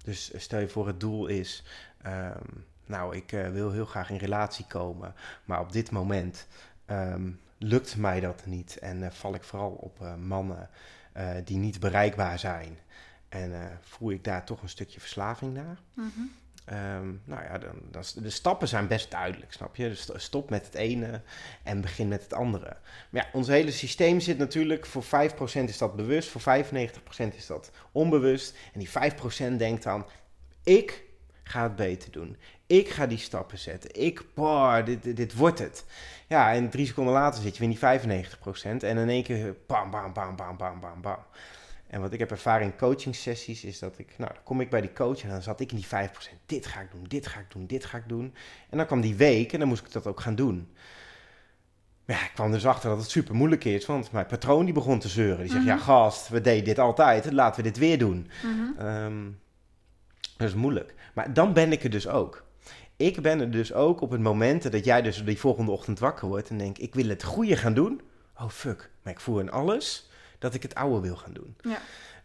dus 0.03 0.31
stel 0.35 0.59
je 0.59 0.67
voor 0.67 0.87
het 0.87 0.99
doel 0.99 1.27
is, 1.27 1.63
ehm, 2.01 2.43
nou 2.85 3.15
ik 3.15 3.31
eh, 3.31 3.49
wil 3.49 3.71
heel 3.71 3.85
graag 3.85 4.09
in 4.09 4.17
relatie 4.17 4.65
komen, 4.65 5.13
maar 5.45 5.59
op 5.59 5.71
dit 5.71 5.91
moment 5.91 6.47
ehm, 6.85 7.31
lukt 7.57 7.97
mij 7.97 8.19
dat 8.19 8.45
niet 8.45 8.77
en 8.77 9.03
eh, 9.03 9.11
val 9.11 9.33
ik 9.33 9.43
vooral 9.43 9.71
op 9.71 10.01
eh, 10.01 10.15
mannen 10.15 10.69
die 11.43 11.57
niet 11.57 11.79
bereikbaar 11.79 12.39
zijn. 12.39 12.77
En 13.29 13.79
voel 13.81 14.11
ik 14.11 14.23
daar 14.23 14.45
toch 14.45 14.61
een 14.61 14.69
stukje 14.69 14.99
verslaving 14.99 15.53
naar. 15.53 15.77
Mhm. 15.93 16.21
Ehm, 16.69 17.07
nou 17.23 17.43
ja, 17.43 17.57
dan, 17.57 17.75
dan, 17.91 18.03
de 18.15 18.29
stappen 18.29 18.67
zijn 18.67 18.87
best 18.87 19.11
duidelijk, 19.11 19.53
snap 19.53 19.75
je? 19.75 19.87
Dus 19.87 20.09
stop 20.15 20.49
met 20.49 20.65
het 20.65 20.75
ene 20.75 21.21
en 21.63 21.81
begin 21.81 22.07
met 22.07 22.23
het 22.23 22.33
andere. 22.33 22.77
Maar 23.09 23.23
ja, 23.23 23.29
ons 23.33 23.47
hele 23.47 23.71
systeem 23.71 24.19
zit 24.19 24.37
natuurlijk, 24.37 24.85
voor 24.85 25.03
5% 25.03 25.07
is 25.63 25.77
dat 25.77 25.95
bewust, 25.95 26.29
voor 26.29 26.41
95% 26.41 27.35
is 27.35 27.45
dat 27.45 27.71
onbewust. 27.91 28.55
En 28.73 28.79
die 28.79 28.89
5% 29.53 29.55
denkt 29.57 29.83
dan, 29.83 30.05
ik 30.63 31.03
ga 31.43 31.63
het 31.63 31.75
beter 31.75 32.11
doen. 32.11 32.37
Ik 32.67 32.89
ga 32.89 33.07
die 33.07 33.17
stappen 33.17 33.57
zetten. 33.57 34.01
Ik, 34.01 34.25
boah, 34.33 34.85
dit, 34.85 35.03
dit, 35.03 35.17
dit 35.17 35.35
wordt 35.35 35.59
het. 35.59 35.85
Ja, 36.27 36.53
en 36.53 36.69
drie 36.69 36.85
seconden 36.85 37.13
later 37.13 37.41
zit 37.41 37.57
je 37.57 37.67
weer 37.67 37.77
in 37.91 37.99
die 37.99 38.79
95% 38.79 38.83
en 38.83 38.97
in 38.97 39.09
één 39.09 39.23
keer 39.23 39.55
bam, 39.67 39.91
bam, 39.91 40.13
bam, 40.13 40.35
bam, 40.35 40.57
bam, 40.57 40.79
bam, 40.79 41.01
bam. 41.01 41.19
En 41.89 42.01
wat 42.01 42.13
ik 42.13 42.19
heb 42.19 42.31
ervaren 42.31 42.65
in 42.65 42.77
coaching 42.77 43.15
sessies 43.15 43.63
is 43.63 43.79
dat 43.79 43.99
ik, 43.99 44.13
nou, 44.17 44.33
dan 44.33 44.43
kom 44.43 44.61
ik 44.61 44.69
bij 44.69 44.81
die 44.81 44.93
coach 44.93 45.23
en 45.23 45.29
dan 45.29 45.41
zat 45.41 45.59
ik 45.59 45.71
in 45.71 45.77
die 45.77 45.87
5%. 45.87 45.89
Dit 46.45 46.65
ga 46.65 46.81
ik 46.81 46.91
doen, 46.91 47.03
dit 47.07 47.27
ga 47.27 47.39
ik 47.39 47.51
doen, 47.51 47.65
dit 47.65 47.85
ga 47.85 47.97
ik 47.97 48.07
doen. 48.07 48.33
En 48.69 48.77
dan 48.77 48.85
kwam 48.85 49.01
die 49.01 49.15
week 49.15 49.53
en 49.53 49.59
dan 49.59 49.67
moest 49.67 49.85
ik 49.85 49.91
dat 49.91 50.07
ook 50.07 50.19
gaan 50.19 50.35
doen. 50.35 50.69
Maar 52.05 52.17
ja, 52.17 52.23
ik 52.23 52.31
kwam 52.33 52.51
dus 52.51 52.65
achter 52.65 52.89
dat 52.89 52.99
het 52.99 53.09
super 53.09 53.35
moeilijk 53.35 53.63
is, 53.63 53.85
want 53.85 54.11
mijn 54.11 54.25
patroon 54.25 54.65
die 54.65 54.73
begon 54.73 54.99
te 54.99 55.07
zeuren. 55.07 55.39
Die 55.39 55.51
zegt, 55.51 55.65
ja 55.65 55.77
gast, 55.77 56.29
we 56.29 56.41
deden 56.41 56.63
dit 56.63 56.79
altijd, 56.79 57.31
laten 57.31 57.63
we 57.63 57.69
dit 57.69 57.77
weer 57.77 57.97
doen. 57.97 58.29
Mhm. 58.43 58.87
Ehm, 58.87 59.25
dat 60.37 60.47
is 60.47 60.55
moeilijk. 60.55 60.95
Maar 61.13 61.33
dan 61.33 61.53
ben 61.53 61.71
ik 61.71 61.83
er 61.83 61.89
dus 61.89 62.07
ook. 62.07 62.43
Ik 62.95 63.21
ben 63.21 63.39
er 63.39 63.51
dus 63.51 63.73
ook 63.73 64.01
op 64.01 64.11
het 64.11 64.21
moment 64.21 64.71
dat 64.71 64.85
jij 64.85 65.01
dus 65.01 65.23
die 65.23 65.39
volgende 65.39 65.71
ochtend 65.71 65.99
wakker 65.99 66.27
wordt 66.27 66.49
en 66.49 66.57
denkt, 66.57 66.81
ik 66.81 66.93
wil 66.93 67.07
het 67.09 67.23
goede 67.23 67.55
gaan 67.55 67.73
doen. 67.73 68.01
Oh 68.37 68.49
fuck, 68.49 68.89
maar 69.01 69.13
ik 69.13 69.19
voel 69.19 69.39
in 69.39 69.51
alles 69.51 70.08
dat 70.39 70.53
ik 70.53 70.61
het 70.63 70.75
oude 70.75 70.99
wil 71.07 71.15
gaan 71.15 71.33
doen. 71.33 71.55
Ja. 71.61 71.77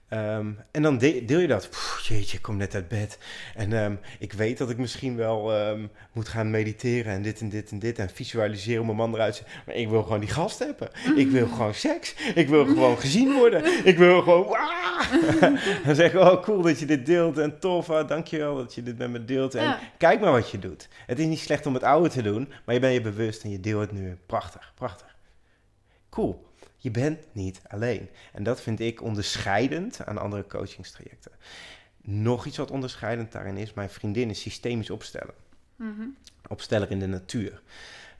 Ehm, 0.08 0.52
en 0.70 0.82
dan 0.82 0.98
de- 0.98 1.24
deel 1.24 1.38
je 1.38 1.46
dat. 1.46 1.70
Pff, 1.70 2.00
jeetje, 2.08 2.36
ik 2.36 2.42
kom 2.42 2.56
net 2.56 2.74
uit 2.74 2.88
bed. 2.88 3.18
En 3.54 3.72
ehm, 3.72 3.94
ik 4.18 4.32
weet 4.32 4.58
dat 4.58 4.70
ik 4.70 4.78
misschien 4.78 5.16
wel 5.16 5.52
ehm, 5.54 5.86
moet 6.12 6.28
gaan 6.28 6.50
mediteren 6.50 7.12
en 7.12 7.22
dit 7.22 7.40
en 7.40 7.48
dit 7.48 7.70
en 7.70 7.78
dit. 7.78 7.98
En 7.98 8.10
visualiseren 8.10 8.76
hoe 8.84 8.86
mijn 8.94 8.96
man 9.10 9.14
eruit 9.14 9.36
ziet. 9.36 9.46
Maar 9.66 9.74
ik 9.74 9.88
wil 9.88 10.02
gewoon 10.02 10.20
die 10.20 10.28
gast 10.28 10.58
hebben. 10.58 10.88
Ik 11.16 11.30
wil 11.30 11.46
gewoon 11.56 11.74
seks. 11.74 12.14
Ik 12.34 12.48
wil 12.48 12.64
gewoon 12.66 12.98
gezien 12.98 13.32
worden. 13.32 13.86
Ik 13.86 13.98
wil 13.98 14.22
gewoon... 14.22 14.46
"Wah!" 14.46 15.12
dan 15.86 15.94
zeg 15.94 16.12
ik, 16.12 16.20
oh 16.20 16.42
cool 16.42 16.62
dat 16.62 16.78
je 16.78 16.86
dit 16.86 17.06
deelt. 17.06 17.38
En 17.38 17.58
tof, 17.58 17.90
ah, 17.90 18.08
dankjewel 18.08 18.56
dat 18.56 18.74
je 18.74 18.82
dit 18.82 18.98
met 18.98 19.10
me 19.10 19.24
deelt. 19.24 19.54
En 19.54 19.64
Ja. 19.64 19.80
kijk 19.98 20.20
maar 20.20 20.32
wat 20.32 20.50
je 20.50 20.58
doet. 20.58 20.88
Het 21.06 21.18
is 21.18 21.26
niet 21.26 21.38
slecht 21.40 21.66
om 21.66 21.74
het 21.74 21.82
oude 21.82 22.08
te 22.08 22.22
doen. 22.22 22.52
Maar 22.64 22.74
je 22.74 22.80
bent 22.80 22.94
je 22.94 23.00
bewust 23.00 23.42
en 23.44 23.50
je 23.50 23.60
deelt 23.60 23.80
het 23.80 23.92
nu. 23.92 24.16
Prachtig, 24.26 24.72
prachtig. 24.74 25.16
Cool. 26.10 26.43
Je 26.84 26.90
bent 26.90 27.18
niet 27.32 27.60
alleen. 27.68 28.08
En 28.32 28.42
dat 28.42 28.60
vind 28.60 28.80
ik 28.80 29.02
onderscheidend 29.02 30.04
aan 30.06 30.18
andere 30.18 30.46
coachingstrajecten. 30.46 31.32
Nog 32.02 32.46
iets 32.46 32.56
wat 32.56 32.70
onderscheidend 32.70 33.32
daarin 33.32 33.56
is, 33.56 33.72
mijn 33.74 33.90
vriendin 33.90 34.30
is 34.30 34.40
systemisch 34.40 34.90
opstellen. 34.90 35.34
Mhm. 35.76 36.02
Opsteller 36.48 36.90
in 36.90 36.98
de 36.98 37.06
natuur. 37.06 37.62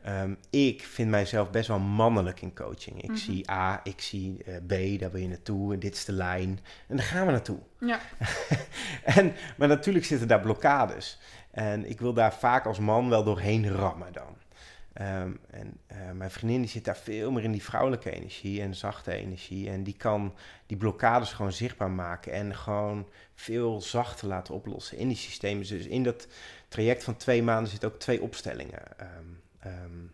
Ehm, 0.02 0.34
ik 0.50 0.82
vind 0.82 1.10
mijzelf 1.10 1.50
best 1.50 1.68
wel 1.68 1.78
mannelijk 1.78 2.42
in 2.42 2.54
coaching. 2.54 3.02
Ik 3.02 3.08
Mhm. 3.08 3.18
zie 3.18 3.50
A, 3.50 3.80
ik 3.82 4.00
zie 4.00 4.42
eh, 4.44 4.56
B, 4.66 5.00
daar 5.00 5.10
wil 5.10 5.20
je 5.20 5.28
naartoe 5.28 5.72
en 5.72 5.78
dit 5.78 5.94
is 5.94 6.04
de 6.04 6.12
lijn. 6.12 6.60
En 6.88 6.96
daar 6.96 7.06
gaan 7.06 7.26
we 7.26 7.32
naartoe. 7.32 7.58
Ja. 7.80 8.00
en, 9.18 9.32
maar 9.56 9.68
natuurlijk 9.68 10.04
zitten 10.04 10.28
daar 10.28 10.40
blokkades. 10.40 11.18
En 11.50 11.88
ik 11.88 12.00
wil 12.00 12.12
daar 12.12 12.34
vaak 12.34 12.66
als 12.66 12.78
man 12.78 13.08
wel 13.08 13.24
doorheen 13.24 13.70
rammen 13.70 14.12
dan. 14.12 14.36
Ehm, 14.94 15.32
en 15.50 15.80
eh, 15.86 16.10
mijn 16.10 16.30
vriendin 16.30 16.60
die 16.60 16.70
zit 16.70 16.84
daar 16.84 16.96
veel 16.96 17.30
meer 17.30 17.42
in 17.42 17.52
die 17.52 17.62
vrouwelijke 17.62 18.10
energie 18.10 18.62
en 18.62 18.74
zachte 18.74 19.12
energie. 19.12 19.70
En 19.70 19.82
die 19.82 19.96
kan 19.96 20.34
die 20.66 20.76
blokkades 20.76 21.32
gewoon 21.32 21.52
zichtbaar 21.52 21.90
maken 21.90 22.32
en 22.32 22.56
gewoon 22.56 23.08
veel 23.34 23.80
zachter 23.80 24.28
laten 24.28 24.54
oplossen 24.54 24.98
in 24.98 25.08
die 25.08 25.16
systemen. 25.16 25.66
Dus 25.66 25.86
in 25.86 26.02
dat 26.02 26.26
traject 26.68 27.04
van 27.04 27.16
twee 27.16 27.42
maanden 27.42 27.70
zitten 27.70 27.92
ook 27.92 27.98
twee 27.98 28.22
opstellingen 28.22 28.98
ehm, 28.98 29.08
ehm, 29.58 30.06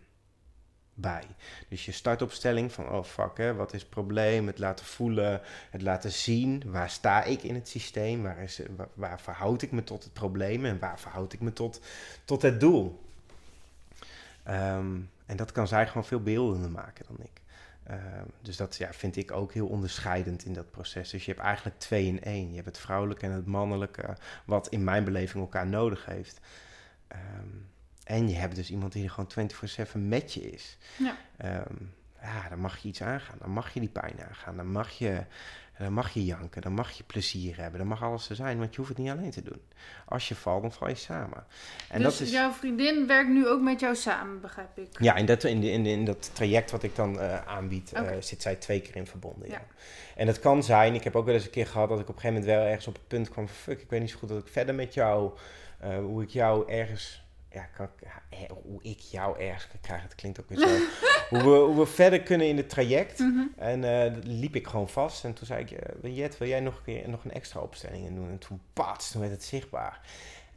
bij. 0.95 1.24
Dus 1.68 1.85
je 1.85 1.93
startopstelling 1.93 2.72
van, 2.72 2.89
oh 2.89 3.05
fuck, 3.05 3.37
hè, 3.37 3.55
wat 3.55 3.72
is 3.72 3.81
het 3.81 3.91
probleem? 3.91 4.47
Het 4.47 4.59
laten 4.59 4.87
voelen, 4.87 5.41
het 5.70 5.83
laten 5.83 6.12
zien. 6.12 6.62
Waar 6.66 6.91
sta 6.91 7.24
ik 7.24 7.43
in 7.43 7.55
het 7.55 7.68
systeem? 7.68 8.22
Waar, 8.22 8.43
is, 8.43 8.61
waar, 8.76 8.89
waar 8.95 9.20
verhoud 9.20 9.62
ik 9.62 9.72
me 9.72 9.85
tot 9.85 10.05
het 10.05 10.12
probleem? 10.12 10.64
En 10.64 10.78
waar 10.78 11.01
verhoud 11.01 11.33
ik 11.33 11.41
me 11.41 11.53
tot, 11.53 11.81
tot 12.24 12.43
het 12.43 12.61
doel? 12.61 13.09
Ehm, 14.43 15.01
en 15.26 15.36
dat 15.36 15.53
kan 15.53 15.68
zij 15.68 15.86
gewoon 15.86 16.05
veel 16.05 16.22
beeldender 16.22 16.70
maken 16.70 17.05
dan 17.09 17.16
ik. 17.20 17.41
Ehm, 17.82 18.26
dus 18.43 18.57
dat 18.57 18.76
ja, 18.76 18.93
vind 18.93 19.16
ik 19.16 19.32
ook 19.32 19.53
heel 19.53 19.66
onderscheidend 19.66 20.45
in 20.45 20.53
dat 20.53 20.70
proces. 20.70 21.11
Dus 21.11 21.24
je 21.24 21.30
hebt 21.30 21.45
eigenlijk 21.45 21.78
twee 21.78 22.07
in 22.07 22.22
één. 22.22 22.49
Je 22.49 22.55
hebt 22.55 22.66
het 22.66 22.78
vrouwelijke 22.78 23.26
en 23.26 23.32
het 23.32 23.47
mannelijke, 23.47 24.16
wat 24.45 24.68
in 24.68 24.84
mijn 24.84 25.05
beleving 25.05 25.43
elkaar 25.43 25.66
nodig 25.66 26.05
heeft. 26.05 26.41
Ehm, 27.09 27.49
en 28.05 28.28
je 28.28 28.36
hebt 28.36 28.55
dus 28.55 28.70
iemand 28.70 28.93
die 28.93 29.05
er 29.05 29.11
gewoon 29.11 29.30
24-7 29.30 30.09
met 30.09 30.34
je 30.34 30.51
is. 30.51 30.78
Ja. 30.99 31.16
Ja, 32.22 32.49
dan 32.49 32.59
mag 32.59 32.78
je 32.78 32.88
iets 32.88 33.03
aangaan. 33.03 33.38
Dan 33.38 33.51
mag 33.51 33.74
je 33.74 33.80
die 33.80 33.88
pijn 33.88 34.22
aangaan. 34.28 34.57
Dan 34.57 34.70
mag 34.70 34.91
je, 34.91 35.24
dan 35.85 35.93
mag 35.93 36.11
je 36.11 36.24
janken. 36.24 36.62
Dan 36.62 36.72
mag 36.72 36.91
je 36.91 37.03
plezier 37.05 37.57
hebben. 37.57 37.78
Dan 37.78 37.89
mag 37.89 38.03
alles 38.03 38.28
er 38.31 38.37
zijn, 38.37 38.59
want 38.59 38.70
je 38.70 38.76
hoeft 38.76 38.89
het 38.89 38.99
niet 38.99 39.11
alleen 39.11 39.31
te 39.31 39.43
doen. 39.43 39.61
Als 40.05 40.28
je 40.28 40.35
valt, 40.35 40.62
dan 40.62 40.72
val 40.72 40.89
je 40.89 40.95
samen. 40.95 41.45
En 41.89 42.03
dus 42.03 42.18
dat 42.18 42.26
is, 42.26 42.33
jouw 42.33 42.51
vriendin 42.53 43.07
werkt 43.07 43.31
nu 43.31 43.49
ook 43.49 43.61
met 43.61 43.81
jou 43.81 43.95
samen, 43.95 44.41
begrijp 44.41 44.78
ik? 44.78 44.89
ja, 45.01 45.14
in 45.16 45.26
dat, 45.26 45.45
in, 45.45 45.61
de- 45.61 45.70
in, 45.70 45.87
in 45.87 46.05
dat 46.05 46.31
traject 46.35 46.70
wat 46.70 46.83
ik 46.83 46.97
dan 46.97 47.20
eh, 47.20 47.47
aanbied, 47.47 47.93
eh, 47.93 48.09
zit 48.20 48.43
zij 48.43 48.55
twee 48.55 48.81
keer 48.81 48.97
in 48.97 49.07
verbonden. 49.07 49.49
Ja. 49.49 49.55
Ja. 49.55 49.62
En 50.16 50.26
het 50.26 50.39
kan 50.41 50.62
zijn, 50.62 50.95
ik 50.95 51.05
heb 51.05 51.16
ook 51.16 51.24
wel 51.24 51.35
eens 51.35 51.45
een 51.45 51.51
keer 51.51 51.66
gehad 51.66 51.89
dat 51.89 52.01
ik 52.01 52.09
op 52.09 52.14
een 52.14 52.20
gegeven 52.20 52.41
moment 52.43 52.59
wel 52.59 52.68
ergens 52.68 52.87
op 52.87 52.95
het 52.95 53.07
punt 53.09 53.28
kwam 53.28 53.47
van 53.49 53.57
fuck, 53.57 53.81
ik 53.81 53.91
weet 53.91 54.01
niet 54.01 54.11
zo 54.11 54.18
goed 54.18 54.28
dat 54.28 54.39
ik 54.39 54.49
verder 54.53 54.74
met 54.74 54.95
jou, 54.95 55.31
eh, 55.78 55.99
hoe 55.99 56.22
ik 56.22 56.28
jou 56.31 56.70
ergens, 56.72 57.22
ja, 57.53 57.65
kan, 57.65 57.87
ik- 57.87 58.03
ja, 58.09 58.37
eh, 58.39 58.51
hoe 58.65 58.83
ik 58.83 58.99
jou 59.01 59.39
ergens 59.41 59.67
kan 59.69 59.81
krijgen, 59.81 60.07
het 60.07 60.15
klinkt 60.15 60.41
ook 60.41 60.49
weer 60.49 60.59
zo, 60.59 60.69
hoe, 61.31 61.43
we, 61.43 61.59
hoe 61.59 61.79
we 61.79 61.87
verder 61.87 62.21
kunnen 62.23 62.47
in 62.49 62.57
het 62.57 62.69
traject. 62.69 63.19
Mhm. 63.19 63.41
En 63.57 63.85
eh, 64.05 64.15
dat 64.15 64.25
liep 64.25 64.55
ik 64.57 64.67
gewoon 64.67 64.89
vast. 64.89 65.25
En 65.25 65.33
toen 65.35 65.47
zei 65.47 65.65
ik, 65.65 65.71
uh, 66.05 66.17
Jet, 66.17 66.39
wil 66.39 66.49
jij 66.49 66.61
nog 66.61 66.77
een 66.77 66.83
keer 66.85 67.09
nog 67.09 67.25
een 67.25 67.33
extra 67.33 67.61
opstelling 67.61 68.07
in 68.07 68.15
doen? 68.15 68.29
En 68.31 68.39
toen 68.39 68.61
pats, 68.73 69.11
toen 69.11 69.21
werd 69.21 69.33
het 69.33 69.45
zichtbaar. 69.45 70.01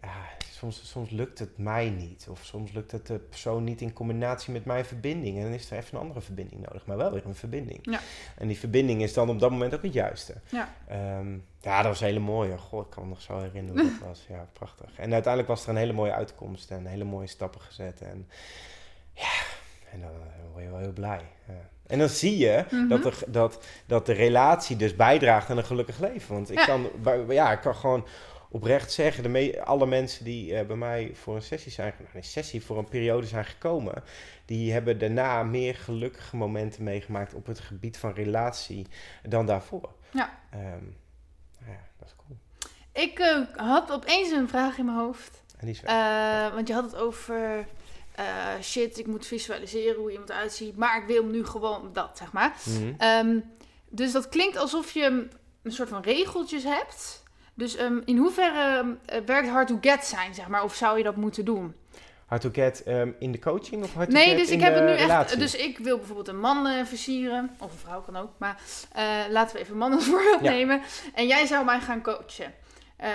Ja, 0.04 0.28
soms, 0.52 0.90
soms 0.90 1.10
lukt 1.10 1.40
het 1.40 1.58
mij 1.58 1.90
niet. 1.90 2.28
Of 2.30 2.40
soms 2.44 2.72
lukt 2.72 2.92
het 2.92 3.08
de 3.08 3.20
persoon 3.20 3.64
niet 3.64 3.82
in 3.82 3.94
combinatie 3.94 4.54
met 4.54 4.66
mijn 4.66 4.86
verbinding. 4.86 5.38
En 5.38 5.44
dan 5.44 5.52
is 5.54 5.72
er 5.72 5.78
even 5.78 5.94
een 5.96 6.02
andere 6.02 6.22
verbinding 6.22 6.62
nodig. 6.68 6.86
Maar 6.86 6.98
wel 6.98 7.12
weer 7.12 7.26
een 7.26 7.36
verbinding. 7.36 7.80
Ja. 7.82 8.00
En 8.38 8.48
die 8.48 8.60
verbinding 8.60 9.02
is 9.02 9.14
dan 9.14 9.30
op 9.30 9.40
dat 9.40 9.52
moment 9.52 9.74
ook 9.76 9.82
het 9.84 9.94
juiste. 9.94 10.34
Ja. 10.50 10.74
Ehm, 10.88 11.32
ja, 11.62 11.78
dat 11.78 11.86
was 11.86 12.00
een 12.02 12.08
hele 12.08 12.20
mooie. 12.20 12.58
Goh, 12.58 12.86
ik 12.86 12.90
kan 12.92 13.04
me 13.04 13.10
nog 13.10 13.22
zo 13.22 13.40
herinneren 13.40 13.82
hoe 13.82 13.92
dat 14.00 14.08
was. 14.10 14.26
Ja, 14.30 14.48
prachtig. 14.54 14.90
En 14.98 15.14
uiteindelijk 15.14 15.48
was 15.54 15.64
er 15.64 15.70
een 15.70 15.76
hele 15.76 15.94
mooie 15.94 16.14
uitkomst. 16.14 16.72
En 16.72 16.86
hele 16.86 17.04
mooie 17.04 17.28
stappen 17.28 17.62
gezet. 17.62 18.02
En 18.02 18.30
ja, 19.14 19.32
en 19.92 20.00
dan 20.02 20.10
eh, 20.10 20.52
word 20.52 20.64
je 20.64 20.70
wel 20.70 20.80
heel 20.80 20.94
blij. 20.94 21.22
Ja. 21.48 21.70
En 21.88 22.00
dan 22.00 22.10
zie 22.10 22.38
je 22.38 22.66
Mhm. 22.72 22.88
dat, 22.88 23.04
de, 23.04 23.14
dat, 23.28 23.66
dat 23.86 24.06
de 24.06 24.14
relatie 24.14 24.76
dus 24.76 24.96
bijdraagt 24.96 25.50
aan 25.50 25.58
een 25.58 25.66
gelukkig 25.66 26.00
leven. 26.00 26.34
Want 26.34 26.52
ik, 26.52 26.58
Ja. 26.58 26.66
kan, 26.66 26.90
ja, 27.30 27.52
ik 27.52 27.60
kan 27.62 27.76
gewoon 27.76 28.06
oprecht 28.54 28.92
zeggen, 28.92 29.24
de 29.24 29.30
me- 29.30 29.64
alle 29.64 29.86
mensen 29.86 30.26
die 30.26 30.56
eh, 30.56 30.66
bij 30.66 30.76
mij 30.76 31.12
voor 31.14 31.36
een 31.36 31.42
sessie 31.42 31.72
zijn, 31.72 31.94
nou, 31.98 32.10
een 32.14 32.24
sessie 32.24 32.64
voor 32.64 32.78
een 32.78 32.88
periode 32.90 33.28
zijn 33.28 33.46
gekomen, 33.46 34.04
die 34.46 34.72
hebben 34.74 34.98
daarna 34.98 35.44
meer 35.44 35.76
gelukkige 35.76 36.36
momenten 36.36 36.84
meegemaakt 36.84 37.34
op 37.34 37.46
het 37.46 37.60
gebied 37.60 37.98
van 37.98 38.14
relatie 38.14 38.88
dan 39.24 39.46
daarvoor. 39.46 39.90
Ja. 40.12 40.40
Ehm, 40.52 40.62
nou 41.60 41.72
ja, 41.72 41.80
dat 42.00 42.08
is 42.08 42.14
cool. 42.16 42.38
Ik 43.06 43.20
eh, 43.20 43.40
had 43.56 43.92
opeens 43.92 44.32
een 44.32 44.50
vraag 44.50 44.78
in 44.78 44.86
mijn 44.86 44.98
hoofd. 44.98 45.44
En 45.58 45.66
die 45.66 45.76
is 45.76 45.82
Eh, 45.84 46.54
want 46.54 46.68
je 46.68 46.74
had 46.74 46.84
het 46.84 46.96
over 46.96 47.68
shit, 48.62 48.98
ik 49.00 49.08
moet 49.08 49.26
visualiseren 49.28 50.00
hoe 50.00 50.12
iemand 50.12 50.30
eruit 50.30 50.54
ziet, 50.54 50.78
maar 50.78 51.02
ik 51.02 51.08
wil 51.08 51.26
nu 51.26 51.46
gewoon 51.46 51.90
dat, 51.94 52.18
zeg 52.18 52.32
maar. 52.32 52.56
Mhm. 52.66 52.94
Ehm, 52.98 53.40
dus 53.90 54.12
dat 54.12 54.30
klinkt 54.30 54.58
alsof 54.58 54.92
je 54.92 55.28
een 55.64 55.72
soort 55.72 55.90
van 55.90 56.02
regeltjes 56.02 56.64
hebt. 56.64 57.23
Dus 57.54 57.76
ehm, 57.76 58.00
in 58.06 58.18
hoeverre 58.18 58.96
eh, 59.06 59.20
werkt 59.26 59.50
hard 59.50 59.68
to 59.68 59.78
get 59.82 60.06
zijn, 60.06 60.34
zeg 60.34 60.48
maar, 60.48 60.64
of 60.64 60.76
zou 60.76 60.98
je 60.98 61.04
dat 61.04 61.16
moeten 61.16 61.46
doen? 61.46 61.76
Hard 62.26 62.42
to 62.42 62.50
get 62.54 62.84
ehm, 62.84 63.12
in 63.20 63.32
de 63.32 63.40
coaching 63.40 63.84
of 63.84 63.94
hard 63.94 64.10
to 64.10 64.16
Nee, 64.16 64.28
get 64.30 64.38
dus 64.38 64.50
in 64.50 64.58
ik 64.58 64.64
heb 64.64 64.74
het 64.76 64.84
nu 64.84 64.90
relatie? 64.92 65.32
echt. 65.32 65.40
Dus 65.40 65.56
ik 65.56 65.78
wil 65.78 65.98
bijvoorbeeld 65.98 66.28
een 66.28 66.40
man 66.40 66.68
eh, 66.68 66.86
versieren, 66.86 67.56
of 67.60 67.72
een 67.72 67.78
vrouw 67.78 68.02
kan 68.02 68.16
ook, 68.18 68.30
maar 68.38 68.62
eh, 68.92 69.04
laten 69.30 69.56
we 69.56 69.62
even 69.62 69.74
een 69.74 69.80
man 69.80 69.94
als 69.94 70.06
voorbeeld 70.10 70.42
Ja. 70.42 70.50
nemen. 70.52 70.82
En 71.14 71.28
jij 71.28 71.46
zou 71.46 71.66
mij 71.66 71.80
gaan 71.80 72.02
coachen. 72.02 72.54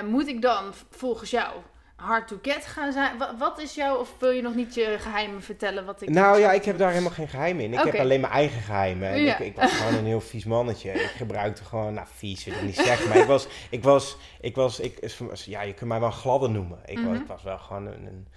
Moet 0.08 0.28
ik 0.28 0.42
dan 0.42 0.72
volgens 0.90 1.30
jou 1.30 1.52
hard 2.00 2.28
to 2.28 2.38
get 2.42 2.66
gaan 2.66 2.92
zijn? 2.92 3.18
Wa- 3.18 3.36
wat 3.38 3.60
is 3.60 3.74
jouw, 3.74 3.96
of 3.96 4.14
wil 4.18 4.30
je 4.30 4.42
nog 4.42 4.54
niet 4.54 4.74
je 4.74 4.96
geheimen 4.98 5.42
vertellen 5.42 5.84
wat 5.84 6.02
ik. 6.02 6.08
Nou 6.08 6.38
ja, 6.38 6.52
ik 6.52 6.64
heb 6.64 6.78
daar 6.78 6.90
helemaal 6.90 7.10
geen 7.12 7.28
geheim 7.28 7.60
in. 7.60 7.72
Ik 7.72 7.78
heb 7.78 7.94
alleen 7.94 8.20
mijn 8.20 8.32
eigen 8.32 8.60
geheimen. 8.62 9.08
En 9.08 9.22
Ja. 9.22 9.38
ik, 9.38 9.46
ik 9.46 9.56
was 9.56 9.72
gewoon 9.72 9.94
een 9.94 10.04
heel 10.06 10.20
vies 10.20 10.44
mannetje. 10.44 10.90
Ik 10.92 11.10
gebruikte 11.16 11.64
gewoon, 11.64 11.94
nou 11.94 12.06
vies 12.14 12.44
wil 12.44 12.54
ik 12.54 12.62
niet 12.62 12.76
zeggen, 12.76 13.08
maar 13.08 13.18
ik 13.18 13.26
was, 13.26 13.46
ik 13.70 13.82
was, 13.82 14.16
ik 14.40 14.54
was, 14.56 14.80
ik, 14.80 15.14
ja, 15.44 15.62
je 15.62 15.72
kunt 15.74 15.88
mij 15.90 16.00
wel 16.00 16.10
gladder 16.10 16.50
noemen. 16.50 16.78
Ik, 16.84 16.96
was, 16.98 17.04
Mhm. 17.12 17.20
ik 17.20 17.26
was 17.26 17.42
wel 17.42 17.58
gewoon 17.58 17.86
een, 17.86 18.06
een 18.06 18.28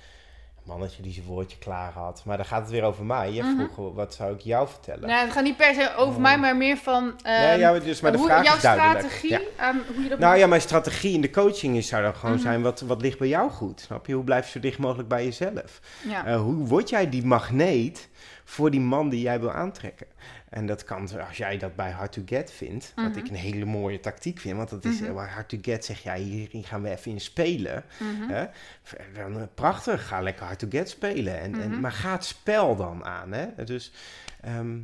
mannetje 0.63 1.01
die 1.01 1.13
zijn 1.13 1.25
woordje 1.25 1.57
klaar 1.57 1.91
had. 1.91 2.21
Maar 2.25 2.37
dan 2.37 2.45
gaat 2.45 2.61
het 2.61 2.69
weer 2.69 2.83
over 2.83 3.05
mij. 3.05 3.31
Je 3.31 3.43
Mhm. 3.43 3.55
vroeg, 3.69 3.93
wat 3.95 4.13
zou 4.13 4.33
ik 4.33 4.39
jou 4.39 4.67
vertellen? 4.67 5.07
Nou, 5.07 5.23
het 5.23 5.31
gaat 5.31 5.43
niet 5.43 5.57
per 5.57 5.73
se 5.73 5.95
over 5.95 6.15
Oh. 6.15 6.21
mij, 6.21 6.37
maar 6.37 6.57
meer 6.57 6.77
van. 6.77 7.03
nee, 7.23 7.35
ehm, 7.35 7.59
ja, 7.59 7.79
dus, 7.79 8.01
maar 8.01 8.11
de 8.11 8.17
hoe, 8.17 8.27
vraag 8.27 8.43
jouw 8.45 8.55
is 8.55 8.61
duidelijk. 8.61 8.99
strategie, 8.99 9.29
Ja. 9.29 9.73
hoe 9.93 10.03
je 10.03 10.09
dat 10.09 10.19
Nou 10.19 10.31
moet- 10.31 10.41
ja, 10.41 10.47
mijn 10.47 10.61
strategie 10.61 11.13
in 11.13 11.21
de 11.21 11.29
coaching 11.29 11.77
is, 11.77 11.87
zou 11.87 12.03
dan 12.03 12.15
gewoon 12.15 12.35
Mhm. 12.35 12.43
zijn, 12.43 12.61
wat, 12.61 12.81
wat 12.81 13.01
ligt 13.01 13.19
bij 13.19 13.27
jou 13.27 13.49
goed? 13.49 13.79
Snap 13.81 14.05
je? 14.07 14.13
Hoe 14.13 14.23
blijf 14.23 14.45
je 14.45 14.51
zo 14.51 14.59
dicht 14.59 14.77
mogelijk 14.77 15.09
bij 15.09 15.23
jezelf? 15.23 15.79
ja. 16.07 16.25
Eh, 16.25 16.41
hoe 16.41 16.65
word 16.67 16.89
jij 16.89 17.09
die 17.09 17.25
magneet 17.25 18.09
voor 18.45 18.71
die 18.71 18.79
man 18.81 19.09
die 19.09 19.21
jij 19.21 19.39
wil 19.39 19.51
aantrekken? 19.51 20.07
En 20.51 20.65
dat 20.65 20.83
kan, 20.83 21.09
als 21.27 21.37
jij 21.37 21.57
dat 21.57 21.75
bij 21.75 21.91
Hard 21.91 22.11
to 22.11 22.21
Get 22.25 22.51
vindt, 22.51 22.91
wat 22.95 23.05
Mhm. 23.09 23.17
ik 23.17 23.27
een 23.29 23.35
hele 23.35 23.65
mooie 23.65 23.99
tactiek 23.99 24.39
vind, 24.39 24.57
want 24.57 24.69
dat 24.69 24.85
is 24.85 24.99
Mhm. 24.99 25.11
waar 25.11 25.29
Hard 25.29 25.49
to 25.49 25.57
Get 25.61 25.85
zeg 25.85 26.03
jij, 26.03 26.19
hier, 26.19 26.47
hier 26.51 26.63
gaan 26.65 26.81
we 26.81 26.89
even 26.89 27.11
in 27.11 27.21
spelen. 27.21 27.83
Hè? 28.03 28.43
Eh, 28.43 29.41
prachtig, 29.55 30.07
ga 30.07 30.21
lekker 30.21 30.45
Hard 30.45 30.59
to 30.59 30.67
Get 30.69 30.89
spelen. 30.89 31.39
En, 31.39 31.61
en, 31.61 31.69
Mhm. 31.69 31.79
maar 31.79 31.91
ga 31.91 32.11
het 32.11 32.25
spel 32.25 32.75
dan 32.75 33.05
aan. 33.05 33.31
Hè? 33.31 33.63
Dus 33.63 33.91
ehm, 34.41 34.77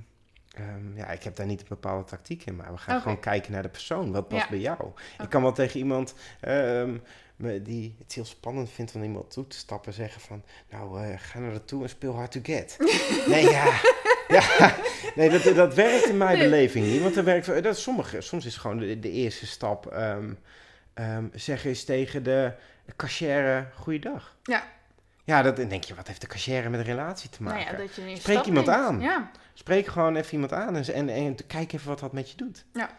ehm, 0.54 0.96
ja, 0.96 1.08
ik 1.08 1.24
heb 1.24 1.36
daar 1.36 1.46
niet 1.46 1.60
een 1.62 1.66
bepaalde 1.70 2.04
tactiek 2.04 2.46
in, 2.46 2.56
maar 2.56 2.72
we 2.72 2.78
gaan 2.78 3.02
gewoon 3.02 3.20
kijken 3.20 3.52
naar 3.52 3.62
de 3.64 3.70
persoon. 3.70 4.12
Wat 4.12 4.28
past 4.28 4.44
Ja. 4.44 4.50
bij 4.50 4.60
jou? 4.60 4.92
Ik 5.22 5.30
kan 5.30 5.42
wel 5.42 5.54
tegen 5.54 5.80
iemand 5.80 6.14
ehm, 6.40 6.98
die 7.62 7.96
het 8.00 8.14
heel 8.14 8.26
spannend 8.26 8.70
vindt 8.70 8.96
om 8.96 9.04
iemand 9.04 9.32
toe 9.32 9.48
te 9.48 9.58
stappen, 9.58 9.94
zeggen 9.94 10.22
van, 10.22 10.44
nou, 10.70 11.04
eh, 11.04 11.14
ga 11.20 11.40
naar 11.40 11.52
naartoe 11.52 11.84
en 11.84 11.90
speel 11.90 12.16
hard 12.16 12.32
to 12.32 12.40
get. 12.44 12.78
nee, 13.28 13.50
ja, 13.50 13.80
ja, 14.36 14.76
nee, 15.16 15.30
dat, 15.30 15.56
dat 15.56 15.74
werkt 15.74 16.06
in 16.06 16.18
mijn 16.18 16.38
Nee. 16.38 16.50
beleving 16.50 16.86
niet, 16.86 17.02
want 17.02 17.16
er 17.16 17.24
werkt, 17.24 17.64
dat 17.64 17.78
sommige, 17.78 18.22
soms 18.22 18.46
is 18.46 18.58
gewoon 18.58 18.78
de, 18.78 19.00
de 19.00 19.12
eerste 19.12 19.46
stap, 19.48 19.86
ehm 19.88 20.34
ehm, 20.94 21.26
zeggen 21.34 21.70
eens 21.70 21.84
tegen 21.84 22.24
de 22.24 22.54
cashier, 22.96 23.72
goeiedag. 23.76 24.38
Ja. 24.44 24.64
Ja, 25.24 25.42
dat, 25.42 25.56
dan 25.58 25.68
denk 25.68 25.84
je, 25.84 25.96
wat 25.96 26.08
heeft 26.08 26.22
de 26.22 26.28
cashier 26.28 26.70
met 26.70 26.80
een 26.80 26.86
relatie 26.86 27.30
te 27.30 27.44
maken? 27.44 27.60
Nou 27.64 27.72
ja, 27.78 27.82
dat 27.84 27.96
je 27.96 28.16
Spreek 28.16 28.46
iemand 28.46 28.66
neemt. 28.66 28.78
aan. 28.80 29.00
Ja. 29.00 29.32
Spreek 29.54 29.88
gewoon 29.88 30.16
even 30.16 30.34
iemand 30.34 30.54
aan 30.54 30.76
en, 30.76 30.94
en, 30.94 31.10
en 31.10 31.36
kijk 31.48 31.74
even 31.74 31.88
wat 31.88 32.00
dat 32.00 32.14
met 32.14 32.30
je 32.32 32.38
doet. 32.38 32.66
Ja. 32.74 32.90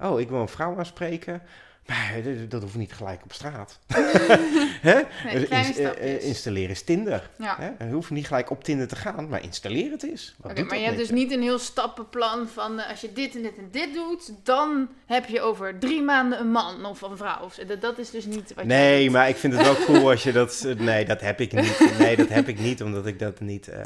Oh, 0.00 0.20
ik 0.20 0.28
wil 0.28 0.40
een 0.40 0.48
vrouw 0.48 0.78
aanspreken. 0.78 1.42
Maar 1.88 2.22
dat, 2.22 2.50
dat 2.50 2.62
hoeft 2.62 2.76
niet 2.76 2.92
gelijk 2.92 3.20
op 3.24 3.32
straat. 3.32 3.78
Hè? 4.88 5.00
Nee, 5.24 5.48
eh, 5.48 5.86
eh, 5.86 6.22
installeren 6.22 6.70
is 6.70 6.82
Tinder. 6.82 7.30
Ja. 7.38 7.56
Hè? 7.58 7.84
Je 7.84 7.92
hoeft 7.92 8.10
niet 8.10 8.26
gelijk 8.26 8.50
op 8.50 8.64
Tinder 8.64 8.88
te 8.88 8.96
gaan, 8.96 9.28
maar 9.28 9.42
installeer 9.42 9.90
het 9.90 10.02
eens. 10.02 10.34
Wat 10.38 10.50
Oké, 10.50 10.60
doet 10.60 10.70
maar 10.70 10.78
je 10.78 10.84
hebt 10.84 10.96
dus 10.96 11.10
niet 11.10 11.32
een 11.32 11.42
heel 11.42 11.58
stappenplan 11.58 12.48
van 12.48 12.80
eh, 12.80 12.90
als 12.90 13.00
je 13.00 13.12
dit 13.12 13.34
en 13.34 13.42
dit 13.42 13.56
en 13.58 13.68
dit 13.70 13.94
doet, 13.94 14.32
dan 14.42 14.88
heb 15.06 15.26
je 15.26 15.40
over 15.40 15.78
drie 15.78 16.02
maanden 16.02 16.40
een 16.40 16.50
man 16.50 16.84
of 16.84 17.02
een 17.02 17.16
vrouw. 17.16 17.44
Of 17.44 17.54
zo. 17.54 17.64
Dat, 17.64 17.80
dat 17.80 17.98
is 17.98 18.10
dus 18.10 18.24
niet 18.24 18.54
wat 18.54 18.64
je 18.64 18.70
Nee, 18.70 19.10
maar 19.10 19.28
ik 19.28 19.36
vind 19.36 19.52
het 19.52 19.62
wel 19.62 19.84
cool 19.84 20.10
als 20.10 20.22
je 20.22 20.32
dat... 20.32 20.66
Nee, 20.78 21.04
dat 21.04 21.20
heb 21.20 21.40
ik 21.40 21.52
niet. 21.52 21.98
Nee, 21.98 22.16
dat 22.16 22.28
heb 22.28 22.48
ik 22.48 22.58
niet, 22.58 22.82
omdat 22.82 23.06
ik 23.06 23.18
dat 23.18 23.40
niet 23.40 23.68
eh, 23.68 23.82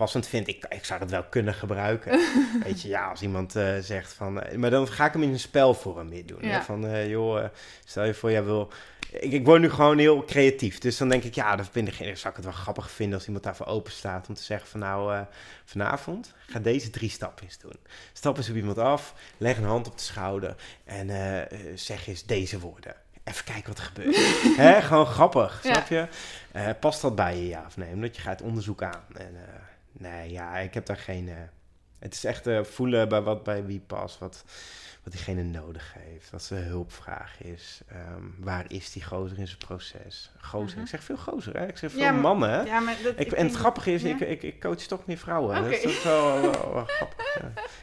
passend 0.00 0.26
vind. 0.26 0.48
Ik, 0.48 0.66
ik 0.68 0.84
zou 0.84 1.00
het 1.00 1.10
wel 1.10 1.24
kunnen 1.24 1.54
gebruiken. 1.54 2.20
Weet 2.64 2.82
je, 2.82 2.88
ja, 2.88 3.08
als 3.08 3.22
iemand 3.22 3.56
eh, 3.56 3.78
zegt 3.78 4.12
van... 4.12 4.42
eh, 4.42 4.56
maar 4.56 4.70
dan 4.70 4.88
ga 4.88 5.06
ik 5.06 5.12
hem 5.12 5.22
in 5.22 5.32
een 5.32 5.38
spelvorm 5.38 6.08
weer 6.08 6.26
doen. 6.26 6.42
Hè? 6.42 6.60
Van, 6.60 6.86
eh, 6.86 7.08
joh, 7.08 7.44
stel 7.84 8.04
je 8.04 8.14
voor, 8.14 8.30
jij 8.30 8.44
wil... 8.44 8.72
ik, 9.10 9.32
ik 9.32 9.44
word 9.44 9.60
nu 9.60 9.70
gewoon 9.70 9.98
heel 9.98 10.24
creatief. 10.24 10.78
Dus 10.78 10.96
dan 10.96 11.08
denk 11.08 11.22
ik, 11.22 11.34
ja, 11.34 11.56
dan 11.56 11.66
vind 11.70 11.88
ik, 11.88 11.94
zou 11.94 12.28
ik 12.28 12.36
het 12.36 12.44
wel 12.44 12.52
grappig 12.52 12.90
vinden 12.90 13.14
als 13.14 13.26
iemand 13.26 13.44
daarvoor 13.44 13.66
open 13.66 13.92
staat 13.92 14.28
om 14.28 14.34
te 14.34 14.42
zeggen 14.42 14.68
van 14.68 14.80
nou, 14.80 15.24
vanavond 15.64 16.34
ga 16.46 16.58
deze 16.58 16.90
drie 16.90 17.10
stappen 17.10 17.44
eens 17.44 17.58
doen. 17.58 17.76
Stap 18.12 18.36
eens 18.36 18.50
op 18.50 18.56
iemand 18.56 18.78
af, 18.78 19.14
leg 19.36 19.56
een 19.56 19.64
hand 19.64 19.86
op 19.86 19.96
de 19.96 20.04
schouder 20.04 20.56
en 20.84 21.10
zeg 21.74 22.06
eens 22.06 22.24
deze 22.24 22.58
woorden. 22.58 22.94
Even 23.24 23.44
kijken 23.44 23.68
wat 23.68 23.78
er 23.78 23.84
gebeurt. 23.84 24.16
Hè, 24.64 24.82
gewoon 24.82 25.06
grappig, 25.06 25.60
snap 25.62 25.88
je? 25.88 26.06
Uh, 26.56 26.68
past 26.80 27.02
dat 27.02 27.14
bij 27.14 27.36
je, 27.36 27.48
ja 27.48 27.64
of 27.66 27.76
nee? 27.76 27.92
Omdat 27.92 28.16
je 28.16 28.22
gaat 28.22 28.42
onderzoek 28.42 28.82
aan. 28.82 29.04
En, 29.14 29.36
nee, 30.00 30.30
ja, 30.30 30.58
ik 30.58 30.74
heb 30.74 30.86
daar 30.86 30.96
geen... 30.96 31.30
het 31.98 32.14
is 32.14 32.24
echt 32.24 32.48
voelen 32.62 33.08
bij 33.08 33.20
wat 33.20 33.42
bij 33.42 33.64
wie 33.64 33.80
past, 33.80 34.18
wat 34.18 34.44
wat 35.02 35.12
diegene 35.12 35.42
nodig 35.42 35.94
heeft, 35.98 36.30
wat 36.30 36.42
zijn 36.42 36.64
hulpvraag 36.64 37.42
is. 37.42 37.80
Ehm, 37.88 38.24
waar 38.38 38.64
is 38.68 38.92
die 38.92 39.04
gozer 39.04 39.38
in 39.38 39.46
zijn 39.46 39.58
proces? 39.58 40.30
Gozer, 40.40 40.70
mhm. 40.70 40.80
ik 40.80 40.86
zeg 40.86 41.04
veel 41.04 41.16
gozer, 41.16 41.56
hè? 41.56 41.66
ik 41.66 41.76
zeg 41.76 41.92
veel 41.92 42.12
mannen. 42.12 42.66
Ja, 42.66 42.80
maar 42.80 42.96
dat, 43.02 43.20
ik, 43.20 43.32
en 43.32 43.46
het 43.46 43.54
grappige 43.54 43.92
is, 43.92 44.02
ik, 44.02 44.20
ik, 44.20 44.42
ik, 44.42 44.60
coach 44.60 44.76
toch 44.76 45.06
meer 45.06 45.18
vrouwen. 45.18 45.62
Dat 45.62 45.72
is 45.72 46.02
wel, 46.02 46.40
wel, 46.40 46.84
grappig. 46.86 47.36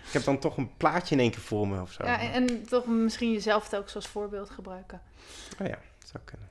Ik 0.05 0.11
heb 0.11 0.24
dan 0.24 0.39
toch 0.39 0.57
een 0.57 0.78
plaatje 0.78 1.15
in 1.15 1.22
één 1.22 1.32
keer 1.32 1.41
voor 1.41 1.68
me 1.68 1.82
of 1.82 1.91
zo. 1.91 2.05
Ja, 2.05 2.20
en, 2.20 2.65
toch 2.68 2.86
misschien 2.86 3.32
jezelf 3.32 3.74
ook 3.74 3.89
als 3.95 4.07
voorbeeld 4.07 4.49
gebruiken. 4.49 5.01
Oh 5.61 5.68
ja, 5.68 5.80
dat 5.99 6.09
zou 6.09 6.24
kunnen. 6.24 6.49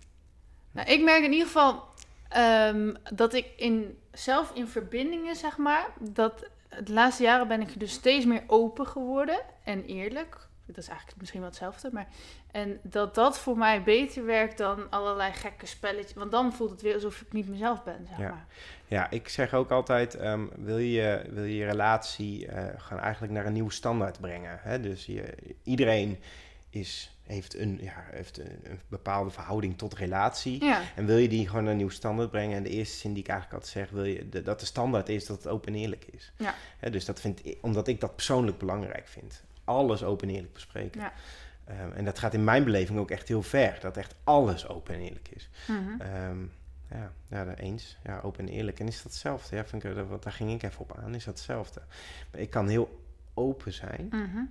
Nou, 0.70 0.88
ik 0.88 1.02
merk 1.02 1.24
in 1.24 1.32
ieder 1.32 1.46
geval 1.46 1.84
ehm, 2.28 2.94
dat 3.14 3.34
ik 3.34 3.46
in, 3.56 3.98
zelf 4.12 4.50
in 4.54 4.66
verbindingen, 4.66 5.36
zeg 5.36 5.56
maar, 5.56 5.86
dat 6.00 6.50
de 6.84 6.92
laatste 6.92 7.22
jaren 7.22 7.48
ben 7.48 7.60
ik 7.60 7.80
dus 7.80 7.92
steeds 7.92 8.24
meer 8.24 8.42
open 8.46 8.86
geworden 8.86 9.40
en 9.64 9.84
eerlijk 9.84 10.46
dat 10.66 10.76
is 10.76 10.88
eigenlijk 10.88 11.18
misschien 11.18 11.40
wel 11.40 11.48
hetzelfde. 11.48 11.90
Maar, 11.92 12.08
en 12.50 12.80
dat 12.82 13.14
dat 13.14 13.38
voor 13.38 13.58
mij 13.58 13.82
beter 13.82 14.24
werkt 14.24 14.58
dan 14.58 14.90
allerlei 14.90 15.32
gekke 15.32 15.66
spelletjes. 15.66 16.14
Want 16.14 16.30
dan 16.30 16.52
voelt 16.52 16.70
het 16.70 16.82
weer 16.82 16.94
alsof 16.94 17.20
ik 17.20 17.32
niet 17.32 17.48
mezelf 17.48 17.84
ben, 17.84 18.06
zeg 18.08 18.18
ja. 18.18 18.28
maar. 18.28 18.46
Ja, 18.86 19.10
ik 19.10 19.28
zeg 19.28 19.54
ook 19.54 19.70
altijd, 19.70 20.14
ehm, 20.14 20.46
wil, 20.54 20.76
je, 20.76 21.24
wil 21.28 21.44
je 21.44 21.56
je 21.56 21.66
relatie 21.66 22.46
uh, 22.46 22.64
gaan 22.76 22.98
eigenlijk 22.98 23.32
naar 23.32 23.46
een 23.46 23.52
nieuwe 23.52 23.72
standaard 23.72 24.20
brengen. 24.20 24.58
Hè? 24.62 24.80
Dus 24.80 25.06
je, 25.06 25.34
iedereen 25.62 26.18
is, 26.70 27.15
heeft, 27.26 27.58
een, 27.58 27.78
ja, 27.82 28.04
heeft 28.10 28.38
een, 28.38 28.80
bepaalde 28.88 29.30
verhouding 29.30 29.78
tot 29.78 29.94
relatie. 29.94 30.64
Ja. 30.64 30.82
En 30.94 31.06
wil 31.06 31.16
je 31.16 31.28
die 31.28 31.46
gewoon 31.46 31.62
naar 31.62 31.70
een 31.70 31.76
nieuwe 31.76 31.92
standaard 31.92 32.30
brengen. 32.30 32.56
En 32.56 32.62
de 32.62 32.70
eerste 32.70 32.96
zin 32.96 33.12
die 33.12 33.22
ik 33.22 33.28
eigenlijk 33.28 33.62
altijd 33.62 33.86
zeg, 33.86 33.96
wil 33.96 34.04
je 34.04 34.28
de, 34.28 34.42
dat 34.42 34.60
de 34.60 34.66
standaard 34.66 35.08
is 35.08 35.26
dat 35.26 35.36
het 35.36 35.48
open 35.48 35.74
en 35.74 35.78
eerlijk 35.78 36.04
is. 36.04 36.32
Ja. 36.36 36.54
Dus 36.90 37.04
dat 37.04 37.20
vind 37.20 37.46
ik, 37.46 37.58
omdat 37.60 37.88
ik 37.88 38.00
dat 38.00 38.14
persoonlijk 38.14 38.58
belangrijk 38.58 39.06
vind 39.08 39.44
alles 39.66 40.04
open 40.04 40.28
en 40.28 40.34
eerlijk 40.34 40.52
bespreken. 40.52 41.00
Ja. 41.00 41.12
Ehm, 41.64 41.92
en 41.92 42.04
dat 42.04 42.18
gaat 42.18 42.34
in 42.34 42.44
mijn 42.44 42.64
beleving 42.64 42.98
ook 42.98 43.10
echt 43.10 43.28
heel 43.28 43.42
ver. 43.42 43.78
Dat 43.80 43.96
echt 43.96 44.14
alles 44.24 44.68
open 44.68 44.94
en 44.94 45.00
eerlijk 45.00 45.28
is. 45.28 45.48
Mm 45.66 46.50
ja, 46.90 47.12
ja, 47.28 47.44
daar 47.44 47.58
eens. 47.58 47.98
Ja, 48.04 48.20
open 48.22 48.46
en 48.46 48.52
eerlijk. 48.52 48.80
En 48.80 48.86
is 48.86 48.96
dat 48.96 49.04
hetzelfde? 49.04 49.56
Ja, 49.56 49.64
vind 49.64 49.84
ik, 49.84 49.94
dat, 49.94 50.22
daar 50.22 50.32
ging 50.32 50.52
ik 50.52 50.62
even 50.62 50.80
op 50.80 50.98
aan. 50.98 51.14
Is 51.14 51.24
dat 51.24 51.34
hetzelfde? 51.34 51.82
Maar 52.30 52.40
ik 52.40 52.50
kan 52.50 52.68
heel 52.68 53.04
open 53.34 53.72
zijn. 53.72 54.08
Mm 54.10 54.50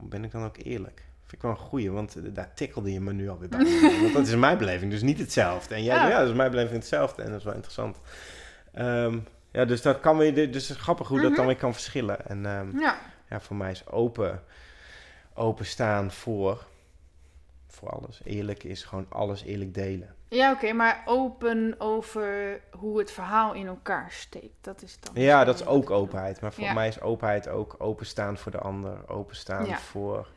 Ben 0.00 0.24
ik 0.24 0.30
dan 0.30 0.44
ook 0.44 0.56
eerlijk? 0.56 1.02
Vind 1.34 1.46
ik 1.46 1.50
wel 1.50 1.50
een 1.50 1.68
goeie, 1.70 1.90
want 1.90 2.34
daar 2.34 2.54
tikkelde 2.54 2.92
je 2.92 3.00
me 3.00 3.12
nu 3.12 3.28
alweer 3.28 3.48
bij. 3.48 3.80
want 4.02 4.12
dat 4.12 4.26
is 4.26 4.34
mijn 4.34 4.58
beleving, 4.58 4.90
dus 4.90 5.02
niet 5.02 5.18
hetzelfde. 5.18 5.74
En 5.74 5.82
jij, 5.82 5.94
ja, 5.94 6.08
ja 6.08 6.18
dat 6.18 6.28
is 6.28 6.34
mijn 6.34 6.50
beleving 6.50 6.76
hetzelfde. 6.76 7.22
En 7.22 7.28
dat 7.28 7.38
is 7.38 7.44
wel 7.44 7.54
interessant. 7.54 8.00
Um, 8.78 9.26
ja, 9.50 9.64
dus 9.64 9.82
dat 9.82 10.00
kan 10.00 10.16
weer, 10.16 10.34
dus 10.34 10.68
het 10.68 10.76
is 10.76 10.82
grappig 10.82 11.08
hoe 11.08 11.20
dat 11.20 11.28
mhm. 11.28 11.36
dan 11.36 11.46
weer 11.46 11.56
kan 11.56 11.72
verschillen. 11.72 12.26
En 12.26 12.46
um, 12.46 12.80
ja 12.80 12.98
ja, 13.34 13.40
voor 13.40 13.56
mij 13.56 13.70
is 13.70 13.86
open, 13.86 14.42
openstaan 15.34 16.10
voor, 16.10 16.66
voor 17.66 17.90
alles. 17.90 18.20
Eerlijk 18.24 18.64
is 18.64 18.84
gewoon 18.84 19.06
alles 19.08 19.42
eerlijk 19.42 19.74
delen. 19.74 20.14
Ja, 20.28 20.52
oké, 20.52 20.72
maar 20.72 21.02
open 21.04 21.74
over 21.78 22.60
hoe 22.70 22.98
het 22.98 23.10
verhaal 23.10 23.52
in 23.52 23.66
elkaar 23.66 24.10
steekt. 24.10 24.54
Dat 24.60 24.82
is 24.82 24.98
dan. 25.00 25.22
Ja, 25.22 25.44
dat 25.44 25.54
is 25.54 25.66
ook 25.66 25.90
openheid. 25.90 26.40
Maar 26.40 26.52
voor 26.52 26.74
mij 26.74 26.88
is 26.88 27.00
openheid 27.00 27.48
ook 27.48 27.74
openstaan 27.78 28.38
voor 28.38 28.52
de 28.52 28.58
ander, 28.58 29.08
openstaan 29.08 29.66
voor, 29.66 30.28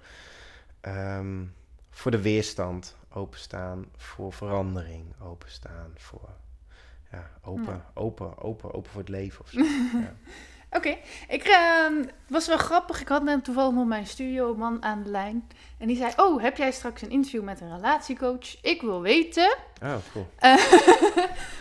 um, 0.88 1.54
voor 1.90 2.12
de 2.12 2.22
weerstand, 2.22 2.96
openstaan 3.14 3.86
voor 3.96 4.34
verandering, 4.34 5.14
openstaan 5.22 5.92
voor. 5.96 6.30
Ja, 7.12 7.30
open, 7.42 7.84
open, 7.94 8.38
open, 8.38 8.74
open 8.74 8.92
voor 8.92 9.02
het 9.02 9.10
leven 9.10 9.42
of 9.42 9.50
zo. 9.50 9.60
ja. 10.06 10.14
Oké, 10.70 10.98
ik 11.28 11.48
uh, 11.48 12.06
was 12.28 12.48
wel 12.48 12.58
grappig. 12.58 13.02
Ik 13.02 13.08
had 13.08 13.24
net 13.24 13.44
toevallig 13.44 13.74
nog 13.74 13.88
mijn 13.88 14.08
studioman 14.08 14.84
aan 14.84 15.04
de 15.04 15.10
lijn. 15.10 15.48
En 15.78 15.88
die 15.88 15.98
zei: 15.98 16.14
Oh, 16.16 16.42
heb 16.42 16.58
jij 16.58 16.72
straks 16.72 17.02
een 17.02 17.10
interview 17.10 17.44
met 17.44 17.62
een 17.62 17.76
relatiecoach? 17.76 18.62
Ik 18.62 18.82
wil 18.82 19.02
weten. 19.02 19.58
Oh, 19.84 19.96
cool. 20.12 20.30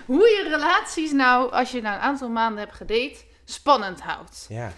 hoe 0.07 0.29
je 0.29 0.47
relaties 0.49 1.13
nou, 1.13 1.53
als 1.53 1.71
je 1.71 1.81
na 1.81 1.95
een 1.95 2.01
aantal 2.01 2.29
maanden 2.29 2.59
hebt 2.59 2.75
gedate, 2.75 3.25
spannend 3.45 4.01
houdt. 4.01 4.47
Ja. 4.49 4.73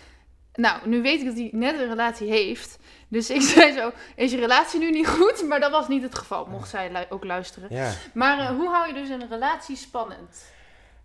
Nou, 0.53 0.89
nu 0.89 1.03
weet 1.03 1.21
ik 1.21 1.27
dat 1.27 1.35
hij 1.35 1.49
net 1.53 1.79
een 1.79 1.89
relatie 1.89 2.31
heeft. 2.31 2.79
Dus 3.09 3.31
ik 3.31 3.41
zei 3.55 3.73
zo: 3.73 3.91
Is 4.17 4.31
je 4.31 4.37
relatie 4.37 4.81
nu 4.81 4.91
niet 4.91 5.09
goed? 5.09 5.45
Maar 5.49 5.61
dat 5.61 5.71
was 5.71 5.89
niet 5.89 6.03
het 6.03 6.15
geval, 6.15 6.47
mocht 6.47 6.69
zij 6.69 7.07
ook 7.11 7.25
luisteren. 7.25 7.69
Ja. 7.75 7.93
Maar 8.15 8.39
uh, 8.39 8.49
hoe 8.49 8.69
hou 8.69 8.87
je 8.87 8.95
dus 8.95 9.09
een 9.09 9.29
relatie 9.29 9.77
spannend? 9.77 10.45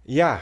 Ja, 0.02 0.42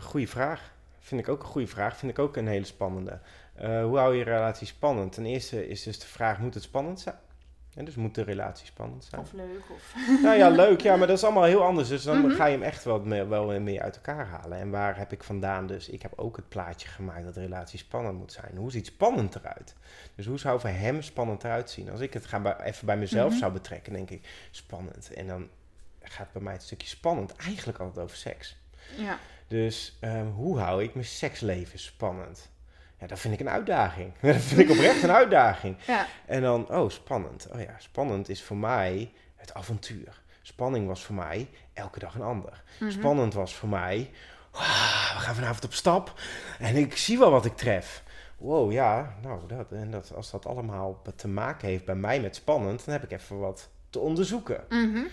goede 0.00 0.26
vraag. 0.26 0.74
Vind 0.98 1.20
ik 1.20 1.28
ook 1.28 1.42
een 1.42 1.48
goede 1.48 1.66
vraag. 1.66 1.96
Vind 1.96 2.12
ik 2.12 2.18
ook 2.18 2.36
een 2.36 2.48
hele 2.48 2.64
spannende. 2.64 3.20
Uh, 3.62 3.82
hoe 3.82 3.98
hou 3.98 4.16
je 4.16 4.24
relatie 4.24 4.66
spannend? 4.66 5.12
Ten 5.12 5.26
eerste 5.26 5.68
is 5.68 5.82
dus 5.82 5.98
de 5.98 6.06
vraag: 6.06 6.38
moet 6.38 6.54
het 6.54 6.62
spannend 6.62 7.00
zijn? 7.00 7.18
En 7.76 7.84
dus 7.84 7.94
moet 7.94 8.14
de 8.14 8.22
relatie 8.22 8.66
spannend 8.66 9.04
zijn. 9.04 9.20
Of 9.20 9.32
leuk. 9.32 9.62
Of... 9.70 9.94
Nou 10.22 10.36
ja, 10.36 10.48
leuk. 10.48 10.80
Ja, 10.80 10.96
maar 10.96 11.06
dat 11.06 11.16
is 11.16 11.24
allemaal 11.24 11.44
heel 11.44 11.62
anders. 11.62 11.88
Dus 11.88 12.02
dan 12.02 12.18
mhm. 12.18 12.30
ga 12.30 12.46
je 12.46 12.52
hem 12.52 12.62
echt 12.62 12.84
wel 12.84 13.00
meer, 13.00 13.28
wel 13.28 13.60
meer 13.60 13.82
uit 13.82 13.96
elkaar 13.96 14.26
halen. 14.26 14.58
En 14.58 14.70
waar 14.70 14.98
heb 14.98 15.12
ik 15.12 15.22
vandaan 15.22 15.66
dus? 15.66 15.88
Ik 15.88 16.02
heb 16.02 16.12
ook 16.16 16.36
het 16.36 16.48
plaatje 16.48 16.88
gemaakt 16.88 17.24
dat 17.24 17.34
de 17.34 17.40
relatie 17.40 17.78
spannend 17.78 18.18
moet 18.18 18.32
zijn. 18.32 18.56
Hoe 18.56 18.70
ziet 18.70 18.86
spannend 18.86 19.34
eruit? 19.34 19.74
Dus 20.14 20.26
hoe 20.26 20.38
zou 20.38 20.60
voor 20.60 20.70
hem 20.70 21.02
spannend 21.02 21.44
eruit 21.44 21.70
zien? 21.70 21.90
Als 21.90 22.00
ik 22.00 22.12
het 22.12 22.26
ga 22.26 22.40
bij, 22.40 22.56
even 22.60 22.86
bij 22.86 22.96
mezelf 22.96 23.30
mhm. 23.30 23.38
zou 23.38 23.52
betrekken, 23.52 23.92
denk 23.92 24.10
ik 24.10 24.48
spannend. 24.50 25.12
En 25.12 25.26
dan 25.26 25.48
gaat 26.00 26.32
bij 26.32 26.42
mij 26.42 26.52
het 26.52 26.62
stukje 26.62 26.88
spannend 26.88 27.36
eigenlijk 27.36 27.78
altijd 27.78 28.04
over 28.04 28.16
seks. 28.16 28.56
Ja. 28.96 29.18
Dus 29.48 29.98
um, 30.00 30.30
hoe 30.30 30.58
hou 30.58 30.82
ik 30.82 30.94
mijn 30.94 31.06
seksleven 31.06 31.78
spannend? 31.78 32.50
Ja, 32.98 33.06
dat 33.06 33.18
vind 33.18 33.34
ik 33.34 33.40
een 33.40 33.48
uitdaging. 33.48 34.12
dat 34.20 34.36
vind 34.36 34.60
ik 34.60 34.70
oprecht 34.70 35.02
een 35.02 35.10
uitdaging. 35.10 35.76
Ja. 35.86 36.06
En 36.26 36.42
dan, 36.42 36.68
oh, 36.70 36.90
spannend. 36.90 37.48
Oh 37.52 37.60
ja, 37.60 37.74
spannend 37.78 38.28
is 38.28 38.42
voor 38.42 38.56
mij 38.56 39.12
het 39.36 39.54
avontuur. 39.54 40.20
Spanning 40.42 40.86
was 40.86 41.04
voor 41.04 41.14
mij 41.14 41.48
elke 41.72 41.98
dag 41.98 42.14
een 42.14 42.22
ander. 42.22 42.62
Mhm. 42.80 42.90
Spannend 42.90 43.34
was 43.34 43.54
voor 43.54 43.68
mij, 43.68 44.10
wow, 44.52 44.62
we 45.14 45.18
gaan 45.18 45.34
vanavond 45.34 45.64
op 45.64 45.72
stap 45.72 46.20
en 46.58 46.76
ik 46.76 46.96
zie 46.96 47.18
wel 47.18 47.30
wat 47.30 47.44
ik 47.44 47.56
tref. 47.56 48.02
Wow, 48.38 48.72
ja, 48.72 49.14
nou, 49.22 49.46
dat, 49.46 49.72
en 49.72 49.90
dat, 49.90 50.14
als 50.14 50.30
dat 50.30 50.46
allemaal 50.46 51.02
te 51.16 51.28
maken 51.28 51.68
heeft 51.68 51.84
bij 51.84 51.94
mij 51.94 52.20
met 52.20 52.36
spannend, 52.36 52.84
dan 52.84 52.94
heb 52.94 53.04
ik 53.04 53.12
even 53.12 53.38
wat 53.38 53.68
te 53.90 53.98
onderzoeken. 53.98 54.64
Mm 54.68 55.06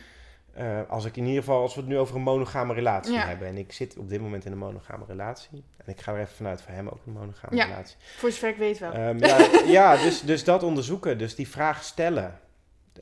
uh, 0.57 0.79
als 0.87 1.05
ik 1.05 1.17
in 1.17 1.25
ieder 1.25 1.43
geval, 1.43 1.61
als 1.61 1.75
we 1.75 1.79
het 1.79 1.89
nu 1.89 1.97
over 1.97 2.15
een 2.15 2.21
monogame 2.21 2.73
relatie 2.73 3.17
hebben. 3.17 3.47
En 3.47 3.57
ik 3.57 3.71
zit 3.71 3.97
op 3.97 4.09
dit 4.09 4.21
moment 4.21 4.45
in 4.45 4.51
een 4.51 4.57
monogame 4.57 5.05
relatie. 5.07 5.63
En 5.77 5.91
ik 5.91 6.01
ga 6.01 6.13
er 6.13 6.19
even 6.19 6.35
vanuit 6.35 6.61
voor 6.61 6.73
hem 6.73 6.87
ook 6.87 6.99
een 7.05 7.13
monogame 7.13 7.55
ja, 7.55 7.65
relatie. 7.65 7.97
Voor 8.17 8.31
zover 8.31 8.49
ik 8.49 8.57
weet 8.57 8.79
wel. 8.79 8.95
Um, 8.95 9.19
ja, 9.19 9.47
ja 9.65 9.97
dus, 9.97 10.21
dus 10.21 10.43
dat 10.43 10.63
onderzoeken. 10.63 11.17
Dus 11.17 11.35
die 11.35 11.47
vraag 11.47 11.83
stellen. 11.83 12.39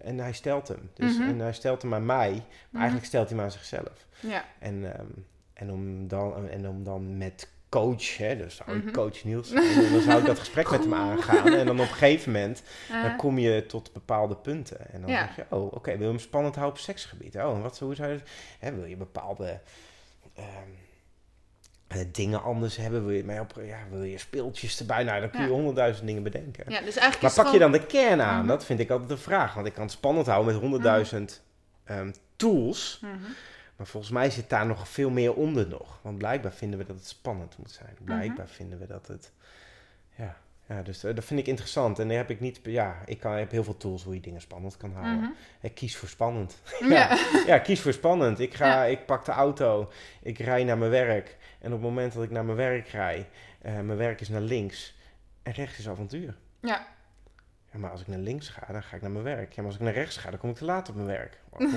En 0.02 0.20
hij 0.20 0.34
stelt 0.34 0.68
hem. 0.68 0.90
Dus, 0.94 1.14
mm 1.14 1.20
-hmm. 1.20 1.30
En 1.30 1.40
hij 1.40 1.54
stelt 1.54 1.82
hem 1.82 1.94
aan 1.94 2.06
mij. 2.06 2.30
Maar 2.30 2.42
mm 2.70 2.80
eigenlijk 2.80 3.06
stelt 3.06 3.28
hij 3.28 3.38
hem 3.38 3.46
aan 3.46 3.52
zichzelf. 3.52 4.08
Ja. 4.20 4.44
En, 4.60 5.00
um, 5.00 5.26
en, 5.54 5.72
om 5.72 6.08
dan, 6.08 6.50
en 6.50 6.68
om 6.68 6.84
dan 6.84 7.18
met 7.18 7.50
coach, 7.72 8.18
hè, 8.18 8.38
dus 8.38 8.56
zou 8.56 8.78
ik 8.78 8.84
mhm. 8.84 8.94
coach 8.94 9.24
Niels 9.24 9.52
en 9.52 9.92
dan 9.92 10.02
zou 10.02 10.20
ik 10.20 10.26
dat 10.26 10.40
gesprek 10.40 10.70
met 10.70 10.80
hem 10.80 10.94
aangaan. 10.94 11.54
En 11.54 11.66
dan 11.66 11.80
op 11.80 11.88
een 11.88 11.94
gegeven 11.94 12.32
moment, 12.32 12.64
dan 12.88 13.16
kom 13.16 13.38
je 13.38 13.66
tot 13.66 13.94
bepaalde 13.94 14.36
punten. 14.36 14.92
En 14.92 15.02
dan 15.02 15.10
zeg 15.10 15.36
je, 15.36 15.46
oh, 15.50 15.74
oké, 15.74 15.92
wil 15.92 16.02
je 16.02 16.14
hem 16.14 16.20
spannend 16.20 16.56
houden 16.56 16.78
op 16.78 16.84
seksgebied? 16.84 17.36
Oh, 17.36 17.56
en 17.56 17.62
wat, 17.62 17.80
hoe 17.80 17.96
zou 17.96 18.12
je 18.12 18.20
hè, 18.60 18.74
wil 18.74 18.86
je 18.86 18.96
bepaalde 18.96 19.60
um, 20.38 22.08
dingen 22.12 22.44
anders 22.44 22.76
hebben? 22.76 23.06
Wil 23.06 23.16
je, 23.16 23.24
mij 23.24 23.40
op, 23.40 23.54
ja, 23.64 23.80
wil 23.92 24.04
je 24.04 24.18
speeltjes 24.18 24.80
erbij? 24.80 25.04
Nou, 25.04 25.20
dan 25.20 25.30
kun 25.30 25.42
je 25.42 25.50
honderdduizend 25.50 26.08
dingen 26.08 26.24
bedenken. 26.24 26.64
Ja, 26.68 26.82
dus 26.82 26.96
eigenlijk 26.96 27.36
maar 27.36 27.46
pak 27.46 27.54
je 27.54 27.60
dan 27.60 27.72
de 27.72 27.86
kern 27.86 28.22
aan? 28.22 28.40
Mhm. 28.40 28.48
Dat 28.48 28.66
vind 28.66 28.80
ik 28.80 28.90
altijd 28.90 29.10
de 29.10 29.18
vraag. 29.18 29.54
Want 29.54 29.68
ik 29.68 29.74
kan 29.74 29.84
het 29.84 29.92
spannend 29.92 30.28
houden 30.28 30.54
met 30.54 30.62
honderdduizend 30.62 31.42
um, 31.90 32.14
tools... 32.36 33.02
Maar 33.82 33.90
volgens 33.90 34.12
mij 34.12 34.30
zit 34.30 34.50
daar 34.50 34.66
nog 34.66 34.88
veel 34.88 35.10
meer 35.10 35.34
onder 35.34 35.68
nog. 35.68 36.00
Want 36.02 36.18
blijkbaar 36.18 36.52
vinden 36.52 36.80
we 36.80 36.86
dat 36.86 36.96
het 36.96 37.08
spannend 37.08 37.58
moet 37.58 37.72
zijn. 37.72 37.94
Mhm. 37.94 38.04
Blijkbaar 38.04 38.48
vinden 38.48 38.80
we 38.80 38.88
dat 38.88 39.08
het... 39.08 39.32
Ja, 40.16 40.38
ja 40.68 40.82
dus 40.82 41.04
uh, 41.04 41.16
dat 41.16 41.26
vind 41.26 41.40
ik 41.40 41.48
interessant. 41.48 42.00
En 42.00 42.08
dan 42.08 42.18
heb 42.18 42.30
ik 42.30 42.40
niet... 42.40 42.60
Ja, 42.64 42.96
ik, 43.06 43.20
kan, 43.20 43.32
heb 43.32 43.52
heel 43.52 43.64
veel 43.64 43.78
tools 43.78 44.04
hoe 44.04 44.14
je 44.14 44.20
dingen 44.20 44.42
spannend 44.42 44.78
kan 44.78 44.94
houden. 44.94 45.20
Mhm. 45.20 45.32
Ik 45.62 45.74
kies 45.74 45.98
voor 45.98 46.08
spannend. 46.08 46.62
ja. 46.90 47.18
ja, 47.46 47.60
kies 47.60 47.82
voor 47.82 47.94
spannend. 47.94 48.40
Ik, 48.40 48.54
ga, 48.54 48.84
ik 48.84 49.06
pak 49.06 49.26
de 49.26 49.32
auto. 49.32 49.92
Ik 50.22 50.40
rij 50.40 50.64
naar 50.64 50.78
mijn 50.78 50.92
werk. 50.92 51.38
En 51.60 51.68
op 51.68 51.82
het 51.82 51.90
moment 51.90 52.14
dat 52.14 52.24
ik 52.24 52.32
naar 52.32 52.46
mijn 52.46 52.58
werk 52.58 52.88
rij... 52.88 53.30
Uh, 53.66 53.74
mijn 53.80 53.98
werk 53.98 54.22
is 54.22 54.30
naar 54.30 54.42
links. 54.42 54.96
En 55.44 55.52
rechts 55.52 55.80
is 55.80 55.90
avontuur. 55.90 56.36
Ja. 56.60 56.88
Ja, 57.74 57.80
maar 57.80 57.92
als 57.92 58.02
ik 58.02 58.08
naar 58.08 58.18
links 58.20 58.50
ga, 58.50 58.74
dan 58.74 58.84
ga 58.84 58.96
ik 58.96 59.02
naar 59.02 59.12
mijn 59.12 59.24
werk. 59.24 59.50
Ja, 59.54 59.54
maar 59.56 59.66
als 59.66 59.76
ik 59.76 59.82
naar 59.82 59.94
rechts 59.94 60.18
ga, 60.18 60.30
dan 60.30 60.40
kom 60.40 60.50
ik 60.50 60.56
te 60.56 60.66
laat 60.66 60.90
op 60.90 60.96
mijn 60.96 61.08
werk. 61.08 61.38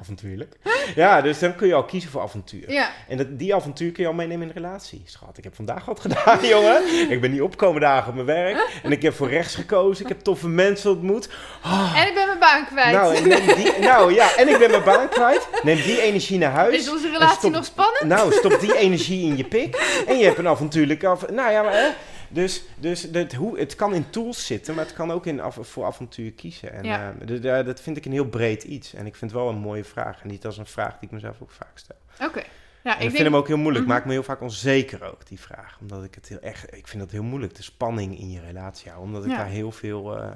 avontuurlijk. 0.00 0.56
Ja, 0.94 1.20
dus 1.20 1.38
dan 1.38 1.54
kun 1.54 1.66
je 1.68 1.74
al 1.74 1.84
kiezen 1.84 2.10
voor 2.10 2.20
avontuur. 2.22 2.70
Ja. 2.72 2.90
En 3.08 3.16
dat, 3.16 3.38
die 3.38 3.54
avontuur 3.54 3.92
kun 3.92 4.02
je 4.02 4.08
al 4.08 4.14
meenemen 4.14 4.48
in 4.48 4.54
de 4.54 4.60
relatie. 4.60 5.02
Schat, 5.06 5.38
ik 5.38 5.44
heb 5.44 5.54
vandaag 5.54 5.84
wat 5.84 6.00
gedaan, 6.00 6.46
jongen. 6.54 7.10
Ik 7.10 7.20
ben 7.20 7.30
niet 7.30 7.40
opkomen 7.40 7.80
dagen 7.80 8.08
op 8.08 8.14
mijn 8.14 8.26
werk. 8.26 8.80
En 8.82 8.92
ik 8.92 9.02
heb 9.02 9.14
voor 9.14 9.28
rechts 9.28 9.54
gekozen. 9.54 10.02
Ik 10.04 10.08
heb 10.08 10.20
toffe 10.20 10.48
mensen 10.48 10.90
ontmoet. 10.90 11.28
Ah. 11.62 11.94
En 12.00 12.08
ik 12.08 12.14
ben 12.14 12.26
mijn 12.26 12.38
baan 12.38 12.66
kwijt. 12.66 12.92
Nou, 12.96 13.26
neem 13.28 13.54
die, 13.56 13.72
nou 13.80 14.14
ja, 14.14 14.36
en 14.36 14.48
ik 14.48 14.58
ben 14.58 14.70
mijn 14.70 14.84
baan 14.84 15.08
kwijt. 15.08 15.48
Neem 15.62 15.76
die 15.76 16.00
energie 16.02 16.38
naar 16.38 16.52
huis. 16.52 16.76
is 16.76 16.90
onze 16.90 17.10
relatie 17.10 17.36
stop- 17.38 17.52
nog 17.52 17.64
spannend? 17.64 18.04
Nou, 18.04 18.32
stop 18.32 18.60
die 18.60 18.76
energie 18.78 19.28
in 19.30 19.36
je 19.36 19.44
pik. 19.44 20.02
En 20.06 20.18
je 20.18 20.24
hebt 20.24 20.38
een 20.38 20.48
avontuurlijk 20.48 21.04
af. 21.04 21.30
Nou 21.30 21.52
ja, 21.52 21.62
maar 21.62 21.72
hè. 21.72 21.88
Dus, 22.36 22.62
dus 22.78 23.02
het, 23.12 23.34
hoe, 23.34 23.58
het 23.58 23.74
kan 23.74 23.94
in 23.94 24.10
tools 24.10 24.46
zitten, 24.46 24.74
maar 24.74 24.84
het 24.84 24.94
kan 24.94 25.10
ook 25.10 25.26
in 25.26 25.40
af, 25.40 25.58
voor 25.60 25.84
avontuur 25.84 26.32
kiezen. 26.32 26.72
En 26.72 26.84
Ja. 26.84 27.14
eh, 27.26 27.60
d- 27.62 27.66
dat 27.66 27.80
vind 27.80 27.96
ik 27.96 28.04
een 28.04 28.12
heel 28.12 28.28
breed 28.28 28.62
iets. 28.62 28.94
En 28.94 29.06
ik 29.06 29.16
vind 29.16 29.30
het 29.30 29.40
wel 29.40 29.48
een 29.50 29.58
mooie 29.58 29.84
vraag. 29.84 30.22
En 30.22 30.28
niet 30.28 30.46
als 30.46 30.58
een 30.58 30.66
vraag 30.66 30.92
die 30.98 31.08
ik 31.08 31.10
mezelf 31.10 31.36
ook 31.42 31.50
vaak 31.50 31.78
stel. 31.78 31.96
Oké. 32.28 32.42
Ja, 32.82 32.92
ik 32.92 32.98
denk... 32.98 33.10
vind 33.10 33.22
hem 33.22 33.36
ook 33.36 33.46
heel 33.46 33.56
moeilijk. 33.56 33.84
Mhm. 33.84 33.94
Maakt 33.94 34.06
me 34.06 34.12
heel 34.12 34.22
vaak 34.22 34.40
onzeker 34.40 35.04
ook, 35.04 35.26
die 35.26 35.40
vraag. 35.40 35.78
Omdat 35.80 36.04
ik 36.04 36.14
het 36.14 36.28
heel 36.28 36.40
echt... 36.40 36.76
Ik 36.76 36.88
vind 36.88 37.02
dat 37.02 37.10
heel 37.10 37.22
moeilijk, 37.22 37.54
de 37.54 37.62
spanning 37.62 38.18
in 38.18 38.30
je 38.30 38.40
relatie 38.40 38.90
houden. 38.90 39.06
Omdat 39.08 39.24
ik 39.24 39.30
Ja. 39.30 39.36
daar 39.36 39.46
heel 39.52 39.72
veel 39.72 40.16
eh, 40.18 40.30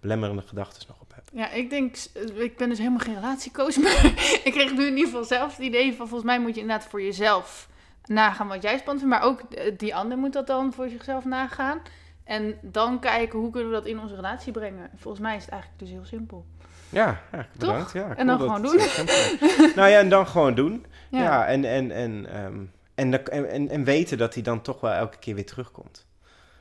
belemmerende 0.00 0.42
gedachten 0.42 0.82
nog 0.88 1.00
op 1.00 1.12
heb. 1.14 1.24
Ja, 1.32 1.50
ik 1.52 1.70
denk, 1.70 1.96
ik 2.34 2.56
ben 2.56 2.68
dus 2.68 2.78
helemaal 2.78 2.98
geen 2.98 3.14
relatiecoach, 3.14 3.76
maar 3.82 4.04
ik 4.44 4.50
kreeg 4.52 4.72
nu 4.72 4.84
in 4.86 4.90
ieder 4.96 5.04
geval 5.04 5.24
zelf 5.24 5.56
het 5.56 5.66
idee 5.66 5.88
van, 5.94 6.08
volgens 6.08 6.30
mij 6.30 6.40
moet 6.40 6.54
je 6.54 6.60
inderdaad 6.60 6.88
voor 6.90 7.02
jezelf 7.02 7.68
nagaan 8.04 8.48
wat 8.48 8.62
jij 8.62 8.78
spannend 8.78 9.06
vindt, 9.06 9.18
maar 9.18 9.30
ook 9.30 9.40
eh, 9.40 9.72
die 9.76 9.94
ander 9.94 10.18
moet 10.18 10.32
dat 10.32 10.46
dan 10.46 10.72
voor 10.72 10.88
zichzelf 10.88 11.24
nagaan. 11.24 11.80
En 12.24 12.58
dan 12.62 13.00
kijken 13.00 13.38
hoe 13.38 13.50
kunnen 13.50 13.68
we 13.68 13.74
dat 13.74 13.86
in 13.86 14.00
onze 14.00 14.14
relatie 14.14 14.52
brengen. 14.52 14.90
Volgens 14.96 15.22
mij 15.22 15.36
is 15.36 15.42
het 15.42 15.50
eigenlijk 15.50 15.80
dus 15.80 15.90
heel 15.90 16.04
simpel. 16.04 16.44
Ja, 16.88 17.20
ja 17.32 17.46
bedankt. 17.58 17.92
Ja, 17.92 18.16
En 18.16 18.26
dan 18.26 18.38
gewoon 18.38 18.62
doen. 18.62 18.76
nou 19.76 19.88
ja, 19.88 19.98
en 19.98 20.08
dan 20.08 20.26
gewoon 20.26 20.54
doen. 20.54 20.86
Ja. 21.08 21.22
Ja, 21.22 21.46
en, 21.46 21.64
en, 21.64 21.90
en, 21.90 22.26
ehm, 22.32 22.58
en, 22.94 23.24
en, 23.24 23.50
en, 23.50 23.68
en 23.68 23.84
weten 23.84 24.18
dat 24.18 24.34
hij 24.34 24.42
dan 24.42 24.62
toch 24.62 24.80
wel 24.80 24.92
elke 24.92 25.18
keer 25.18 25.34
weer 25.34 25.46
terugkomt. 25.46 26.06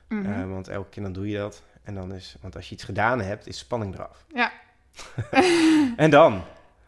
Mhm. 0.08 0.32
Eh, 0.32 0.50
want 0.50 0.68
elke 0.68 0.90
keer 0.90 1.04
dan 1.04 1.14
doe 1.14 1.30
je 1.30 1.38
dat. 1.38 1.62
En 1.84 1.96
dan 1.96 2.14
is, 2.14 2.36
want 2.42 2.56
als 2.56 2.70
je 2.70 2.76
iets 2.76 2.84
gedaan 2.84 3.22
hebt, 3.22 3.48
is 3.48 3.58
spanning 3.58 3.94
eraf. 3.94 4.26
Ja. 4.34 4.52
En 5.96 6.10
dan? 6.10 6.44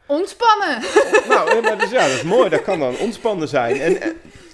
Ontspannen! 0.05 0.81
nou, 1.27 1.55
ja, 1.55 1.61
maar 1.61 1.77
dus, 1.77 1.89
ja, 1.89 2.07
dat 2.07 2.15
is 2.15 2.23
mooi. 2.23 2.49
Dat 2.49 2.61
kan 2.61 2.79
dan 2.79 2.97
ontspannen 2.97 3.47
zijn. 3.47 3.79
En, 3.79 4.01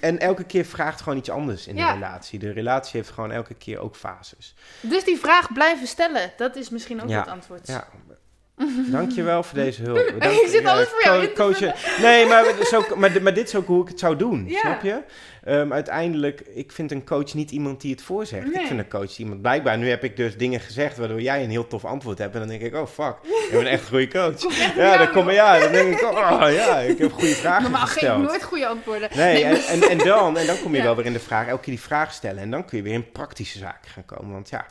en, 0.00 0.18
elke 0.18 0.44
keer 0.44 0.64
vraagt 0.64 1.00
gewoon 1.00 1.18
iets 1.18 1.30
anders 1.30 1.66
in 1.66 1.76
de 1.76 1.92
relatie. 1.92 2.38
De 2.38 2.52
relatie 2.52 3.00
heeft 3.00 3.10
gewoon 3.10 3.32
elke 3.32 3.54
keer 3.54 3.78
ook 3.78 3.96
fases. 3.96 4.54
Dus 4.80 5.04
die 5.04 5.18
vraag 5.18 5.52
blijven 5.52 5.86
stellen, 5.86 6.32
dat 6.36 6.56
is 6.56 6.68
misschien 6.70 7.02
ook 7.02 7.08
Ja. 7.08 7.20
het 7.20 7.28
antwoord. 7.28 7.66
Ja. 7.66 7.88
Dankjewel 8.90 9.42
voor 9.42 9.58
deze 9.58 9.82
hulp. 9.82 9.98
Ik 10.42 10.46
zit 10.48 10.64
alles 10.66 10.88
voor 10.88 11.02
jou 11.02 11.32
coachen. 11.32 11.74
Nee, 12.02 12.26
maar, 12.26 12.44
ook, 12.74 12.96
maar, 12.96 13.22
maar 13.22 13.34
dit 13.34 13.46
is 13.48 13.54
ook 13.54 13.66
hoe 13.66 13.82
ik 13.82 13.88
het 13.88 13.98
zou 13.98 14.16
doen. 14.16 14.44
Ja. 14.48 14.58
Snap 14.60 14.82
je? 14.82 15.02
Ehm, 15.44 15.72
uiteindelijk, 15.72 16.40
ik 16.54 16.72
vind 16.72 16.92
een 16.92 17.04
coach 17.04 17.34
niet 17.34 17.50
iemand 17.50 17.80
die 17.80 17.90
het 17.90 18.02
voorzegt. 18.02 18.44
Nee. 18.44 18.62
Ik 18.62 18.66
vind 18.66 18.78
een 18.78 18.88
coach 18.88 19.16
iemand... 19.18 19.42
Blijkbaar, 19.42 19.78
nu 19.78 19.88
heb 19.88 20.04
ik 20.04 20.16
dus 20.16 20.36
dingen 20.36 20.60
gezegd 20.60 20.96
waardoor 20.96 21.20
jij 21.20 21.44
een 21.44 21.50
heel 21.50 21.66
tof 21.66 21.84
antwoord 21.84 22.18
hebt. 22.18 22.34
En 22.34 22.40
dan 22.40 22.48
denk 22.48 22.62
ik, 22.62 22.74
oh 22.74 22.86
fuck, 22.86 23.14
ik 23.22 23.48
ben 23.52 23.66
echt 23.66 23.82
een 23.82 23.88
goede 23.88 24.08
coach. 24.08 24.56
Ja, 24.76 24.96
dan 24.96 25.10
kom 25.10 25.30
ja, 25.30 25.58
dan 25.58 25.72
denk 25.72 25.92
ik, 25.94 26.02
oh 26.02 26.46
ja, 26.52 26.78
ik 26.78 26.98
heb 26.98 27.12
goede 27.12 27.34
vragen 27.34 27.62
Normaal 27.70 27.80
geef 27.86 27.92
ik 27.94 27.98
gesteld. 28.00 28.22
nooit 28.22 28.42
goede 28.42 28.66
antwoorden. 28.66 29.08
Nee, 29.14 29.44
en, 29.44 29.50
maar- 29.52 29.64
en, 29.66 29.82
en, 29.82 29.98
dan, 29.98 30.36
en 30.38 30.46
dan 30.46 30.56
kom 30.62 30.72
je 30.72 30.78
Ja. 30.78 30.84
wel 30.84 30.96
weer 30.96 31.06
in 31.06 31.12
de 31.12 31.18
vraag, 31.20 31.46
elke 31.46 31.62
keer 31.62 31.74
die 31.74 31.82
vraag 31.82 32.12
stellen. 32.12 32.42
En 32.42 32.50
dan 32.50 32.64
kun 32.64 32.76
je 32.78 32.84
weer 32.84 32.92
in 32.92 33.10
praktische 33.12 33.58
zaken 33.58 33.90
gaan 33.90 34.04
komen. 34.04 34.32
Want 34.32 34.48
ja, 34.48 34.66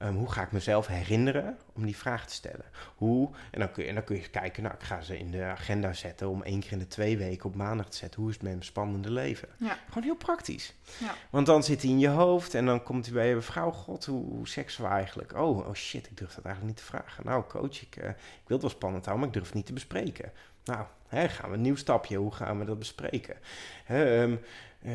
ehm, 0.00 0.14
hoe 0.14 0.30
ga 0.30 0.42
ik 0.42 0.52
mezelf 0.52 0.86
herinneren 0.86 1.58
om 1.74 1.84
die 1.84 1.96
vraag 1.96 2.26
te 2.26 2.34
stellen? 2.34 2.64
Hoe? 2.96 3.30
En 3.50 3.60
dan 3.60 3.72
kun 3.72 3.82
je, 3.82 3.88
en 3.88 3.94
dan 3.94 4.04
kun 4.04 4.16
je 4.16 4.28
kijken, 4.28 4.62
nou, 4.62 4.74
ik 4.74 4.82
ga 4.82 5.00
ze 5.00 5.18
in 5.18 5.30
de 5.30 5.44
agenda 5.44 5.92
zetten 5.92 6.28
om 6.28 6.42
één 6.42 6.60
keer 6.60 6.72
in 6.72 6.78
de 6.78 6.86
twee 6.86 7.18
weken 7.18 7.44
op 7.44 7.54
maandag 7.54 7.88
te 7.88 7.96
zetten. 7.96 8.20
Hoe 8.20 8.28
is 8.28 8.34
het 8.34 8.44
met 8.44 8.52
mijn 8.52 8.64
spannende 8.64 9.10
leven? 9.10 9.48
Ja. 9.56 9.78
Gewoon 9.88 10.02
heel 10.02 10.16
praktisch. 10.16 10.74
Ja. 10.98 11.14
Want 11.30 11.46
dan 11.46 11.62
zit 11.62 11.82
hij 11.82 11.90
in 11.90 11.98
je 11.98 12.08
hoofd 12.08 12.54
en 12.54 12.66
dan 12.66 12.82
komt 12.82 13.04
hij 13.04 13.14
bij 13.14 13.28
je 13.28 13.40
vrouw, 13.40 13.70
god, 13.70 14.04
hoe, 14.04 14.24
hoe 14.24 14.48
seksen 14.48 14.82
we 14.82 14.88
eigenlijk? 14.88 15.36
Oh, 15.36 15.58
oh 15.58 15.74
shit, 15.74 16.06
ik 16.06 16.16
durf 16.16 16.34
dat 16.34 16.44
eigenlijk 16.44 16.76
niet 16.76 16.86
te 16.86 16.96
vragen. 16.96 17.24
Nou, 17.24 17.44
coach, 17.48 17.82
ik, 17.82 17.96
eh, 17.96 18.08
ik 18.08 18.46
wil 18.46 18.56
het 18.56 18.60
wel 18.60 18.70
spannend 18.70 19.04
houden, 19.04 19.26
maar 19.26 19.36
ik 19.36 19.40
durf 19.40 19.46
het 19.46 19.54
niet 19.54 19.66
te 19.66 19.72
bespreken. 19.72 20.32
Nou, 20.64 20.84
hè, 21.08 21.28
gaan 21.28 21.50
we 21.50 21.56
een 21.56 21.62
nieuw 21.62 21.76
stapje, 21.76 22.16
hoe 22.16 22.32
gaan 22.32 22.58
we 22.58 22.64
dat 22.64 22.78
bespreken? 22.78 23.36
Hè, 23.84 24.20
ehm, 24.20 24.36
eh, 24.82 24.92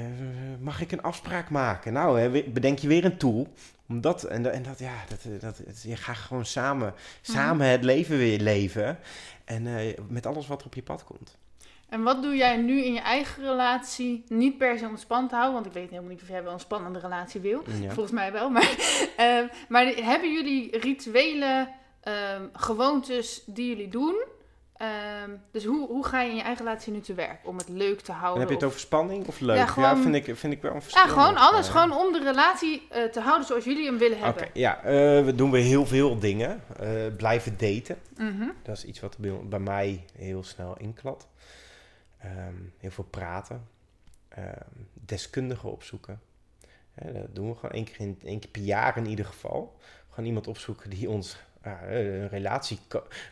mag 0.59 0.81
ik 0.81 0.91
een 0.91 1.01
afspraak 1.01 1.49
maken? 1.49 1.93
Nou, 1.93 2.19
hè, 2.19 2.43
bedenk 2.43 2.79
je 2.79 2.87
weer 2.87 3.05
een 3.05 3.17
tool. 3.17 3.53
Om 3.89 4.01
dat, 4.01 4.23
en, 4.23 4.43
dat- 4.43 4.53
en 4.53 4.63
dat, 4.63 4.79
ja, 4.79 4.93
dat, 5.09 5.19
eh, 5.33 5.39
dat, 5.41 5.81
je 5.83 5.95
gaat 5.95 6.15
gewoon 6.17 6.45
samen, 6.45 6.93
samen 7.21 7.67
het 7.67 7.83
leven 7.83 8.17
weer 8.17 8.39
leven. 8.39 8.99
En 9.45 9.67
eh, 9.77 9.97
met 10.09 10.25
alles 10.25 10.47
wat 10.47 10.59
er 10.59 10.65
op 10.65 10.73
je 10.73 10.83
pad 10.83 11.03
komt. 11.03 11.37
En 11.89 12.03
wat 12.03 12.21
doe 12.21 12.35
jij 12.35 12.57
nu 12.57 12.83
in 12.83 12.93
je 12.93 12.99
eigen 12.99 13.43
relatie? 13.43 14.23
Niet 14.27 14.57
per 14.57 14.77
se 14.77 14.89
spannend 14.95 15.29
te 15.29 15.35
houden, 15.35 15.53
want 15.53 15.65
ik 15.65 15.73
weet 15.81 15.89
helemaal 15.89 16.09
niet 16.11 16.21
of 16.21 16.27
jij 16.27 16.43
wel 16.43 16.53
een 16.53 16.59
spannende 16.59 16.99
relatie 16.99 17.41
wil. 17.41 17.63
Ja. 17.81 17.91
Volgens 17.91 18.15
mij 18.15 18.31
wel. 18.31 18.49
Maar, 18.55 18.75
ehm, 19.17 19.47
maar 19.69 19.85
hebben 19.85 20.33
jullie 20.33 20.77
rituele 20.77 21.69
ehm, 22.01 22.43
gewoontes 22.53 23.41
die 23.45 23.67
jullie 23.69 23.89
doen? 23.89 24.23
Ehm, 24.77 25.29
dus 25.51 25.65
hoe, 25.65 25.87
hoe 25.87 26.05
ga 26.05 26.21
je 26.21 26.29
in 26.29 26.35
je 26.35 26.41
eigen 26.41 26.65
relatie 26.65 26.93
nu 26.93 26.99
te 27.01 27.13
werk 27.13 27.39
om 27.43 27.57
het 27.57 27.69
leuk 27.69 27.99
te 28.01 28.11
En 28.11 28.17
houden? 28.17 28.39
heb 28.39 28.49
je 28.49 28.55
het 28.55 28.63
of- 28.63 28.69
over 28.69 28.79
spanning 28.81 29.27
of 29.27 29.39
leuk? 29.39 29.55
Ja, 29.55 29.61
Ja, 29.61 29.67
gewoon- 29.67 30.01
vind, 30.01 30.15
ik, 30.15 30.35
vind 30.37 30.53
ik 30.53 30.61
wel 30.61 30.73
een 30.75 30.81
verschil. 30.81 31.03
Ja, 31.03 31.09
gewoon 31.09 31.37
alles. 31.37 31.67
Gewoon 31.69 31.91
om 31.97 32.13
de 32.13 32.19
relatie 32.23 32.87
eh, 32.89 33.03
te 33.03 33.19
houden 33.19 33.47
zoals 33.47 33.63
jullie 33.63 33.85
hem 33.85 33.97
willen 33.97 34.17
Oké, 34.17 34.25
hebben. 34.25 34.47
ja, 34.53 34.77
eh, 34.83 34.83
we 35.25 35.33
doen 35.35 35.51
weer 35.51 35.63
heel 35.63 35.85
veel 35.85 36.19
dingen. 36.19 36.61
Eh, 36.79 36.89
blijven 37.17 37.57
daten. 37.57 37.97
Mhm. 38.17 38.47
Dat 38.63 38.77
is 38.77 38.85
iets 38.85 38.99
wat 38.99 39.17
bij, 39.17 39.31
bij 39.43 39.59
mij 39.59 40.05
heel 40.17 40.43
snel 40.43 40.77
inklapt. 40.77 41.27
Ehm, 42.17 42.53
heel 42.77 42.91
veel 42.91 43.07
praten. 43.09 43.67
Ehm, 44.29 44.45
deskundigen 44.93 45.71
opzoeken. 45.71 46.21
Dat 47.13 47.35
doen 47.35 47.49
we 47.49 47.55
gewoon 47.55 47.71
één 47.75 47.83
keer, 47.85 47.99
in, 47.99 48.19
één 48.23 48.39
keer 48.39 48.49
per 48.49 48.61
jaar 48.61 48.97
in 48.97 49.05
ieder 49.07 49.25
geval. 49.25 49.77
Gewoon 50.09 50.25
iemand 50.25 50.47
opzoeken 50.47 50.89
die 50.89 51.09
ons 51.09 51.31
ja, 51.33 51.39
een, 51.65 52.29
relatie, 52.29 52.79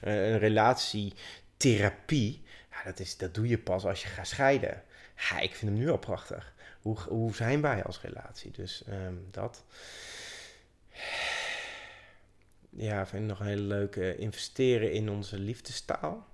een 0.02 0.40
relatietherapie. 0.40 2.44
Ja, 2.72 2.84
dat, 2.84 3.00
is, 3.00 3.18
dat 3.18 3.34
doe 3.34 3.48
je 3.48 3.58
pas 3.58 3.86
als 3.86 4.02
je 4.02 4.08
gaat 4.08 4.28
scheiden. 4.28 4.84
Ja, 5.16 5.40
ik 5.40 5.56
vind 5.56 5.72
hem 5.72 5.80
nu 5.80 5.90
al 5.90 5.98
prachtig. 5.98 6.54
Hoe, 6.82 7.00
hoe 7.00 7.36
zijn 7.36 7.62
wij 7.62 7.84
als 7.84 8.02
relatie? 8.02 8.52
Dus 8.52 8.84
ehm, 8.84 9.16
dat. 9.32 9.64
Ja, 12.70 13.08
vind 13.08 13.24
ik 13.24 13.30
nog 13.30 13.40
een 13.40 13.46
hele 13.46 13.62
leuke. 13.62 14.18
Investeren 14.18 14.92
in 14.92 15.10
onze 15.10 15.40
liefdestaal. 15.40 16.28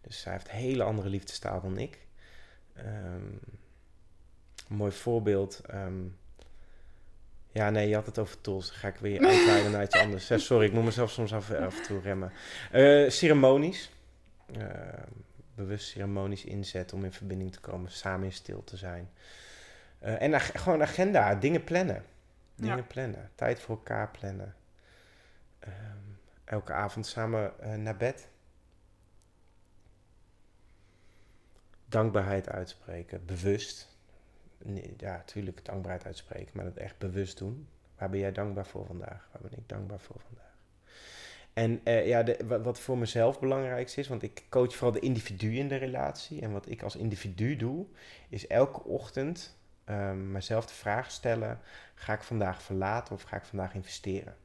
Dus 0.00 0.20
zij 0.20 0.32
heeft 0.32 0.48
een 0.48 0.54
hele 0.54 0.82
andere 0.82 1.08
liefdestaal 1.08 1.60
dan 1.60 1.78
ik. 1.78 1.98
Ehm, 2.74 3.26
mooi 4.68 4.92
voorbeeld. 4.92 5.60
ehm, 5.66 6.02
ja, 7.52 7.70
nee, 7.70 7.88
je 7.88 7.94
had 7.94 8.06
het 8.06 8.18
over 8.18 8.40
tools. 8.40 8.66
Dan 8.68 8.76
ga 8.76 8.88
ik 8.88 8.96
weer 8.96 9.20
uitleiden 9.26 9.70
naar 9.70 9.82
iets 9.82 9.96
anders. 9.96 10.30
Eh, 10.30 10.38
Sorry, 10.38 10.66
ik 10.66 10.72
moet 10.72 10.84
mezelf 10.84 11.10
soms 11.10 11.32
af, 11.32 11.50
af 11.50 11.76
en 11.78 11.82
toe 11.82 12.00
remmen. 12.00 12.32
Eh, 12.70 13.08
ceremonies. 13.10 13.90
Ehm, 14.52 15.08
bewust 15.54 15.88
ceremonies 15.88 16.44
inzetten 16.44 16.96
om 16.96 17.04
in 17.04 17.12
verbinding 17.12 17.52
te 17.52 17.60
komen. 17.60 17.90
Samen 17.90 18.24
in 18.26 18.32
stil 18.32 18.64
te 18.64 18.76
zijn. 18.76 19.10
Eh, 19.98 20.22
en 20.22 20.34
ag- 20.34 20.62
gewoon 20.62 20.82
agenda. 20.82 21.34
Dingen 21.34 21.64
plannen. 21.64 22.04
Dingen 22.54 22.76
Ja. 22.76 22.82
plannen. 22.82 23.30
Tijd 23.34 23.60
voor 23.60 23.76
elkaar 23.76 24.10
plannen. 24.10 24.54
Ehm, 25.58 25.72
elke 26.44 26.72
avond 26.72 27.06
samen 27.06 27.60
eh, 27.60 27.74
naar 27.74 27.96
bed. 27.96 28.28
Dankbaarheid 31.86 32.48
uitspreken, 32.48 33.24
bewust. 33.26 33.91
Ja, 34.96 35.12
natuurlijk 35.12 35.64
dankbaarheid 35.64 36.06
uitspreken, 36.06 36.52
maar 36.54 36.64
dat 36.64 36.76
echt 36.76 36.98
bewust 36.98 37.38
doen. 37.38 37.68
Waar 37.98 38.10
ben 38.10 38.20
jij 38.20 38.32
dankbaar 38.32 38.66
voor 38.66 38.86
vandaag? 38.86 39.28
Waar 39.32 39.42
ben 39.42 39.58
ik 39.58 39.68
dankbaar 39.68 40.00
voor 40.00 40.20
vandaag? 40.26 40.52
En 41.52 41.80
eh, 41.84 42.06
ja, 42.06 42.24
wat 42.62 42.80
voor 42.80 42.98
mezelf 42.98 43.40
belangrijkste 43.40 44.00
is, 44.00 44.08
want 44.08 44.22
ik 44.22 44.44
coach 44.48 44.74
vooral 44.74 44.92
de 44.92 45.06
individu 45.06 45.56
in 45.56 45.68
de 45.68 45.76
relatie. 45.76 46.40
En 46.40 46.52
wat 46.52 46.70
ik 46.70 46.82
als 46.82 46.96
individu 46.96 47.56
doe, 47.56 47.86
is 48.28 48.46
elke 48.46 48.84
ochtend 48.84 49.56
ehm, 49.84 50.32
mezelf 50.32 50.66
de 50.66 50.74
vraag 50.74 51.10
stellen: 51.10 51.60
ga 51.94 52.12
ik 52.12 52.22
vandaag 52.22 52.62
verlaten 52.62 53.14
of 53.14 53.22
ga 53.22 53.36
ik 53.36 53.44
vandaag 53.44 53.74
investeren? 53.74 54.36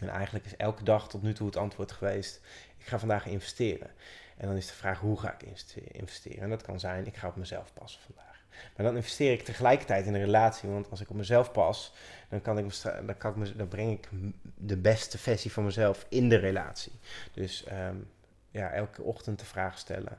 En 0.00 0.08
eigenlijk 0.08 0.44
is 0.44 0.56
elke 0.56 0.84
dag 0.84 1.08
tot 1.08 1.22
nu 1.22 1.32
toe 1.32 1.46
het 1.46 1.56
antwoord 1.56 1.92
geweest: 1.92 2.40
ik 2.78 2.86
ga 2.86 2.98
vandaag 2.98 3.26
investeren. 3.26 3.90
En 4.36 4.46
dan 4.48 4.56
is 4.56 4.66
de 4.66 4.72
vraag: 4.74 5.00
hoe 5.00 5.20
ga 5.20 5.32
ik 5.32 5.42
investe- 5.42 5.80
investeren? 5.80 6.42
En 6.42 6.50
dat 6.50 6.62
kan 6.62 6.80
zijn: 6.80 7.06
ik 7.06 7.16
ga 7.16 7.28
op 7.28 7.36
mezelf 7.36 7.72
passen 7.72 8.02
vandaag. 8.02 8.23
Maar 8.76 8.86
dan 8.86 8.96
investeer 8.96 9.32
ik 9.32 9.42
tegelijkertijd 9.42 10.06
in 10.06 10.14
een 10.14 10.24
relatie, 10.24 10.68
want 10.68 10.90
als 10.90 11.00
ik 11.00 11.10
op 11.10 11.16
mezelf 11.16 11.52
pas, 11.52 11.92
dan, 12.28 12.42
kan 12.42 12.58
ik, 12.58 12.72
dan, 13.56 13.68
breng 13.68 13.92
ik 13.92 14.08
de 14.54 14.76
beste 14.76 15.18
versie 15.18 15.52
van 15.52 15.64
mezelf 15.64 16.06
in 16.08 16.28
de 16.28 16.36
relatie. 16.36 16.92
Dus 17.32 17.64
ehm, 17.64 17.96
ja, 18.50 18.70
elke 18.70 19.02
ochtend 19.02 19.38
de 19.38 19.44
vraag 19.44 19.78
stellen: 19.78 20.18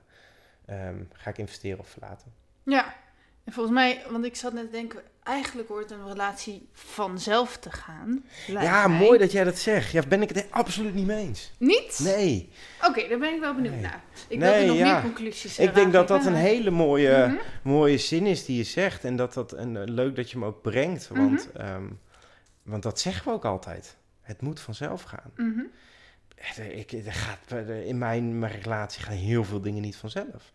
ehm, 0.65 1.03
ga 1.13 1.29
ik 1.29 1.37
investeren 1.37 1.79
of 1.79 1.87
verlaten? 1.87 2.33
Ja, 2.63 2.95
en 3.43 3.53
volgens 3.53 3.75
mij, 3.75 4.03
want 4.09 4.25
ik 4.25 4.35
zat 4.35 4.53
net 4.53 4.65
te 4.65 4.71
denken, 4.71 5.01
eigenlijk 5.26 5.68
hoort 5.68 5.91
een 5.91 6.07
relatie 6.07 6.68
vanzelf 6.73 7.57
te 7.57 7.72
gaan. 7.72 8.23
Ja, 8.47 8.88
mij. 8.88 8.97
mooi 8.99 9.19
dat 9.19 9.31
jij 9.31 9.43
dat 9.43 9.57
zegt. 9.57 9.91
Ja, 9.91 10.02
ben 10.07 10.22
ik 10.22 10.30
het 10.30 10.45
absoluut 10.49 10.93
niet 10.93 11.06
mee 11.06 11.26
eens. 11.27 11.52
Niet? 11.57 11.99
Nee. 12.03 12.49
Oké, 12.88 13.07
daar 13.07 13.19
ben 13.19 13.34
ik 13.34 13.39
wel 13.39 13.56
benieuwd 13.56 13.73
Nee. 13.73 13.81
naar. 13.81 14.03
Ik 14.27 14.38
Nee, 14.39 14.49
wil 14.52 14.60
er 14.61 14.68
nog 14.68 14.77
ja. 14.77 14.93
meer 14.93 15.02
conclusies 15.02 15.60
Ik 15.60 15.73
denk 15.76 15.93
dat 15.93 16.07
dat 16.07 16.26
een 16.26 16.35
hele 16.35 16.69
mooie, 16.72 17.26
Mhm. 17.27 17.35
mooie 17.64 17.97
zin 17.97 18.26
is 18.26 18.45
die 18.45 18.57
je 18.57 18.64
zegt. 18.64 19.03
En 19.03 19.15
dat 19.15 19.34
dat 19.34 19.52
en, 19.52 19.77
eh, 19.77 19.84
leuk 19.85 20.15
dat 20.15 20.31
je 20.31 20.38
hem 20.38 20.45
ook 20.47 20.61
brengt. 20.61 21.07
Want, 21.07 21.49
Mhm. 21.53 21.61
ehm, 21.65 21.85
want 22.64 22.84
dat 22.84 22.99
zeggen 22.99 23.26
we 23.27 23.31
ook 23.34 23.45
altijd. 23.45 23.95
Het 24.22 24.41
moet 24.41 24.60
vanzelf 24.60 25.02
gaan. 25.02 25.31
Mhm. 25.35 25.60
Eh, 26.35 26.77
Ik, 26.80 26.91
er 26.91 27.14
gaat, 27.14 27.39
eh, 27.47 27.85
in 27.88 27.97
mijn, 27.97 28.39
mijn 28.39 28.61
relatie 28.61 29.02
gaan 29.03 29.14
heel 29.15 29.43
veel 29.43 29.61
dingen 29.61 29.81
niet 29.81 29.95
vanzelf. 29.95 30.53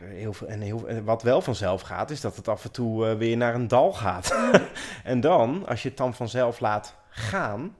Heel 0.00 0.32
veel, 0.32 0.46
en 0.48 0.60
heel, 0.60 1.02
wat 1.02 1.22
wel 1.22 1.40
vanzelf 1.40 1.80
gaat, 1.80 2.10
is 2.10 2.20
dat 2.20 2.36
het 2.36 2.48
af 2.48 2.64
en 2.64 2.70
toe 2.70 3.08
eh, 3.08 3.16
weer 3.16 3.36
naar 3.36 3.54
een 3.54 3.68
dal 3.68 3.92
gaat. 3.92 4.36
en 5.04 5.20
dan, 5.20 5.66
als 5.66 5.82
je 5.82 5.88
het 5.88 5.98
dan 5.98 6.14
vanzelf 6.14 6.60
laat 6.60 6.94
gaan, 7.08 7.76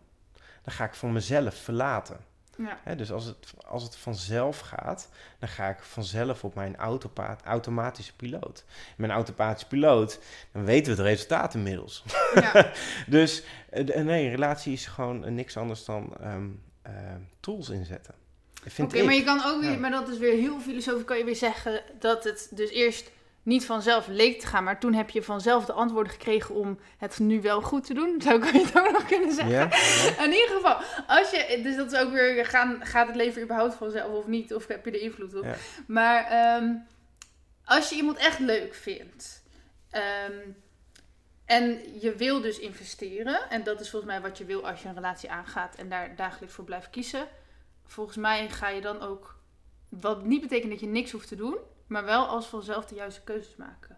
dan 0.62 0.74
ga 0.74 0.84
ik 0.84 0.94
van 0.94 1.12
mezelf 1.12 1.54
verlaten. 1.54 2.16
Ja. 2.56 2.78
Hè, 2.82 2.96
dus 2.96 3.12
als 3.12 3.24
het, 3.24 3.54
als 3.66 3.82
het 3.82 3.96
vanzelf 3.96 4.58
gaat, 4.58 5.08
dan 5.38 5.48
ga 5.48 5.68
ik 5.68 5.78
vanzelf 5.82 6.44
op 6.44 6.54
mijn 6.54 6.76
automatische 7.44 8.16
piloot. 8.16 8.64
Mijn 8.96 9.10
automatische 9.10 9.68
piloot, 9.68 10.20
dan 10.52 10.64
weten 10.64 10.96
we 10.96 11.02
het 11.02 11.08
resultaat 11.10 11.54
inmiddels. 11.54 12.04
ja. 12.34 12.72
Dus 13.06 13.44
eh, 13.70 14.04
nee, 14.04 14.28
relatie 14.28 14.72
is 14.72 14.86
gewoon 14.86 15.24
eh, 15.24 15.30
niks 15.30 15.56
anders 15.56 15.84
dan 15.84 16.16
ehm, 16.20 16.48
eh, 16.82 16.92
tools 17.40 17.68
inzetten. 17.68 18.14
Vind 18.66 18.94
Oké, 18.94 19.04
maar 19.04 19.14
je 19.14 19.24
kan 19.24 19.44
ook 19.44 19.60
weer, 19.60 19.70
Ja. 19.70 19.78
maar 19.78 19.90
dat 19.90 20.08
is 20.08 20.18
weer 20.18 20.36
heel 20.36 20.60
filosofisch, 20.60 21.04
kan 21.04 21.18
je 21.18 21.24
weer 21.24 21.36
zeggen 21.36 21.82
dat 21.98 22.24
het 22.24 22.48
dus 22.50 22.70
eerst 22.70 23.10
niet 23.42 23.64
vanzelf 23.64 24.06
leek 24.06 24.40
te 24.40 24.46
gaan, 24.46 24.64
maar 24.64 24.80
toen 24.80 24.94
heb 24.94 25.10
je 25.10 25.22
vanzelf 25.22 25.64
de 25.64 25.72
antwoorden 25.72 26.12
gekregen 26.12 26.54
om 26.54 26.78
het 26.98 27.18
nu 27.18 27.40
wel 27.40 27.60
goed 27.60 27.86
te 27.86 27.94
doen. 27.94 28.20
Zo 28.22 28.38
kan 28.38 28.52
je 28.52 28.64
het 28.64 28.78
ook 28.78 28.90
nog 28.92 29.06
kunnen 29.06 29.32
zeggen. 29.32 29.54
Ja? 29.54 29.68
Ja? 30.16 30.24
In 30.24 30.32
ieder 30.32 30.56
geval, 30.56 30.76
als 31.06 31.30
je, 31.30 31.60
dus 31.62 31.76
dat 31.76 31.92
is 31.92 31.98
ook 31.98 32.12
weer, 32.12 32.46
gaan, 32.46 32.80
gaat 32.86 33.06
het 33.06 33.16
leven 33.16 33.42
überhaupt 33.42 33.74
vanzelf 33.74 34.12
of 34.12 34.26
niet? 34.26 34.54
Of 34.54 34.66
heb 34.66 34.84
je 34.84 34.90
er 34.90 35.00
invloed 35.00 35.34
op? 35.34 35.46
Maar 35.86 36.24
ehm, 36.24 36.74
als 37.64 37.88
je 37.88 37.96
iemand 37.96 38.18
echt 38.18 38.38
leuk 38.38 38.74
vindt 38.74 39.42
ehm, 39.90 40.38
en 41.44 41.78
je 42.00 42.14
wil 42.14 42.40
dus 42.40 42.58
investeren, 42.58 43.50
en 43.50 43.62
dat 43.62 43.80
is 43.80 43.90
volgens 43.90 44.12
mij 44.12 44.20
wat 44.20 44.38
je 44.38 44.44
wil 44.44 44.68
als 44.68 44.82
je 44.82 44.88
een 44.88 44.94
relatie 44.94 45.30
aangaat 45.30 45.74
en 45.74 45.88
daar 45.88 46.16
dagelijks 46.16 46.54
voor 46.54 46.64
blijft 46.64 46.90
kiezen, 46.90 47.26
volgens 47.92 48.16
mij 48.16 48.50
ga 48.50 48.68
je 48.68 48.80
dan 48.80 49.00
ook, 49.00 49.36
wat 49.88 50.24
niet 50.24 50.40
betekent 50.40 50.70
dat 50.70 50.80
je 50.80 50.86
niks 50.86 51.10
hoeft 51.10 51.28
te 51.28 51.36
doen, 51.36 51.58
maar 51.86 52.04
wel 52.04 52.26
als 52.26 52.46
vanzelf 52.46 52.86
de 52.86 52.94
juiste 52.94 53.22
keuzes 53.22 53.56
maken. 53.56 53.91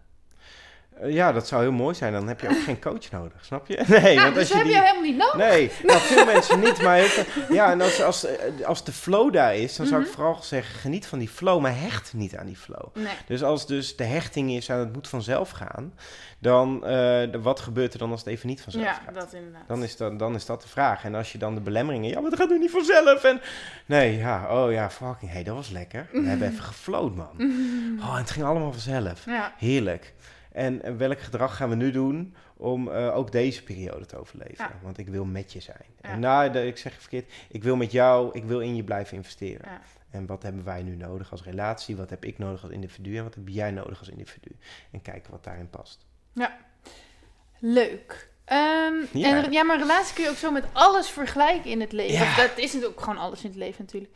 Eh, 1.01 1.13
ja, 1.13 1.31
dat 1.31 1.47
zou 1.47 1.61
heel 1.61 1.71
mooi 1.71 1.95
zijn. 1.95 2.13
Dan 2.13 2.27
heb 2.27 2.39
je 2.39 2.49
ook 2.49 2.63
geen 2.63 2.79
coach 2.81 3.11
nodig, 3.11 3.45
snap 3.45 3.67
je? 3.67 3.83
Nee, 3.87 4.01
nou, 4.15 4.21
want 4.21 4.33
dus 4.35 4.37
als 4.43 4.47
je 4.49 4.55
heb 4.55 4.63
die... 4.65 4.73
je 4.73 4.79
helemaal 4.81 5.01
niet 5.01 5.17
nodig. 5.17 5.35
Nee, 5.35 5.71
nou, 5.83 5.99
veel 5.99 6.25
mensen 6.25 6.59
niet. 6.59 6.81
Maar 6.81 6.95
heel- 6.97 7.23
ja, 7.49 7.71
en 7.71 7.81
als, 7.81 8.01
als, 8.01 8.25
eh, 8.25 8.65
als 8.65 8.83
de 8.83 8.91
flow 8.91 9.33
daar 9.33 9.55
is, 9.55 9.75
dan 9.75 9.85
zou 9.85 10.01
ik 10.01 10.07
Mhm. 10.07 10.15
vooral 10.15 10.41
zeggen, 10.43 10.79
geniet 10.79 11.07
van 11.07 11.19
die 11.19 11.29
flow, 11.29 11.61
maar 11.61 11.79
hecht 11.79 12.13
niet 12.13 12.35
aan 12.37 12.45
die 12.45 12.55
flow. 12.57 12.95
Nee. 12.95 13.13
Dus 13.27 13.43
als 13.43 13.67
dus 13.67 13.95
de 13.95 14.03
hechting 14.03 14.51
is 14.51 14.69
aan 14.71 14.79
het 14.79 14.93
moet 14.93 15.07
vanzelf 15.07 15.49
gaan, 15.49 15.93
dan 16.39 16.75
eh, 16.85 16.89
de- 17.31 17.39
wat 17.41 17.59
gebeurt 17.59 17.93
er 17.93 17.99
dan 17.99 18.11
als 18.11 18.19
het 18.19 18.29
even 18.29 18.47
niet 18.47 18.61
vanzelf 18.61 18.85
Ja, 18.85 18.93
gaat? 19.05 19.15
dat 19.15 19.33
inderdaad. 19.33 19.67
Dan 19.67 19.83
is, 19.83 19.97
dat, 19.97 20.19
dan 20.19 20.35
is 20.35 20.45
dat 20.45 20.61
de 20.61 20.67
vraag. 20.67 21.03
En 21.03 21.15
als 21.15 21.31
je 21.31 21.37
dan 21.37 21.55
de 21.55 21.61
belemmeringen... 21.61 22.09
Ja, 22.09 22.19
maar 22.21 22.29
dat 22.29 22.39
gaat 22.39 22.49
nu 22.49 22.59
niet 22.59 22.71
vanzelf. 22.71 23.23
En 23.23 23.41
nee, 23.85 24.17
ja, 24.17 24.47
oh 24.63 24.71
ja, 24.71 24.89
fucking, 24.89 25.31
hey, 25.31 25.43
dat 25.43 25.55
was 25.55 25.69
lekker. 25.69 26.07
We 26.11 26.21
hebben 26.29 26.47
even 26.51 26.63
gefloot, 26.63 27.15
man. 27.15 27.29
Oh, 28.01 28.11
en 28.13 28.17
het 28.21 28.31
ging 28.31 28.45
allemaal 28.45 28.71
vanzelf. 28.71 29.25
Ja, 29.25 29.53
Heerlijk. 29.57 30.13
En, 30.55 30.97
welk 30.97 31.19
gedrag 31.19 31.55
gaan 31.55 31.69
we 31.69 31.75
nu 31.75 31.91
doen 31.91 32.35
om 32.57 32.89
eh, 32.91 33.15
ook 33.17 33.31
deze 33.31 33.63
periode 33.63 34.05
te 34.05 34.17
overleven? 34.17 34.65
Ja. 34.65 34.71
Want 34.81 34.97
ik 34.97 35.07
wil 35.07 35.25
met 35.25 35.53
je 35.53 35.59
zijn. 35.59 35.85
Ja. 36.01 36.09
En 36.09 36.19
nou, 36.19 36.57
ik 36.57 36.77
zeg 36.77 36.93
verkeerd. 36.93 37.31
Ik 37.49 37.63
wil 37.63 37.75
met 37.75 37.91
jou, 37.91 38.29
ik 38.33 38.43
wil 38.43 38.59
in 38.59 38.75
je 38.75 38.83
blijven 38.83 39.17
investeren. 39.17 39.69
Ja. 39.71 39.81
En 40.09 40.25
wat 40.25 40.43
hebben 40.43 40.63
wij 40.63 40.83
nu 40.83 40.95
nodig 40.95 41.31
als 41.31 41.43
relatie? 41.43 41.95
Wat 41.95 42.09
heb 42.09 42.25
ik 42.25 42.37
nodig 42.37 42.63
als 42.63 42.71
individu? 42.71 43.17
En 43.17 43.23
wat 43.23 43.35
heb 43.35 43.47
jij 43.47 43.71
nodig 43.71 43.99
als 43.99 44.09
individu? 44.09 44.55
En 44.91 45.01
kijken 45.01 45.31
wat 45.31 45.43
daarin 45.43 45.69
past. 45.69 46.05
leuk. 47.59 48.29
Ehm, 48.45 48.93
Ja. 49.11 49.43
En 49.43 49.51
ja, 49.51 49.63
maar 49.63 49.77
relatie 49.77 50.13
kun 50.15 50.23
je 50.23 50.29
ook 50.29 50.35
zo 50.35 50.51
met 50.51 50.65
alles 50.73 51.09
vergelijken 51.09 51.69
in 51.71 51.81
het 51.81 51.91
leven. 51.91 52.25
Ja. 52.25 52.35
Dat 52.35 52.57
is 52.57 52.73
natuurlijk 52.73 52.91
ook 52.91 53.03
gewoon 53.05 53.17
alles 53.19 53.43
in 53.43 53.49
het 53.49 53.57
leven 53.57 53.83
natuurlijk. 53.83 54.13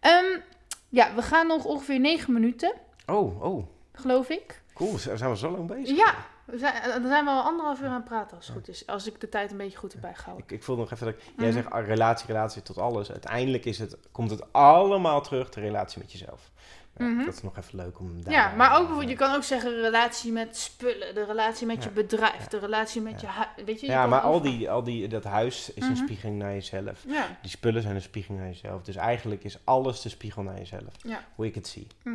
Ehm, 0.00 0.40
ja, 0.88 1.14
we 1.14 1.22
gaan 1.22 1.46
nog 1.46 1.64
ongeveer 1.64 2.00
negen 2.00 2.32
minuten, 2.32 2.74
Oh, 3.06 3.42
oh, 3.42 3.66
geloof 3.92 4.28
ik. 4.28 4.61
Cool. 4.74 4.98
Zijn 4.98 5.30
we 5.30 5.36
zo 5.36 5.50
lang 5.50 5.66
bezig? 5.66 5.96
Ja, 5.96 6.14
we 6.44 6.58
zijn, 6.58 6.74
eh, 6.74 6.92
dan 6.92 7.06
zijn 7.06 7.24
we 7.24 7.30
al 7.30 7.42
anderhalf 7.42 7.80
uur 7.80 7.86
aan 7.88 7.94
het 7.94 8.04
praten 8.04 8.36
als 8.36 8.46
het 8.46 8.56
goed 8.56 8.68
is. 8.68 8.86
Als 8.86 9.06
ik 9.06 9.20
de 9.20 9.28
tijd 9.28 9.50
een 9.50 9.56
beetje 9.56 9.78
goed 9.78 9.92
heb 9.92 10.00
bijgehouden. 10.00 10.44
Ik, 10.46 10.52
ik 10.52 10.62
voel 10.62 10.76
nog 10.76 10.90
even 10.92 11.06
dat 11.06 11.14
ik, 11.14 11.20
jij 11.36 11.46
Mhm. 11.46 11.52
zegt 11.52 11.70
ah, 11.70 11.86
relatie, 11.86 12.26
relatie 12.26 12.62
tot 12.62 12.78
alles. 12.78 13.10
Uiteindelijk 13.10 13.64
is 13.64 13.78
het, 13.78 13.96
komt 14.12 14.30
het 14.30 14.52
allemaal 14.52 15.20
terug, 15.22 15.48
de 15.50 15.60
relatie 15.60 15.98
met 16.02 16.12
jezelf. 16.12 16.50
Ja, 16.96 17.04
Mhm. 17.04 17.24
Dat 17.24 17.34
is 17.34 17.42
nog 17.42 17.56
even 17.58 17.76
leuk 17.78 17.98
om 17.98 18.22
daar... 18.22 18.32
Ja, 18.32 18.52
maar 18.56 18.70
ook 18.72 18.78
bijvoorbeeld, 18.78 19.10
je 19.10 19.16
kan 19.16 19.34
ook 19.34 19.42
zeggen 19.42 19.80
relatie 19.80 20.32
met 20.32 20.56
spullen, 20.56 21.14
de 21.14 21.24
relatie 21.24 21.66
met 21.66 21.76
Ja. 21.76 21.82
je 21.88 21.90
bedrijf, 21.90 22.42
Ja. 22.42 22.48
de 22.48 22.58
relatie 22.58 23.00
met 23.00 23.20
je 23.20 23.26
huis. 23.26 23.48
Weet 23.64 23.80
je, 23.80 23.86
je 23.86 23.92
Ja, 23.92 24.06
maar 24.06 24.20
al 24.20 24.40
die, 24.40 24.70
al 24.70 24.82
die, 24.82 25.08
dat 25.08 25.24
huis 25.24 25.72
is 25.72 25.82
een 25.84 25.92
Mhm. 25.92 26.02
spiegeling 26.02 26.38
naar 26.38 26.52
jezelf. 26.52 27.04
Die 27.40 27.50
spullen 27.50 27.82
zijn 27.82 27.94
een 27.94 28.02
spiegeling 28.02 28.40
naar 28.40 28.50
jezelf. 28.50 28.82
Dus 28.82 28.96
eigenlijk 28.96 29.44
is 29.44 29.58
alles 29.64 30.00
de 30.02 30.08
spiegel 30.08 30.42
naar 30.42 30.56
jezelf. 30.58 30.92
Hoe 31.34 31.46
ik 31.46 31.54
het 31.54 31.66
zie. 31.68 31.86
Ja. 32.04 32.10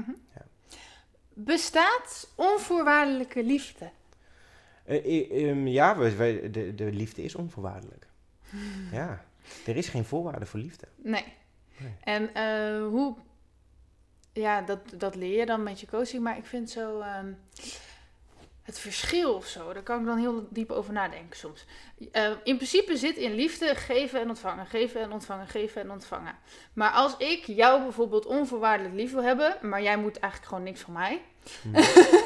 Bestaat 1.39 2.31
onvoorwaardelijke 2.35 3.43
liefde? 3.43 3.89
Eh, 4.83 5.05
eh, 5.05 5.49
ehm, 5.49 5.67
ja, 5.67 5.97
we, 5.97 6.49
de, 6.51 6.75
de 6.75 6.91
liefde 6.91 7.23
is 7.23 7.35
onvoorwaardelijk. 7.35 8.07
Ja, 8.91 9.25
er 9.65 9.75
is 9.75 9.87
geen 9.89 10.05
voorwaarde 10.05 10.45
voor 10.45 10.59
liefde. 10.59 10.87
Nee. 10.95 11.25
Nee. 11.77 11.95
En 12.03 12.33
eh, 12.33 12.87
hoe... 12.87 13.15
Ja, 14.33 14.61
dat, 14.61 14.79
dat 14.95 15.15
leer 15.15 15.39
je 15.39 15.45
dan 15.45 15.63
met 15.63 15.79
je 15.79 15.87
coaching, 15.87 16.23
maar 16.23 16.37
ik 16.37 16.45
vind 16.45 16.69
zo... 16.69 16.99
ehm, 16.99 17.31
het 18.67 18.79
verschil 18.79 19.33
of 19.33 19.47
zo, 19.47 19.73
daar 19.73 19.83
kan 19.83 19.99
ik 19.99 20.05
dan 20.05 20.17
heel 20.17 20.47
diep 20.49 20.71
over 20.71 20.93
nadenken 20.93 21.37
soms. 21.37 21.65
Eh, 22.11 22.31
in 22.43 22.55
principe 22.55 22.97
zit 22.97 23.17
in 23.17 23.33
liefde 23.33 23.75
geven 23.75 24.19
en 24.19 24.29
ontvangen, 24.29 24.65
geven 24.65 25.01
en 25.01 25.11
ontvangen, 25.11 25.47
geven 25.47 25.81
en 25.81 25.91
ontvangen. 25.91 26.35
Maar 26.73 26.91
als 26.91 27.17
ik 27.17 27.45
jou 27.45 27.81
bijvoorbeeld 27.81 28.25
onvoorwaardelijk 28.25 28.95
lief 28.95 29.11
wil 29.11 29.23
hebben, 29.23 29.57
maar 29.61 29.81
jij 29.81 29.97
moet 29.97 30.19
eigenlijk 30.19 30.51
gewoon 30.51 30.63
niks 30.63 30.81
van 30.81 30.93
mij. 30.93 31.21
Hmm. 31.61 31.75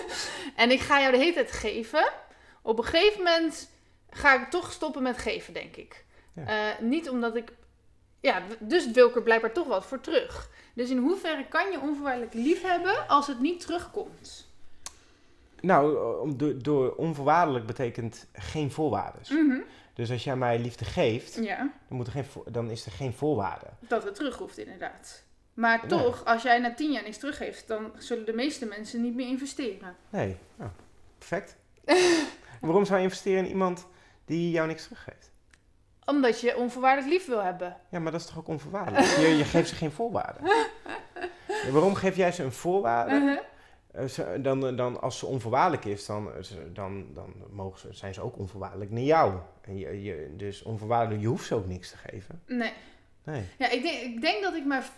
en 0.63 0.71
ik 0.71 0.79
ga 0.79 0.99
jou 0.99 1.11
de 1.11 1.17
hele 1.17 1.33
tijd 1.33 1.51
geven. 1.51 2.11
Op 2.61 2.77
een 2.77 2.85
gegeven 2.85 3.23
moment 3.23 3.69
ga 4.09 4.41
ik 4.41 4.49
toch 4.49 4.71
stoppen 4.71 5.03
met 5.03 5.17
geven, 5.17 5.53
denk 5.53 5.75
ik. 5.75 6.05
Ja. 6.35 6.45
Eh, 6.45 6.79
niet 6.79 7.09
omdat 7.09 7.35
ik. 7.35 7.53
Ja, 8.19 8.41
dus 8.59 8.91
wil 8.91 9.07
ik 9.07 9.15
er 9.15 9.23
blijkbaar 9.23 9.53
toch 9.53 9.67
wat 9.67 9.85
voor 9.85 10.01
terug. 10.01 10.49
Dus 10.73 10.89
in 10.89 10.97
hoeverre 10.97 11.47
kan 11.47 11.71
je 11.71 11.79
onvoorwaardelijk 11.79 12.33
lief 12.33 12.61
hebben 12.61 13.07
als 13.07 13.27
het 13.27 13.39
niet 13.39 13.59
terugkomt? 13.59 14.50
Nou, 15.61 15.95
eh, 15.97 16.19
om- 16.21 16.37
door, 16.37 16.53
door 16.61 16.95
onvoorwaardelijk 16.95 17.65
betekent 17.65 18.27
geen 18.33 18.71
voorwaarden. 18.71 19.21
Mhm. 19.29 19.59
Dus 19.93 20.11
als 20.11 20.23
jij 20.23 20.35
mij 20.35 20.59
liefde 20.59 20.85
geeft, 20.85 21.35
Ja, 21.43 21.57
dan, 21.57 21.97
moet 21.97 22.07
er 22.07 22.13
geen, 22.13 22.25
dan 22.51 22.69
is 22.69 22.85
er 22.85 22.91
geen 22.91 23.13
voorwaarde. 23.13 23.65
dat 23.79 24.03
het 24.03 24.15
terug 24.15 24.37
hoeft 24.37 24.57
inderdaad. 24.57 25.23
Maar 25.53 25.79
Nee. 25.79 25.99
toch, 25.99 26.25
als 26.25 26.43
jij 26.43 26.59
na 26.59 26.73
tien 26.73 26.91
jaar 26.91 27.03
niks 27.03 27.17
teruggeeft, 27.17 27.67
dan 27.67 27.91
zullen 27.97 28.25
de 28.25 28.33
meeste 28.33 28.65
mensen 28.65 29.01
niet 29.01 29.15
meer 29.15 29.27
investeren. 29.27 29.95
Nee, 30.09 30.37
nou, 30.55 30.69
perfect. 31.17 31.55
Waarom 32.61 32.85
zou 32.85 32.97
je 32.97 33.03
investeren 33.03 33.43
in 33.43 33.49
iemand 33.49 33.87
die 34.25 34.51
jou 34.51 34.67
niks 34.67 34.83
teruggeeft? 34.83 35.31
Omdat 36.05 36.39
je 36.41 36.57
onvoorwaardelijk 36.57 37.11
lief 37.13 37.25
wil 37.27 37.43
hebben. 37.43 37.77
Ja, 37.89 37.99
maar 37.99 38.11
dat 38.11 38.21
is 38.21 38.27
toch 38.27 38.37
ook 38.37 38.47
onvoorwaardelijk? 38.47 39.05
Je, 39.05 39.27
je 39.37 39.43
geeft 39.43 39.69
ze 39.69 39.75
geen 39.75 39.91
voorwaarden. 39.91 40.43
Ja, 41.65 41.71
waarom 41.71 41.95
geef 41.95 42.15
jij 42.15 42.31
ze 42.31 42.43
een 42.43 42.51
voorwaarde? 42.51 43.15
Mhm. 43.19 43.37
Dan, 44.41 44.75
dan 44.75 45.01
als 45.01 45.19
ze 45.19 45.25
onvoorwaardelijk 45.25 45.85
is, 45.85 46.05
dan, 46.05 46.33
eh, 46.33 46.41
dan, 46.73 47.13
dan 47.13 47.33
mogen 47.49 47.79
ze, 47.79 47.93
zijn 47.93 48.13
ze 48.13 48.21
ook 48.21 48.37
onvoorwaardelijk 48.37 48.91
naar 48.91 49.01
jou. 49.01 49.39
En 49.61 49.77
je, 49.77 50.03
je, 50.03 50.33
dus 50.37 50.63
onvoorwaardelijk, 50.63 51.21
je 51.21 51.27
hoeft 51.27 51.45
ze 51.45 51.55
ook 51.55 51.67
niks 51.67 51.89
te 51.89 51.97
geven. 51.97 52.41
Nee. 52.45 52.73
Nee. 53.23 53.43
Ja, 53.57 53.69
ik 53.69 53.81
denk, 53.81 54.01
ik 54.01 54.21
denk 54.21 54.43
dat 54.43 54.55
ik 54.55 54.65
maar. 54.65 54.89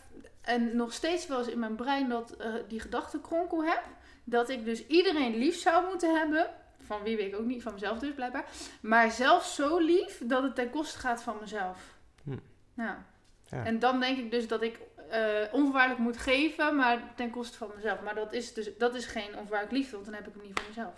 En 0.42 0.76
nog 0.76 0.94
steeds 0.94 1.28
wel 1.28 1.40
eens 1.40 1.48
in 1.48 1.60
mijn 1.60 1.76
brein 1.76 2.10
dat, 2.10 2.32
eh, 2.32 2.54
die 2.68 2.80
gedachtenkronkel 2.80 3.64
heb. 3.66 3.84
Dat 4.24 4.50
ik 4.50 4.66
dus 4.66 4.88
iedereen 4.88 5.36
lief 5.36 5.56
zou 5.56 5.88
moeten 5.88 6.18
hebben. 6.18 6.50
Van 6.86 7.04
wie 7.04 7.18
weet 7.18 7.34
ik 7.34 7.40
ook 7.40 7.46
niet, 7.46 7.64
van 7.64 7.74
mezelf 7.74 8.00
dus 8.00 8.14
blijkbaar. 8.14 8.46
Maar 8.82 9.12
zelf 9.12 9.46
zo 9.46 9.78
lief 9.78 10.22
dat 10.26 10.44
het 10.44 10.56
ten 10.56 10.70
koste 10.70 11.00
gaat 11.00 11.24
van 11.24 11.38
mezelf. 11.42 11.96
Hm. 12.24 12.38
Ja. 12.74 13.06
En 13.50 13.80
dan 13.80 14.00
denk 14.00 14.18
ik 14.18 14.32
dus 14.32 14.48
dat 14.48 14.62
ik 14.62 14.80
eh, 15.14 15.54
onvoorwaardelijk 15.54 16.00
moet 16.02 16.18
geven, 16.18 16.76
maar 16.76 17.00
ten 17.16 17.30
koste 17.30 17.58
van 17.58 17.70
mezelf. 17.76 18.02
Maar 18.02 18.16
dat 18.16 18.34
is 18.34 18.54
dus 18.54 18.70
dat 18.78 18.96
is 18.96 19.06
geen 19.06 19.28
onvoorwaardelijk 19.28 19.72
liefde, 19.72 19.92
want 19.92 20.06
dan 20.06 20.14
heb 20.16 20.28
ik 20.28 20.34
hem 20.34 20.44
niet 20.44 20.60
voor 20.60 20.68
mezelf. 20.68 20.94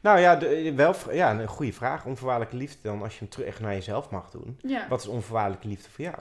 Nou 0.00 0.18
ja, 0.18 0.36
de, 0.36 0.72
wel, 0.74 0.94
ja, 1.12 1.30
een 1.40 1.46
goede 1.46 1.72
vraag. 1.72 2.04
Onvoorwaardelijke 2.06 2.56
liefde 2.56 2.78
dan 2.82 3.02
als 3.02 3.12
je 3.12 3.18
hem 3.18 3.28
terug 3.28 3.46
echt 3.46 3.60
naar 3.60 3.72
jezelf 3.74 4.10
mag 4.10 4.30
doen. 4.30 4.58
Ja. 4.62 4.88
Wat 4.88 5.00
is 5.00 5.06
onvoorwaardelijke 5.06 5.68
liefde 5.68 5.90
voor 5.90 6.04
jou? 6.04 6.18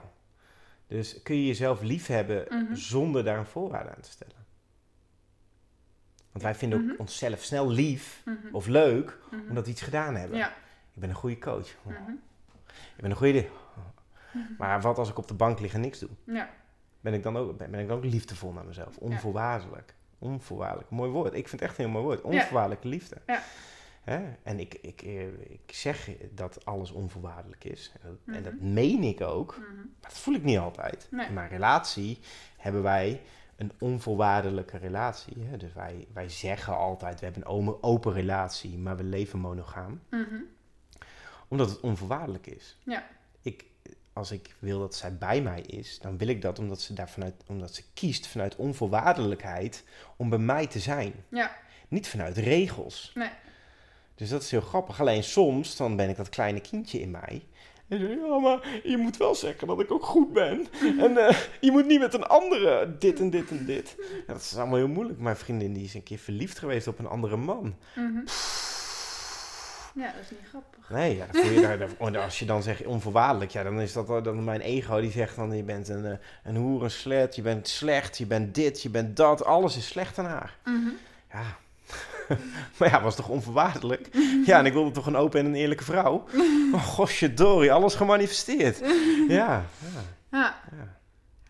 Dus 0.87 1.21
kun 1.21 1.35
je 1.35 1.45
jezelf 1.45 1.81
lief 1.81 2.07
hebben 2.07 2.45
Mhm. 2.49 2.75
zonder 2.75 3.23
daar 3.23 3.37
een 3.37 3.45
voorwaarde 3.45 3.89
aan 3.89 4.01
te 4.01 4.09
stellen? 4.09 4.35
Want 6.31 6.43
wij 6.43 6.55
vinden 6.55 6.91
ook 6.91 6.99
onszelf 6.99 7.43
snel 7.43 7.69
lief 7.69 8.21
Mhm. 8.25 8.37
of 8.51 8.67
leuk 8.67 9.17
Mhm. 9.31 9.49
omdat 9.49 9.65
we 9.65 9.71
iets 9.71 9.81
gedaan 9.81 10.15
hebben. 10.15 10.37
Ja. 10.37 10.47
Ik 10.93 11.01
ben 11.01 11.09
een 11.09 11.15
goede 11.15 11.37
coach. 11.39 11.67
Ik 11.69 13.01
ben 13.01 13.11
een 13.11 13.17
goede... 13.17 13.45
Maar 14.57 14.81
wat 14.81 14.97
als 14.97 15.09
ik 15.09 15.17
op 15.17 15.27
de 15.27 15.33
bank 15.33 15.59
lig 15.59 15.73
en 15.73 15.81
niks 15.81 15.99
doe? 15.99 16.09
Ja. 16.23 16.49
Ben 17.01 17.13
ik 17.13 17.23
dan 17.23 17.37
ook, 17.37 17.57
ben, 17.57 17.71
ben 17.71 17.79
ik 17.79 17.87
dan 17.87 17.97
ook 17.97 18.03
liefdevol 18.03 18.51
naar 18.51 18.65
mezelf? 18.65 18.97
Onvoorwaardelijk. 18.97 19.93
Onvoorwaardelijk. 20.19 20.89
Mooi 20.89 21.11
woord. 21.11 21.33
Ik 21.33 21.47
vind 21.47 21.61
het 21.61 21.69
echt 21.69 21.79
een 21.79 21.83
heel 21.85 21.93
mooi 21.93 22.05
woord. 22.05 22.21
Onvoorwaardelijke 22.21 22.87
liefde. 22.87 23.15
Ja. 23.27 23.41
Hè? 24.03 24.33
En 24.43 24.59
ik, 24.59 24.73
ik, 24.81 25.01
eh, 25.01 25.27
ik 25.27 25.61
zeg 25.71 26.09
dat 26.31 26.65
alles 26.65 26.91
onvoorwaardelijk 26.91 27.63
is. 27.63 27.91
En 28.01 28.09
dat, 28.25 28.35
en 28.35 28.43
dat 28.43 28.53
Mhm. 28.53 28.73
meen 28.73 29.03
ik 29.03 29.21
ook. 29.21 29.57
Mhm. 29.57 29.75
Maar 29.75 29.85
dat 29.99 30.17
voel 30.19 30.33
ik 30.35 30.43
niet 30.43 30.57
altijd. 30.57 31.07
Nee. 31.11 31.27
In 31.27 31.33
mijn 31.33 31.49
relatie 31.49 32.19
hebben 32.57 32.81
wij 32.83 33.21
een 33.55 33.71
onvoorwaardelijke 33.79 34.77
relatie. 34.77 35.43
Hè? 35.43 35.57
Dus 35.57 35.73
wij, 35.73 36.07
wij 36.13 36.29
zeggen 36.29 36.77
altijd, 36.77 37.19
we 37.19 37.25
hebben 37.25 37.43
een 37.43 37.49
open, 37.49 37.83
open 37.83 38.13
relatie, 38.13 38.77
maar 38.77 38.97
we 38.97 39.03
leven 39.03 39.39
monogaam. 39.39 40.01
Mhm. 40.09 40.35
Omdat 41.47 41.69
het 41.69 41.79
onvoorwaardelijk 41.79 42.47
is. 42.47 42.77
Ja. 42.83 43.07
Ik, 43.41 43.65
als 44.19 44.31
ik 44.31 44.55
wil 44.59 44.79
dat 44.79 44.95
zij 44.95 45.17
bij 45.17 45.41
mij 45.41 45.61
is, 45.61 45.99
dan 45.99 46.17
wil 46.17 46.27
ik 46.27 46.41
dat 46.41 46.59
omdat 46.59 46.81
ze, 46.81 46.93
daar 46.93 47.09
vanuit, 47.09 47.33
omdat 47.47 47.75
ze 47.75 47.83
kiest 47.93 48.27
vanuit 48.27 48.55
onvoorwaardelijkheid 48.55 49.83
om 50.17 50.29
bij 50.29 50.39
mij 50.39 50.67
te 50.67 50.79
zijn. 50.79 51.13
Ja. 51.29 51.55
Niet 51.87 52.07
vanuit 52.07 52.37
regels. 52.37 53.11
Nee. 53.15 53.29
Dus 54.15 54.29
dat 54.29 54.41
is 54.41 54.51
heel 54.51 54.61
grappig. 54.61 54.99
Alleen 54.99 55.23
soms, 55.23 55.75
dan 55.75 55.95
ben 55.95 56.09
ik 56.09 56.15
dat 56.15 56.29
kleine 56.29 56.61
kindje 56.61 56.99
in 56.99 57.11
mij. 57.11 57.43
En 57.87 57.99
zeg 57.99 58.09
ja, 58.09 58.39
maar 58.39 58.81
je 58.83 58.97
moet 58.97 59.17
wel 59.17 59.35
zeggen 59.35 59.67
dat 59.67 59.79
ik 59.79 59.91
ook 59.91 60.05
goed 60.05 60.33
ben. 60.33 60.67
En 61.05 61.17
eh, 61.17 61.37
je 61.61 61.71
moet 61.71 61.85
niet 61.85 61.99
met 61.99 62.13
een 62.13 62.27
andere 62.27 62.95
dit 62.99 63.19
en 63.19 63.29
dit 63.29 63.49
en 63.49 63.65
dit. 63.65 63.95
Ja, 64.27 64.33
dat 64.33 64.41
is 64.41 64.57
allemaal 64.57 64.77
heel 64.77 64.87
moeilijk. 64.87 65.19
Mijn 65.19 65.35
vriendin 65.35 65.73
die 65.73 65.83
is 65.83 65.93
een 65.93 66.03
keer 66.03 66.17
verliefd 66.17 66.59
geweest 66.59 66.87
op 66.87 66.99
een 66.99 67.07
andere 67.07 67.37
man. 67.37 67.75
Mhm. 67.95 68.19
Ja, 69.99 70.05
dat 70.05 70.23
is 70.23 70.29
niet 70.29 70.49
grappig. 70.49 70.89
Nee, 70.89 71.15
ja, 71.15 71.25
dan 71.31 71.41
voel 71.41 71.51
je 71.51 71.61
daar, 71.61 71.89
oh, 71.97 72.23
als 72.23 72.39
je 72.39 72.45
dan 72.45 72.63
zegt 72.63 72.85
onvoorwaardelijk, 72.85 73.51
ja, 73.51 73.63
dan 73.63 73.81
is 73.81 73.93
dat 73.93 74.23
dan 74.23 74.43
mijn 74.43 74.61
ego 74.61 74.99
die 74.99 75.11
zegt 75.11 75.35
dan 75.35 75.55
je 75.55 75.63
bent 75.63 75.87
een, 75.87 76.05
eh, 76.05 76.17
een 76.43 76.55
hoer, 76.55 76.83
een 76.83 76.91
slet, 76.91 77.35
je 77.35 77.41
bent 77.41 77.67
slecht, 77.67 78.17
je 78.17 78.25
bent 78.25 78.55
dit, 78.55 78.81
je 78.81 78.89
bent 78.89 79.17
dat, 79.17 79.45
alles 79.45 79.77
is 79.77 79.87
slecht 79.87 80.17
aan 80.17 80.25
haar. 80.25 80.57
Mhm. 80.65 80.89
Ja, 81.31 81.57
maar 82.77 82.89
ja, 82.89 83.01
was 83.01 83.15
toch 83.15 83.29
onvoorwaardelijk? 83.29 84.09
Ja, 84.45 84.57
en 84.57 84.65
ik 84.65 84.73
wilde 84.73 84.91
toch 84.91 85.05
een 85.05 85.15
open 85.15 85.39
en 85.39 85.45
een 85.45 85.55
eerlijke 85.55 85.83
vrouw? 85.83 86.23
Oh, 86.73 86.83
gosje 86.83 87.33
alles 87.71 87.95
gemanifesteerd. 87.95 88.79
Ja, 89.27 89.65
ja, 89.79 90.03
Ja, 90.31 90.59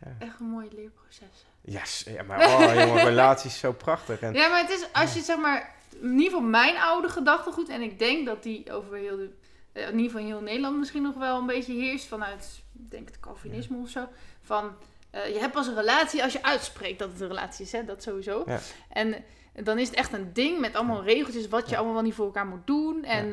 ja. 0.01 0.15
echt 0.19 0.39
een 0.39 0.45
mooi 0.45 0.67
leerproces. 0.71 1.45
Yes, 1.61 2.03
ja, 2.07 2.23
maar 2.23 2.39
oh 2.39 2.73
jongen, 2.73 3.03
relatie 3.03 3.49
is 3.49 3.59
zo 3.59 3.71
prachtig. 3.71 4.19
En, 4.19 4.33
Ja, 4.33 4.49
maar 4.49 4.61
het 4.61 4.69
is 4.69 4.85
als 4.91 5.13
je 5.13 5.21
zeg 5.21 5.37
maar, 5.37 5.75
in 6.01 6.11
ieder 6.11 6.23
geval 6.25 6.41
mijn 6.41 6.77
oude 6.77 7.09
gedachtegoed, 7.09 7.69
en 7.69 7.81
ik 7.81 7.99
denk 7.99 8.25
dat 8.25 8.43
die 8.43 8.71
over 8.73 8.97
heel 8.97 9.17
de, 9.17 9.29
eh, 9.71 9.83
in 9.87 9.97
ieder 9.99 10.11
geval 10.11 10.25
heel 10.27 10.41
Nederland 10.41 10.77
misschien 10.77 11.01
nog 11.03 11.15
wel 11.15 11.37
een 11.37 11.45
beetje 11.45 11.73
heerst 11.73 12.05
vanuit, 12.07 12.61
ik 12.85 12.91
denk 12.91 13.07
het 13.07 13.19
Calvinisme 13.19 13.77
of 13.81 13.89
zo, 13.89 14.07
van 14.41 14.71
eh, 15.11 15.33
je 15.33 15.39
hebt 15.39 15.53
pas 15.53 15.67
een 15.67 15.75
relatie 15.75 16.23
als 16.23 16.33
je 16.33 16.43
uitspreekt 16.43 16.99
dat 16.99 17.11
het 17.11 17.21
een 17.21 17.27
relatie 17.27 17.65
is, 17.65 17.71
hè? 17.71 17.85
dat 17.85 18.03
sowieso. 18.03 18.43
Ja. 18.45 18.59
En 18.89 19.13
eh, 19.13 19.63
dan 19.65 19.79
is 19.79 19.87
het 19.87 19.95
echt 19.97 20.13
een 20.13 20.33
ding 20.33 20.59
met 20.59 20.75
allemaal 20.75 21.03
regeltjes 21.03 21.47
wat 21.47 21.63
je 21.65 21.69
Ja. 21.71 21.75
allemaal 21.75 21.93
wel 21.95 22.03
niet 22.03 22.13
voor 22.13 22.25
elkaar 22.25 22.45
moet 22.45 22.67
doen. 22.67 23.03
En 23.03 23.29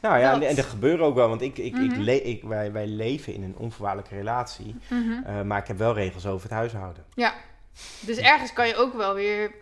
nou 0.00 0.18
ja, 0.18 0.32
en, 0.32 0.40
dat. 0.40 0.48
en 0.48 0.56
dat 0.56 0.64
gebeurt 0.64 1.00
ook 1.00 1.14
wel, 1.14 1.28
want 1.28 1.42
ik, 1.42 1.58
ik, 1.58 1.76
ik, 1.76 1.90
Mhm. 1.90 2.00
le- 2.00 2.12
ik, 2.12 2.42
wij, 2.42 2.72
wij 2.72 2.86
leven 2.86 3.34
in 3.34 3.42
een 3.42 3.56
onvoorwaardelijke 3.56 4.14
relatie. 4.16 4.76
mhm. 4.88 5.46
maar 5.46 5.58
ik 5.58 5.66
heb 5.66 5.78
wel 5.78 5.94
regels 5.94 6.26
over 6.26 6.42
het 6.48 6.52
huishouden. 6.58 7.04
Dus 8.00 8.16
ergens 8.16 8.52
kan 8.52 8.66
je 8.68 8.74
ook 8.76 8.94
wel 8.94 9.14
weer. 9.14 9.54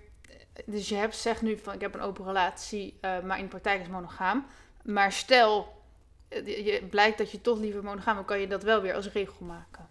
Dus 0.66 0.89
je 0.89 0.94
hebt 0.94 1.16
zegt 1.16 1.43
nu 1.43 1.59
van 1.59 1.74
ik 1.74 1.81
heb 1.81 1.94
een 1.94 2.01
open 2.01 2.24
relatie, 2.24 2.98
eh, 3.01 3.20
maar 3.20 3.36
in 3.36 3.43
de 3.44 3.48
praktijk 3.51 3.81
is 3.81 3.89
monogaam. 3.89 4.47
Maar 4.82 5.12
stel, 5.12 5.82
eh, 6.28 6.47
je, 6.47 6.64
je- 6.64 6.82
blijkt 6.90 7.18
dat 7.18 7.31
je 7.31 7.40
toch 7.40 7.59
liever 7.59 7.85
monogaam, 7.85 8.14
dan 8.14 8.24
kan 8.24 8.40
je 8.40 8.47
dat 8.47 8.62
wel 8.62 8.81
weer 8.82 8.94
als 8.94 9.12
regel 9.12 9.47
maken. 9.47 9.89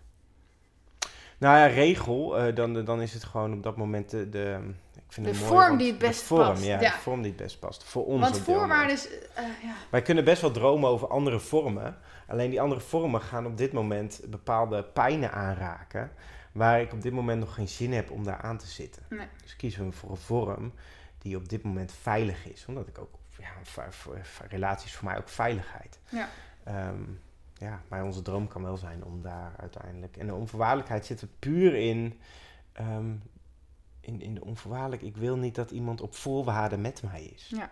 Nou 1.37 1.57
ja, 1.57 1.65
regel, 1.65 2.37
eh, 2.37 2.55
dan, 2.55 2.85
dan 2.85 3.01
is 3.01 3.13
het 3.13 3.23
gewoon 3.23 3.53
op 3.53 3.63
dat 3.63 3.77
moment 3.77 4.09
de... 4.09 4.29
de 4.29 4.59
ik 5.07 5.15
vind 5.15 5.27
De 5.27 5.33
het 5.33 5.41
vorm 5.41 5.77
die 5.77 5.91
het 5.91 5.99
de 5.99 6.05
best 6.07 6.21
vorm, 6.21 6.41
past, 6.47 6.63
Ja, 6.65 6.81
ja. 6.81 6.89
de 6.91 6.97
vorm 6.97 7.21
die 7.21 7.31
het 7.31 7.41
best 7.41 7.59
past. 7.59 7.83
Voor 7.83 8.05
ons 8.05 8.21
Want 8.21 8.39
voorwaarden 8.39 8.95
is. 8.95 9.07
ja. 9.35 9.73
Wij 9.89 10.01
kunnen 10.01 10.23
best 10.23 10.41
wel 10.41 10.51
dromen 10.51 10.89
over 10.89 11.07
andere 11.07 11.39
vormen. 11.39 11.97
Alleen 12.27 12.49
die 12.49 12.61
andere 12.61 12.81
vormen 12.81 13.21
gaan 13.21 13.45
op 13.45 13.57
dit 13.57 13.71
moment 13.73 14.21
bepaalde 14.27 14.83
pijnen 14.83 15.31
aanraken. 15.31 16.11
Waar 16.59 16.81
ik 16.81 16.93
op 16.93 17.01
dit 17.01 17.13
moment 17.13 17.39
nog 17.39 17.53
geen 17.53 17.67
zin 17.67 17.93
heb 17.93 18.11
om 18.11 18.23
daar 18.23 18.41
aan 18.41 18.57
te 18.57 18.67
zitten. 18.67 19.03
Nee. 19.09 19.27
Dus 19.41 19.55
kiezen 19.55 19.85
we 19.85 19.91
voor 19.91 20.09
een 20.09 20.17
vorm 20.17 20.73
die 21.17 21.35
op 21.37 21.49
dit 21.49 21.63
moment 21.63 21.91
veilig 21.91 22.45
is. 22.45 22.65
Omdat 22.65 22.87
ik 22.87 22.97
ook, 22.99 23.13
ja, 23.37 23.49
voor, 23.63 23.93
voor, 23.93 24.25
voor 24.25 24.45
relaties 24.49 24.95
voor 24.95 25.07
mij 25.07 25.17
ook 25.17 25.29
veiligheid. 25.29 25.99
Ja. 26.09 26.29
Ehm, 26.63 27.01
ja, 27.53 27.81
maar 27.87 28.03
onze 28.03 28.21
droom 28.21 28.47
kan 28.47 28.63
wel 28.63 28.77
zijn 28.77 29.03
om 29.03 29.21
daar 29.21 29.53
uiteindelijk. 29.57 30.17
En 30.17 30.27
de 30.27 30.33
onvoorwaardelijkheid 30.33 31.05
zit 31.05 31.21
er 31.21 31.27
puur 31.39 31.75
in. 31.75 32.19
ehm, 32.71 33.11
in, 34.01 34.21
in 34.21 34.33
de 34.33 34.43
onvoorwaardelijk. 34.45 35.01
Ik 35.01 35.17
wil 35.17 35.37
niet 35.37 35.55
dat 35.55 35.71
iemand 35.71 36.01
op 36.01 36.15
voorwaarden 36.15 36.81
met 36.81 37.03
mij 37.03 37.23
is. 37.23 37.47
Ja. 37.55 37.69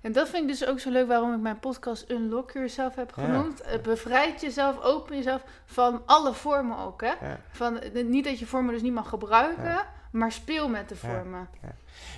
En 0.00 0.12
dat 0.12 0.28
vind 0.28 0.42
ik 0.42 0.48
dus 0.58 0.66
ook 0.68 0.78
zo 0.80 0.90
leuk 0.90 1.06
waarom 1.06 1.34
ik 1.34 1.40
mijn 1.40 1.58
podcast 1.58 2.10
Unlock 2.10 2.50
Yourself 2.52 2.94
heb 2.94 3.12
Ja. 3.16 3.24
genoemd. 3.24 3.62
Het 3.64 3.82
bevrijdt 3.82 4.40
jezelf, 4.40 4.80
open 4.82 5.16
jezelf 5.16 5.42
van 5.66 6.02
alle 6.06 6.34
vormen 6.34 6.78
ook. 6.78 7.00
Hè? 7.00 7.06
Ja. 7.28 7.40
Van, 7.50 7.80
eh, 7.80 8.04
niet 8.04 8.24
dat 8.24 8.38
je 8.38 8.46
vormen 8.46 8.72
dus 8.72 8.82
niet 8.82 8.92
mag 8.92 9.08
gebruiken, 9.08 9.64
Ja. 9.64 9.86
maar 10.12 10.32
speel 10.32 10.68
met 10.68 10.88
de 10.88 10.94
Ja. 11.02 11.08
vormen. 11.08 11.48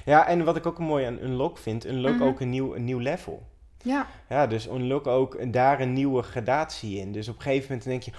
Ja, 0.05 0.27
en 0.27 0.45
wat 0.45 0.57
ik 0.57 0.67
ook 0.67 0.79
mooi 0.79 1.05
aan 1.07 1.19
Unlock 1.23 1.59
vind, 1.59 1.87
Unlock 1.87 2.15
Mhm. 2.15 2.23
ook 2.23 2.41
een 2.41 2.51
nieuw, 2.51 2.75
een 2.75 2.85
nieuw 2.85 2.99
level. 2.99 3.47
Ja. 3.83 4.07
Ja, 4.29 4.47
dus 4.47 4.67
Unlock 4.67 5.07
ook 5.07 5.35
een- 5.35 5.51
daar 5.51 5.81
een 5.81 5.93
nieuwe 5.93 6.23
gradatie 6.23 6.99
in. 6.99 7.13
Dus 7.13 7.29
op 7.29 7.37
een 7.37 7.43
gegeven 7.43 7.67
moment 7.69 7.85
denk 7.85 8.03
je, 8.03 8.13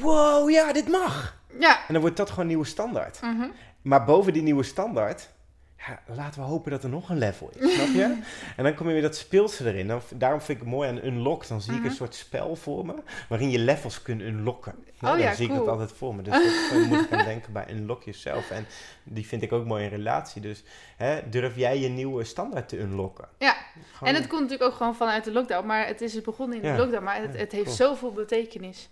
wow, 0.00 0.50
ja, 0.50 0.72
dit 0.72 0.88
mag. 0.88 1.36
Ja. 1.58 1.76
En 1.78 1.92
dan 1.92 2.00
wordt 2.00 2.16
dat 2.16 2.30
gewoon 2.30 2.46
nieuwe 2.46 2.64
standaard. 2.64 3.20
Mhm. 3.22 3.46
Maar 3.82 4.04
boven 4.04 4.32
die 4.32 4.42
nieuwe 4.42 4.62
standaard, 4.62 5.30
ja, 5.78 6.14
laten 6.14 6.40
we 6.40 6.46
hopen 6.46 6.70
dat 6.70 6.82
er 6.82 6.88
nog 6.88 7.08
een 7.10 7.18
level 7.18 7.50
is, 7.58 7.74
snap 7.74 7.86
je? 7.86 8.18
En 8.56 8.64
dan 8.64 8.74
kom 8.74 8.86
je 8.86 8.92
weer 8.92 9.02
dat 9.02 9.16
speelse 9.16 9.66
erin. 9.68 9.86
Dan, 9.88 10.00
daarom 10.14 10.40
vind 10.40 10.58
ik 10.58 10.64
het 10.64 10.72
mooi 10.74 10.88
aan 10.88 11.04
Unlock. 11.04 11.48
Dan 11.48 11.60
zie 11.60 11.72
ik 11.72 11.78
Mhm. 11.78 11.88
een 11.88 11.94
soort 11.94 12.14
spel 12.14 12.56
voor 12.56 12.86
me, 12.86 12.94
waarin 13.28 13.50
je 13.50 13.58
levels 13.58 14.02
kunt 14.02 14.20
unlocken. 14.20 14.74
Oh 15.00 15.08
dan 15.10 15.18
ja, 15.20 15.34
zie 15.34 15.48
ik 15.48 15.54
dat 15.54 15.68
altijd 15.68 15.92
voor 15.92 16.14
me. 16.14 16.22
Dus 16.22 16.32
dat 16.70 16.86
moet 16.86 17.00
ik 17.00 17.12
aan 17.12 17.24
denken 17.34 17.52
bij 17.52 17.66
Unlock 17.70 18.02
Yourself. 18.02 18.50
En 18.50 18.66
die 19.02 19.26
vind 19.26 19.42
ik 19.42 19.52
ook 19.52 19.64
mooi 19.66 19.84
in 19.84 19.90
relatie. 19.90 20.40
Dus 20.42 20.62
hè, 20.96 21.28
durf 21.30 21.56
jij 21.56 21.78
je 21.80 21.88
nieuwe 21.88 22.24
standaard 22.24 22.68
te 22.68 22.78
unlocken? 22.78 23.28
Ja. 23.38 23.56
Gewoon- 23.92 24.08
En 24.14 24.20
het 24.20 24.26
komt 24.30 24.40
natuurlijk 24.42 24.70
ook 24.70 24.76
gewoon 24.76 24.94
vanuit 24.96 25.24
de 25.24 25.32
lockdown. 25.32 25.66
Maar 25.66 25.86
het 25.86 26.00
is 26.00 26.20
begonnen 26.20 26.62
in 26.62 26.72
de 26.72 26.78
lockdown. 26.78 27.04
Maar 27.04 27.20
het, 27.20 27.36
het 27.36 27.52
heeft 27.52 27.72
zoveel 27.72 28.12
betekenis. 28.12 28.88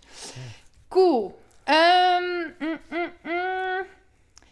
Cool. 0.87 1.39
Ehm, 1.63 2.23
mm, 2.59 2.79
mm, 2.89 3.11
mm. 3.23 3.85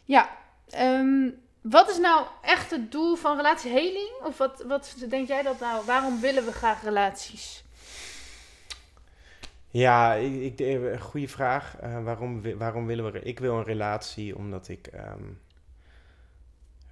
Ja. 0.03 0.29
ehm, 0.69 1.29
wat 1.63 1.89
is 1.89 1.97
nou 1.97 2.25
echt 2.41 2.71
het 2.71 2.91
doel 2.91 3.15
van 3.15 3.37
relatieheling? 3.37 4.11
Of 4.23 4.37
wat, 4.37 4.63
wat 4.67 4.95
denk 5.09 5.27
jij 5.27 5.41
dat 5.41 5.59
nou? 5.59 5.85
Waarom 5.85 6.19
willen 6.19 6.45
we 6.45 6.51
graag 6.51 6.83
relaties? 6.83 7.63
Ja, 9.69 10.13
ik, 10.13 10.59
ik, 10.59 10.59
een 10.59 10.99
goede 10.99 11.27
vraag. 11.27 11.77
Eh, 11.77 12.03
waarom, 12.03 12.57
waarom 12.57 12.85
willen 12.85 13.11
we... 13.11 13.19
Ik 13.19 13.39
wil 13.39 13.57
een 13.57 13.63
relatie 13.63 14.37
omdat 14.37 14.67
ik... 14.67 14.87
ehm, 14.87 15.23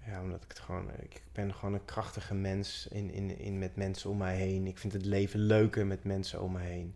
ja, 0.06 0.22
omdat 0.22 0.43
ik 0.43 0.49
het 0.49 0.60
gewoon... 0.60 0.89
Ik 0.99 1.22
ben 1.31 1.53
gewoon 1.53 1.73
een 1.73 1.85
krachtige 1.85 2.34
mens 2.34 2.88
in, 2.91 3.11
in, 3.14 3.39
in, 3.39 3.60
met 3.60 3.76
mensen 3.76 4.10
om 4.10 4.18
mij 4.18 4.35
heen. 4.35 4.68
Ik 4.68 4.77
vind 4.77 4.93
het 4.93 5.06
leven 5.06 5.39
leuker 5.39 5.85
met 5.85 6.03
mensen 6.03 6.41
om 6.41 6.52
me 6.52 6.60
heen. 6.60 6.95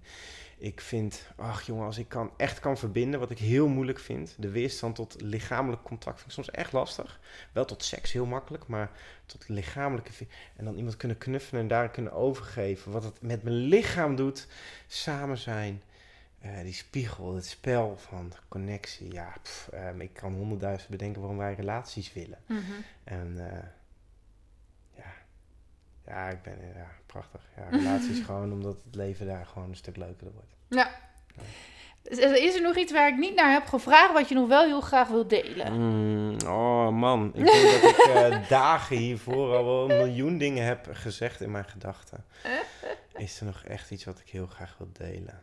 Ik 0.58 0.82
vind... 0.82 1.28
Ach 1.36 1.62
jongen, 1.62 1.86
als 1.86 1.98
ik 1.98 2.10
kan, 2.10 2.32
echt 2.38 2.60
kan 2.60 2.78
verbinden, 2.78 3.20
wat 3.20 3.32
ik 3.32 3.38
heel 3.38 3.68
moeilijk 3.68 4.00
vind. 4.00 4.36
De 4.38 4.50
weerstand 4.50 4.96
tot 4.96 5.22
lichamelijk 5.22 5.84
contact 5.84 6.16
vind 6.16 6.28
ik 6.28 6.34
soms 6.34 6.52
echt 6.52 6.72
lastig. 6.72 7.20
Wel 7.52 7.66
tot 7.66 7.84
seks 7.84 8.12
heel 8.12 8.26
makkelijk, 8.26 8.68
maar 8.68 8.92
tot 9.26 9.50
lichamelijke... 9.50 10.12
En 10.56 10.66
dan 10.66 10.76
iemand 10.76 10.98
kunnen 10.98 11.18
knuffelen 11.18 11.62
en 11.62 11.68
daar 11.68 11.90
kunnen 11.90 12.14
overgeven. 12.14 12.92
Wat 12.92 13.04
het 13.04 13.22
met 13.22 13.44
mijn 13.44 13.56
lichaam 13.56 14.16
doet 14.16 14.48
samen 14.88 15.38
zijn. 15.38 15.82
Eh, 16.40 16.62
die 16.62 16.74
spiegel, 16.74 17.36
het 17.36 17.46
spel 17.46 17.98
van 17.98 18.34
connectie. 18.48 19.12
Ja, 19.12 19.34
pff, 19.42 19.68
ehm, 19.68 20.02
ik 20.02 20.14
kan 20.14 20.34
honderdduizend 20.34 20.90
bedenken 20.90 21.22
waarom 21.22 21.40
wij 21.40 21.54
relaties 21.54 22.14
willen. 22.14 22.38
En 23.04 23.52
eh. 23.52 23.64
Ja, 26.08 26.30
ik 26.30 26.42
ben 26.42 26.58
ja, 26.76 26.88
prachtig. 27.06 27.42
Ja, 27.56 27.78
relaties 27.78 28.20
gewoon 28.26 28.52
omdat 28.52 28.82
het 28.86 28.96
leven 28.96 29.28
daar 29.28 29.46
gewoon 29.46 29.70
een 29.70 29.76
stuk 29.76 29.98
leuker 29.98 30.32
wordt. 30.32 30.56
Ja. 30.70 30.90
Is 32.04 32.18
is 32.18 32.56
er 32.56 32.62
nog 32.62 32.78
iets 32.78 32.92
waar 32.92 33.08
ik 33.08 33.18
niet 33.18 33.36
naar 33.36 33.52
heb 33.52 33.66
gevraagd, 33.66 34.14
wat 34.14 34.30
je 34.30 34.36
nog 34.36 34.48
wel 34.48 34.64
heel 34.64 34.82
graag 34.82 35.08
wil 35.08 35.28
delen? 35.28 35.74
Mm, 35.74 36.38
oh 36.48 36.90
man, 36.90 37.32
ik 37.34 37.46
denk 37.46 37.72
dat 37.82 37.90
ik 37.90 37.98
eh, 37.98 38.50
dagen 38.50 38.98
hiervoor 38.98 39.56
al 39.56 39.66
wel 39.66 39.90
een 39.90 39.98
miljoen 39.98 40.38
dingen 40.38 40.66
heb 40.66 40.88
gezegd 40.92 41.42
in 41.42 41.52
mijn 41.52 41.66
gedachten. 41.66 42.26
Is 43.18 43.40
er 43.40 43.46
nog 43.46 43.64
echt 43.64 43.92
iets 43.92 44.06
wat 44.06 44.20
ik 44.20 44.30
heel 44.30 44.48
graag 44.48 44.76
wil 44.78 44.90
delen? 44.92 45.42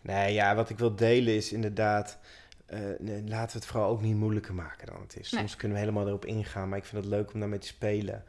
Nee, 0.00 0.32
ja, 0.32 0.54
wat 0.54 0.70
ik 0.70 0.78
wil 0.78 0.96
delen 0.96 1.34
is 1.34 1.52
inderdaad... 1.52 2.18
eh, 2.70 2.80
nee, 2.98 3.22
laten 3.28 3.52
we 3.52 3.58
het 3.58 3.66
vooral 3.66 3.90
ook 3.90 4.02
niet 4.02 4.16
moeilijker 4.16 4.54
maken 4.54 4.86
dan 4.86 5.00
het 5.00 5.16
is. 5.18 5.30
Nee. 5.30 5.40
Soms 5.40 5.56
kunnen 5.56 5.76
we 5.76 5.82
helemaal 5.82 6.06
erop 6.06 6.24
ingaan, 6.24 6.68
maar 6.68 6.78
ik 6.78 6.84
vind 6.84 7.02
het 7.02 7.12
leuk 7.12 7.32
om 7.32 7.40
daarmee 7.40 7.58
te 7.58 7.66
spelen. 7.66 8.24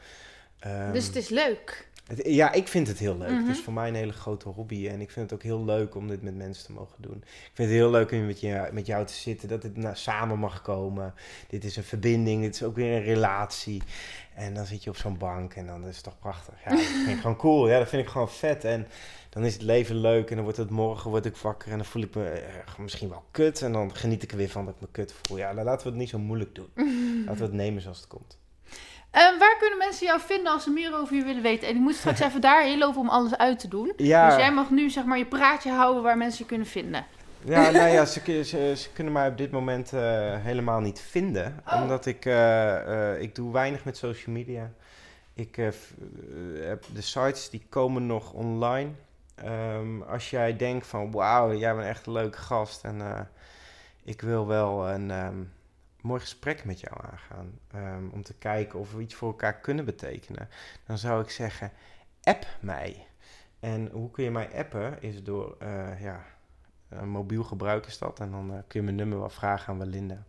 Ehm, 0.59 0.91
dus 0.91 1.05
het 1.05 1.15
is 1.15 1.29
leuk. 1.29 1.89
Ja, 2.15 2.51
ik 2.51 2.67
vind 2.67 2.87
het 2.87 2.99
heel 2.99 3.17
leuk. 3.17 3.29
Mhm. 3.29 3.47
Het 3.47 3.57
is 3.57 3.63
voor 3.63 3.73
mij 3.73 3.87
een 3.87 3.95
hele 3.95 4.11
grote 4.11 4.49
hobby 4.49 4.87
en 4.87 5.01
ik 5.01 5.11
vind 5.11 5.29
het 5.29 5.39
ook 5.39 5.45
heel 5.45 5.65
leuk 5.65 5.95
om 5.95 6.07
dit 6.07 6.21
met 6.21 6.35
mensen 6.35 6.65
te 6.65 6.71
mogen 6.71 6.95
doen. 6.97 7.17
Ik 7.17 7.51
vind 7.53 7.69
het 7.69 7.77
heel 7.77 7.89
leuk 7.89 8.11
om 8.11 8.25
met, 8.25 8.39
je, 8.39 8.69
met 8.71 8.85
jou 8.85 9.05
te 9.05 9.13
zitten, 9.13 9.47
dat 9.47 9.63
het 9.63 9.77
nou, 9.77 9.95
samen 9.95 10.39
mag 10.39 10.61
komen. 10.61 11.13
Dit 11.47 11.63
is 11.63 11.75
een 11.75 11.83
verbinding, 11.83 12.41
dit 12.41 12.55
is 12.55 12.63
ook 12.63 12.75
weer 12.75 12.95
een 12.95 13.03
relatie. 13.03 13.81
En 14.33 14.53
dan 14.53 14.65
zit 14.65 14.83
je 14.83 14.89
op 14.89 14.97
zo'n 14.97 15.17
bank 15.17 15.53
en 15.53 15.65
dan 15.65 15.87
is 15.87 15.95
het 15.95 16.03
toch 16.03 16.19
prachtig. 16.19 16.53
Ja, 16.65 16.69
dat 16.69 16.79
vind 16.79 17.07
ik 17.07 17.19
gewoon 17.19 17.35
cool. 17.35 17.69
Ja, 17.69 17.77
dat 17.77 17.89
vind 17.89 18.03
ik 18.03 18.09
gewoon 18.09 18.29
vet. 18.29 18.63
En 18.63 18.87
dan 19.29 19.43
is 19.43 19.53
het 19.53 19.61
leven 19.61 19.95
leuk 19.95 20.29
en 20.29 20.35
dan 20.35 20.43
wordt 20.43 20.59
het 20.59 20.69
morgen 20.69 21.09
word 21.09 21.25
ik 21.25 21.37
wakker 21.37 21.71
en 21.71 21.77
dan 21.77 21.85
voel 21.85 22.01
ik 22.01 22.15
me 22.15 22.29
eh, 22.29 22.79
misschien 22.79 23.09
wel 23.09 23.23
kut. 23.31 23.61
En 23.61 23.71
dan 23.71 23.95
geniet 23.95 24.23
ik 24.23 24.31
er 24.31 24.37
weer 24.37 24.49
van 24.49 24.65
dat 24.65 24.75
ik 24.75 24.81
me 24.81 24.87
kut 24.91 25.13
voel. 25.21 25.37
Ja, 25.37 25.53
dan 25.53 25.65
laten 25.65 25.83
we 25.83 25.89
het 25.89 25.99
niet 25.99 26.09
zo 26.09 26.19
moeilijk 26.19 26.55
doen. 26.55 26.69
Laten 27.25 27.37
we 27.37 27.43
het 27.43 27.53
nemen 27.53 27.81
zoals 27.81 27.97
het 27.97 28.07
komt. 28.07 28.40
Eh, 29.11 29.21
waar 29.39 29.55
kunnen 29.59 29.77
mensen 29.77 30.05
jou 30.05 30.19
vinden 30.19 30.51
als 30.51 30.63
ze 30.63 30.69
meer 30.69 30.95
over 30.95 31.15
je 31.15 31.23
willen 31.23 31.41
weten? 31.41 31.67
En 31.67 31.75
ik 31.75 31.81
moet 31.81 31.95
straks 31.95 32.19
even 32.27 32.41
daarheen 32.41 32.77
lopen 32.77 32.99
om 33.01 33.09
alles 33.09 33.37
uit 33.37 33.59
te 33.59 33.67
doen. 33.67 33.93
Ja, 33.97 34.27
Dus 34.27 34.37
jij 34.37 34.51
mag 34.53 34.69
nu 34.69 34.89
zeg 34.89 35.05
maar 35.05 35.17
je 35.17 35.25
praatje 35.25 35.71
houden 35.71 36.03
waar 36.03 36.17
mensen 36.17 36.39
je 36.39 36.45
kunnen 36.45 36.67
vinden. 36.67 37.05
ja, 37.43 37.69
nou 37.71 37.89
ja 37.89 38.05
ze, 38.05 38.43
ze, 38.43 38.73
ze 38.75 38.89
kunnen 38.93 39.13
mij 39.13 39.27
op 39.27 39.37
dit 39.37 39.51
moment 39.51 39.93
eh, 39.93 40.01
helemaal 40.37 40.79
niet 40.79 40.99
vinden. 40.99 41.61
Oh. 41.67 41.81
Omdat 41.81 42.05
ik, 42.05 42.25
eh, 42.25 43.11
eh, 43.13 43.21
ik 43.21 43.35
doe 43.35 43.51
weinig 43.51 43.83
met 43.83 43.97
social 43.97 44.35
media. 44.35 44.71
Ik 45.33 45.55
heb 45.55 45.75
de 46.93 47.01
sites 47.01 47.49
die 47.49 47.65
komen 47.69 48.05
nog 48.05 48.33
online. 48.33 48.89
Ehm, 49.35 50.01
als 50.01 50.29
jij 50.29 50.57
denkt 50.57 50.87
van 50.87 51.11
wauw, 51.11 51.53
jij 51.53 51.75
bent 51.75 51.87
echt 51.87 52.05
een 52.05 52.13
leuke 52.13 52.37
gast 52.37 52.83
en 52.83 53.27
ik 54.03 54.21
wil 54.21 54.47
wel 54.47 54.89
een 54.89 55.11
ehm, 55.11 55.35
mooi 56.01 56.19
gesprek 56.19 56.65
met 56.65 56.79
jou 56.79 56.93
aangaan. 57.11 57.59
ehm, 57.71 58.07
om 58.11 58.23
te 58.23 58.33
kijken 58.33 58.79
of 58.79 58.93
we 58.93 59.01
iets 59.01 59.15
voor 59.15 59.27
elkaar 59.29 59.59
kunnen 59.59 59.85
betekenen. 59.85 60.49
Dan 60.85 60.97
zou 60.97 61.23
ik 61.23 61.29
zeggen, 61.29 61.71
app 62.23 62.45
mij. 62.59 63.07
En 63.59 63.89
hoe 63.91 64.11
kun 64.11 64.23
je 64.23 64.31
mij 64.31 64.49
appen 64.55 65.01
is 65.01 65.23
door, 65.23 65.55
eh, 65.59 66.01
ja, 66.01 66.23
een 66.89 67.09
mobiel 67.09 67.43
gebruik 67.43 67.85
is 67.85 67.97
dat. 67.97 68.19
En 68.19 68.31
dan 68.31 68.51
eh, 68.53 68.59
kun 68.67 68.79
je 68.79 68.85
mijn 68.85 68.95
nummer 68.95 69.19
wel 69.19 69.29
vragen 69.29 69.73
aan 69.73 69.79
Walinda. 69.79 70.23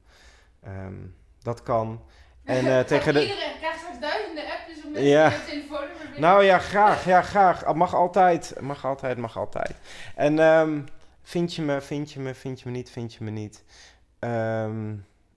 Ehm, 0.62 0.94
dat 1.42 1.62
kan. 1.62 2.02
En 2.44 2.66
eh, 2.66 2.80
tegen 2.92 3.14
de... 3.14 3.20
Iedereen 3.22 3.56
krijgt 3.58 3.78
straks 3.78 4.00
duizenden 4.00 4.44
appjes 4.44 4.84
om 4.84 4.96
Ja. 4.96 5.28
je 5.28 5.44
telefoonnummer 5.46 5.96
binnen. 6.02 6.20
Nou 6.20 6.44
ja, 6.44 6.58
graag, 6.58 7.04
ja, 7.04 7.22
graag. 7.22 7.64
Ah, 7.64 7.74
Mag 7.76 7.94
altijd, 7.94 8.54
mag 8.60 8.84
altijd, 8.84 9.18
mag 9.18 9.36
altijd. 9.36 9.74
En 10.14 10.38
ehm, 10.38 10.80
vind 11.22 11.54
je 11.54 11.62
me, 11.62 11.80
vind 11.80 12.12
je 12.12 12.20
me, 12.20 12.34
vind 12.34 12.60
je 12.60 12.70
me 12.70 12.76
niet, 12.76 12.90
vind 12.90 13.14
je 13.14 13.24
me 13.24 13.30
niet. 13.30 13.64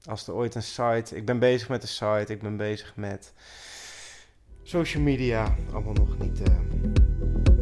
Als 0.08 0.28
er 0.28 0.34
ooit 0.34 0.56
een 0.56 0.64
site, 0.64 1.16
ik 1.16 1.26
ben 1.26 1.40
bezig 1.40 1.70
met 1.70 1.82
een 1.82 1.88
site, 1.88 2.34
ik 2.34 2.42
ben 2.42 2.58
bezig 2.58 2.94
met 2.96 3.34
social 4.64 5.04
media, 5.04 5.56
allemaal 5.74 5.94
nog 5.94 6.18
niet 6.18 6.42
eh, 6.42 6.54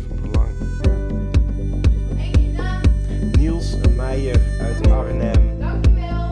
van 0.08 0.22
belang. 0.22 0.52
Niels 3.38 3.76
Meijer 3.96 4.42
uit 4.60 4.90
Arnhem. 4.90 5.60
dankjewel. 5.60 6.32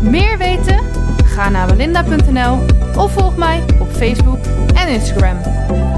Meer 0.00 0.38
weten? 0.38 0.78
Ga 1.24 1.48
naar 1.48 1.66
walinda.nl 1.66 2.58
of 2.96 3.12
volg 3.12 3.36
mij 3.36 3.64
op 3.80 3.88
Facebook 3.88 4.44
en 4.74 4.88
Instagram. 4.88 5.38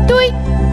Doei! 0.06 0.69